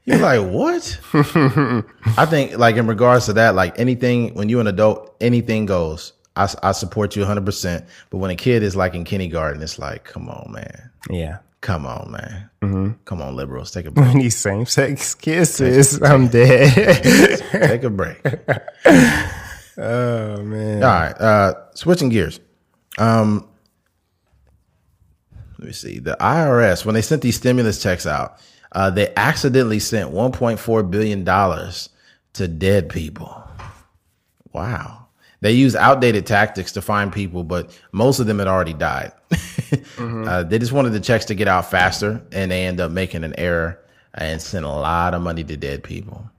You're 0.06 0.20
like, 0.20 0.52
what? 0.52 1.00
I 1.14 2.26
think, 2.28 2.58
like, 2.60 2.76
in 2.76 2.86
regards 2.86 3.26
to 3.26 3.34
that, 3.34 3.56
like 3.56 3.80
anything, 3.80 4.36
when 4.36 4.50
you're 4.50 4.62
an 4.62 4.68
adult, 4.68 5.16
anything 5.20 5.66
goes. 5.66 6.14
I, 6.36 6.48
I 6.62 6.72
support 6.74 7.16
you 7.16 7.24
100%. 7.24 7.88
But 8.12 8.18
when 8.18 8.30
a 8.30 8.36
kid 8.36 8.62
is 8.62 8.76
like 8.76 8.94
in 8.94 9.04
kindergarten, 9.04 9.64
it's 9.64 9.80
like, 9.80 10.04
come 10.04 10.30
on, 10.30 10.52
man. 10.52 10.92
Yeah. 11.10 11.40
Come 11.62 11.88
on, 11.88 12.12
man. 12.12 12.50
Mm-hmm. 12.62 12.92
Come 13.06 13.22
on, 13.22 13.36
liberals. 13.36 13.72
Take 13.72 13.88
a 13.88 13.92
break. 13.96 14.14
We 14.14 14.24
need 14.24 14.30
same 14.30 14.68
sex 14.68 15.16
kisses. 15.16 16.00
I'm 16.04 16.28
dead. 16.28 17.40
Take 17.52 17.84
a 17.84 17.90
break. 17.90 18.22
oh 19.78 20.42
man. 20.42 20.84
All 20.84 20.90
right. 20.90 21.20
Uh, 21.20 21.54
switching 21.74 22.10
gears. 22.10 22.40
Um, 22.98 23.48
let 25.58 25.68
me 25.68 25.74
see. 25.74 26.00
The 26.00 26.18
IRS, 26.20 26.86
when 26.86 26.96
they 26.96 27.02
sent 27.02 27.22
these 27.22 27.36
stimulus 27.38 27.82
checks 27.82 28.06
out, 28.06 28.40
uh, 28.72 28.90
they 28.90 29.14
accidentally 29.16 29.80
sent 29.80 30.12
$1.4 30.12 30.92
billion 30.92 31.26
to 32.34 32.48
dead 32.48 32.90
people. 32.90 33.44
Wow. 34.52 35.08
They 35.42 35.52
use 35.52 35.76
outdated 35.76 36.26
tactics 36.26 36.72
to 36.74 36.82
find 36.82 37.12
people, 37.12 37.44
but 37.44 37.78
most 37.92 38.20
of 38.20 38.26
them 38.26 38.40
had 38.40 38.48
already 38.48 38.74
died. 38.74 39.12
uh, 39.98 40.44
they 40.44 40.58
just 40.60 40.72
wanted 40.72 40.92
the 40.92 41.00
checks 41.00 41.26
to 41.26 41.36
get 41.36 41.48
out 41.48 41.70
faster, 41.70 42.22
and 42.32 42.52
they 42.52 42.66
end 42.66 42.80
up 42.80 42.92
making 42.92 43.24
an 43.24 43.34
error 43.38 43.80
and 44.14 44.42
sent 44.42 44.66
a 44.66 44.70
lot 44.70 45.14
of 45.14 45.22
money 45.22 45.44
to 45.44 45.58
dead 45.58 45.84
people. 45.84 46.30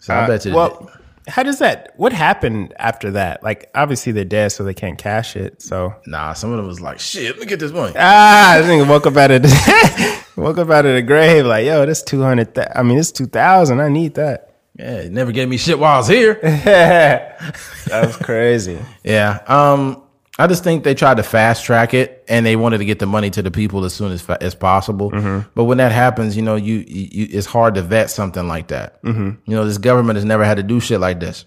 So 0.00 0.14
I 0.14 0.26
bet 0.26 0.44
you. 0.44 0.52
Uh, 0.52 0.54
Well, 0.54 0.90
how 1.28 1.42
does 1.42 1.58
that? 1.60 1.92
What 1.96 2.12
happened 2.12 2.74
after 2.78 3.12
that? 3.12 3.42
Like, 3.42 3.70
obviously 3.74 4.12
they're 4.12 4.24
dead, 4.24 4.52
so 4.52 4.64
they 4.64 4.74
can't 4.74 4.98
cash 4.98 5.36
it. 5.36 5.62
So 5.62 5.94
nah, 6.06 6.32
some 6.32 6.50
of 6.50 6.56
them 6.56 6.66
was 6.66 6.80
like, 6.80 6.98
shit, 6.98 7.30
let 7.30 7.40
me 7.40 7.46
get 7.46 7.60
this 7.60 7.72
money. 7.72 7.94
ah, 7.96 8.58
I 8.58 8.62
think 8.62 8.88
woke 8.88 9.06
up 9.06 9.16
out 9.16 9.30
of 9.30 9.42
the, 9.42 10.24
woke 10.36 10.58
up 10.58 10.70
out 10.70 10.86
of 10.86 10.94
the 10.94 11.02
grave 11.02 11.46
like, 11.46 11.66
yo, 11.66 11.86
this 11.86 12.02
two 12.02 12.22
hundred. 12.22 12.58
I 12.58 12.82
mean, 12.82 12.96
this 12.96 13.12
two 13.12 13.26
thousand. 13.26 13.80
I 13.80 13.88
need 13.88 14.14
that. 14.14 14.48
Yeah, 14.78 15.00
it 15.00 15.12
never 15.12 15.32
gave 15.32 15.48
me 15.48 15.58
shit 15.58 15.78
while 15.78 15.94
I 15.94 15.98
was 15.98 16.08
here. 16.08 16.34
that 16.42 17.52
was 17.90 18.16
crazy. 18.16 18.78
Yeah. 19.04 19.40
Um, 19.46 20.01
I 20.38 20.46
just 20.46 20.64
think 20.64 20.82
they 20.82 20.94
tried 20.94 21.18
to 21.18 21.22
fast 21.22 21.64
track 21.64 21.92
it 21.92 22.24
and 22.26 22.44
they 22.46 22.56
wanted 22.56 22.78
to 22.78 22.86
get 22.86 22.98
the 22.98 23.06
money 23.06 23.28
to 23.30 23.42
the 23.42 23.50
people 23.50 23.84
as 23.84 23.92
soon 23.92 24.12
as 24.12 24.26
as 24.40 24.54
possible. 24.54 25.10
But 25.54 25.64
when 25.64 25.78
that 25.78 25.92
happens, 25.92 26.36
you 26.36 26.42
know, 26.42 26.56
you, 26.56 26.76
you 26.88 27.28
it's 27.30 27.46
hard 27.46 27.74
to 27.74 27.82
vet 27.82 28.10
something 28.10 28.48
like 28.48 28.68
that. 28.68 28.98
You 29.04 29.36
know, 29.46 29.64
this 29.66 29.78
government 29.78 30.16
has 30.16 30.24
never 30.24 30.44
had 30.44 30.56
to 30.56 30.62
do 30.62 30.80
shit 30.80 31.00
like 31.00 31.20
this. 31.20 31.44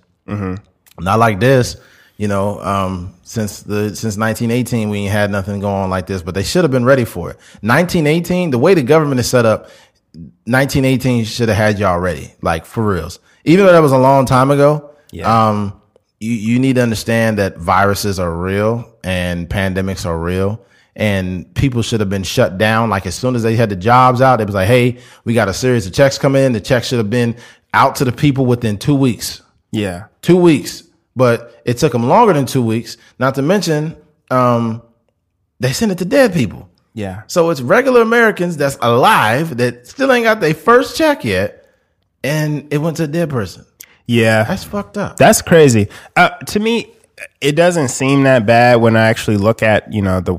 Not 0.99 1.19
like 1.19 1.39
this. 1.39 1.77
You 2.17 2.29
know, 2.29 2.61
um, 2.61 3.13
since 3.23 3.63
the 3.63 3.89
since 3.95 4.15
1918, 4.17 4.89
we 4.89 4.99
ain't 4.99 5.11
had 5.11 5.31
nothing 5.31 5.59
going 5.59 5.73
on 5.83 5.89
like 5.89 6.05
this. 6.07 6.21
But 6.21 6.33
they 6.35 6.43
should 6.43 6.63
have 6.63 6.71
been 6.71 6.85
ready 6.85 7.03
for 7.05 7.31
it. 7.31 7.37
1918, 7.61 8.51
the 8.51 8.57
way 8.59 8.73
the 8.75 8.83
government 8.83 9.19
is 9.19 9.27
set 9.27 9.45
up, 9.45 9.69
1918 10.45 11.25
should 11.25 11.49
have 11.49 11.57
had 11.57 11.79
y'all 11.79 11.99
ready, 11.99 12.33
like 12.41 12.65
for 12.65 12.85
reals. 12.85 13.19
Even 13.43 13.65
though 13.65 13.71
that 13.73 13.79
was 13.81 13.91
a 13.91 13.97
long 13.97 14.25
time 14.25 14.51
ago, 14.51 14.91
Yeah. 15.11 15.49
um, 15.49 15.81
you, 16.19 16.31
you 16.31 16.59
need 16.59 16.75
to 16.75 16.81
understand 16.81 17.37
that 17.39 17.57
viruses 17.57 18.19
are 18.19 18.31
real 18.31 18.97
and 19.03 19.49
pandemics 19.49 20.05
are 20.05 20.17
real. 20.17 20.61
And 20.95 21.53
people 21.55 21.81
should 21.81 21.99
have 21.99 22.09
been 22.09 22.23
shut 22.23 22.57
down. 22.57 22.89
Like 22.89 23.05
as 23.05 23.15
soon 23.15 23.35
as 23.35 23.43
they 23.43 23.55
had 23.55 23.69
the 23.69 23.75
jobs 23.75 24.21
out, 24.21 24.39
it 24.39 24.45
was 24.45 24.55
like, 24.55 24.67
hey, 24.67 24.99
we 25.25 25.33
got 25.33 25.49
a 25.49 25.53
series 25.53 25.85
of 25.85 25.93
checks 25.93 26.17
coming 26.17 26.43
in. 26.43 26.53
The 26.53 26.61
checks 26.61 26.87
should 26.87 26.99
have 26.99 27.09
been 27.09 27.35
out 27.73 27.95
to 27.95 28.05
the 28.05 28.13
people 28.13 28.45
within 28.45 28.77
two 28.77 28.95
weeks. 28.95 29.41
Yeah. 29.71 30.05
Two 30.21 30.37
weeks. 30.37 30.83
But 31.15 31.61
it 31.65 31.77
took 31.77 31.91
them 31.91 32.07
longer 32.07 32.33
than 32.33 32.45
two 32.45 32.63
weeks. 32.63 32.95
Not 33.19 33.35
to 33.35 33.41
mention, 33.41 33.97
um, 34.31 34.81
they 35.59 35.73
sent 35.73 35.91
it 35.91 35.97
to 35.99 36.05
dead 36.05 36.33
people. 36.33 36.69
Yeah. 36.93 37.23
So 37.27 37.49
it's 37.49 37.61
regular 37.61 38.01
Americans 38.01 38.55
that's 38.57 38.77
alive 38.81 39.57
that 39.57 39.85
still 39.85 40.11
ain't 40.11 40.23
got 40.23 40.39
their 40.39 40.53
first 40.53 40.97
check 40.97 41.25
yet, 41.25 41.65
and 42.23 42.71
it 42.73 42.77
went 42.77 42.97
to 42.97 43.03
a 43.03 43.07
dead 43.07 43.29
person. 43.29 43.65
Yeah. 44.07 44.43
That's 44.43 44.63
fucked 44.63 44.97
up. 44.97 45.17
That's 45.17 45.41
crazy. 45.41 45.87
Uh, 46.15 46.29
to 46.29 46.59
me, 46.59 46.91
it 47.41 47.53
doesn't 47.53 47.89
seem 47.89 48.23
that 48.23 48.45
bad 48.45 48.75
when 48.81 48.95
I 48.95 49.07
actually 49.07 49.37
look 49.37 49.63
at 49.63 49.91
you 49.93 50.01
know 50.01 50.19
the 50.19 50.33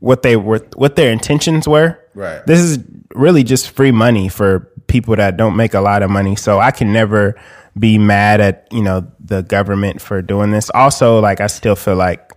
what 0.00 0.22
they 0.22 0.36
were 0.36 0.60
what 0.76 0.96
their 0.96 1.12
intentions 1.12 1.68
were. 1.68 1.98
Right. 2.14 2.44
This 2.46 2.60
is 2.60 2.78
really 3.14 3.44
just 3.44 3.70
free 3.70 3.92
money 3.92 4.28
for 4.28 4.70
people 4.86 5.16
that 5.16 5.36
don't 5.36 5.56
make 5.56 5.74
a 5.74 5.80
lot 5.80 6.02
of 6.02 6.10
money. 6.10 6.36
So 6.36 6.58
I 6.58 6.70
can 6.70 6.92
never 6.92 7.40
be 7.78 7.98
mad 7.98 8.40
at 8.40 8.66
you 8.70 8.82
know 8.82 9.06
the 9.20 9.42
government 9.42 10.00
for 10.00 10.22
doing 10.22 10.50
this. 10.50 10.70
Also, 10.70 11.20
like 11.20 11.40
I 11.40 11.46
still 11.46 11.76
feel 11.76 11.96
like 11.96 12.32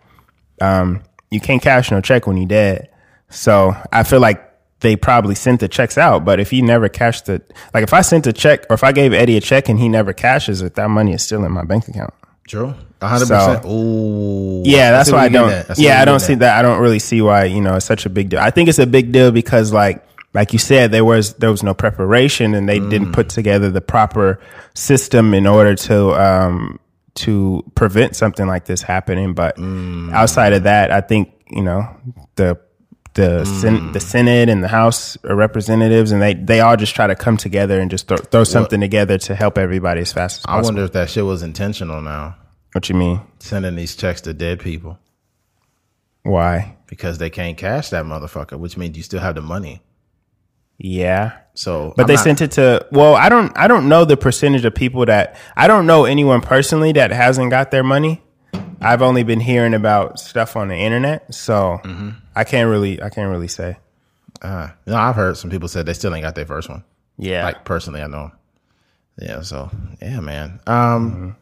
um, 0.61 1.03
you 1.31 1.39
can't 1.39 1.61
cash 1.61 1.91
no 1.91 2.01
check 2.01 2.27
when 2.27 2.37
you're 2.37 2.47
dead. 2.47 2.89
So 3.29 3.75
I 3.91 4.03
feel 4.03 4.19
like 4.19 4.41
they 4.81 4.95
probably 4.95 5.35
sent 5.35 5.59
the 5.61 5.67
checks 5.67 5.97
out. 5.97 6.25
But 6.25 6.39
if 6.39 6.51
he 6.51 6.61
never 6.61 6.89
cashed 6.89 7.29
it, 7.29 7.51
like 7.73 7.83
if 7.83 7.93
I 7.93 8.01
sent 8.01 8.27
a 8.27 8.33
check 8.33 8.65
or 8.69 8.73
if 8.73 8.83
I 8.83 8.91
gave 8.91 9.13
Eddie 9.13 9.37
a 9.37 9.41
check 9.41 9.69
and 9.69 9.79
he 9.79 9.89
never 9.89 10.13
cashes 10.13 10.61
it, 10.61 10.75
that 10.75 10.89
money 10.89 11.13
is 11.13 11.23
still 11.23 11.43
in 11.45 11.51
my 11.51 11.63
bank 11.63 11.87
account. 11.87 12.13
True. 12.47 12.75
A 13.01 13.07
hundred 13.07 13.25
So- 13.27 13.35
percent. 13.37 13.65
Ooh. 13.65 14.61
Yeah, 14.65 14.91
that's 14.91 15.11
why 15.11 15.25
I 15.25 15.29
don't. 15.29 15.49
at. 15.51 15.77
see 15.77 15.85
Yeah, 15.85 16.01
I 16.01 16.05
don't 16.05 16.19
see 16.19 16.33
at. 16.33 16.39
that. 16.39 16.59
I 16.59 16.61
don't 16.61 16.79
really 16.79 16.99
see 16.99 17.21
why 17.21 17.45
you 17.45 17.61
know 17.61 17.75
it's 17.75 17.85
such 17.85 18.05
a 18.05 18.09
big 18.09 18.29
deal. 18.29 18.39
I 18.39 18.51
think 18.51 18.69
it's 18.69 18.79
a 18.79 18.85
big 18.87 19.11
deal 19.11 19.31
because 19.31 19.73
like 19.73 20.03
like 20.33 20.51
you 20.53 20.59
said, 20.59 20.91
there 20.91 21.05
was 21.05 21.33
there 21.35 21.49
was 21.49 21.63
no 21.63 21.73
preparation 21.73 22.53
and 22.53 22.67
they 22.69 22.79
Mm. 22.79 22.89
didn't 22.89 23.11
put 23.13 23.29
together 23.29 23.71
the 23.71 23.81
proper 23.81 24.39
system 24.75 25.33
in 25.33 25.47
order 25.47 25.73
to 25.75 26.11
um 26.21 26.79
to 27.15 27.63
prevent 27.75 28.15
something 28.15 28.45
like 28.45 28.65
this 28.65 28.81
happening. 28.81 29.33
But 29.33 29.57
Mm. 29.57 30.11
outside 30.13 30.53
of 30.53 30.63
that, 30.63 30.91
I 30.91 31.01
think 31.01 31.31
you 31.49 31.63
know 31.63 31.87
the 32.35 32.57
the 33.15 33.41
Mm. 33.43 33.61
sen- 33.61 33.91
the 33.93 33.99
Senate 33.99 34.49
and 34.49 34.63
the 34.63 34.67
House 34.67 35.15
of 35.23 35.37
Representatives 35.37 36.11
and 36.11 36.21
they 36.21 36.33
they 36.35 36.59
all 36.61 36.75
just 36.77 36.93
try 36.95 37.07
to 37.07 37.15
come 37.15 37.37
together 37.37 37.79
and 37.79 37.89
just 37.89 38.07
throw, 38.07 38.17
throw 38.17 38.43
something 38.43 38.79
together 38.81 39.17
to 39.19 39.35
help 39.35 39.57
everybody 39.57 40.01
as 40.01 40.11
fast 40.13 40.39
as 40.39 40.45
I 40.45 40.49
possible. 40.49 40.65
wonder 40.67 40.83
if 40.83 40.91
that 40.93 41.09
shit 41.09 41.25
was 41.25 41.41
intentional 41.41 42.01
now, 42.01 42.35
what 42.73 42.87
you 42.89 42.95
mean? 42.95 43.21
sending 43.39 43.75
these 43.75 43.95
checks 43.95 44.21
to 44.21 44.33
dead 44.33 44.59
people 44.59 44.99
Why? 46.23 46.75
because 46.87 47.17
they 47.17 47.29
can't 47.29 47.57
cash 47.57 47.89
that 47.89 48.05
motherfucker, 48.05 48.57
which 48.59 48.77
means 48.77 48.97
you 48.97 49.03
still 49.03 49.19
have 49.21 49.35
the 49.35 49.41
money. 49.41 49.81
Yeah. 50.77 51.31
So, 51.53 51.93
But 51.95 52.03
I'm 52.03 52.07
they 52.07 52.13
not- 52.15 52.23
sent 52.23 52.41
it 52.41 52.51
to 52.51 52.85
well, 52.91 53.15
I 53.15 53.29
don't 53.29 53.57
I 53.57 53.67
don't 53.69 53.87
know 53.87 54.03
the 54.03 54.17
percentage 54.17 54.65
of 54.65 54.75
people 54.75 55.05
that 55.05 55.37
I 55.55 55.67
don't 55.67 55.85
know 55.87 56.03
anyone 56.05 56.41
personally 56.41 56.91
that 56.93 57.11
hasn't 57.11 57.49
got 57.49 57.71
their 57.71 57.83
money. 57.83 58.21
I've 58.85 59.01
only 59.01 59.23
been 59.23 59.39
hearing 59.39 59.73
about 59.73 60.19
stuff 60.19 60.55
on 60.55 60.67
the 60.69 60.75
internet, 60.75 61.33
so 61.33 61.79
Mm-hmm. 61.83 62.09
I 62.35 62.43
can't 62.43 62.69
really 62.69 63.01
I 63.01 63.09
can't 63.09 63.31
really 63.31 63.47
say. 63.47 63.77
Uh, 64.41 64.69
no, 64.85 64.95
I've 64.95 65.15
heard 65.15 65.37
some 65.37 65.49
people 65.49 65.67
said 65.67 65.85
they 65.85 65.93
still 65.93 66.13
ain't 66.13 66.23
got 66.23 66.35
their 66.35 66.45
first 66.45 66.69
one. 66.69 66.83
Yeah. 67.17 67.43
Like 67.45 67.63
personally, 67.65 68.01
I 68.01 68.07
know. 68.07 68.31
Yeah. 69.19 69.41
So 69.41 69.71
yeah, 70.01 70.19
man. 70.19 70.59
Um, 70.67 71.35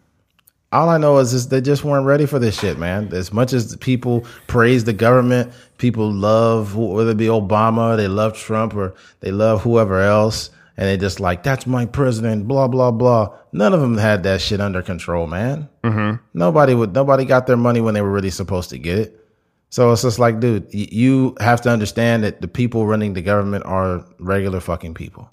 all 0.71 0.89
I 0.89 0.97
know 0.97 1.17
is 1.19 1.31
just 1.31 1.49
they 1.49 1.61
just 1.61 1.83
weren't 1.83 2.05
ready 2.05 2.25
for 2.25 2.39
this 2.39 2.59
shit, 2.59 2.77
man. 2.79 3.13
As 3.13 3.31
much 3.33 3.53
as 3.53 3.75
people 3.77 4.25
praise 4.47 4.83
the 4.85 4.93
government, 4.93 5.51
people 5.77 6.11
love 6.11 6.75
whether 6.75 7.11
it 7.11 7.17
be 7.17 7.27
Obama, 7.27 7.95
they 7.97 8.07
love 8.07 8.35
Trump, 8.37 8.75
or 8.75 8.93
they 9.19 9.31
love 9.31 9.61
whoever 9.61 10.01
else, 10.01 10.49
and 10.78 10.88
they 10.88 10.97
just 10.97 11.19
like 11.19 11.43
that's 11.43 11.67
my 11.67 11.86
president. 11.86 12.47
Blah 12.47 12.67
blah 12.67 12.91
blah. 12.91 13.38
None 13.51 13.74
of 13.74 13.82
them 13.82 13.97
had 13.97 14.24
that 14.24 14.41
shit 14.41 14.59
under 14.59 14.82
control, 14.82 15.28
man. 15.28 15.69
Mm-hmm. 15.84 16.24
Nobody 16.34 16.74
would. 16.74 16.93
Nobody 16.93 17.26
got 17.26 17.47
their 17.47 17.57
money 17.57 17.82
when 17.82 17.93
they 17.93 18.01
were 18.01 18.11
really 18.11 18.32
supposed 18.32 18.69
to 18.71 18.78
get 18.78 18.97
it. 18.97 19.19
So 19.69 19.91
it's 19.91 20.03
just 20.03 20.19
like, 20.19 20.39
dude, 20.39 20.67
you 20.71 21.36
have 21.39 21.61
to 21.61 21.69
understand 21.69 22.24
that 22.24 22.41
the 22.41 22.47
people 22.47 22.86
running 22.86 23.13
the 23.13 23.24
government 23.24 23.65
are 23.65 24.05
regular 24.19 24.59
fucking 24.59 24.93
people. 24.93 25.32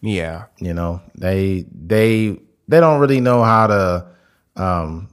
Yeah. 0.00 0.46
You 0.58 0.74
know, 0.74 1.00
they 1.14 1.66
they 1.72 2.36
they 2.66 2.80
don't 2.80 3.00
really 3.00 3.20
know 3.20 3.44
how 3.44 3.66
to 3.68 4.06
um, 4.56 5.08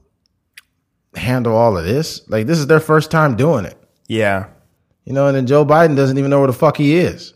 handle 1.15 1.55
all 1.55 1.77
of 1.77 1.85
this. 1.85 2.27
Like 2.29 2.47
this 2.47 2.57
is 2.59 2.67
their 2.67 2.79
first 2.79 3.11
time 3.11 3.35
doing 3.35 3.65
it. 3.65 3.77
Yeah. 4.07 4.47
You 5.05 5.13
know, 5.13 5.27
and 5.27 5.37
then 5.37 5.47
Joe 5.47 5.65
Biden 5.65 5.95
doesn't 5.95 6.17
even 6.17 6.29
know 6.31 6.39
where 6.39 6.47
the 6.47 6.53
fuck 6.53 6.77
he 6.77 6.95
is. 6.95 7.33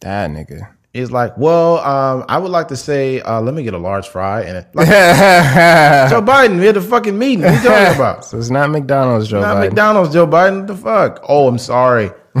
That 0.00 0.30
nigga. 0.30 0.73
He's 0.94 1.10
like, 1.10 1.36
well, 1.36 1.78
um, 1.78 2.24
I 2.28 2.38
would 2.38 2.52
like 2.52 2.68
to 2.68 2.76
say, 2.76 3.20
uh, 3.20 3.40
let 3.40 3.52
me 3.52 3.64
get 3.64 3.74
a 3.74 3.78
large 3.78 4.06
fry. 4.06 4.42
And 4.42 4.64
like, 4.74 4.86
Joe 6.08 6.22
Biden, 6.22 6.60
we 6.60 6.66
had 6.66 6.76
a 6.76 6.80
fucking 6.80 7.18
meeting. 7.18 7.40
What 7.44 7.50
are 7.50 7.56
you 7.56 7.62
talking 7.68 7.94
about? 8.00 8.24
So 8.24 8.38
it's 8.38 8.48
not 8.48 8.70
McDonald's, 8.70 9.26
Joe 9.26 9.38
Biden. 9.38 9.42
Not 9.42 9.56
Biden. 9.56 9.68
McDonald's, 9.70 10.14
Joe 10.14 10.26
Biden. 10.28 10.58
What 10.58 10.66
the 10.68 10.76
fuck? 10.76 11.24
Oh, 11.28 11.48
I'm 11.48 11.58
sorry. 11.58 12.12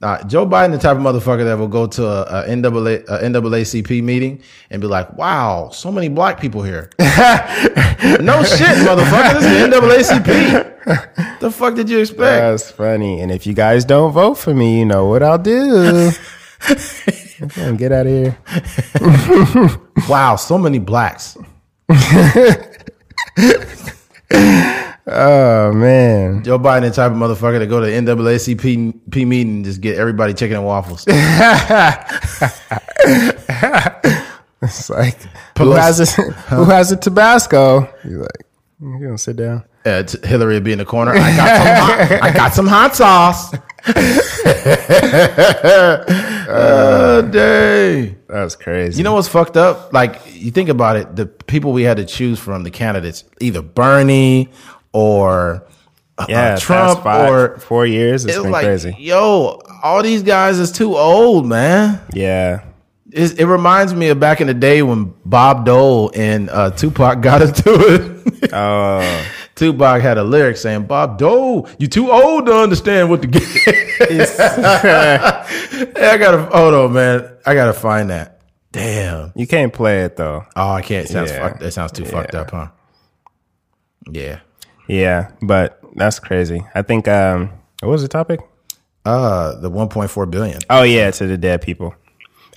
nah, 0.00 0.22
Joe 0.22 0.46
Biden, 0.46 0.70
the 0.72 0.78
type 0.78 0.96
of 0.96 1.02
motherfucker 1.02 1.44
that 1.44 1.58
will 1.58 1.68
go 1.68 1.86
to 1.86 2.06
a, 2.06 2.44
a 2.46 2.56
NAA, 2.56 3.04
a 3.08 3.28
NAACP 3.28 4.02
meeting 4.02 4.40
and 4.70 4.80
be 4.80 4.88
like, 4.88 5.12
"Wow, 5.18 5.68
so 5.68 5.92
many 5.92 6.08
black 6.08 6.40
people 6.40 6.62
here." 6.62 6.88
no 6.98 7.06
shit, 8.42 8.74
motherfucker. 8.88 9.34
This 9.34 9.44
is 9.44 9.60
the 9.60 10.24
NAACP. 10.24 11.40
the 11.40 11.50
fuck 11.50 11.74
did 11.74 11.90
you 11.90 11.98
expect? 11.98 12.20
That's 12.20 12.70
funny. 12.70 13.20
And 13.20 13.30
if 13.30 13.46
you 13.46 13.52
guys 13.52 13.84
don't 13.84 14.12
vote 14.12 14.36
for 14.36 14.54
me, 14.54 14.78
you 14.78 14.86
know 14.86 15.04
what 15.04 15.22
I'll 15.22 15.36
do. 15.36 16.10
Okay, 17.44 17.76
Get 17.76 17.92
out 17.92 18.06
of 18.06 18.12
here. 18.12 18.38
wow, 20.08 20.36
so 20.36 20.58
many 20.58 20.78
blacks. 20.78 21.36
Oh 25.06 25.72
man. 25.74 26.42
Joe 26.42 26.58
Biden, 26.58 26.82
the 26.82 26.90
type 26.90 27.12
of 27.12 27.18
motherfucker 27.18 27.58
that 27.58 27.66
go 27.66 27.80
to 27.80 27.86
NAACP 27.86 29.10
P 29.10 29.24
meeting 29.26 29.56
and 29.56 29.64
just 29.64 29.82
get 29.82 29.98
everybody 29.98 30.32
chicken 30.32 30.56
and 30.56 30.64
waffles. 30.64 31.04
It's 34.62 34.88
like 34.88 35.18
who 35.58 35.72
has 35.72 36.00
a 36.00 36.06
who 36.06 36.64
has 36.64 36.90
a 36.90 36.96
Tabasco? 36.96 37.82
He's 38.02 38.12
like, 38.12 38.46
you 38.80 38.98
gonna 38.98 39.18
sit 39.18 39.36
down. 39.36 39.64
Uh, 39.84 40.02
Hillary 40.22 40.54
would 40.54 40.64
be 40.64 40.72
in 40.72 40.78
the 40.78 40.84
corner. 40.84 41.12
I 41.14 41.36
got 41.36 41.56
some 41.58 41.76
hot, 41.76 42.22
I 42.22 42.32
got 42.32 42.54
some 42.54 42.66
hot 42.66 42.96
sauce. 42.96 43.54
uh, 46.48 47.22
dang. 47.30 48.16
That's 48.26 48.56
crazy. 48.56 48.96
You 48.98 49.04
know 49.04 49.14
what's 49.14 49.28
fucked 49.28 49.58
up? 49.58 49.92
Like 49.92 50.22
you 50.32 50.50
think 50.50 50.70
about 50.70 50.96
it, 50.96 51.14
the 51.16 51.26
people 51.26 51.72
we 51.72 51.82
had 51.82 51.98
to 51.98 52.06
choose 52.06 52.38
from, 52.38 52.62
the 52.62 52.70
candidates, 52.70 53.24
either 53.40 53.60
Bernie 53.60 54.48
or 54.92 55.66
uh, 56.16 56.26
yeah, 56.28 56.56
Trump 56.56 57.02
past 57.02 57.02
five, 57.02 57.30
or 57.30 57.58
four 57.58 57.86
years. 57.86 58.24
It's 58.24 58.34
it 58.34 58.38
was 58.38 58.44
been 58.44 58.52
like, 58.52 58.64
crazy. 58.64 58.96
yo, 58.98 59.60
all 59.82 60.02
these 60.02 60.22
guys 60.22 60.58
is 60.58 60.72
too 60.72 60.96
old, 60.96 61.46
man. 61.46 62.00
Yeah. 62.12 62.64
It, 63.10 63.38
it 63.38 63.46
reminds 63.46 63.94
me 63.94 64.08
of 64.08 64.18
back 64.18 64.40
in 64.40 64.46
the 64.46 64.54
day 64.54 64.82
when 64.82 65.14
Bob 65.24 65.66
Dole 65.66 66.10
and 66.14 66.50
uh, 66.50 66.70
Tupac 66.70 67.20
got 67.20 67.42
into 67.42 67.62
it. 67.66 68.50
Oh, 68.52 69.26
Tupac 69.54 70.02
had 70.02 70.18
a 70.18 70.24
lyric 70.24 70.56
saying, 70.56 70.84
"Bob 70.84 71.18
Dole, 71.18 71.68
you 71.78 71.86
too 71.86 72.10
old 72.10 72.46
to 72.46 72.52
understand 72.54 73.08
what 73.10 73.20
the 73.22 73.28
game." 73.28 73.42
is." 74.10 74.36
hey, 74.38 76.08
I 76.10 76.16
gotta 76.18 76.42
hold 76.56 76.74
on, 76.74 76.92
man. 76.92 77.36
I 77.46 77.54
gotta 77.54 77.72
find 77.72 78.10
that. 78.10 78.40
Damn. 78.72 79.32
you 79.36 79.46
can't 79.46 79.72
play 79.72 80.02
it 80.04 80.16
though. 80.16 80.44
Oh, 80.56 80.72
I 80.72 80.82
can't. 80.82 81.04
It 81.08 81.12
sounds 81.12 81.30
Yeah. 81.30 81.38
fucked. 81.48 81.60
That 81.60 81.70
sounds 81.72 81.92
too 81.92 82.04
fucked 82.04 82.34
up, 82.34 82.50
huh? 82.50 82.68
Yeah. 84.10 84.40
Yeah, 84.88 85.30
but 85.40 85.80
that's 85.94 86.18
crazy. 86.18 86.62
I 86.74 86.82
think. 86.82 87.06
um 87.08 87.50
What 87.80 87.90
was 87.90 88.02
the 88.02 88.08
topic? 88.08 88.40
Uh, 89.04 89.54
the 89.60 89.70
1.4 89.70 90.30
billion. 90.30 90.58
Oh 90.70 90.82
yeah, 90.82 91.10
to 91.10 91.26
the 91.26 91.36
dead 91.36 91.62
people. 91.62 91.94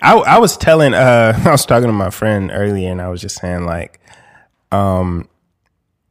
I 0.02 0.16
I 0.18 0.38
was 0.40 0.58
telling 0.58 0.94
uh 0.94 1.40
I 1.46 1.52
was 1.52 1.66
talking 1.66 1.88
to 1.88 1.94
my 1.94 2.10
friend 2.10 2.52
earlier 2.54 2.92
and 2.92 3.02
I 3.02 3.10
was 3.10 3.22
just 3.22 3.38
saying 3.40 3.66
like 3.66 4.00
um 4.72 5.28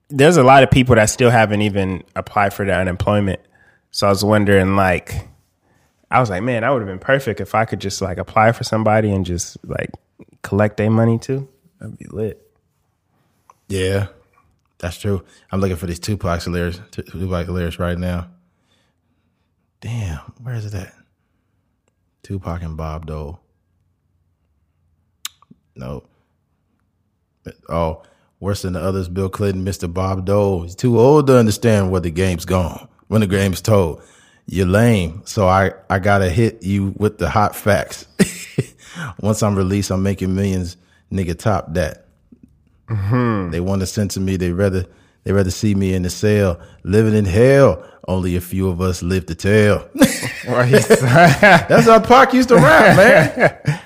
there's 0.09 0.37
a 0.37 0.43
lot 0.43 0.63
of 0.63 0.71
people 0.71 0.95
that 0.95 1.07
still 1.07 1.31
haven't 1.31 1.63
even 1.63 2.05
applied 2.15 2.55
for 2.55 2.65
the 2.65 2.73
unemployment. 2.73 3.41
So 3.91 4.07
I 4.07 4.11
was 4.11 4.25
wondering 4.25 4.77
like 4.77 5.29
I 6.11 6.21
was 6.21 6.31
like, 6.31 6.43
man, 6.43 6.63
that 6.63 6.71
would 6.71 6.83
have 6.83 6.89
been 6.89 6.99
perfect 6.99 7.41
if 7.41 7.55
I 7.55 7.65
could 7.65 7.81
just 7.81 8.01
like 8.01 8.19
apply 8.19 8.53
for 8.53 8.65
somebody 8.65 9.11
and 9.11 9.25
just 9.25 9.57
like 9.65 9.91
collect 10.43 10.77
their 10.77 10.91
money 10.91 11.19
too. 11.19 11.49
That'd 11.81 11.99
be 11.99 12.07
lit. 12.07 12.43
Yeah, 13.69 14.09
that's 14.79 14.99
true. 14.99 15.25
I'm 15.51 15.61
looking 15.61 15.77
for 15.77 15.87
these 15.87 15.99
Tupac 15.99 16.47
lyrics, 16.47 16.81
Tupac 16.93 17.49
lyrics 17.49 17.79
right 17.79 17.99
now. 17.99 18.29
Damn, 19.81 20.19
where 20.43 20.55
is 20.55 20.67
it 20.67 20.75
at? 20.75 20.95
Tupac 22.23 22.63
and 22.63 22.77
Bob 22.77 23.07
Dole. 23.07 23.41
No. 25.75 26.05
Oh, 27.69 28.03
worse 28.41 28.63
than 28.63 28.75
the 28.75 28.81
others, 28.81 29.09
Bill 29.09 29.29
Clinton, 29.29 29.65
Mr. 29.65 29.93
Bob 29.93 30.25
Dole. 30.25 30.63
He's 30.63 30.75
too 30.75 30.99
old 30.99 31.27
to 31.27 31.39
understand 31.39 31.91
where 31.91 32.01
the 32.01 32.11
game's 32.11 32.45
gone, 32.45 32.89
when 33.09 33.21
the 33.21 33.27
game's 33.27 33.61
told. 33.61 34.03
You're 34.47 34.67
lame, 34.67 35.23
so 35.25 35.49
I, 35.49 35.73
I 35.91 35.99
gotta 35.99 36.31
hit 36.31 36.63
you 36.63 36.95
with 36.97 37.19
the 37.19 37.29
hot 37.29 37.57
facts. 37.57 38.07
Once 39.21 39.43
I'm 39.43 39.57
released, 39.57 39.91
I'm 39.91 40.03
making 40.03 40.35
millions. 40.35 40.77
Nigga, 41.13 41.39
top 41.39 41.75
that. 41.75 42.07
Mm-hmm. 42.89 43.51
They 43.51 43.61
want 43.61 43.81
to 43.81 43.87
censor 43.87 44.21
me. 44.21 44.37
They 44.37 44.53
rather 44.53 44.87
they 45.25 45.33
rather 45.33 45.51
see 45.51 45.75
me 45.75 45.95
in 45.95 46.03
the 46.03 46.11
cell, 46.11 46.61
living 46.85 47.15
in 47.15 47.25
hell. 47.25 47.85
Only 48.07 48.37
a 48.37 48.41
few 48.41 48.69
of 48.69 48.81
us 48.81 49.03
live 49.03 49.27
to 49.27 49.35
tell. 49.35 49.89
That's 50.47 51.87
how 51.87 51.99
Pac 51.99 52.33
used 52.33 52.51
to 52.51 52.55
rap, 52.55 52.97
man. 52.97 53.81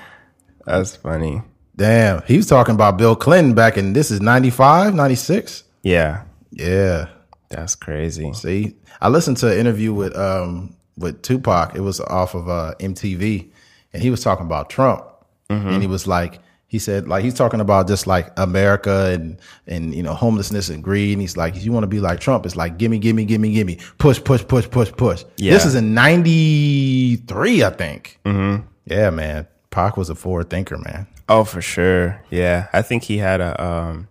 That's 0.67 0.97
funny. 0.97 1.41
Damn, 1.81 2.21
he 2.27 2.37
was 2.37 2.47
talking 2.47 2.75
about 2.75 2.99
Bill 2.99 3.17
Clinton 3.17 3.55
back 3.55 3.79
in 3.79 3.95
this 3.95 4.11
is 4.11 4.21
95, 4.21 4.95
96. 4.95 5.65
Yeah. 5.83 6.25
Yeah. 6.51 7.09
That's 7.49 7.75
crazy. 7.75 8.31
See, 8.35 8.77
I 9.01 9.09
listened 9.09 9.39
to 9.39 9.51
an 9.51 9.59
interview 9.59 9.95
with 9.95 10.15
um 10.15 10.77
with 10.99 11.23
Tupac. 11.23 11.75
It 11.75 11.81
was 11.81 11.99
off 11.99 12.35
of 12.35 12.51
uh, 12.51 12.75
MTV, 12.81 13.51
and 13.95 14.03
he 14.03 14.11
was 14.11 14.23
talking 14.23 14.45
about 14.45 14.69
Trump, 14.69 15.07
and 15.49 15.81
he 15.81 15.87
was 15.87 16.07
like, 16.07 16.41
he 16.67 16.79
said 16.79 17.09
like 17.09 17.25
he's 17.25 17.33
talking 17.33 17.61
about 17.61 17.89
just 17.89 18.07
like 18.07 18.31
America 18.37 19.13
and 19.15 19.39
and 19.67 19.95
you 19.95 20.03
know 20.03 20.13
homelessness 20.13 20.69
and 20.69 20.85
greed. 20.85 21.15
And 21.15 21.23
he's 21.23 21.39
like, 21.39 21.57
if 21.57 21.65
you 21.65 21.73
want 21.73 21.85
to 21.85 21.89
be 21.89 21.99
like 21.99 22.21
Trump, 22.21 22.45
it's 22.45 22.57
like 22.57 22.77
gimme, 22.77 22.99
gimme, 22.99 23.25
gimme, 23.25 23.55
gimme, 23.55 23.79
push, 23.97 24.23
push, 24.23 24.47
push, 24.47 24.69
push, 24.69 24.93
push. 24.93 25.25
Yeah. 25.39 25.55
This 25.55 25.65
is 25.65 25.75
in 25.77 25.95
'93, 25.95 27.65
I 27.65 27.71
think. 27.71 28.19
Mm-hmm. 28.27 28.67
Yeah, 28.85 29.09
man. 29.09 29.47
Pac 29.71 29.97
was 29.97 30.11
a 30.11 30.15
forward 30.15 30.51
thinker, 30.51 30.77
man. 30.77 31.07
Oh, 31.31 31.45
for 31.45 31.63
sure. 31.63 32.21
Yeah. 32.29 32.67
I 32.73 32.83
think 32.83 33.05
he 33.05 33.19
had 33.19 33.41
a 33.41 33.65
um 33.65 34.09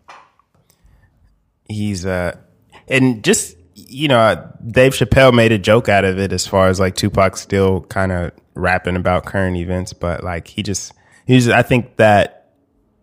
he's 1.67 2.05
uh 2.05 2.37
and 2.87 3.23
just 3.23 3.57
you 3.75 4.07
know, 4.07 4.51
Dave 4.65 4.93
Chappelle 4.93 5.33
made 5.33 5.51
a 5.51 5.57
joke 5.57 5.89
out 5.89 6.05
of 6.05 6.17
it 6.17 6.31
as 6.31 6.47
far 6.47 6.67
as 6.67 6.79
like 6.79 6.95
Tupac 6.95 7.35
still 7.37 7.81
kind 7.81 8.11
of 8.11 8.31
rapping 8.55 8.95
about 8.95 9.25
current 9.25 9.57
events, 9.57 9.91
but 9.91 10.23
like 10.23 10.47
he 10.47 10.63
just 10.63 10.93
he's 11.27 11.49
I 11.49 11.61
think 11.61 11.97
that 11.97 12.53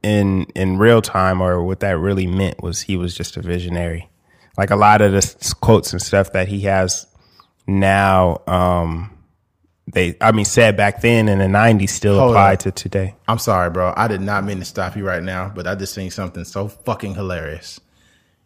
in 0.02 0.44
in 0.54 0.78
real 0.78 1.02
time 1.02 1.42
or 1.42 1.62
what 1.62 1.80
that 1.80 1.98
really 1.98 2.26
meant 2.26 2.62
was 2.62 2.80
he 2.80 2.96
was 2.96 3.14
just 3.14 3.36
a 3.36 3.42
visionary. 3.42 4.08
Like 4.56 4.70
a 4.70 4.76
lot 4.76 5.02
of 5.02 5.12
the 5.12 5.54
quotes 5.60 5.92
and 5.92 6.00
stuff 6.00 6.32
that 6.32 6.48
he 6.48 6.60
has 6.60 7.06
now 7.66 8.40
um 8.46 9.15
they 9.86 10.16
I 10.20 10.32
mean 10.32 10.44
said 10.44 10.76
back 10.76 11.00
then 11.00 11.28
in 11.28 11.38
the 11.38 11.44
90s 11.44 11.90
still 11.90 12.18
Hold 12.18 12.32
apply 12.32 12.52
on. 12.52 12.56
to 12.58 12.70
today. 12.72 13.14
I'm 13.28 13.38
sorry, 13.38 13.70
bro. 13.70 13.92
I 13.96 14.08
did 14.08 14.20
not 14.20 14.44
mean 14.44 14.58
to 14.58 14.64
stop 14.64 14.96
you 14.96 15.06
right 15.06 15.22
now, 15.22 15.52
but 15.54 15.66
I 15.66 15.74
just 15.74 15.94
seen 15.94 16.10
something 16.10 16.44
so 16.44 16.68
fucking 16.68 17.14
hilarious. 17.14 17.80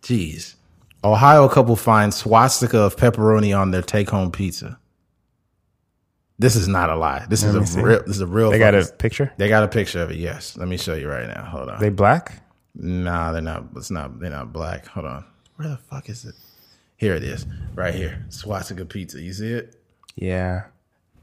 Jeez. 0.02 0.54
Ohio 1.02 1.48
couple 1.48 1.76
finds 1.76 2.16
swastika 2.16 2.78
of 2.80 2.96
pepperoni 2.96 3.58
on 3.58 3.70
their 3.70 3.82
take 3.82 4.10
home 4.10 4.30
pizza. 4.30 4.78
This 6.38 6.56
is 6.56 6.68
not 6.68 6.88
a 6.90 6.96
lie. 6.96 7.26
This 7.28 7.42
is 7.42 7.54
a 7.54 7.66
see. 7.66 7.80
real 7.80 8.00
this 8.00 8.16
is 8.16 8.20
a 8.22 8.26
real 8.26 8.50
They 8.50 8.58
got 8.58 8.74
a 8.74 8.84
picture? 8.86 9.32
They 9.36 9.48
got 9.48 9.62
a 9.62 9.68
picture 9.68 10.02
of 10.02 10.10
it, 10.10 10.16
yes. 10.16 10.56
Let 10.56 10.68
me 10.68 10.76
show 10.78 10.94
you 10.94 11.08
right 11.08 11.26
now. 11.28 11.44
Hold 11.44 11.68
on. 11.68 11.80
They 11.80 11.90
black? 11.90 12.42
nah, 12.74 13.32
they're 13.32 13.42
not 13.42 13.64
it's 13.76 13.90
not 13.90 14.20
they're 14.20 14.30
not 14.30 14.52
black. 14.52 14.86
Hold 14.86 15.06
on. 15.06 15.24
Where 15.56 15.68
the 15.68 15.76
fuck 15.76 16.08
is 16.08 16.24
it? 16.24 16.34
Here 16.96 17.14
it 17.14 17.22
is. 17.24 17.46
Right 17.74 17.94
here. 17.94 18.24
Swastika 18.30 18.84
pizza. 18.84 19.20
You 19.20 19.32
see 19.32 19.52
it? 19.52 19.76
Yeah. 20.16 20.64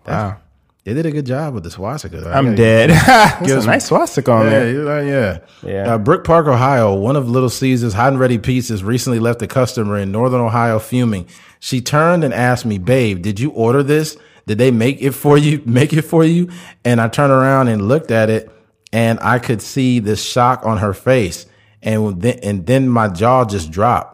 Wow. 0.08 0.38
They 0.84 0.94
did 0.94 1.06
a 1.06 1.12
good 1.12 1.26
job 1.26 1.54
with 1.54 1.64
the 1.64 1.70
swastika. 1.72 2.22
though. 2.22 2.32
I'm 2.32 2.56
dead. 2.56 2.90
Gives 3.46 3.66
a 3.66 3.68
nice 3.68 3.88
swastika 3.88 4.32
on 4.32 4.46
Yeah, 4.46 4.50
there. 4.52 4.74
know, 4.86 5.02
yeah. 5.02 5.40
Yeah. 5.62 5.94
Uh, 5.96 5.98
Brook 5.98 6.24
Park, 6.24 6.48
Ohio, 6.48 6.94
one 6.96 7.18
of 7.18 7.30
Little 7.30 7.50
Caesar's 7.50 7.94
hot 7.94 8.08
and 8.14 8.20
ready 8.20 8.38
pizzas 8.38 8.86
recently 8.86 9.20
left 9.20 9.42
a 9.42 9.48
customer 9.48 9.98
in 9.98 10.14
Northern 10.14 10.40
Ohio 10.40 10.80
fuming. 10.80 11.28
She 11.60 11.82
turned 11.82 12.24
and 12.24 12.34
asked 12.34 12.66
me, 12.66 12.78
"Babe, 12.78 13.22
did 13.22 13.38
you 13.38 13.50
order 13.52 13.84
this? 13.84 14.16
Did 14.46 14.60
they 14.60 14.72
make 14.72 15.02
it 15.02 15.12
for 15.12 15.38
you? 15.38 15.62
Make 15.66 15.92
it 15.92 16.04
for 16.04 16.24
you?" 16.24 16.50
And 16.86 17.02
I 17.02 17.10
turned 17.10 17.34
around 17.34 17.68
and 17.68 17.90
looked 17.90 18.10
at 18.12 18.30
it, 18.30 18.50
and 18.94 19.20
I 19.22 19.40
could 19.40 19.62
see 19.62 20.00
the 20.00 20.16
shock 20.16 20.66
on 20.66 20.78
her 20.78 20.94
face, 20.94 21.48
and 21.84 22.22
then 22.22 22.40
and 22.44 22.66
then 22.66 22.88
my 22.88 23.10
jaw 23.10 23.44
just 23.44 23.72
dropped. 23.72 24.14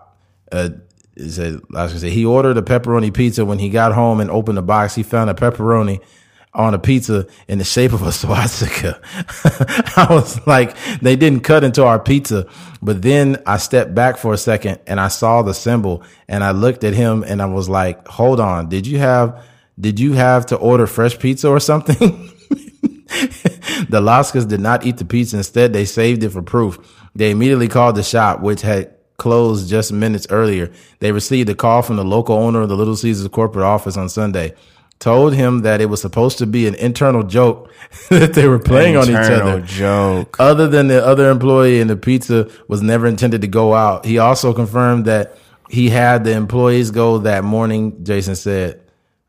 Uh, 0.51 0.69
he 1.15 1.29
said, 1.29 1.61
I 1.75 1.83
was 1.83 1.91
gonna 1.91 1.99
say 1.99 2.09
he 2.09 2.25
ordered 2.25 2.57
a 2.57 2.61
pepperoni 2.61 3.13
pizza. 3.13 3.45
When 3.45 3.59
he 3.59 3.69
got 3.69 3.93
home 3.93 4.19
and 4.19 4.31
opened 4.31 4.57
the 4.57 4.63
box, 4.63 4.95
he 4.95 5.03
found 5.03 5.29
a 5.29 5.33
pepperoni 5.33 6.01
on 6.53 6.73
a 6.73 6.79
pizza 6.79 7.27
in 7.47 7.57
the 7.57 7.63
shape 7.63 7.93
of 7.93 8.01
a 8.01 8.11
swastika. 8.11 8.99
I 9.97 10.07
was 10.09 10.45
like, 10.47 10.75
they 11.01 11.15
didn't 11.15 11.41
cut 11.41 11.63
into 11.63 11.83
our 11.83 11.99
pizza. 11.99 12.47
But 12.81 13.01
then 13.01 13.41
I 13.45 13.57
stepped 13.57 13.95
back 13.95 14.17
for 14.17 14.33
a 14.33 14.37
second 14.37 14.79
and 14.87 14.99
I 14.99 15.07
saw 15.07 15.41
the 15.41 15.53
symbol 15.53 16.03
and 16.27 16.43
I 16.43 16.51
looked 16.51 16.83
at 16.83 16.93
him 16.93 17.23
and 17.23 17.41
I 17.41 17.45
was 17.45 17.69
like, 17.69 18.07
hold 18.07 18.39
on, 18.39 18.69
did 18.69 18.85
you 18.85 18.99
have, 18.99 19.43
did 19.79 19.99
you 19.99 20.13
have 20.13 20.45
to 20.47 20.55
order 20.55 20.87
fresh 20.87 21.17
pizza 21.17 21.49
or 21.49 21.59
something? 21.59 21.95
the 23.89 24.01
Laskas 24.01 24.47
did 24.47 24.59
not 24.59 24.85
eat 24.85 24.97
the 24.97 25.05
pizza. 25.05 25.37
Instead, 25.37 25.73
they 25.73 25.85
saved 25.85 26.23
it 26.23 26.29
for 26.29 26.41
proof. 26.41 26.77
They 27.15 27.31
immediately 27.31 27.67
called 27.67 27.95
the 27.95 28.03
shop, 28.03 28.41
which 28.41 28.61
had 28.61 28.93
closed 29.17 29.69
just 29.69 29.91
minutes 29.91 30.27
earlier. 30.29 30.71
They 30.99 31.11
received 31.11 31.49
a 31.49 31.55
call 31.55 31.81
from 31.81 31.95
the 31.97 32.05
local 32.05 32.35
owner 32.37 32.61
of 32.61 32.69
the 32.69 32.77
Little 32.77 32.95
Caesars 32.95 33.27
corporate 33.27 33.65
office 33.65 33.97
on 33.97 34.09
Sunday 34.09 34.55
told 35.03 35.33
him 35.33 35.63
that 35.63 35.81
it 35.81 35.87
was 35.87 35.99
supposed 35.99 36.37
to 36.37 36.47
be 36.47 36.65
an 36.65 36.75
internal 36.75 37.23
joke 37.23 37.69
that 38.09 38.33
they 38.33 38.47
were 38.47 38.57
playing 38.57 38.95
internal 38.95 39.11
on 39.17 39.23
each 39.25 39.41
other. 39.41 39.61
joke. 39.61 40.37
Other 40.39 40.67
than 40.67 40.87
the 40.87 41.05
other 41.05 41.29
employee 41.29 41.81
and 41.81 41.89
the 41.89 41.97
pizza 41.97 42.49
was 42.69 42.81
never 42.81 43.05
intended 43.05 43.41
to 43.41 43.47
go 43.47 43.73
out. 43.73 44.05
He 44.05 44.17
also 44.17 44.53
confirmed 44.53 45.03
that 45.05 45.37
he 45.69 45.89
had 45.89 46.23
the 46.23 46.31
employees 46.31 46.91
go 46.91 47.17
that 47.19 47.43
morning. 47.43 48.05
Jason 48.05 48.35
said, 48.35 48.81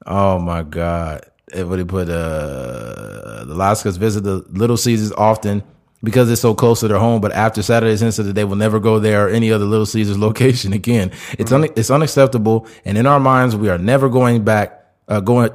"Oh 0.07 0.39
my 0.39 0.63
God." 0.63 1.25
What 1.55 1.79
he 1.79 1.85
put, 1.85 2.09
uh, 2.09 3.45
the 3.45 3.55
Laskas 3.55 3.97
visit 3.97 4.25
the 4.25 4.45
Little 4.51 4.77
Caesars 4.77 5.13
often 5.13 5.63
because 6.05 6.31
it's 6.31 6.41
so 6.41 6.55
close 6.55 6.81
to 6.81 6.89
their 6.89 6.99
home. 6.99 7.21
But 7.21 7.33
after 7.33 7.63
Saturday's 7.63 8.03
incident, 8.03 8.35
they 8.35 8.45
will 8.45 8.57
never 8.57 8.79
go 8.79 8.99
there 9.01 9.27
or 9.27 9.31
any 9.31 9.51
other 9.51 9.65
Little 9.65 9.87
Caesars 9.87 10.19
location 10.29 10.73
again. 10.73 11.11
It's 11.39 11.51
un- 11.51 11.71
it's 11.77 11.91
unacceptable, 11.91 12.67
and 12.85 12.97
in 12.97 13.07
our 13.07 13.19
minds, 13.19 13.57
we 13.57 13.69
are 13.69 13.79
never 13.79 14.09
going 14.09 14.45
back. 14.45 14.81
Uh, 15.09 15.21
going 15.21 15.51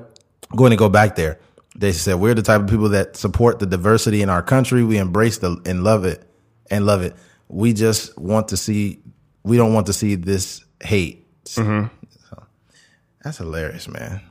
going 0.55 0.71
to 0.71 0.77
go 0.77 0.89
back 0.89 1.15
there. 1.15 1.39
They 1.75 1.91
said 1.91 2.15
we're 2.15 2.33
the 2.33 2.41
type 2.41 2.61
of 2.61 2.67
people 2.67 2.89
that 2.89 3.15
support 3.15 3.59
the 3.59 3.65
diversity 3.65 4.21
in 4.21 4.29
our 4.29 4.43
country. 4.43 4.83
We 4.83 4.97
embrace 4.97 5.37
the 5.37 5.61
and 5.65 5.83
love 5.83 6.03
it 6.05 6.23
and 6.69 6.85
love 6.85 7.01
it. 7.01 7.15
We 7.47 7.73
just 7.73 8.17
want 8.17 8.49
to 8.49 8.57
see. 8.57 8.99
We 9.43 9.57
don't 9.57 9.73
want 9.73 9.87
to 9.87 9.93
see 9.93 10.15
this 10.15 10.63
hate. 10.83 11.25
So, 11.45 11.63
that's 13.23 13.37
hilarious, 13.37 13.87
man. 13.87 14.21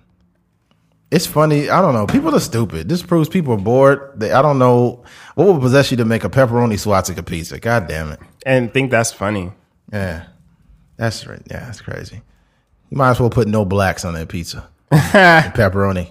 It's 1.11 1.27
funny. 1.27 1.71
I 1.71 1.81
don't 1.81 1.95
know. 1.95 2.07
People 2.07 2.35
are 2.35 2.41
stupid. 2.41 2.89
This 2.89 3.03
proves 3.03 3.29
people 3.31 3.55
are 3.55 3.59
bored. 3.59 4.13
They, 4.17 4.31
I 4.33 4.43
don't 4.43 4.59
know 4.59 5.05
what 5.37 5.47
would 5.49 5.61
possess 5.63 5.91
you 5.91 5.97
to 5.99 6.05
make 6.05 6.23
a 6.25 6.29
pepperoni 6.29 6.79
swastika 6.79 7.23
pizza. 7.23 7.59
God 7.59 7.89
damn 7.89 8.11
it. 8.13 8.21
And 8.45 8.73
think 8.75 8.91
that's 8.91 9.11
funny. 9.13 9.53
Yeah, 9.93 10.27
that's 10.97 11.27
right. 11.27 11.41
Yeah, 11.51 11.61
that's 11.65 11.81
crazy. 11.81 12.21
You 12.91 12.97
might 12.99 13.11
as 13.11 13.21
well 13.21 13.31
put 13.31 13.49
no 13.49 13.65
blacks 13.65 14.05
on 14.05 14.15
that 14.15 14.29
pizza. 14.29 14.69
Pepperoni. 14.91 16.11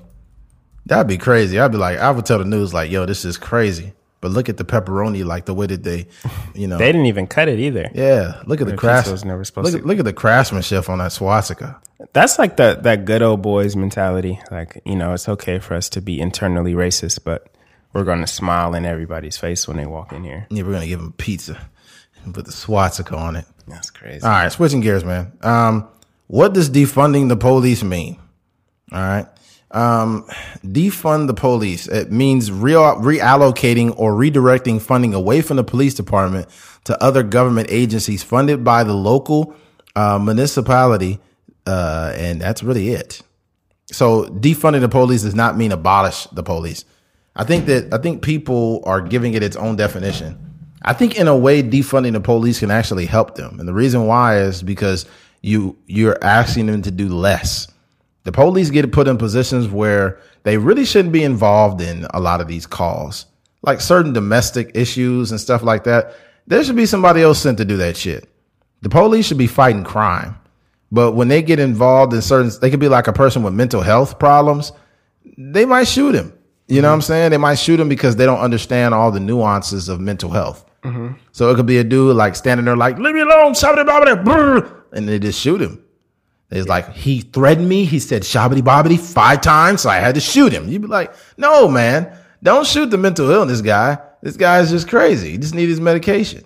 That'd 0.86 1.08
be 1.08 1.18
crazy. 1.18 1.60
I'd 1.60 1.72
be 1.72 1.78
like, 1.78 1.98
I 2.00 2.10
would 2.12 2.26
tell 2.26 2.38
the 2.40 2.46
news 2.46 2.74
like, 2.74 2.90
yo, 2.92 3.06
this 3.06 3.26
is 3.26 3.38
crazy. 3.38 3.94
But 4.22 4.32
look 4.32 4.50
at 4.50 4.58
the 4.58 4.64
pepperoni, 4.66 5.24
like 5.26 5.46
the 5.46 5.54
way 5.54 5.68
that 5.68 5.84
they, 5.84 6.08
you 6.56 6.68
know, 6.68 6.78
They 6.78 6.88
didn't 6.92 7.06
even 7.06 7.28
cut 7.28 7.48
it 7.50 7.60
either. 7.60 7.90
yeah. 7.94 8.42
Look 8.48 8.62
at 8.62 8.66
the 8.66 8.72
Their 8.72 8.78
craft. 8.78 9.12
was 9.12 9.24
never 9.26 9.44
supposed 9.44 9.74
Look, 9.74 9.86
look 9.86 10.00
at 10.00 10.06
the 10.06 10.14
craftsmanship 10.14 10.90
on 10.90 10.98
that 11.00 11.12
swastika. 11.12 11.80
That's 12.14 12.38
like 12.38 12.58
the 12.58 12.80
that 12.84 13.06
good 13.06 13.22
old 13.22 13.42
boys 13.42 13.76
mentality. 13.76 14.40
Like, 14.52 14.82
you 14.86 14.96
know, 14.96 15.14
it's 15.14 15.28
okay 15.28 15.60
for 15.60 15.74
us 15.74 15.90
to 15.90 16.02
be 16.02 16.20
internally 16.20 16.74
racist, 16.74 17.24
but 17.24 17.48
we're 17.94 18.04
going 18.04 18.22
to 18.22 18.28
smile 18.28 18.76
in 18.76 18.86
everybody's 18.86 19.38
face 19.38 19.68
when 19.68 19.78
they 19.78 19.86
walk 19.86 20.14
in 20.14 20.24
here. 20.24 20.48
Yeah, 20.50 20.64
we're 20.64 20.74
gonna 20.74 20.88
give 20.88 21.00
them 21.00 21.14
pizza 21.14 21.60
and 22.24 22.34
put 22.34 22.46
the 22.46 22.52
swastika 22.52 23.16
on 23.16 23.36
it. 23.36 23.46
That's 23.68 23.90
crazy. 23.90 24.24
All 24.24 24.30
right, 24.30 24.52
switching 24.52 24.82
gears, 24.82 25.04
man. 25.04 25.32
Um, 25.42 25.88
what 26.28 26.54
does 26.54 26.70
defunding 26.70 27.30
the 27.30 27.38
police 27.38 27.84
mean? 27.84 28.20
All 28.92 29.00
right. 29.00 29.28
Um, 29.72 30.26
defund 30.64 31.28
the 31.28 31.34
police. 31.34 31.88
It 31.88 32.12
means 32.12 32.52
real 32.52 32.82
reallocating 32.96 33.94
or 33.98 34.14
redirecting 34.14 34.82
funding 34.82 35.14
away 35.14 35.42
from 35.42 35.58
the 35.58 35.64
police 35.64 35.94
department 35.94 36.48
to 36.86 37.02
other 37.04 37.24
government 37.24 37.68
agencies 37.70 38.24
funded 38.24 38.64
by 38.64 38.84
the 38.84 38.94
local 38.94 39.56
uh, 39.96 40.20
municipality, 40.20 41.20
uh, 41.68 42.14
and 42.16 42.42
that's 42.42 42.64
really 42.64 42.90
it. 42.90 43.22
So 43.92 44.26
defunding 44.26 44.82
the 44.82 44.90
police 44.90 45.22
does 45.22 45.36
not 45.36 45.58
mean 45.58 45.72
abolish 45.72 46.26
the 46.28 46.44
police. 46.44 46.86
I 47.36 47.44
think 47.44 47.68
that 47.68 47.94
I 47.94 48.00
think 48.00 48.24
people 48.24 48.82
are 48.86 49.02
giving 49.02 49.34
it 49.34 49.44
its 49.44 49.56
own 49.56 49.76
definition. 49.76 50.38
I 50.82 50.94
think 50.94 51.18
in 51.18 51.28
a 51.28 51.36
way 51.36 51.62
defunding 51.62 52.14
the 52.14 52.20
police 52.20 52.60
can 52.60 52.72
actually 52.72 53.06
help 53.06 53.36
them. 53.36 53.60
And 53.60 53.68
the 53.68 53.74
reason 53.74 54.08
why 54.08 54.40
is 54.40 54.64
because 54.64 55.06
you 55.42 55.78
you're 55.86 56.18
asking 56.24 56.66
them 56.68 56.82
to 56.82 56.92
do 56.92 57.10
less. 57.10 57.68
The 58.24 58.32
police 58.32 58.70
get 58.70 58.92
put 58.92 59.08
in 59.08 59.18
positions 59.18 59.68
where 59.68 60.20
they 60.44 60.58
really 60.58 60.86
shouldn't 60.86 61.14
be 61.14 61.24
involved 61.24 61.80
in 61.80 62.06
a 62.14 62.20
lot 62.20 62.42
of 62.42 62.48
these 62.48 62.66
calls. 62.66 63.26
Like 63.62 63.80
certain 63.80 64.14
domestic 64.14 64.72
issues 64.74 65.32
and 65.32 65.40
stuff 65.40 65.64
like 65.64 65.84
that. 65.86 66.16
There 66.46 66.64
should 66.64 66.76
be 66.76 66.86
somebody 66.86 67.22
else 67.22 67.40
sent 67.40 67.58
to 67.60 67.66
do 67.66 67.78
that 67.78 67.96
shit. 67.98 68.30
The 68.82 68.90
police 68.90 69.26
should 69.26 69.38
be 69.38 69.48
fighting 69.48 69.84
crime. 69.84 70.38
But 70.92 71.14
when 71.14 71.28
they 71.28 71.42
get 71.42 71.60
involved 71.60 72.14
in 72.14 72.22
certain, 72.22 72.52
they 72.62 72.70
could 72.70 72.80
be 72.80 72.88
like 72.88 73.08
a 73.08 73.14
person 73.14 73.44
with 73.44 73.54
mental 73.54 73.82
health 73.82 74.20
problems. 74.20 74.72
They 75.38 75.66
might 75.66 75.88
shoot 75.88 76.16
him. 76.16 76.34
You 76.68 76.82
know 76.82 76.90
what 76.90 76.94
I'm 76.94 77.00
mm-hmm. 77.00 77.06
saying? 77.06 77.32
They 77.32 77.38
might 77.38 77.56
shoot 77.56 77.80
him 77.80 77.90
because 77.90 78.16
they 78.16 78.26
don't 78.26 78.40
understand 78.40 78.94
all 78.94 79.12
the 79.12 79.20
nuances 79.20 79.90
of 79.90 80.00
mental 80.00 80.30
health. 80.30 80.66
Mm-hmm. 80.84 81.14
So 81.32 81.50
it 81.50 81.56
could 81.56 81.66
be 81.66 81.78
a 81.78 81.84
dude 81.84 82.16
like 82.16 82.36
standing 82.36 82.66
there 82.66 82.78
like, 82.78 82.98
leave 83.00 83.16
me 83.16 83.22
alone, 83.22 83.54
shabby 83.54 83.82
bobbity, 83.82 84.84
and 84.94 85.08
they 85.08 85.20
just 85.20 85.40
shoot 85.40 85.62
him. 85.62 85.84
It's 86.50 86.68
like, 86.68 86.94
he 86.94 87.22
threatened 87.22 87.68
me. 87.68 87.84
He 87.84 88.00
said 88.00 88.24
shabby 88.24 88.62
bobbity 88.62 88.98
five 89.00 89.42
times, 89.42 89.82
so 89.82 89.90
I 89.90 89.98
had 89.98 90.16
to 90.16 90.22
shoot 90.22 90.54
him. 90.54 90.70
You'd 90.70 90.82
be 90.82 90.88
like, 90.88 91.14
no, 91.36 91.68
man, 91.68 92.18
don't 92.42 92.66
shoot 92.66 92.90
the 92.90 92.98
mental 92.98 93.30
illness 93.30 93.62
guy. 93.62 93.98
This 94.22 94.38
guy 94.38 94.60
is 94.60 94.72
just 94.72 94.88
crazy. 94.88 95.32
He 95.32 95.38
just 95.38 95.54
needs 95.54 95.70
his 95.70 95.82
medication. 95.82 96.46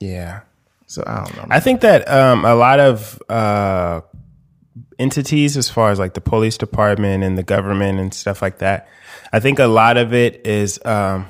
Yeah. 0.00 0.40
So 0.86 1.02
I 1.06 1.24
don't 1.24 1.36
know. 1.36 1.46
I 1.50 1.60
think 1.60 1.80
that 1.80 2.08
um, 2.08 2.44
a 2.44 2.54
lot 2.54 2.78
of 2.80 3.20
uh, 3.28 4.02
entities, 4.98 5.56
as 5.56 5.68
far 5.68 5.90
as 5.90 5.98
like 5.98 6.14
the 6.14 6.20
police 6.20 6.56
department 6.56 7.24
and 7.24 7.36
the 7.36 7.42
government 7.42 7.98
and 7.98 8.14
stuff 8.14 8.40
like 8.40 8.58
that, 8.58 8.88
I 9.32 9.40
think 9.40 9.58
a 9.58 9.66
lot 9.66 9.96
of 9.96 10.14
it 10.14 10.46
is 10.46 10.78
um, 10.84 11.26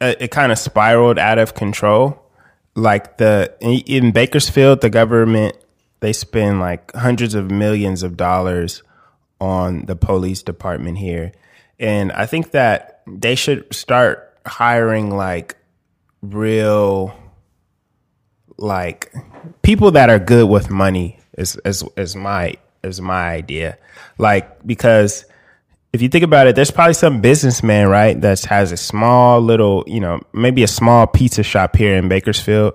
it, 0.00 0.22
it 0.22 0.30
kind 0.30 0.52
of 0.52 0.58
spiraled 0.58 1.18
out 1.18 1.38
of 1.38 1.54
control. 1.54 2.20
Like 2.76 3.18
the 3.18 3.54
in, 3.60 3.80
in 3.86 4.12
Bakersfield, 4.12 4.80
the 4.80 4.90
government 4.90 5.56
they 6.00 6.12
spend 6.12 6.60
like 6.60 6.92
hundreds 6.94 7.34
of 7.34 7.50
millions 7.50 8.02
of 8.02 8.16
dollars 8.16 8.82
on 9.40 9.86
the 9.86 9.96
police 9.96 10.42
department 10.42 10.98
here, 10.98 11.32
and 11.78 12.12
I 12.12 12.26
think 12.26 12.52
that 12.52 13.02
they 13.06 13.34
should 13.34 13.72
start 13.74 14.38
hiring 14.46 15.10
like 15.16 15.56
real 16.20 17.16
like 18.56 19.12
people 19.62 19.90
that 19.92 20.10
are 20.10 20.18
good 20.18 20.48
with 20.48 20.70
money 20.70 21.18
is 21.36 21.56
is 21.64 21.84
is 21.96 22.16
my 22.16 22.54
is 22.82 23.00
my 23.00 23.30
idea. 23.30 23.78
Like 24.18 24.66
because 24.66 25.24
if 25.92 26.02
you 26.02 26.08
think 26.08 26.24
about 26.24 26.48
it, 26.48 26.56
there's 26.56 26.72
probably 26.72 26.94
some 26.94 27.20
businessman, 27.20 27.86
right, 27.88 28.20
that 28.20 28.40
has 28.46 28.72
a 28.72 28.76
small 28.76 29.40
little, 29.40 29.84
you 29.86 30.00
know, 30.00 30.20
maybe 30.32 30.64
a 30.64 30.68
small 30.68 31.06
pizza 31.06 31.44
shop 31.44 31.76
here 31.76 31.94
in 31.96 32.08
Bakersfield, 32.08 32.74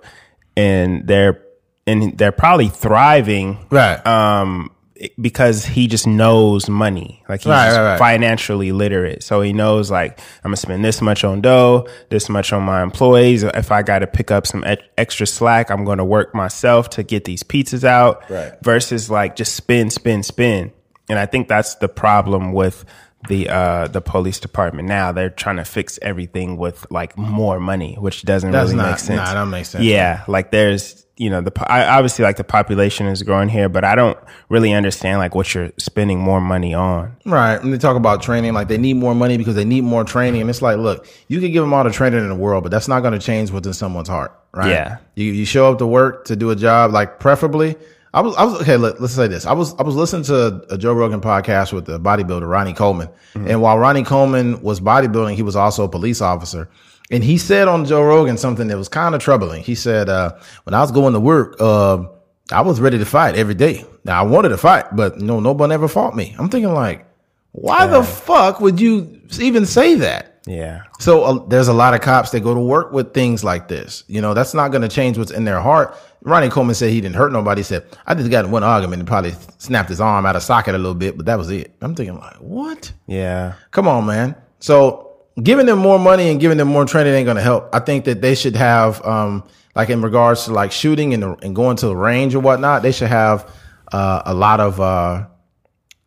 and 0.56 1.06
they're 1.06 1.44
and 1.86 2.18
they're 2.18 2.32
probably 2.32 2.70
thriving, 2.70 3.66
Right. 3.70 4.06
Um, 4.06 4.72
because 5.20 5.66
he 5.66 5.88
just 5.88 6.06
knows 6.08 6.68
money, 6.70 7.24
like 7.30 7.42
he's 7.42 7.48
Right, 7.48 7.72
right, 7.76 7.84
right. 7.92 8.00
financially 8.00 8.72
literate, 8.72 9.24
so 9.24 9.42
he 9.42 9.54
knows 9.54 9.90
like 9.90 10.20
I'm 10.44 10.50
gonna 10.50 10.58
spend 10.58 10.84
this 10.84 11.02
much 11.02 11.24
on 11.24 11.42
dough, 11.42 11.88
this 12.10 12.30
much 12.30 12.52
on 12.54 12.64
my 12.64 12.84
employees. 12.84 13.44
If 13.44 13.72
I 13.72 13.82
got 13.82 14.00
to 14.00 14.08
pick 14.08 14.32
up 14.32 14.46
some 14.46 14.64
ex- 14.64 14.84
extra 14.98 15.26
slack, 15.28 15.70
I'm 15.72 15.86
gonna 15.86 16.06
work 16.06 16.36
myself 16.36 16.90
to 16.92 17.04
get 17.04 17.26
these 17.26 17.44
pizzas 17.44 17.84
out. 17.84 18.30
Right. 18.30 18.54
Versus 18.64 19.10
like 19.10 19.36
just 19.36 19.56
spin, 19.56 19.90
spin, 19.90 20.24
spin. 20.24 20.72
And 21.10 21.18
I 21.18 21.26
think 21.26 21.48
that's 21.48 21.76
the 21.76 21.88
problem 21.90 22.52
with 22.54 22.86
the 23.28 23.50
uh 23.50 23.88
the 23.88 24.00
police 24.02 24.40
department 24.40 24.88
now. 24.88 25.12
They're 25.12 25.30
trying 25.30 25.58
to 25.58 25.66
fix 25.66 26.00
everything 26.02 26.56
with 26.58 26.86
like 26.90 27.18
more 27.18 27.60
money, 27.60 27.96
which 28.00 28.24
doesn't 28.24 28.52
That's 28.52 28.72
really 28.72 28.78
not- 28.84 28.90
make 28.92 29.00
sense. 29.00 29.18
nah, 29.18 29.26
that 29.26 29.34
don't 29.34 29.50
make 29.50 29.66
sense. 29.66 29.84
Yeah, 29.84 30.24
like 30.28 30.52
there's 30.52 31.06
you 31.20 31.30
know 31.30 31.42
the 31.42 31.52
I, 31.72 31.86
obviously 31.86 32.24
like 32.24 32.38
the 32.38 32.46
population 32.46 33.06
is 33.06 33.22
growing 33.24 33.50
here, 33.50 33.68
but 33.68 33.84
I 33.84 33.94
don't 33.94 34.18
really 34.48 34.72
understand 34.72 35.20
like 35.20 35.36
what 35.36 35.54
you're 35.54 35.70
spending 35.78 36.18
more 36.18 36.40
money 36.40 36.74
on. 36.74 37.16
Right. 37.26 37.62
And 37.62 37.74
they 37.74 37.78
talk 37.78 37.98
about 37.98 38.24
training, 38.24 38.54
like 38.54 38.70
they 38.70 38.78
need 38.78 38.96
more 38.96 39.14
money 39.14 39.38
because 39.38 39.56
they 39.56 39.66
need 39.66 39.84
more 39.84 40.06
training. 40.06 40.40
And 40.40 40.50
it's 40.50 40.62
like, 40.62 40.78
look, 40.78 41.06
you 41.28 41.42
can 41.42 41.52
give 41.52 41.62
them 41.62 41.74
all 41.74 41.84
the 41.84 41.92
training 41.92 42.20
in 42.20 42.30
the 42.30 42.36
world, 42.36 42.64
but 42.64 42.72
that's 42.72 42.88
not 42.88 43.02
going 43.02 43.12
to 43.12 43.20
change 43.20 43.52
what's 43.52 43.68
in 43.68 43.74
someone's 43.74 44.08
heart. 44.08 44.34
Right. 44.54 44.70
Yeah. 44.70 44.98
You, 45.16 45.26
you 45.26 45.46
show 45.46 45.70
up 45.70 45.78
to 45.80 45.86
work 45.86 46.24
to 46.26 46.38
do 46.38 46.52
a 46.52 46.56
job, 46.56 46.94
like 46.94 47.20
preferably. 47.20 47.76
I 48.14 48.22
was, 48.22 48.36
I 48.38 48.46
was, 48.46 48.62
okay, 48.62 48.78
let, 48.78 48.96
us 48.96 49.14
say 49.14 49.28
this. 49.28 49.46
I 49.46 49.52
was, 49.54 49.76
I 49.76 49.84
was 49.84 49.96
listening 49.96 50.24
to 50.24 50.66
a 50.70 50.78
Joe 50.78 50.94
Rogan 50.94 51.20
podcast 51.22 51.74
with 51.74 51.86
the 51.86 52.00
bodybuilder, 52.00 52.50
Ronnie 52.50 52.74
Coleman. 52.74 53.10
Mm-hmm. 53.34 53.48
And 53.50 53.62
while 53.62 53.78
Ronnie 53.78 54.04
Coleman 54.04 54.62
was 54.64 54.80
bodybuilding, 54.80 55.36
he 55.36 55.44
was 55.44 55.58
also 55.58 55.84
a 55.84 55.90
police 55.90 56.22
officer. 56.22 56.70
And 57.12 57.24
he 57.24 57.38
said 57.38 57.68
on 57.68 57.86
Joe 57.86 58.04
Rogan 58.04 58.38
something 58.38 58.68
that 58.68 58.78
was 58.78 58.88
kind 58.88 59.16
of 59.16 59.22
troubling. 59.22 59.64
He 59.64 59.76
said, 59.76 60.10
uh, 60.10 60.34
when 60.64 60.74
I 60.74 60.82
was 60.82 60.92
going 60.92 61.14
to 61.14 61.20
work, 61.20 61.56
uh, 61.60 62.04
I 62.52 62.62
was 62.62 62.80
ready 62.80 62.98
to 62.98 63.06
fight 63.06 63.36
every 63.36 63.56
day. 63.56 63.86
Now 64.04 64.20
I 64.20 64.24
wanted 64.24 64.50
to 64.50 64.58
fight, 64.58 64.96
but 64.96 65.20
no, 65.20 65.40
nobody 65.40 65.74
ever 65.74 65.88
fought 65.88 66.16
me. 66.16 66.36
I'm 66.38 66.50
thinking 66.50 66.74
like, 66.74 67.06
why 67.52 67.88
the 67.88 68.04
fuck 68.04 68.62
would 68.62 68.80
you 68.80 69.22
even 69.40 69.66
say 69.66 69.96
that? 69.96 70.42
Yeah. 70.46 70.84
So 71.00 71.24
uh, 71.24 71.46
there's 71.48 71.68
a 71.68 71.74
lot 71.74 71.94
of 71.94 72.02
cops 72.02 72.32
that 72.32 72.40
go 72.42 72.54
to 72.54 72.60
work 72.60 72.92
with 72.92 73.14
things 73.14 73.44
like 73.44 73.68
this. 73.68 74.04
You 74.08 74.22
know, 74.22 74.34
that's 74.34 74.54
not 74.54 74.70
going 74.70 74.82
to 74.82 74.88
change 74.88 75.18
what's 75.18 75.32
in 75.32 75.46
their 75.46 75.60
heart. 75.60 75.96
Ronnie 76.22 76.50
Coleman 76.50 76.76
said 76.76 76.92
he 76.92 77.02
didn't 77.02 77.16
hurt 77.16 77.32
nobody. 77.32 77.60
He 77.60 77.64
said, 77.64 77.86
I 78.06 78.14
just 78.14 78.30
got 78.30 78.46
in 78.46 78.52
one 78.52 78.64
argument 78.64 79.00
and 79.00 79.08
probably 79.08 79.34
snapped 79.58 79.90
his 79.90 80.02
arm 80.02 80.26
out 80.26 80.36
of 80.36 80.44
socket 80.44 80.76
a 80.76 80.78
little 80.78 80.96
bit, 80.96 81.18
but 81.18 81.26
that 81.28 81.38
was 81.38 81.50
it. 81.50 81.76
I'm 81.82 81.96
thinking 81.96 82.18
like, 82.18 82.36
what? 82.38 82.92
Yeah. 83.08 83.54
Come 83.72 83.88
on, 83.88 84.06
man. 84.06 84.36
So 84.60 85.09
giving 85.44 85.66
them 85.66 85.80
more 85.80 86.00
money 86.00 86.30
and 86.30 86.40
giving 86.40 86.58
them 86.58 86.68
more 86.68 86.86
training 86.86 87.14
ain't 87.14 87.26
going 87.26 87.38
to 87.38 87.44
help. 87.44 87.70
I 87.74 87.80
think 87.80 88.06
that 88.06 88.22
they 88.22 88.36
should 88.36 88.56
have, 88.56 89.04
um, 89.06 89.44
like 89.76 89.90
in 89.90 90.02
regards 90.02 90.46
to 90.46 90.54
like 90.54 90.72
shooting 90.72 91.14
and, 91.14 91.24
and 91.44 91.56
going 91.56 91.78
to 91.78 91.88
the 91.88 91.96
range 91.96 92.36
or 92.36 92.40
whatnot, 92.40 92.82
they 92.82 92.92
should 92.92 93.10
have, 93.10 93.50
uh, 93.92 94.22
a 94.26 94.34
lot 94.34 94.60
of, 94.60 94.80
uh, 94.80 95.26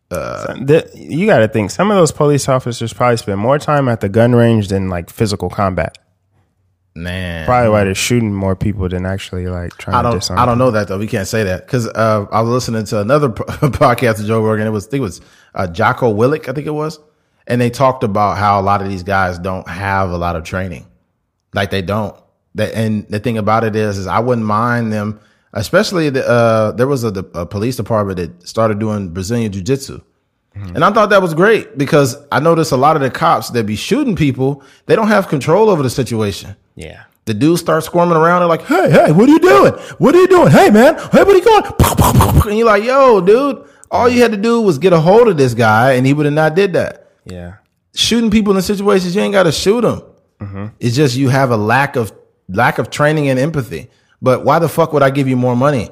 The, 0.09 0.89
you 0.93 1.25
got 1.25 1.39
to 1.39 1.47
think 1.47 1.71
some 1.71 1.89
of 1.91 1.97
those 1.97 2.11
police 2.11 2.47
officers 2.47 2.93
probably 2.93 3.17
spend 3.17 3.39
more 3.39 3.57
time 3.59 3.87
at 3.89 4.01
the 4.01 4.09
gun 4.09 4.33
range 4.35 4.67
than 4.67 4.89
like 4.89 5.09
physical 5.09 5.49
combat. 5.49 5.97
man. 6.95 7.45
Probably 7.45 7.69
why 7.69 7.83
they're 7.85 7.95
shooting 7.95 8.33
more 8.33 8.55
people 8.55 8.87
than 8.89 9.05
actually 9.05 9.47
like 9.47 9.75
trying 9.77 9.95
I 9.95 10.01
to 10.03 10.09
don't. 10.09 10.19
disarm. 10.19 10.39
I 10.39 10.45
don't 10.45 10.59
know 10.59 10.69
that 10.71 10.87
though. 10.87 10.99
We 10.99 11.07
can't 11.07 11.27
say 11.27 11.43
that 11.45 11.65
because 11.65 11.87
uh, 11.87 12.27
I 12.31 12.41
was 12.41 12.49
listening 12.51 12.85
to 12.85 13.01
another 13.01 13.29
podcast 13.29 14.19
of 14.19 14.27
Joe 14.27 14.41
Rogan. 14.45 14.67
It 14.67 14.71
was 14.71 14.85
I 14.87 14.91
think 14.91 14.99
it 14.99 15.03
was 15.03 15.21
uh, 15.55 15.67
Jocko 15.67 16.13
Willink. 16.13 16.47
I 16.47 16.53
think 16.53 16.67
it 16.67 16.71
was, 16.75 16.99
and 17.47 17.59
they 17.59 17.69
talked 17.69 18.03
about 18.03 18.37
how 18.37 18.59
a 18.59 18.63
lot 18.63 18.81
of 18.81 18.89
these 18.89 19.03
guys 19.03 19.39
don't 19.39 19.67
have 19.67 20.11
a 20.11 20.17
lot 20.17 20.35
of 20.35 20.43
training, 20.43 20.85
like 21.53 21.71
they 21.71 21.81
don't. 21.81 22.15
That 22.55 22.73
and 22.73 23.07
the 23.09 23.19
thing 23.19 23.37
about 23.37 23.63
it 23.63 23.75
is, 23.75 23.97
is 23.97 24.07
I 24.07 24.19
wouldn't 24.19 24.45
mind 24.45 24.93
them, 24.93 25.19
especially 25.53 26.09
the 26.09 26.27
uh, 26.27 26.71
there 26.71 26.87
was 26.87 27.03
a, 27.03 27.09
a 27.33 27.45
police 27.45 27.75
department 27.75 28.17
that 28.17 28.47
started 28.47 28.79
doing 28.79 29.09
Brazilian 29.09 29.51
jiu 29.51 29.61
jitsu. 29.61 30.01
And 30.55 30.85
I 30.85 30.91
thought 30.91 31.09
that 31.09 31.21
was 31.21 31.33
great 31.33 31.79
because 31.79 32.15
I 32.31 32.39
noticed 32.39 32.71
a 32.71 32.77
lot 32.77 32.95
of 32.95 33.01
the 33.01 33.09
cops 33.09 33.49
that 33.49 33.65
be 33.65 33.75
shooting 33.75 34.15
people, 34.15 34.61
they 34.85 34.95
don't 34.95 35.07
have 35.07 35.27
control 35.27 35.67
over 35.67 35.81
the 35.81 35.89
situation. 35.89 36.55
Yeah. 36.75 37.05
The 37.25 37.33
dudes 37.33 37.61
start 37.61 37.83
squirming 37.83 38.17
around. 38.17 38.41
They're 38.41 38.49
like, 38.49 38.65
"Hey, 38.65 38.91
hey, 38.91 39.11
what 39.11 39.29
are 39.29 39.31
you 39.31 39.39
doing? 39.39 39.73
What 39.97 40.13
are 40.13 40.19
you 40.19 40.27
doing? 40.27 40.51
Hey, 40.51 40.69
man, 40.69 40.95
hey, 41.11 41.23
what 41.23 41.29
are 41.29 41.37
you 41.37 41.43
going?" 41.43 42.43
And 42.49 42.57
you're 42.57 42.67
like, 42.67 42.83
"Yo, 42.83 43.21
dude, 43.21 43.65
all 43.89 44.09
you 44.09 44.21
had 44.21 44.31
to 44.31 44.37
do 44.37 44.61
was 44.61 44.77
get 44.77 44.91
a 44.93 44.99
hold 44.99 45.27
of 45.29 45.37
this 45.37 45.53
guy, 45.53 45.93
and 45.93 46.05
he 46.05 46.13
would 46.13 46.25
have 46.25 46.35
not 46.35 46.53
did 46.53 46.73
that." 46.73 47.02
Yeah. 47.25 47.55
Shooting 47.95 48.31
people 48.31 48.55
in 48.55 48.61
situations 48.61 49.15
you 49.15 49.21
ain't 49.21 49.33
got 49.33 49.43
to 49.43 49.51
shoot 49.51 49.81
them. 49.81 50.01
Mm-hmm. 50.39 50.67
It's 50.79 50.95
just 50.95 51.15
you 51.15 51.29
have 51.29 51.51
a 51.51 51.57
lack 51.57 51.95
of 51.95 52.11
lack 52.49 52.77
of 52.77 52.89
training 52.89 53.29
and 53.29 53.39
empathy. 53.39 53.89
But 54.21 54.45
why 54.45 54.59
the 54.59 54.69
fuck 54.69 54.93
would 54.93 55.03
I 55.03 55.09
give 55.09 55.27
you 55.27 55.35
more 55.35 55.55
money? 55.55 55.89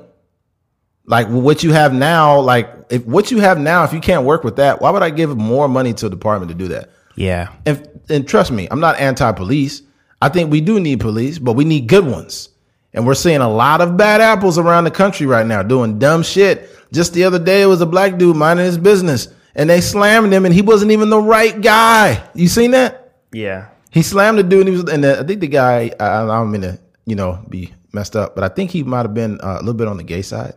Like 1.05 1.27
what 1.27 1.63
you 1.63 1.73
have 1.73 1.93
now, 1.93 2.39
like 2.39 2.69
if 2.89 3.05
what 3.05 3.31
you 3.31 3.39
have 3.39 3.59
now, 3.59 3.83
if 3.83 3.93
you 3.93 3.99
can't 3.99 4.23
work 4.23 4.43
with 4.43 4.57
that, 4.57 4.81
why 4.81 4.89
would 4.91 5.03
I 5.03 5.09
give 5.09 5.35
more 5.37 5.67
money 5.67 5.93
to 5.95 6.07
a 6.07 6.09
department 6.09 6.49
to 6.49 6.55
do 6.55 6.69
that? 6.69 6.89
Yeah. 7.15 7.51
and, 7.65 7.87
and 8.09 8.27
trust 8.27 8.51
me, 8.51 8.67
I'm 8.71 8.79
not 8.79 8.97
anti-police. 8.97 9.81
I 10.21 10.29
think 10.29 10.51
we 10.51 10.61
do 10.61 10.79
need 10.79 10.99
police, 10.99 11.39
but 11.39 11.53
we 11.53 11.65
need 11.65 11.87
good 11.87 12.05
ones. 12.05 12.49
And 12.93 13.05
we're 13.05 13.15
seeing 13.15 13.41
a 13.41 13.49
lot 13.49 13.81
of 13.81 13.97
bad 13.97 14.21
apples 14.21 14.57
around 14.57 14.83
the 14.83 14.91
country 14.91 15.25
right 15.25 15.45
now 15.45 15.63
doing 15.63 15.99
dumb 15.99 16.23
shit. 16.23 16.69
Just 16.93 17.13
the 17.13 17.23
other 17.23 17.39
day, 17.39 17.61
it 17.61 17.67
was 17.67 17.81
a 17.81 17.85
black 17.85 18.17
dude 18.17 18.35
minding 18.35 18.65
his 18.65 18.77
business 18.77 19.27
and 19.55 19.69
they 19.69 19.81
slammed 19.81 20.31
him 20.33 20.45
and 20.45 20.53
he 20.53 20.61
wasn't 20.61 20.91
even 20.91 21.09
the 21.09 21.21
right 21.21 21.59
guy. 21.61 22.23
You 22.33 22.47
seen 22.47 22.71
that? 22.71 23.13
Yeah. 23.31 23.67
He 23.91 24.01
slammed 24.03 24.37
the 24.39 24.43
dude 24.43 24.67
and 24.67 24.69
he 24.69 24.81
was, 24.81 24.89
and 24.89 25.03
the, 25.03 25.19
I 25.19 25.23
think 25.23 25.41
the 25.41 25.47
guy, 25.47 25.91
I, 25.99 26.23
I 26.23 26.25
don't 26.25 26.51
mean 26.51 26.61
to, 26.61 26.79
you 27.05 27.15
know, 27.15 27.43
be 27.49 27.73
messed 27.91 28.15
up, 28.15 28.35
but 28.35 28.43
I 28.43 28.47
think 28.49 28.71
he 28.71 28.83
might 28.83 29.01
have 29.03 29.13
been 29.13 29.39
uh, 29.41 29.55
a 29.55 29.59
little 29.59 29.73
bit 29.73 29.87
on 29.87 29.97
the 29.97 30.03
gay 30.03 30.21
side. 30.21 30.53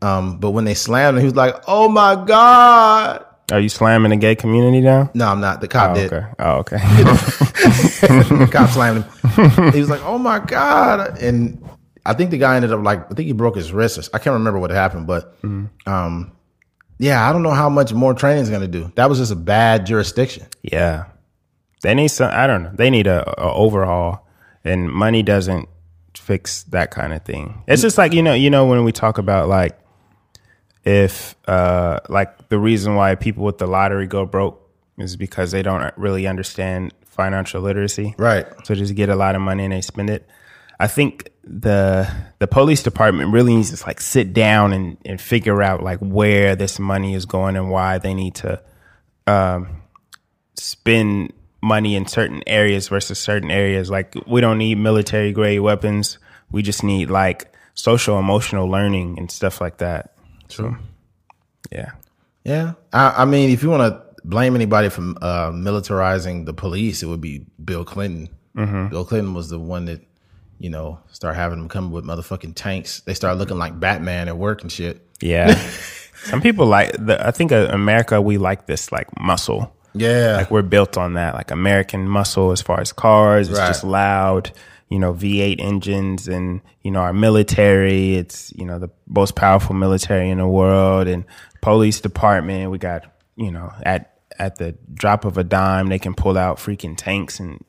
Um, 0.00 0.38
but 0.38 0.50
when 0.50 0.64
they 0.64 0.74
slammed 0.74 1.16
him, 1.16 1.20
he 1.20 1.24
was 1.26 1.36
like, 1.36 1.54
"Oh 1.68 1.88
my 1.88 2.16
god!" 2.26 3.24
Are 3.52 3.60
you 3.60 3.68
slamming 3.68 4.10
the 4.10 4.16
gay 4.16 4.34
community 4.34 4.80
down? 4.80 5.10
No, 5.14 5.28
I'm 5.28 5.40
not. 5.40 5.60
The 5.60 5.68
cop 5.68 5.90
Oh, 5.92 5.94
did. 5.94 6.12
okay. 6.12 6.26
Oh, 6.40 6.50
okay. 6.56 6.76
the 6.78 8.48
cop 8.52 8.70
slammed 8.70 9.04
him. 9.04 9.72
He 9.72 9.78
was 9.78 9.88
like, 9.88 10.04
"Oh 10.04 10.18
my 10.18 10.40
god!" 10.40 11.22
And 11.22 11.62
I 12.04 12.14
think 12.14 12.30
the 12.32 12.38
guy 12.38 12.56
ended 12.56 12.72
up 12.72 12.82
like 12.82 13.04
I 13.10 13.14
think 13.14 13.28
he 13.28 13.32
broke 13.32 13.54
his 13.54 13.72
wrist. 13.72 13.98
Or, 13.98 14.02
I 14.12 14.18
can't 14.18 14.34
remember 14.34 14.58
what 14.58 14.70
happened, 14.72 15.06
but 15.06 15.36
um, 15.86 16.32
yeah, 16.98 17.28
I 17.28 17.32
don't 17.32 17.42
know 17.42 17.50
how 17.50 17.68
much 17.68 17.92
more 17.92 18.14
training 18.14 18.42
is 18.42 18.50
going 18.50 18.62
to 18.62 18.68
do. 18.68 18.92
That 18.96 19.08
was 19.08 19.18
just 19.18 19.32
a 19.32 19.36
bad 19.36 19.86
jurisdiction. 19.86 20.46
yeah. 20.62 21.06
They 21.82 21.94
need 21.94 22.08
some. 22.08 22.30
I 22.32 22.46
don't 22.46 22.62
know. 22.62 22.70
They 22.72 22.90
need 22.90 23.08
a, 23.08 23.28
a 23.40 23.52
overhaul, 23.52 24.24
and 24.64 24.88
money 24.88 25.24
doesn't 25.24 25.68
fix 26.16 26.62
that 26.64 26.92
kind 26.92 27.12
of 27.12 27.24
thing. 27.24 27.60
It's 27.66 27.82
just 27.82 27.98
like 27.98 28.12
you 28.12 28.22
know, 28.22 28.34
you 28.34 28.50
know, 28.50 28.66
when 28.66 28.84
we 28.84 28.92
talk 28.92 29.18
about 29.18 29.48
like 29.48 29.76
if 30.84 31.34
uh 31.48 31.98
like 32.08 32.48
the 32.50 32.58
reason 32.58 32.94
why 32.94 33.16
people 33.16 33.44
with 33.44 33.58
the 33.58 33.66
lottery 33.66 34.06
go 34.06 34.24
broke 34.24 34.60
is 34.98 35.16
because 35.16 35.50
they 35.50 35.62
don't 35.62 35.92
really 35.96 36.28
understand 36.28 36.94
financial 37.04 37.60
literacy. 37.60 38.14
Right. 38.16 38.46
So 38.64 38.76
just 38.76 38.94
get 38.94 39.08
a 39.08 39.16
lot 39.16 39.34
of 39.34 39.42
money 39.42 39.64
and 39.64 39.72
they 39.72 39.80
spend 39.80 40.08
it. 40.08 40.24
I 40.82 40.88
think 40.88 41.30
the 41.44 42.12
the 42.40 42.48
police 42.48 42.82
department 42.82 43.32
really 43.32 43.54
needs 43.54 43.78
to 43.78 43.86
like 43.86 44.00
sit 44.00 44.32
down 44.32 44.72
and, 44.72 44.96
and 45.04 45.20
figure 45.20 45.62
out 45.62 45.80
like 45.80 46.00
where 46.00 46.56
this 46.56 46.80
money 46.80 47.14
is 47.14 47.24
going 47.24 47.54
and 47.54 47.70
why 47.70 47.98
they 47.98 48.14
need 48.14 48.34
to 48.36 48.60
um, 49.28 49.82
spend 50.56 51.32
money 51.62 51.94
in 51.94 52.06
certain 52.06 52.42
areas 52.48 52.88
versus 52.88 53.20
certain 53.20 53.52
areas. 53.52 53.90
Like 53.90 54.16
we 54.26 54.40
don't 54.40 54.58
need 54.58 54.76
military 54.76 55.30
grade 55.32 55.60
weapons. 55.60 56.18
We 56.50 56.62
just 56.62 56.82
need 56.82 57.10
like 57.10 57.54
social 57.74 58.18
emotional 58.18 58.68
learning 58.68 59.20
and 59.20 59.30
stuff 59.30 59.60
like 59.60 59.78
that. 59.78 60.16
True. 60.48 60.76
Yeah. 61.70 61.92
Yeah. 62.42 62.72
I, 62.92 63.22
I 63.22 63.24
mean, 63.24 63.50
if 63.50 63.62
you 63.62 63.70
want 63.70 63.92
to 63.92 64.02
blame 64.24 64.56
anybody 64.56 64.88
for 64.88 65.02
uh, 65.22 65.52
militarizing 65.52 66.44
the 66.44 66.52
police, 66.52 67.04
it 67.04 67.06
would 67.06 67.20
be 67.20 67.46
Bill 67.64 67.84
Clinton. 67.84 68.30
Bill 68.88 69.04
Clinton 69.04 69.32
was 69.32 69.48
the 69.48 69.60
one 69.60 69.84
that, 69.84 70.00
you 70.62 70.70
know, 70.70 71.00
start 71.10 71.34
having 71.34 71.58
them 71.58 71.68
come 71.68 71.90
with 71.90 72.04
motherfucking 72.04 72.52
tanks. 72.54 73.00
They 73.00 73.14
start 73.14 73.36
looking 73.36 73.58
like 73.58 73.80
Batman 73.80 74.28
at 74.28 74.38
work 74.38 74.62
and 74.62 74.70
shit. 74.70 75.04
Yeah. 75.20 75.52
Some 76.24 76.40
people 76.40 76.66
like 76.66 76.92
the, 77.04 77.26
I 77.26 77.32
think 77.32 77.50
uh, 77.50 77.66
America, 77.72 78.22
we 78.22 78.38
like 78.38 78.66
this 78.66 78.92
like 78.92 79.08
muscle. 79.20 79.74
Yeah. 79.92 80.36
Like 80.36 80.52
we're 80.52 80.62
built 80.62 80.96
on 80.96 81.14
that, 81.14 81.34
like 81.34 81.50
American 81.50 82.08
muscle 82.08 82.52
as 82.52 82.62
far 82.62 82.80
as 82.80 82.92
cars. 82.92 83.48
It's 83.50 83.58
Right. 83.58 83.66
just 83.66 83.82
loud, 83.82 84.52
you 84.88 85.00
know, 85.00 85.12
V8 85.12 85.56
engines 85.60 86.28
and, 86.28 86.60
you 86.82 86.92
know, 86.92 87.00
our 87.00 87.12
military. 87.12 88.14
It's, 88.14 88.52
you 88.54 88.64
know, 88.64 88.78
the 88.78 88.88
most 89.08 89.34
powerful 89.34 89.74
military 89.74 90.30
in 90.30 90.38
the 90.38 90.46
world 90.46 91.08
and 91.08 91.24
police 91.60 92.00
department. 92.00 92.70
We 92.70 92.78
got, 92.78 93.04
you 93.34 93.50
know, 93.50 93.72
at, 93.82 94.16
at 94.38 94.58
the 94.58 94.76
drop 94.94 95.24
of 95.24 95.38
a 95.38 95.44
dime, 95.44 95.88
they 95.88 95.98
can 95.98 96.14
pull 96.14 96.38
out 96.38 96.58
freaking 96.58 96.94
tanks 96.96 97.40
and, 97.40 97.64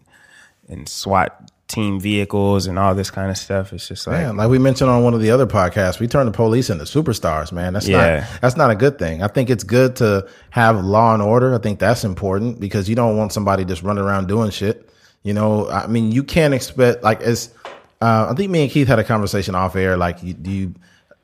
and 0.69 0.87
SWAT 0.87 1.49
team 1.67 1.99
vehicles 1.99 2.67
and 2.67 2.77
all 2.77 2.93
this 2.93 3.09
kind 3.09 3.31
of 3.31 3.37
stuff. 3.37 3.73
It's 3.73 3.87
just 3.87 4.05
like, 4.05 4.17
Man, 4.17 4.37
like 4.37 4.49
we 4.49 4.59
mentioned 4.59 4.89
on 4.89 5.03
one 5.03 5.13
of 5.13 5.21
the 5.21 5.31
other 5.31 5.47
podcasts, 5.47 5.99
we 5.99 6.07
turn 6.07 6.25
the 6.25 6.31
police 6.31 6.69
into 6.69 6.83
superstars, 6.83 7.51
man. 7.51 7.73
That's 7.73 7.87
Yeah. 7.87 8.19
not 8.31 8.41
that's 8.41 8.57
not 8.57 8.69
a 8.69 8.75
good 8.75 8.99
thing. 8.99 9.23
I 9.23 9.27
think 9.27 9.49
it's 9.49 9.63
good 9.63 9.95
to 9.97 10.27
have 10.51 10.83
law 10.83 11.13
and 11.13 11.23
order. 11.23 11.55
I 11.55 11.57
think 11.59 11.79
that's 11.79 12.03
important 12.03 12.59
because 12.59 12.89
you 12.89 12.95
don't 12.95 13.17
want 13.17 13.31
somebody 13.33 13.65
just 13.65 13.81
running 13.81 14.03
around 14.03 14.27
doing 14.27 14.51
shit. 14.51 14.89
You 15.23 15.33
know, 15.33 15.69
I 15.69 15.87
mean, 15.87 16.11
you 16.11 16.23
can't 16.23 16.53
expect 16.53 17.01
like 17.03 17.21
as 17.21 17.49
uh, 18.01 18.27
I 18.29 18.33
think 18.35 18.51
me 18.51 18.63
and 18.63 18.71
Keith 18.71 18.87
had 18.89 18.99
a 18.99 19.03
conversation 19.03 19.55
off 19.55 19.77
air. 19.77 19.95
Like, 19.95 20.21
you, 20.21 20.33
do 20.33 20.51
you? 20.51 20.75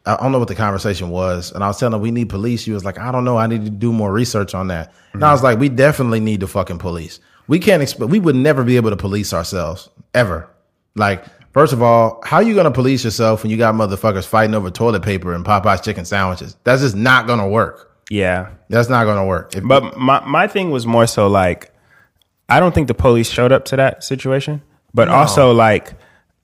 I 0.05 0.15
don't 0.15 0.31
know 0.31 0.39
what 0.39 0.47
the 0.47 0.55
conversation 0.55 1.09
was, 1.09 1.51
and 1.51 1.61
I 1.61 1.67
was 1.67 1.77
telling 1.77 1.93
him 1.93 2.01
we 2.01 2.09
need 2.09 2.29
police. 2.29 2.61
She 2.61 2.71
was 2.71 2.85
like, 2.85 2.97
I 2.97 3.11
don't 3.11 3.25
know. 3.25 3.37
I 3.37 3.47
need 3.47 3.65
to 3.65 3.69
do 3.69 3.91
more 3.91 4.11
research 4.11 4.55
on 4.55 4.69
that. 4.69 4.93
And 5.13 5.23
I 5.23 5.33
was 5.33 5.43
like, 5.43 5.59
we 5.59 5.67
definitely 5.67 6.21
need 6.21 6.39
the 6.39 6.47
fucking 6.47 6.77
police. 6.79 7.19
We 7.49 7.59
can't 7.59 7.81
expect. 7.83 8.09
We 8.09 8.19
would 8.19 8.35
never 8.35 8.63
be 8.63 8.77
able 8.77 8.91
to 8.91 8.95
police 8.95 9.33
ourselves 9.33 9.89
ever. 10.13 10.47
Like, 10.95 11.25
first 11.51 11.73
of 11.73 11.81
all, 11.81 12.21
how 12.23 12.37
are 12.37 12.43
you 12.43 12.55
gonna 12.55 12.71
police 12.71 13.03
yourself 13.03 13.43
when 13.43 13.49
you 13.51 13.57
got 13.57 13.75
motherfuckers 13.75 14.25
fighting 14.25 14.53
over 14.55 14.69
toilet 14.69 15.01
paper 15.03 15.33
and 15.33 15.43
Popeyes 15.43 15.83
chicken 15.83 16.05
sandwiches? 16.05 16.55
That's 16.63 16.81
just 16.81 16.95
not 16.95 17.27
gonna 17.27 17.47
work. 17.49 17.91
yeah. 18.09 18.49
That's 18.69 18.87
not 18.89 19.05
gonna 19.05 19.25
work. 19.25 19.55
If- 19.55 19.63
But 19.67 19.97
my 19.97 20.23
my 20.25 20.47
thing 20.47 20.69
was 20.71 20.85
more 20.87 21.07
so 21.07 21.27
like 21.27 21.73
I 22.47 22.59
don't 22.59 22.73
think 22.73 22.87
the 22.87 22.93
police 22.93 23.29
showed 23.29 23.51
up 23.51 23.65
to 23.65 23.75
that 23.77 24.03
situation, 24.03 24.61
but 24.93 25.07
also 25.09 25.51
like 25.51 25.93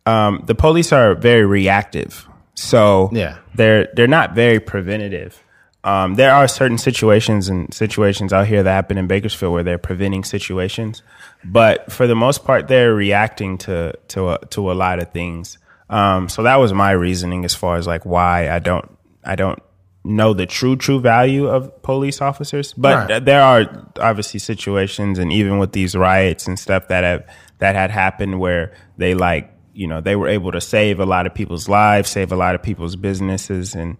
um, 0.07 0.43
the 0.45 0.53
police 0.55 0.91
are 0.91 1.15
very 1.15 1.45
reactive. 1.45 2.27
So 2.55 3.09
Yeah. 3.11 3.37
they're 3.55 3.87
they're 3.95 4.07
not 4.07 4.33
very 4.35 4.59
preventative. 4.59 5.39
Um, 5.85 6.15
there 6.15 6.33
are 6.33 6.47
certain 6.47 6.77
situations 6.79 7.47
and 7.47 7.71
situations 7.73 8.33
out 8.33 8.47
here 8.47 8.63
that 8.63 8.71
happen 8.73 8.97
in 8.97 9.05
Bakersfield 9.07 9.53
where 9.53 9.63
they're 9.63 9.77
preventing 9.77 10.23
situations, 10.23 11.03
but 11.43 11.91
for 11.91 12.07
the 12.07 12.15
most 12.15 12.43
part, 12.43 12.67
they're 12.67 12.93
reacting 12.95 13.57
to 13.59 13.93
to 14.09 14.29
a, 14.31 14.39
to 14.47 14.71
a 14.71 14.73
lot 14.73 14.99
of 14.99 15.11
things. 15.11 15.57
Um, 15.89 16.27
so 16.27 16.41
that 16.43 16.55
was 16.55 16.73
my 16.73 16.91
reasoning 16.91 17.45
as 17.45 17.53
far 17.53 17.77
as 17.77 17.85
like 17.85 18.03
why 18.05 18.49
I 18.49 18.57
don't 18.59 18.89
I 19.23 19.35
don't 19.35 19.59
know 20.03 20.33
the 20.33 20.47
true 20.47 20.75
true 20.75 20.99
value 20.99 21.47
of 21.47 21.81
police 21.83 22.19
officers, 22.21 22.73
but 22.73 23.09
Right. 23.09 23.23
there 23.23 23.41
are 23.41 23.69
obviously 23.99 24.39
situations, 24.39 25.19
and 25.19 25.31
even 25.31 25.59
with 25.59 25.71
these 25.73 25.95
riots 25.95 26.47
and 26.47 26.57
stuff 26.57 26.87
that 26.87 27.03
have 27.03 27.23
that 27.59 27.75
had 27.75 27.91
happened 27.91 28.39
where 28.39 28.73
they 28.97 29.13
like 29.13 29.51
you 29.75 29.85
know 29.85 30.01
they 30.01 30.15
were 30.15 30.27
able 30.27 30.51
to 30.51 30.61
save 30.61 30.99
a 30.99 31.05
lot 31.05 31.27
of 31.27 31.33
people's 31.35 31.69
lives, 31.69 32.09
save 32.09 32.31
a 32.31 32.35
lot 32.35 32.55
of 32.55 32.63
people's 32.63 32.95
businesses, 32.95 33.75
and 33.75 33.97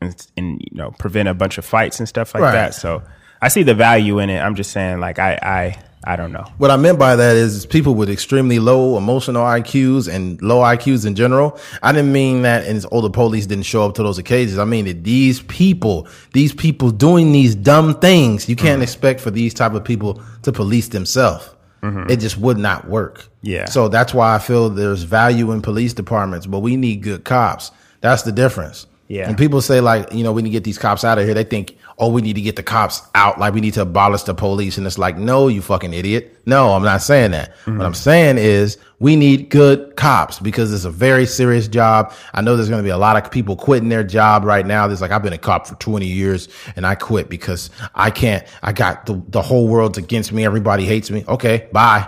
and, 0.00 0.26
and 0.36 0.60
you 0.60 0.76
know 0.76 0.90
prevent 0.98 1.28
a 1.28 1.34
bunch 1.34 1.58
of 1.58 1.64
fights 1.64 1.98
and 1.98 2.08
stuff 2.08 2.34
like 2.34 2.42
Right. 2.42 2.52
that. 2.52 2.74
So 2.74 3.02
I 3.42 3.48
see 3.48 3.62
the 3.62 3.74
value 3.74 4.18
in 4.18 4.30
it. 4.30 4.38
I'm 4.40 4.54
just 4.54 4.70
saying, 4.72 5.00
like 5.00 5.18
I 5.18 5.38
I 5.42 5.78
I 6.04 6.14
don't 6.16 6.30
know. 6.32 6.44
What 6.58 6.70
I 6.70 6.76
meant 6.76 6.98
by 6.98 7.16
that 7.16 7.34
is 7.36 7.66
people 7.66 7.94
with 7.94 8.08
extremely 8.08 8.60
low 8.60 8.96
emotional 8.96 9.42
IQs 9.42 10.12
and 10.12 10.40
low 10.40 10.60
IQs 10.60 11.04
in 11.04 11.16
general. 11.16 11.58
I 11.82 11.90
didn't 11.92 12.12
mean 12.12 12.42
that 12.42 12.64
and 12.66 12.84
oh, 12.92 13.00
the 13.00 13.10
police 13.10 13.46
didn't 13.46 13.64
show 13.64 13.84
up 13.84 13.94
to 13.96 14.02
those 14.04 14.16
occasions. 14.18 14.58
I 14.58 14.64
mean 14.64 14.84
that 14.84 15.02
these 15.02 15.40
people, 15.42 16.06
these 16.32 16.52
people 16.52 16.90
doing 16.92 17.32
these 17.32 17.54
dumb 17.56 17.98
things, 18.00 18.48
you 18.48 18.54
Mm-hmm. 18.54 18.64
can't 18.66 18.82
expect 18.82 19.20
for 19.20 19.32
these 19.32 19.52
type 19.54 19.72
of 19.74 19.84
people 19.84 20.22
to 20.42 20.52
police 20.52 20.88
themselves. 20.88 21.50
It 21.82 22.16
just 22.16 22.36
would 22.38 22.58
not 22.58 22.88
work. 22.88 23.18
Mm-hmm. 23.20 23.46
Yeah. 23.46 23.64
So 23.66 23.88
that's 23.88 24.12
why 24.12 24.34
I 24.34 24.38
feel 24.38 24.68
there's 24.68 25.04
value 25.04 25.52
in 25.52 25.62
police 25.62 25.94
departments, 25.94 26.44
but 26.46 26.58
we 26.58 26.76
need 26.76 27.02
good 27.02 27.24
cops. 27.24 27.70
That's 28.00 28.22
the 28.22 28.32
difference. 28.32 28.86
Yeah. 29.08 29.26
When 29.26 29.36
people 29.36 29.62
say 29.62 29.80
like, 29.80 30.12
you 30.12 30.22
know, 30.22 30.32
we 30.32 30.42
need 30.42 30.50
to 30.50 30.52
get 30.52 30.64
these 30.64 30.76
cops 30.76 31.02
out 31.02 31.18
of 31.18 31.24
here, 31.24 31.32
they 31.32 31.42
think, 31.42 31.78
oh, 31.98 32.10
we 32.10 32.20
need 32.20 32.34
to 32.34 32.42
get 32.42 32.56
the 32.56 32.62
cops 32.62 33.00
out. 33.14 33.40
Like 33.40 33.54
we 33.54 33.62
need 33.62 33.72
to 33.74 33.80
abolish 33.80 34.22
the 34.24 34.34
police. 34.34 34.76
And 34.76 34.86
it's 34.86 34.98
like, 34.98 35.16
no, 35.16 35.48
you 35.48 35.62
fucking 35.62 35.94
idiot. 35.94 36.36
No, 36.44 36.74
I'm 36.74 36.84
not 36.84 37.00
saying 37.00 37.30
that. 37.30 37.56
Mm-hmm. 37.56 37.78
What 37.78 37.86
I'm 37.86 37.94
saying 37.94 38.36
is 38.36 38.76
we 38.98 39.16
need 39.16 39.48
good 39.48 39.96
cops 39.96 40.38
because 40.38 40.74
it's 40.74 40.84
a 40.84 40.90
very 40.90 41.24
serious 41.24 41.68
job. 41.68 42.12
I 42.34 42.42
know 42.42 42.54
there's 42.54 42.68
going 42.68 42.82
to 42.82 42.86
be 42.86 42.90
a 42.90 42.98
lot 42.98 43.16
of 43.16 43.30
people 43.30 43.56
quitting 43.56 43.88
their 43.88 44.04
job 44.04 44.44
right 44.44 44.66
now. 44.66 44.86
There's 44.86 45.00
like, 45.00 45.10
I've 45.10 45.22
been 45.22 45.32
a 45.32 45.38
cop 45.38 45.66
for 45.66 45.74
20 45.76 46.06
years 46.06 46.48
and 46.76 46.86
I 46.86 46.94
quit 46.94 47.30
because 47.30 47.70
I 47.94 48.10
can't, 48.10 48.46
I 48.62 48.72
got 48.72 49.06
the, 49.06 49.22
the 49.28 49.40
whole 49.40 49.68
world's 49.68 49.96
against 49.96 50.32
me. 50.32 50.44
Everybody 50.44 50.84
hates 50.84 51.10
me. 51.10 51.24
Okay. 51.26 51.66
Bye. 51.72 52.06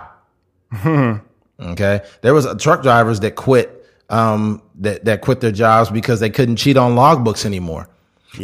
Okay. 1.61 2.01
There 2.23 2.33
was 2.35 2.47
truck 2.59 2.83
drivers 2.83 3.21
that 3.21 3.37
quit, 3.37 3.80
um, 4.11 4.63
that, 4.77 5.05
that 5.07 5.23
quit 5.23 5.41
their 5.41 5.53
jobs 5.53 5.91
because 5.91 6.21
they 6.21 6.31
couldn't 6.31 6.57
cheat 6.57 6.77
on 6.77 6.95
logbooks 6.95 7.47
anymore. 7.47 7.89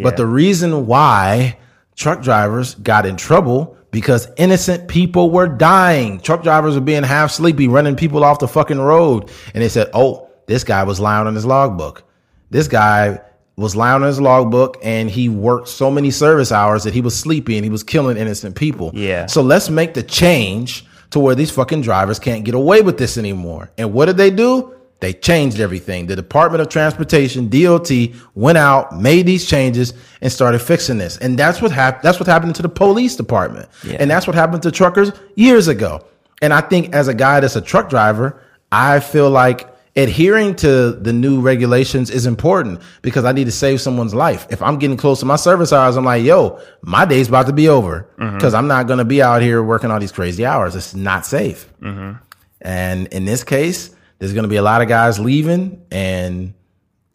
But 0.02 0.16
the 0.16 0.26
reason 0.26 0.86
why 0.86 1.58
truck 1.94 2.22
drivers 2.22 2.74
got 2.76 3.06
in 3.06 3.16
trouble 3.16 3.76
because 3.90 4.28
innocent 4.36 4.88
people 4.88 5.30
were 5.30 5.48
dying. 5.48 6.20
Truck 6.20 6.42
drivers 6.42 6.74
were 6.74 6.80
being 6.80 7.02
half 7.02 7.30
sleepy, 7.30 7.68
running 7.68 7.96
people 7.96 8.24
off 8.24 8.38
the 8.38 8.48
fucking 8.48 8.80
road. 8.80 9.30
And 9.54 9.62
they 9.62 9.68
said, 9.68 9.88
Oh, 9.94 10.28
this 10.46 10.64
guy 10.64 10.82
was 10.82 11.00
lying 11.00 11.26
on 11.26 11.34
his 11.34 11.46
logbook. 11.46 12.04
This 12.50 12.68
guy 12.68 13.20
was 13.56 13.74
lying 13.74 14.02
on 14.02 14.02
his 14.02 14.20
logbook 14.20 14.76
and 14.82 15.08
he 15.08 15.28
worked 15.28 15.68
so 15.68 15.90
many 15.90 16.10
service 16.10 16.52
hours 16.52 16.84
that 16.84 16.92
he 16.92 17.00
was 17.00 17.18
sleepy 17.18 17.56
and 17.56 17.64
he 17.64 17.70
was 17.70 17.82
killing 17.82 18.16
innocent 18.16 18.54
people. 18.54 18.90
Yeah. 18.92 19.26
So 19.26 19.40
let's 19.40 19.70
make 19.70 19.94
the 19.94 20.02
change 20.02 20.84
to 21.10 21.18
where 21.18 21.34
these 21.34 21.50
fucking 21.50 21.80
drivers 21.80 22.18
can't 22.18 22.44
get 22.44 22.54
away 22.54 22.82
with 22.82 22.98
this 22.98 23.16
anymore. 23.16 23.70
And 23.78 23.94
what 23.94 24.06
did 24.06 24.18
they 24.18 24.30
do? 24.30 24.75
They 25.00 25.12
changed 25.12 25.60
everything. 25.60 26.06
The 26.06 26.16
Department 26.16 26.62
of 26.62 26.68
Transportation, 26.68 27.48
DOT, 27.48 27.90
went 28.34 28.56
out, 28.56 28.98
made 28.98 29.26
these 29.26 29.46
changes, 29.46 29.92
and 30.22 30.32
started 30.32 30.60
fixing 30.60 30.98
this. 30.98 31.18
And 31.18 31.38
that's 31.38 31.60
what 31.60 31.70
happened. 31.70 32.02
That's 32.02 32.18
what 32.18 32.26
happened 32.26 32.54
to 32.56 32.62
the 32.62 32.68
police 32.68 33.14
department. 33.14 33.68
And 33.98 34.10
that's 34.10 34.26
what 34.26 34.34
happened 34.34 34.62
to 34.62 34.70
truckers 34.70 35.12
years 35.34 35.68
ago. 35.68 36.04
And 36.40 36.52
I 36.52 36.60
think 36.60 36.94
as 36.94 37.08
a 37.08 37.14
guy 37.14 37.40
that's 37.40 37.56
a 37.56 37.60
truck 37.60 37.88
driver, 37.90 38.42
I 38.72 39.00
feel 39.00 39.30
like 39.30 39.68
adhering 39.96 40.54
to 40.54 40.92
the 40.92 41.12
new 41.12 41.40
regulations 41.40 42.10
is 42.10 42.26
important 42.26 42.80
because 43.00 43.24
I 43.24 43.32
need 43.32 43.44
to 43.44 43.52
save 43.52 43.80
someone's 43.80 44.14
life. 44.14 44.46
If 44.50 44.60
I'm 44.62 44.78
getting 44.78 44.98
close 44.98 45.20
to 45.20 45.26
my 45.26 45.36
service 45.36 45.72
hours, 45.72 45.96
I'm 45.96 46.04
like, 46.04 46.22
yo, 46.22 46.60
my 46.82 47.06
day's 47.06 47.28
about 47.28 47.46
to 47.46 47.54
be 47.54 47.68
over 47.68 48.08
mm-hmm. 48.18 48.36
because 48.36 48.52
I'm 48.52 48.66
not 48.66 48.86
going 48.86 48.98
to 48.98 49.06
be 49.06 49.22
out 49.22 49.40
here 49.40 49.62
working 49.62 49.90
all 49.90 49.98
these 49.98 50.12
crazy 50.12 50.44
hours. 50.44 50.76
It's 50.76 50.94
not 50.94 51.24
safe. 51.24 51.72
Mm-hmm. 51.80 52.18
And 52.60 53.06
in 53.08 53.24
this 53.24 53.42
case, 53.42 53.95
there's 54.18 54.32
going 54.32 54.44
to 54.44 54.48
be 54.48 54.56
a 54.56 54.62
lot 54.62 54.82
of 54.82 54.88
guys 54.88 55.18
leaving 55.18 55.84
and 55.90 56.54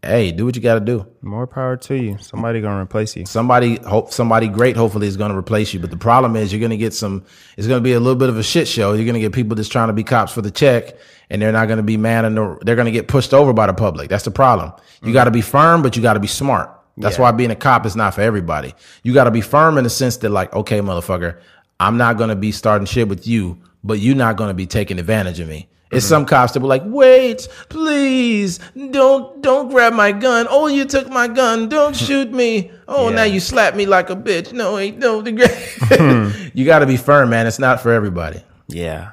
hey, 0.04 0.32
do 0.32 0.46
what 0.46 0.56
you 0.56 0.62
got 0.62 0.76
to 0.76 0.80
do. 0.80 1.06
More 1.22 1.46
power 1.46 1.78
to 1.78 1.96
you. 1.96 2.18
Somebody 2.20 2.62
gonna 2.62 2.82
replace 2.82 3.16
you. 3.16 3.26
Somebody 3.26 3.76
hope 3.78 4.12
somebody 4.12 4.48
great 4.48 4.76
hopefully 4.76 5.08
is 5.08 5.18
going 5.18 5.32
to 5.32 5.38
replace 5.38 5.74
you, 5.74 5.80
but 5.80 5.92
the 5.92 5.98
problem 5.98 6.36
is 6.36 6.52
you're 6.52 6.60
going 6.60 6.72
to 6.72 6.78
get 6.78 6.94
some 6.94 7.24
it's 7.58 7.68
going 7.68 7.80
to 7.80 7.84
be 7.84 7.94
a 7.94 8.00
little 8.00 8.18
bit 8.18 8.30
of 8.30 8.38
a 8.38 8.44
shit 8.44 8.68
show. 8.68 8.94
You're 8.94 9.06
going 9.06 9.16
to 9.16 9.20
get 9.20 9.34
people 9.34 9.56
just 9.56 9.72
trying 9.72 9.88
to 9.88 9.94
be 9.94 10.04
cops 10.04 10.32
for 10.32 10.42
the 10.42 10.52
check 10.52 10.96
and 11.30 11.42
they're 11.42 11.52
not 11.52 11.68
going 11.68 11.78
to 11.78 11.84
be 11.84 11.98
man 11.98 12.26
and 12.26 12.36
they're 12.36 12.76
going 12.76 12.86
to 12.86 12.92
get 12.92 13.08
pushed 13.08 13.34
over 13.34 13.54
by 13.54 13.68
the 13.68 13.74
public. 13.74 14.10
That's 14.10 14.26
the 14.26 14.32
problem. 14.32 14.74
You 15.02 15.12
mm. 15.12 15.14
got 15.14 15.26
to 15.26 15.32
be 15.32 15.42
firm, 15.42 15.82
but 15.82 15.96
you 15.96 16.02
got 16.02 16.14
to 16.14 16.20
be 16.20 16.28
smart. 16.28 16.78
That's 16.98 17.16
Yeah. 17.18 17.22
why 17.24 17.32
being 17.32 17.52
a 17.52 17.56
cop 17.56 17.86
is 17.86 17.96
not 17.96 18.16
for 18.16 18.22
everybody. 18.22 18.76
You 19.04 19.14
got 19.14 19.24
to 19.24 19.32
be 19.32 19.42
firm 19.42 19.78
in 19.78 19.84
the 19.86 19.90
sense 19.90 20.18
that 20.18 20.30
like, 20.30 20.54
okay, 20.54 20.80
motherfucker, 20.82 21.38
I'm 21.80 21.98
not 21.98 22.18
going 22.18 22.30
to 22.30 22.36
be 22.36 22.52
starting 22.52 22.86
shit 22.86 23.08
with 23.08 23.26
you, 23.28 23.58
but 23.84 24.00
you're 24.00 24.16
not 24.16 24.36
going 24.36 24.50
to 24.50 24.54
be 24.54 24.68
taking 24.68 25.00
advantage 25.00 25.40
of 25.40 25.48
me. 25.48 25.70
It's 25.92 26.06
some 26.06 26.26
cops 26.26 26.54
that 26.54 26.62
were 26.62 26.68
like, 26.68 26.84
wait, 26.86 27.48
please, 27.70 28.60
don't 28.92 29.42
don't 29.42 29.70
grab 29.70 29.94
my 29.94 30.12
gun. 30.12 30.48
Oh, 30.50 30.68
you 30.68 30.86
took 30.86 31.10
my 31.10 31.28
gun. 31.28 31.68
Don't 31.70 31.96
shoot 32.06 32.32
me. 32.32 32.72
Oh, 32.88 33.10
Yeah. 33.10 33.16
now 33.16 33.24
you 33.24 33.40
slap 33.40 33.76
me 33.76 33.86
like 33.86 34.10
a 34.10 34.16
bitch. 34.16 34.54
No, 34.54 34.78
ain't 34.78 34.98
no. 35.00 35.20
you 36.54 36.66
got 36.66 36.80
to 36.80 36.86
be 36.86 36.98
firm, 36.98 37.30
man. 37.30 37.48
It's 37.48 37.60
not 37.60 37.82
for 37.82 37.92
everybody. 37.92 38.42
Yeah. 38.68 39.12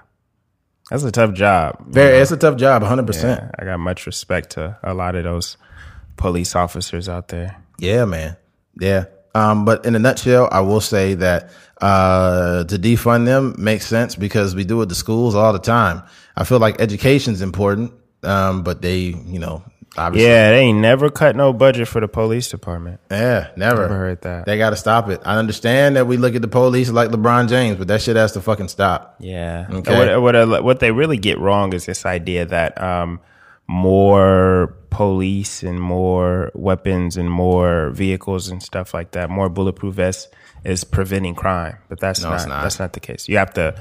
That's 0.91 1.03
a 1.05 1.13
tough 1.13 1.35
job. 1.35 1.85
Very, 1.89 2.19
it's 2.19 2.31
a 2.31 2.37
tough 2.37 2.57
job, 2.57 2.83
100. 2.83 3.07
percent 3.07 3.51
I 3.59 3.65
got 3.65 3.79
much 3.79 4.07
respect 4.07 4.51
to 4.51 4.79
a 4.83 4.95
lot 4.95 5.17
of 5.17 5.25
those 5.25 5.57
police 6.17 6.57
officers 6.57 7.09
out 7.09 7.29
there. 7.29 7.57
Yeah, 7.79 8.05
man. 8.07 8.37
Yeah. 8.81 9.05
Um, 9.35 9.65
but 9.65 9.85
in 9.85 9.95
a 9.95 9.99
nutshell, 9.99 10.49
I 10.51 10.61
will 10.61 10.81
say 10.81 11.15
that 11.15 11.51
uh, 11.83 12.65
to 12.65 12.79
defund 12.79 13.27
them 13.27 13.55
makes 13.59 13.87
sense 13.87 14.15
because 14.17 14.55
we 14.55 14.65
do 14.65 14.81
it 14.83 14.89
to 14.89 14.95
schools 14.95 15.35
all 15.35 15.53
the 15.53 15.59
time. 15.59 16.03
I 16.39 16.45
feel 16.45 16.59
like 16.61 16.81
education's 16.81 17.43
important, 17.43 17.93
um, 18.23 18.63
but 18.63 18.81
they, 18.81 18.99
you 18.99 19.39
know, 19.41 19.65
obviously, 19.97 20.29
Yeah, 20.31 20.51
they 20.51 20.61
ain't 20.61 20.79
never 20.79 21.11
cut 21.11 21.35
no 21.35 21.53
budget 21.53 21.89
for 21.89 22.01
the 22.01 22.07
police 22.07 22.49
department. 22.49 23.01
yeah, 23.11 23.49
never. 23.57 23.83
Never 23.83 23.97
heard 23.99 24.23
that. 24.23 24.47
They 24.47 24.57
got 24.57 24.71
to 24.71 24.77
stop 24.77 25.09
it. 25.11 25.21
I 25.25 25.37
understand 25.37 25.97
that 25.97 26.07
we 26.07 26.17
look 26.17 26.37
at 26.37 26.43
the 26.43 26.47
police 26.49 26.91
like 26.91 27.11
LeBron 27.11 27.49
James, 27.49 27.77
but 27.77 27.89
that 27.89 28.01
shit 28.03 28.15
has 28.17 28.33
to 28.33 28.41
fucking 28.41 28.69
stop. 28.69 29.17
Yeah. 29.19 29.67
Okay. 29.69 30.17
What, 30.21 30.37
what, 30.49 30.63
what 30.65 30.79
they 30.81 30.93
really 30.93 31.19
get 31.19 31.41
wrong 31.41 31.73
is 31.73 31.87
this 31.87 32.07
idea 32.07 32.47
that 32.47 32.81
um, 32.81 33.19
more 33.67 34.75
police 34.91 35.63
and 35.63 35.81
more 35.81 36.51
weapons 36.55 37.17
and 37.17 37.31
more 37.31 37.91
vehicles 37.91 38.49
and 38.49 38.63
stuff 38.63 38.95
like 38.95 39.11
that, 39.13 39.29
more 39.29 39.49
bulletproof 39.49 39.95
vests 39.95 40.29
is 40.65 40.85
preventing 40.85 41.35
crime. 41.35 41.77
But 41.89 42.01
that's 42.01 42.23
No, 42.23 42.31
not, 42.31 42.49
not. 42.49 42.63
that's 42.63 42.79
not 42.79 42.93
the 42.93 43.01
case. 43.01 43.29
You 43.29 43.39
have 43.39 43.53
to 43.55 43.81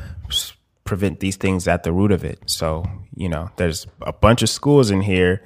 prevent 0.88 1.19
these 1.19 1.35
things 1.35 1.68
at 1.68 1.84
the 1.84 1.91
root 1.91 2.11
of 2.11 2.23
it. 2.23 2.39
So, 2.47 2.84
you 3.15 3.30
know, 3.30 3.49
there's 3.57 3.85
a 4.01 4.14
bunch 4.14 4.41
of 4.41 4.49
schools 4.49 4.89
in 4.89 5.01
here 5.01 5.43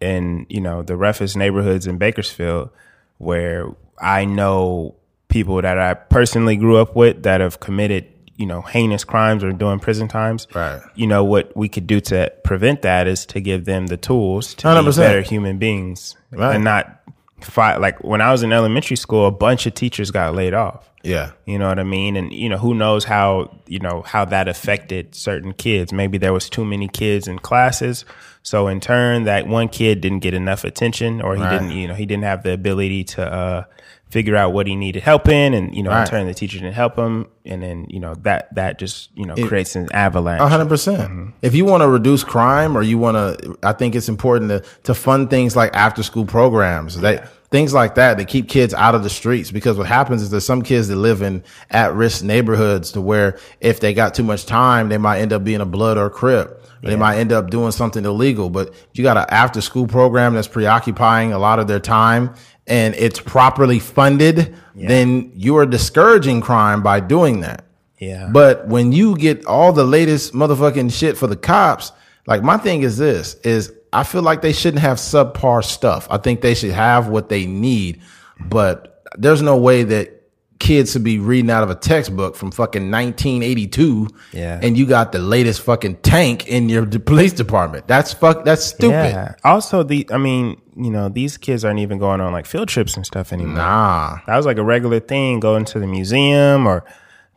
in, 0.00 0.46
you 0.48 0.60
know, 0.60 0.82
the 0.82 0.96
roughest 0.96 1.36
neighborhoods 1.36 1.86
in 1.86 1.98
Bakersfield 1.98 2.70
where 3.18 3.66
I 4.00 4.24
know 4.24 4.94
people 5.28 5.60
that 5.62 5.78
I 5.78 5.94
personally 5.94 6.56
grew 6.56 6.76
up 6.76 6.94
with 6.94 7.22
that 7.24 7.40
have 7.40 7.58
committed, 7.60 8.06
you 8.36 8.46
know, 8.46 8.60
heinous 8.60 9.04
crimes 9.04 9.42
or 9.42 9.52
doing 9.52 9.78
prison 9.80 10.06
times. 10.08 10.46
Right. 10.54 10.80
You 10.94 11.06
know, 11.06 11.24
what 11.24 11.56
we 11.56 11.68
could 11.68 11.86
do 11.86 12.00
to 12.02 12.32
prevent 12.44 12.82
that 12.82 13.06
is 13.06 13.24
to 13.26 13.40
give 13.40 13.64
them 13.64 13.86
the 13.86 13.96
tools 13.96 14.54
to 14.54 14.66
be 14.66 14.68
100%. 14.68 14.96
better 14.96 15.22
human 15.22 15.58
beings 15.58 16.16
Right. 16.30 16.54
and 16.54 16.64
not 16.64 17.00
fight. 17.40 17.80
Like 17.80 18.02
when 18.04 18.20
I 18.20 18.30
was 18.32 18.42
in 18.42 18.52
elementary 18.52 18.96
school, 18.96 19.26
a 19.26 19.30
bunch 19.32 19.66
of 19.66 19.74
teachers 19.74 20.10
got 20.10 20.34
laid 20.34 20.54
off. 20.54 20.90
Yeah. 21.04 21.32
You 21.44 21.58
know 21.58 21.68
what 21.68 21.78
I 21.78 21.84
mean? 21.84 22.16
And 22.16 22.32
you 22.32 22.48
know, 22.48 22.56
who 22.58 22.74
knows 22.74 23.04
how, 23.04 23.60
you 23.66 23.78
know, 23.78 24.02
how 24.02 24.24
that 24.26 24.48
affected 24.48 25.14
certain 25.14 25.52
kids. 25.52 25.92
Maybe 25.92 26.18
there 26.18 26.32
was 26.32 26.48
too 26.48 26.64
many 26.64 26.88
kids 26.88 27.28
in 27.28 27.38
classes. 27.38 28.04
So 28.42 28.68
in 28.68 28.80
turn 28.80 29.24
that 29.24 29.46
one 29.46 29.68
kid 29.68 30.00
didn't 30.00 30.20
get 30.20 30.34
enough 30.34 30.64
attention 30.64 31.20
or 31.22 31.36
he 31.36 31.42
Right. 31.42 31.50
didn't, 31.50 31.70
you 31.72 31.86
know, 31.88 31.94
he 31.94 32.06
didn't 32.06 32.24
have 32.24 32.42
the 32.42 32.52
ability 32.52 33.04
to 33.04 33.22
uh 33.32 33.64
figure 34.10 34.36
out 34.36 34.52
what 34.52 34.66
he 34.66 34.76
needed 34.76 35.02
help 35.02 35.28
in 35.28 35.54
and, 35.54 35.74
you 35.74 35.82
know, 35.82 35.90
in 35.90 36.06
turn 36.06 36.26
the 36.26 36.34
teacher 36.34 36.58
didn't 36.58 36.74
help 36.74 36.96
him 36.96 37.26
and 37.44 37.62
then, 37.62 37.86
you 37.90 37.98
know, 37.98 38.14
that 38.22 38.54
that 38.54 38.78
just, 38.78 39.10
you 39.16 39.26
know, 39.26 39.34
creates 39.48 39.74
an 39.76 39.90
avalanche. 39.92 40.40
A 40.40 40.48
hundred 40.48 40.68
percent. 40.68 41.34
If 41.42 41.54
you 41.54 41.64
want 41.64 41.82
to 41.82 41.88
reduce 41.88 42.22
crime, 42.24 42.76
or 42.78 42.82
you 42.82 42.96
want 42.96 43.16
to, 43.16 43.58
I 43.62 43.72
think 43.72 43.94
it's 43.94 44.08
important 44.08 44.50
to 44.50 44.62
to 44.84 44.94
fund 44.94 45.30
things 45.30 45.56
like 45.56 45.74
after 45.74 46.02
school 46.02 46.24
programs, 46.26 47.00
that 47.00 47.28
things 47.54 47.72
like 47.72 47.94
that 47.94 48.16
that 48.16 48.26
keep 48.26 48.48
kids 48.48 48.74
out 48.74 48.96
of 48.96 49.04
the 49.04 49.08
streets. 49.08 49.52
Because 49.52 49.78
what 49.78 49.86
happens 49.86 50.22
is 50.22 50.30
there's 50.30 50.44
some 50.44 50.60
kids 50.60 50.88
that 50.88 50.96
live 50.96 51.22
in 51.22 51.44
at 51.70 51.94
risk 51.94 52.24
neighborhoods 52.24 52.90
to 52.92 53.00
where 53.00 53.38
if 53.60 53.78
they 53.78 53.94
got 53.94 54.12
too 54.12 54.24
much 54.24 54.44
time, 54.44 54.88
they 54.88 54.98
might 54.98 55.20
end 55.20 55.32
up 55.32 55.44
being 55.44 55.60
a 55.60 55.64
blood 55.64 55.96
or 55.96 56.06
a 56.06 56.10
crip. 56.10 56.50
Or 56.82 56.90
They 56.90 56.96
might 56.96 57.18
end 57.18 57.30
up 57.30 57.50
doing 57.50 57.70
something 57.70 58.04
illegal. 58.04 58.50
But 58.50 58.74
you 58.92 59.04
got 59.04 59.16
an 59.16 59.26
after 59.28 59.60
school 59.60 59.86
program 59.86 60.34
that's 60.34 60.48
preoccupying 60.48 61.32
a 61.32 61.38
lot 61.38 61.60
of 61.60 61.68
their 61.68 61.78
time. 61.78 62.34
And 62.66 62.92
it's 62.96 63.20
properly 63.20 63.78
funded, 63.78 64.56
then 64.74 65.30
you 65.36 65.56
are 65.58 65.66
discouraging 65.66 66.40
crime 66.40 66.82
by 66.82 66.98
doing 66.98 67.42
that. 67.42 67.66
Yeah. 68.00 68.30
But 68.32 68.66
when 68.66 68.90
you 68.90 69.16
get 69.16 69.46
all 69.46 69.72
the 69.72 69.84
latest 69.84 70.32
motherfucking 70.34 70.92
shit 70.92 71.16
for 71.16 71.28
the 71.28 71.36
cops, 71.36 71.92
like 72.26 72.42
my 72.42 72.56
thing 72.56 72.82
is 72.82 72.98
this 72.98 73.34
is 73.44 73.72
I 73.94 74.02
feel 74.02 74.22
like 74.22 74.42
they 74.42 74.52
shouldn't 74.52 74.82
have 74.82 74.98
subpar 74.98 75.64
stuff. 75.64 76.06
I 76.10 76.18
think 76.18 76.40
they 76.40 76.54
should 76.54 76.72
have 76.72 77.08
what 77.08 77.28
they 77.28 77.46
need, 77.46 78.02
but 78.40 79.02
there's 79.16 79.40
no 79.40 79.56
way 79.56 79.84
that 79.84 80.10
kids 80.58 80.92
should 80.92 81.04
be 81.04 81.18
reading 81.18 81.50
out 81.50 81.62
of 81.62 81.70
a 81.70 81.74
textbook 81.74 82.36
from 82.36 82.50
fucking 82.50 82.90
1982. 82.90 84.08
Yeah. 84.32 84.58
And 84.62 84.76
you 84.76 84.86
got 84.86 85.12
the 85.12 85.18
latest 85.18 85.60
fucking 85.62 85.96
tank 85.96 86.48
in 86.48 86.68
your 86.68 86.86
police 86.86 87.32
department. 87.32 87.86
That's 87.86 88.12
fuck. 88.12 88.44
That's 88.44 88.64
stupid. 88.64 88.92
Yeah. 88.92 89.34
Also, 89.44 89.82
the 89.82 90.08
I 90.10 90.18
mean, 90.18 90.60
you 90.76 90.90
know, 90.90 91.08
these 91.08 91.36
kids 91.36 91.64
aren't 91.64 91.80
even 91.80 91.98
going 91.98 92.20
on 92.20 92.32
like 92.32 92.46
field 92.46 92.68
trips 92.68 92.96
and 92.96 93.04
stuff 93.04 93.32
anymore. 93.32 93.56
Nah. 93.56 94.18
That 94.26 94.36
was 94.36 94.46
like 94.46 94.58
a 94.58 94.64
regular 94.64 95.00
thing, 95.00 95.40
going 95.40 95.64
to 95.66 95.78
the 95.78 95.86
museum 95.86 96.66
or 96.66 96.84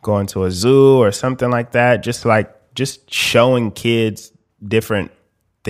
going 0.02 0.28
to 0.28 0.46
a 0.46 0.52
zoo 0.52 0.98
or 0.98 1.12
something 1.12 1.50
like 1.50 1.74
that. 1.74 2.04
Just 2.04 2.26
like 2.26 2.54
just 2.76 3.12
showing 3.14 3.72
kids 3.72 4.32
different 4.66 5.12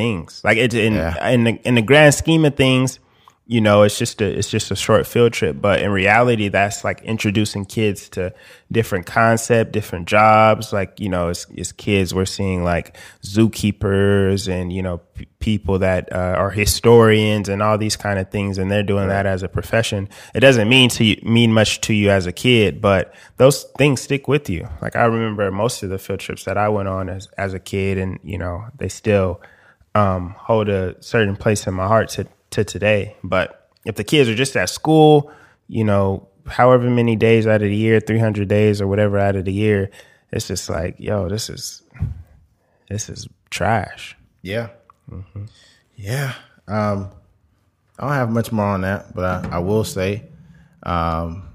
things. 0.02 0.42
Like 0.44 0.58
it's 0.58 0.76
in 0.76 0.94
Yeah. 0.94 1.30
in 1.34 1.44
the 1.46 1.54
in 1.68 1.74
the 1.76 1.82
grand 1.92 2.14
scheme 2.14 2.46
of 2.46 2.56
things, 2.56 3.00
you 3.50 3.62
know, 3.62 3.84
it's 3.84 3.98
just 3.98 4.22
a 4.22 4.28
it's 4.40 4.50
just 4.52 4.72
a 4.72 4.76
short 4.76 5.08
field 5.08 5.32
trip. 5.34 5.56
But 5.62 5.82
in 5.82 5.90
reality, 5.92 6.50
that's 6.50 6.84
like 6.84 7.00
introducing 7.14 7.64
kids 7.66 8.10
to 8.10 8.34
different 8.70 9.06
concept, 9.06 9.72
different 9.72 10.06
jobs. 10.08 10.74
Like 10.74 11.00
you 11.00 11.10
know, 11.10 11.30
as, 11.30 11.72
kids, 11.78 12.14
we're 12.14 12.26
seeing 12.38 12.64
like 12.74 12.98
zookeepers 13.24 14.48
and 14.48 14.72
you 14.74 14.82
know 14.84 14.98
p- 15.16 15.28
people 15.40 15.80
that 15.80 16.12
uh, 16.12 16.36
are 16.38 16.50
historians 16.50 17.50
and 17.50 17.62
all 17.62 17.78
these 17.78 17.96
kind 17.96 18.20
of 18.20 18.30
things, 18.32 18.58
and 18.58 18.70
they're 18.70 18.84
doing 18.84 19.08
that 19.08 19.26
as 19.26 19.44
a 19.44 19.48
profession. 19.48 20.10
It 20.36 20.42
doesn't 20.42 20.68
mean 20.70 20.90
to 20.92 21.04
you, 21.04 21.16
mean 21.24 21.54
much 21.54 21.82
to 21.82 21.94
you 21.94 22.10
as 22.10 22.26
a 22.26 22.32
kid, 22.34 22.82
but 22.82 23.14
those 23.38 23.64
things 23.78 24.02
stick 24.02 24.28
with 24.28 24.50
you. 24.50 24.68
Like 24.82 24.96
I 24.96 25.06
remember 25.06 25.50
most 25.52 25.84
of 25.84 25.90
the 25.90 25.98
field 25.98 26.20
trips 26.20 26.44
that 26.46 26.58
I 26.58 26.70
went 26.70 26.88
on 26.90 27.10
as 27.10 27.28
as 27.38 27.54
a 27.54 27.60
kid, 27.60 27.98
and 27.98 28.20
you 28.24 28.38
know, 28.38 28.66
they 28.78 28.90
still 28.90 29.42
um, 29.98 30.36
hold 30.38 30.70
a 30.70 31.02
certain 31.02 31.36
place 31.36 31.66
in 31.68 31.74
my 31.74 31.88
heart 31.88 32.10
to, 32.10 32.28
to 32.52 32.64
today. 32.64 33.16
But 33.24 33.70
if 33.86 33.96
the 33.96 34.04
kids 34.04 34.30
are 34.30 34.36
just 34.36 34.56
at 34.56 34.70
school, 34.70 35.32
you 35.68 35.84
know, 35.84 36.28
however 36.46 36.90
many 36.90 37.16
days 37.16 37.48
out 37.48 37.62
of 37.62 37.70
the 37.70 37.76
year, 37.76 38.00
300 38.00 38.48
days 38.48 38.82
or 38.82 38.88
whatever 38.88 39.18
out 39.18 39.36
of 39.36 39.46
the 39.46 39.54
year, 39.54 39.90
it's 40.32 40.48
just 40.48 40.70
like, 40.70 40.96
yo, 41.00 41.30
this 41.30 41.50
is, 41.50 41.82
this 42.90 43.10
is 43.10 43.28
trash. 43.50 44.16
Yeah. 44.42 44.70
Yeah. 45.96 46.34
Um, 46.68 47.12
I 47.98 48.04
don't 48.04 48.14
have 48.14 48.30
much 48.30 48.52
more 48.52 48.66
on 48.66 48.82
that, 48.82 49.16
but 49.16 49.46
I, 49.46 49.58
I 49.58 49.60
will 49.60 49.84
say, 49.84 50.24
um, 50.84 51.50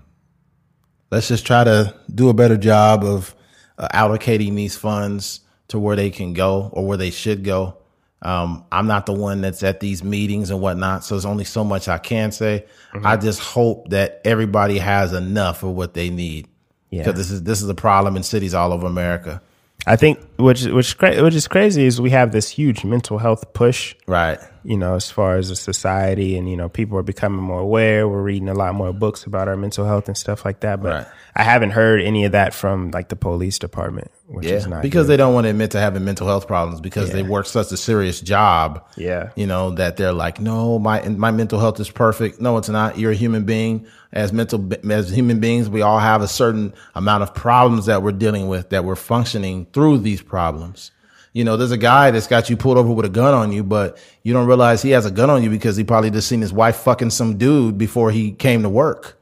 let's 1.10 1.28
just 1.28 1.46
try 1.46 1.62
to 1.62 1.94
do 2.12 2.28
a 2.28 2.34
better 2.34 2.56
job 2.56 3.04
of 3.04 3.34
uh, 3.78 3.88
allocating 3.94 4.56
these 4.56 4.76
funds 4.76 5.40
to 5.68 5.78
where 5.78 5.96
they 5.96 6.10
can 6.10 6.32
go 6.32 6.70
or 6.72 6.86
where 6.86 6.98
they 6.98 7.10
should 7.10 7.44
go. 7.44 7.76
Um, 8.22 8.64
I'm 8.70 8.86
not 8.86 9.06
the 9.06 9.12
one 9.12 9.40
that's 9.40 9.62
at 9.64 9.80
these 9.80 10.04
meetings 10.04 10.50
and 10.50 10.60
whatnot, 10.60 11.04
so 11.04 11.14
there's 11.16 11.26
only 11.26 11.44
so 11.44 11.64
much 11.64 11.88
I 11.88 11.98
can 11.98 12.30
say. 12.30 12.66
I 13.04 13.16
just 13.16 13.40
hope 13.40 13.90
that 13.90 14.20
everybody 14.24 14.78
has 14.78 15.12
enough 15.12 15.64
of 15.64 15.70
what 15.70 15.94
they 15.94 16.08
need. 16.08 16.48
Yeah. 16.90 17.00
Because 17.02 17.14
this 17.14 17.30
is 17.30 17.42
this 17.42 17.62
is 17.62 17.68
a 17.68 17.74
problem 17.74 18.16
in 18.16 18.22
cities 18.22 18.54
all 18.54 18.72
over 18.72 18.86
America. 18.86 19.42
I 19.86 19.96
think 19.96 20.20
which 20.36 20.64
which 20.66 20.96
which 21.00 21.34
is 21.34 21.48
crazy 21.48 21.84
is 21.86 22.00
we 22.00 22.10
have 22.10 22.30
this 22.32 22.48
huge 22.48 22.84
mental 22.84 23.18
health 23.18 23.52
push 23.52 23.94
Right. 24.06 24.38
you 24.62 24.76
know, 24.76 24.94
as 24.94 25.10
far 25.10 25.36
as 25.36 25.50
a 25.50 25.56
society 25.56 26.36
and, 26.36 26.48
you 26.48 26.56
know, 26.56 26.68
people 26.68 26.96
are 26.98 27.02
becoming 27.02 27.42
more 27.42 27.58
aware. 27.58 28.06
We're 28.08 28.22
reading 28.22 28.48
a 28.48 28.54
lot 28.54 28.76
more 28.76 28.92
books 28.92 29.24
about 29.24 29.48
our 29.48 29.56
mental 29.56 29.84
health 29.84 30.06
and 30.06 30.16
stuff 30.16 30.44
like 30.44 30.60
that. 30.60 30.80
But 30.80 30.92
Right. 30.92 31.06
I 31.34 31.42
haven't 31.42 31.70
heard 31.70 32.00
any 32.00 32.24
of 32.24 32.32
that 32.32 32.54
from 32.54 32.92
like 32.92 33.08
the 33.08 33.16
police 33.16 33.58
department, 33.58 34.12
which 34.28 34.46
is 34.46 34.68
not 34.68 34.82
because 34.82 35.06
good. 35.06 35.12
they 35.14 35.16
don't 35.16 35.34
want 35.34 35.46
to 35.46 35.50
admit 35.50 35.72
to 35.72 35.80
having 35.80 36.04
mental 36.04 36.28
health 36.28 36.46
problems 36.46 36.80
because 36.80 37.10
they 37.10 37.22
work 37.24 37.46
such 37.46 37.72
a 37.72 37.76
serious 37.76 38.20
job. 38.20 38.84
Yeah. 38.96 39.30
you 39.34 39.46
know 39.48 39.70
that 39.72 39.96
they're 39.96 40.12
like, 40.12 40.38
no, 40.40 40.78
my 40.78 41.08
my 41.08 41.32
mental 41.32 41.58
health 41.58 41.80
is 41.80 41.90
perfect. 41.90 42.40
No, 42.40 42.56
it's 42.58 42.68
not. 42.68 42.98
You're 42.98 43.12
a 43.12 43.16
human 43.16 43.44
being. 43.44 43.86
As 44.12 44.32
mental 44.32 44.70
as 44.90 45.10
human 45.10 45.40
beings, 45.40 45.70
we 45.70 45.80
all 45.80 45.98
have 45.98 46.20
a 46.20 46.28
certain 46.28 46.74
amount 46.94 47.22
of 47.22 47.34
problems 47.34 47.86
that 47.86 48.02
we're 48.02 48.12
dealing 48.12 48.48
with 48.48 48.70
that 48.70 48.84
we're 48.84 48.94
functioning 48.94 49.66
through 49.72 49.98
these 49.98 50.20
problems. 50.20 50.90
You 51.32 51.44
know, 51.44 51.56
there's 51.56 51.70
a 51.70 51.78
guy 51.78 52.10
that's 52.10 52.26
got 52.26 52.50
you 52.50 52.58
pulled 52.58 52.76
over 52.76 52.92
with 52.92 53.06
a 53.06 53.08
gun 53.08 53.32
on 53.32 53.52
you, 53.52 53.64
but 53.64 53.96
you 54.22 54.34
don't 54.34 54.46
realize 54.46 54.82
he 54.82 54.90
has 54.90 55.06
a 55.06 55.10
gun 55.10 55.30
on 55.30 55.42
you 55.42 55.48
because 55.48 55.76
he 55.76 55.84
probably 55.84 56.10
just 56.10 56.28
seen 56.28 56.42
his 56.42 56.52
wife 56.52 56.76
fucking 56.76 57.08
some 57.08 57.38
dude 57.38 57.78
before 57.78 58.10
he 58.10 58.32
came 58.32 58.62
to 58.62 58.68
work. 58.68 59.18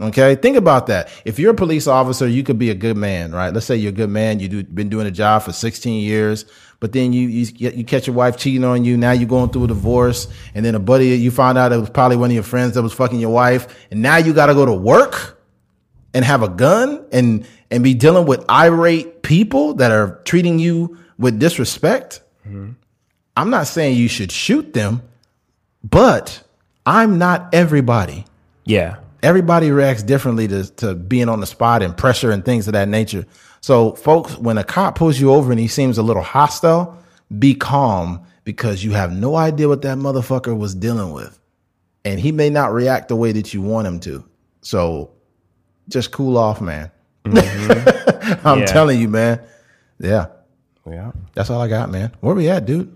Okay, 0.00 0.34
think 0.34 0.56
about 0.56 0.88
that. 0.88 1.08
If 1.24 1.38
you're 1.38 1.52
a 1.52 1.56
police 1.56 1.86
officer, 1.86 2.26
you 2.26 2.42
could 2.42 2.58
be 2.58 2.68
a 2.68 2.74
good 2.74 2.96
man, 2.96 3.32
right? 3.32 3.54
Let's 3.54 3.64
say 3.64 3.76
you're 3.76 3.90
a 3.90 3.92
good 3.92 4.10
man. 4.10 4.40
You've 4.40 4.50
do, 4.50 4.62
been 4.64 4.88
doing 4.88 5.06
a 5.06 5.10
job 5.10 5.42
for 5.42 5.52
16 5.52 6.02
years, 6.02 6.44
but 6.84 6.92
then 6.92 7.14
you, 7.14 7.28
you 7.28 7.46
you 7.56 7.82
catch 7.82 8.06
your 8.06 8.14
wife 8.14 8.36
cheating 8.36 8.62
on 8.62 8.84
you. 8.84 8.98
Now 8.98 9.12
you're 9.12 9.26
going 9.26 9.48
through 9.48 9.64
a 9.64 9.68
divorce, 9.68 10.28
and 10.54 10.62
then 10.62 10.74
a 10.74 10.78
buddy 10.78 11.16
you 11.16 11.30
found 11.30 11.56
out 11.56 11.72
it 11.72 11.78
was 11.78 11.88
probably 11.88 12.18
one 12.18 12.28
of 12.28 12.34
your 12.34 12.42
friends 12.42 12.74
that 12.74 12.82
was 12.82 12.92
fucking 12.92 13.18
your 13.18 13.30
wife, 13.30 13.86
and 13.90 14.02
now 14.02 14.18
you 14.18 14.34
got 14.34 14.48
to 14.48 14.54
go 14.54 14.66
to 14.66 14.74
work 14.74 15.42
and 16.12 16.26
have 16.26 16.42
a 16.42 16.48
gun 16.50 17.02
and 17.10 17.46
and 17.70 17.82
be 17.82 17.94
dealing 17.94 18.26
with 18.26 18.44
irate 18.50 19.22
people 19.22 19.72
that 19.76 19.92
are 19.92 20.20
treating 20.26 20.58
you 20.58 20.98
with 21.16 21.40
disrespect. 21.40 22.20
Mm-hmm. 22.46 22.72
I'm 23.34 23.48
not 23.48 23.66
saying 23.66 23.96
you 23.96 24.08
should 24.08 24.30
shoot 24.30 24.74
them, 24.74 25.00
but 25.82 26.42
I'm 26.84 27.16
not 27.16 27.54
everybody 27.54 28.26
yeah. 28.66 28.96
everybody 29.22 29.70
reacts 29.70 30.02
differently 30.02 30.48
to, 30.48 30.70
to 30.72 30.94
being 30.94 31.30
on 31.30 31.40
the 31.40 31.46
spot 31.46 31.82
and 31.82 31.96
pressure 31.96 32.30
and 32.30 32.44
things 32.44 32.66
of 32.66 32.74
that 32.74 32.88
nature. 32.88 33.24
So, 33.64 33.94
folks, 33.94 34.36
when 34.36 34.58
a 34.58 34.62
cop 34.62 34.94
pulls 34.98 35.18
you 35.18 35.32
over 35.32 35.50
and 35.50 35.58
he 35.58 35.68
seems 35.68 35.96
a 35.96 36.02
little 36.02 36.22
hostile, 36.22 36.98
be 37.38 37.54
calm 37.54 38.22
because 38.44 38.84
you 38.84 38.90
have 38.92 39.10
no 39.10 39.36
idea 39.36 39.68
what 39.68 39.80
that 39.80 39.96
motherfucker 39.96 40.54
was 40.54 40.74
dealing 40.74 41.12
with. 41.12 41.40
And 42.04 42.20
he 42.20 42.30
may 42.30 42.50
not 42.50 42.74
react 42.74 43.08
the 43.08 43.16
way 43.16 43.32
that 43.32 43.54
you 43.54 43.62
want 43.62 43.86
him 43.86 44.00
to. 44.00 44.22
So, 44.60 45.12
just 45.88 46.12
cool 46.12 46.36
off, 46.36 46.60
man. 46.60 46.90
I'm 47.24 48.58
Yeah. 48.58 48.66
telling 48.66 49.00
you, 49.00 49.08
man. 49.08 49.40
Yeah, 49.98 50.26
Yeah. 50.86 51.12
that's 51.32 51.48
all 51.48 51.62
I 51.62 51.68
got, 51.68 51.90
man. 51.90 52.12
Where 52.20 52.34
we 52.34 52.50
at, 52.50 52.66
dude? 52.66 52.94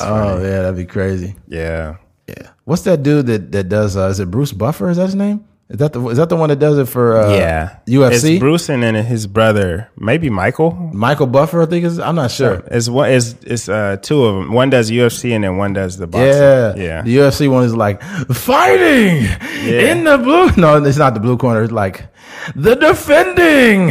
oh, 0.00 0.42
yeah, 0.42 0.62
that'd 0.62 0.76
be 0.76 0.84
crazy. 0.84 1.36
Yeah. 1.48 1.96
Yeah. 2.28 2.50
What's 2.64 2.82
that 2.82 3.02
dude 3.02 3.26
that, 3.26 3.52
that 3.52 3.68
does, 3.68 3.96
uh, 3.96 4.08
is 4.08 4.20
it 4.20 4.30
Bruce 4.30 4.52
Buffer? 4.52 4.90
Is 4.90 4.96
that 4.96 5.06
his 5.06 5.14
name? 5.14 5.44
Is 5.68 5.78
that 5.78 5.92
the, 5.92 6.08
is 6.10 6.18
that 6.18 6.28
the 6.28 6.36
one 6.36 6.48
that 6.48 6.60
does 6.60 6.78
it 6.78 6.86
for, 6.88 7.16
uh, 7.20 7.34
yeah. 7.34 7.78
UFC? 7.88 8.34
It's 8.34 8.38
Bruce 8.38 8.68
and 8.68 8.84
then 8.84 8.94
his 8.94 9.26
brother, 9.26 9.90
maybe 9.96 10.30
Michael. 10.30 10.70
Michael 10.70 11.26
Buffer, 11.26 11.62
I 11.62 11.66
think 11.66 11.84
is, 11.84 11.98
I'm 11.98 12.14
not 12.14 12.30
sure. 12.30 12.62
It's 12.70 12.88
one. 12.88 13.10
It's 13.10 13.34
it's 13.42 13.68
uh 13.68 13.96
two 14.00 14.24
of 14.24 14.36
them. 14.36 14.52
One 14.52 14.70
does 14.70 14.92
UFC 14.92 15.32
and 15.34 15.42
then 15.42 15.56
one 15.56 15.72
does 15.72 15.96
the 15.96 16.06
boxing. 16.06 16.28
Yeah, 16.30 16.74
yeah. 16.76 17.02
The 17.02 17.16
UFC 17.16 17.50
one 17.50 17.64
is 17.64 17.74
like 17.74 18.00
fighting 18.00 19.24
in 19.68 20.04
the 20.04 20.18
blue. 20.18 20.52
No, 20.56 20.82
it's 20.84 20.98
not 20.98 21.14
the 21.14 21.20
blue 21.20 21.36
corner. 21.36 21.64
It's 21.64 21.72
like 21.72 22.06
the 22.54 22.76
defending. 22.76 23.88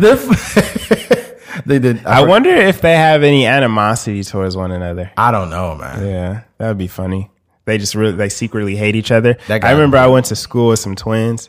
The 0.00 0.18
f- 0.20 1.62
they 1.66 1.78
did. 1.78 2.04
I 2.04 2.22
wonder 2.26 2.50
if 2.50 2.82
they 2.82 2.96
have 2.96 3.22
any 3.22 3.46
animosity 3.46 4.24
towards 4.24 4.58
one 4.58 4.72
another. 4.72 5.10
I 5.16 5.30
don't 5.30 5.48
know, 5.48 5.74
man. 5.76 6.06
Yeah, 6.06 6.42
that 6.58 6.68
would 6.68 6.78
be 6.78 6.86
funny. 6.88 7.30
They 7.66 7.78
just 7.78 7.94
really 7.94 8.12
they 8.12 8.28
secretly 8.28 8.76
hate 8.76 8.96
each 8.96 9.10
other. 9.10 9.36
I 9.64 9.72
remember 9.72 9.96
I 9.96 10.06
went 10.06 10.26
to 10.26 10.36
school 10.36 10.68
with 10.68 10.78
some 10.78 10.94
twins. 10.94 11.48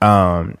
Um, 0.00 0.58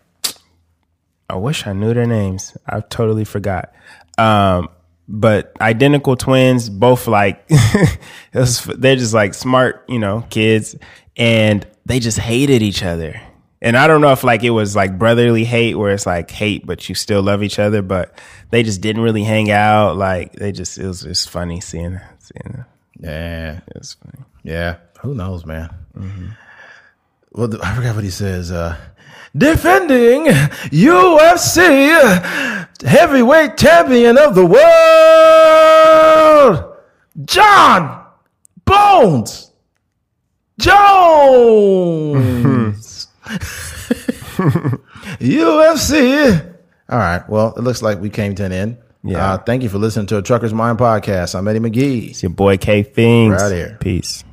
I 1.28 1.36
wish 1.36 1.66
I 1.66 1.72
knew 1.72 1.92
their 1.94 2.06
names. 2.06 2.56
I 2.66 2.80
totally 2.80 3.24
forgot. 3.24 3.72
Um, 4.18 4.68
but 5.08 5.52
identical 5.60 6.16
twins, 6.16 6.70
both 6.70 7.06
like 7.06 7.44
it 7.48 7.98
was, 8.32 8.64
they're 8.64 8.96
just 8.96 9.12
like 9.14 9.34
smart, 9.34 9.84
you 9.88 9.98
know, 9.98 10.24
kids, 10.30 10.76
and 11.16 11.66
they 11.84 11.98
just 12.00 12.18
hated 12.18 12.62
each 12.62 12.82
other. 12.82 13.20
And 13.60 13.76
I 13.76 13.86
don't 13.86 14.00
know 14.02 14.12
if 14.12 14.24
like 14.24 14.42
it 14.42 14.50
was 14.50 14.76
like 14.76 14.98
brotherly 14.98 15.44
hate, 15.44 15.74
where 15.74 15.92
it's 15.92 16.06
like 16.06 16.30
hate, 16.30 16.66
but 16.66 16.88
you 16.88 16.94
still 16.94 17.22
love 17.22 17.42
each 17.42 17.58
other. 17.58 17.80
But 17.82 18.18
they 18.50 18.62
just 18.62 18.80
didn't 18.80 19.02
really 19.02 19.24
hang 19.24 19.50
out. 19.50 19.96
Like 19.96 20.32
they 20.34 20.52
just 20.52 20.78
it 20.78 20.86
was 20.86 21.02
just 21.02 21.30
funny 21.30 21.60
seeing 21.60 22.00
seeing 22.18 22.52
Them. 22.56 22.64
Yeah, 23.00 23.60
it 23.66 23.78
was 23.78 23.94
funny. 23.94 24.24
yeah. 24.42 24.76
Who 25.00 25.14
knows, 25.14 25.44
man? 25.46 25.70
Well, 27.32 27.48
the, 27.48 27.60
I 27.62 27.74
forgot 27.74 27.94
what 27.96 28.04
he 28.04 28.10
says. 28.10 28.50
Uh, 28.52 28.76
defending 29.36 30.26
UFC 30.26 31.68
heavyweight 32.84 33.56
champion 33.56 34.16
of 34.18 34.34
the 34.34 34.46
world, 36.54 36.76
Jon 37.24 38.04
Bones 38.64 39.50
Jones. 40.58 42.04
UFC. 45.20 46.54
All 46.88 46.98
right. 46.98 47.28
Well, 47.28 47.54
it 47.56 47.60
looks 47.62 47.82
like 47.82 48.00
we 48.00 48.10
came 48.10 48.34
to 48.36 48.44
an 48.44 48.52
end. 48.52 48.78
Yeah. 49.02 49.32
Uh, 49.34 49.38
thank 49.38 49.62
you 49.62 49.68
for 49.68 49.78
listening 49.78 50.06
to 50.06 50.18
a 50.18 50.22
Trucker's 50.22 50.54
Mind 50.54 50.78
podcast. 50.78 51.34
I'm 51.34 51.46
Eddie 51.48 51.58
McGee. 51.58 52.10
It's 52.10 52.22
your 52.22 52.30
boy 52.30 52.56
K 52.56 52.82
Fings. 52.82 53.34
Right 53.34 53.52
here. 53.52 53.76
Peace. 53.80 54.24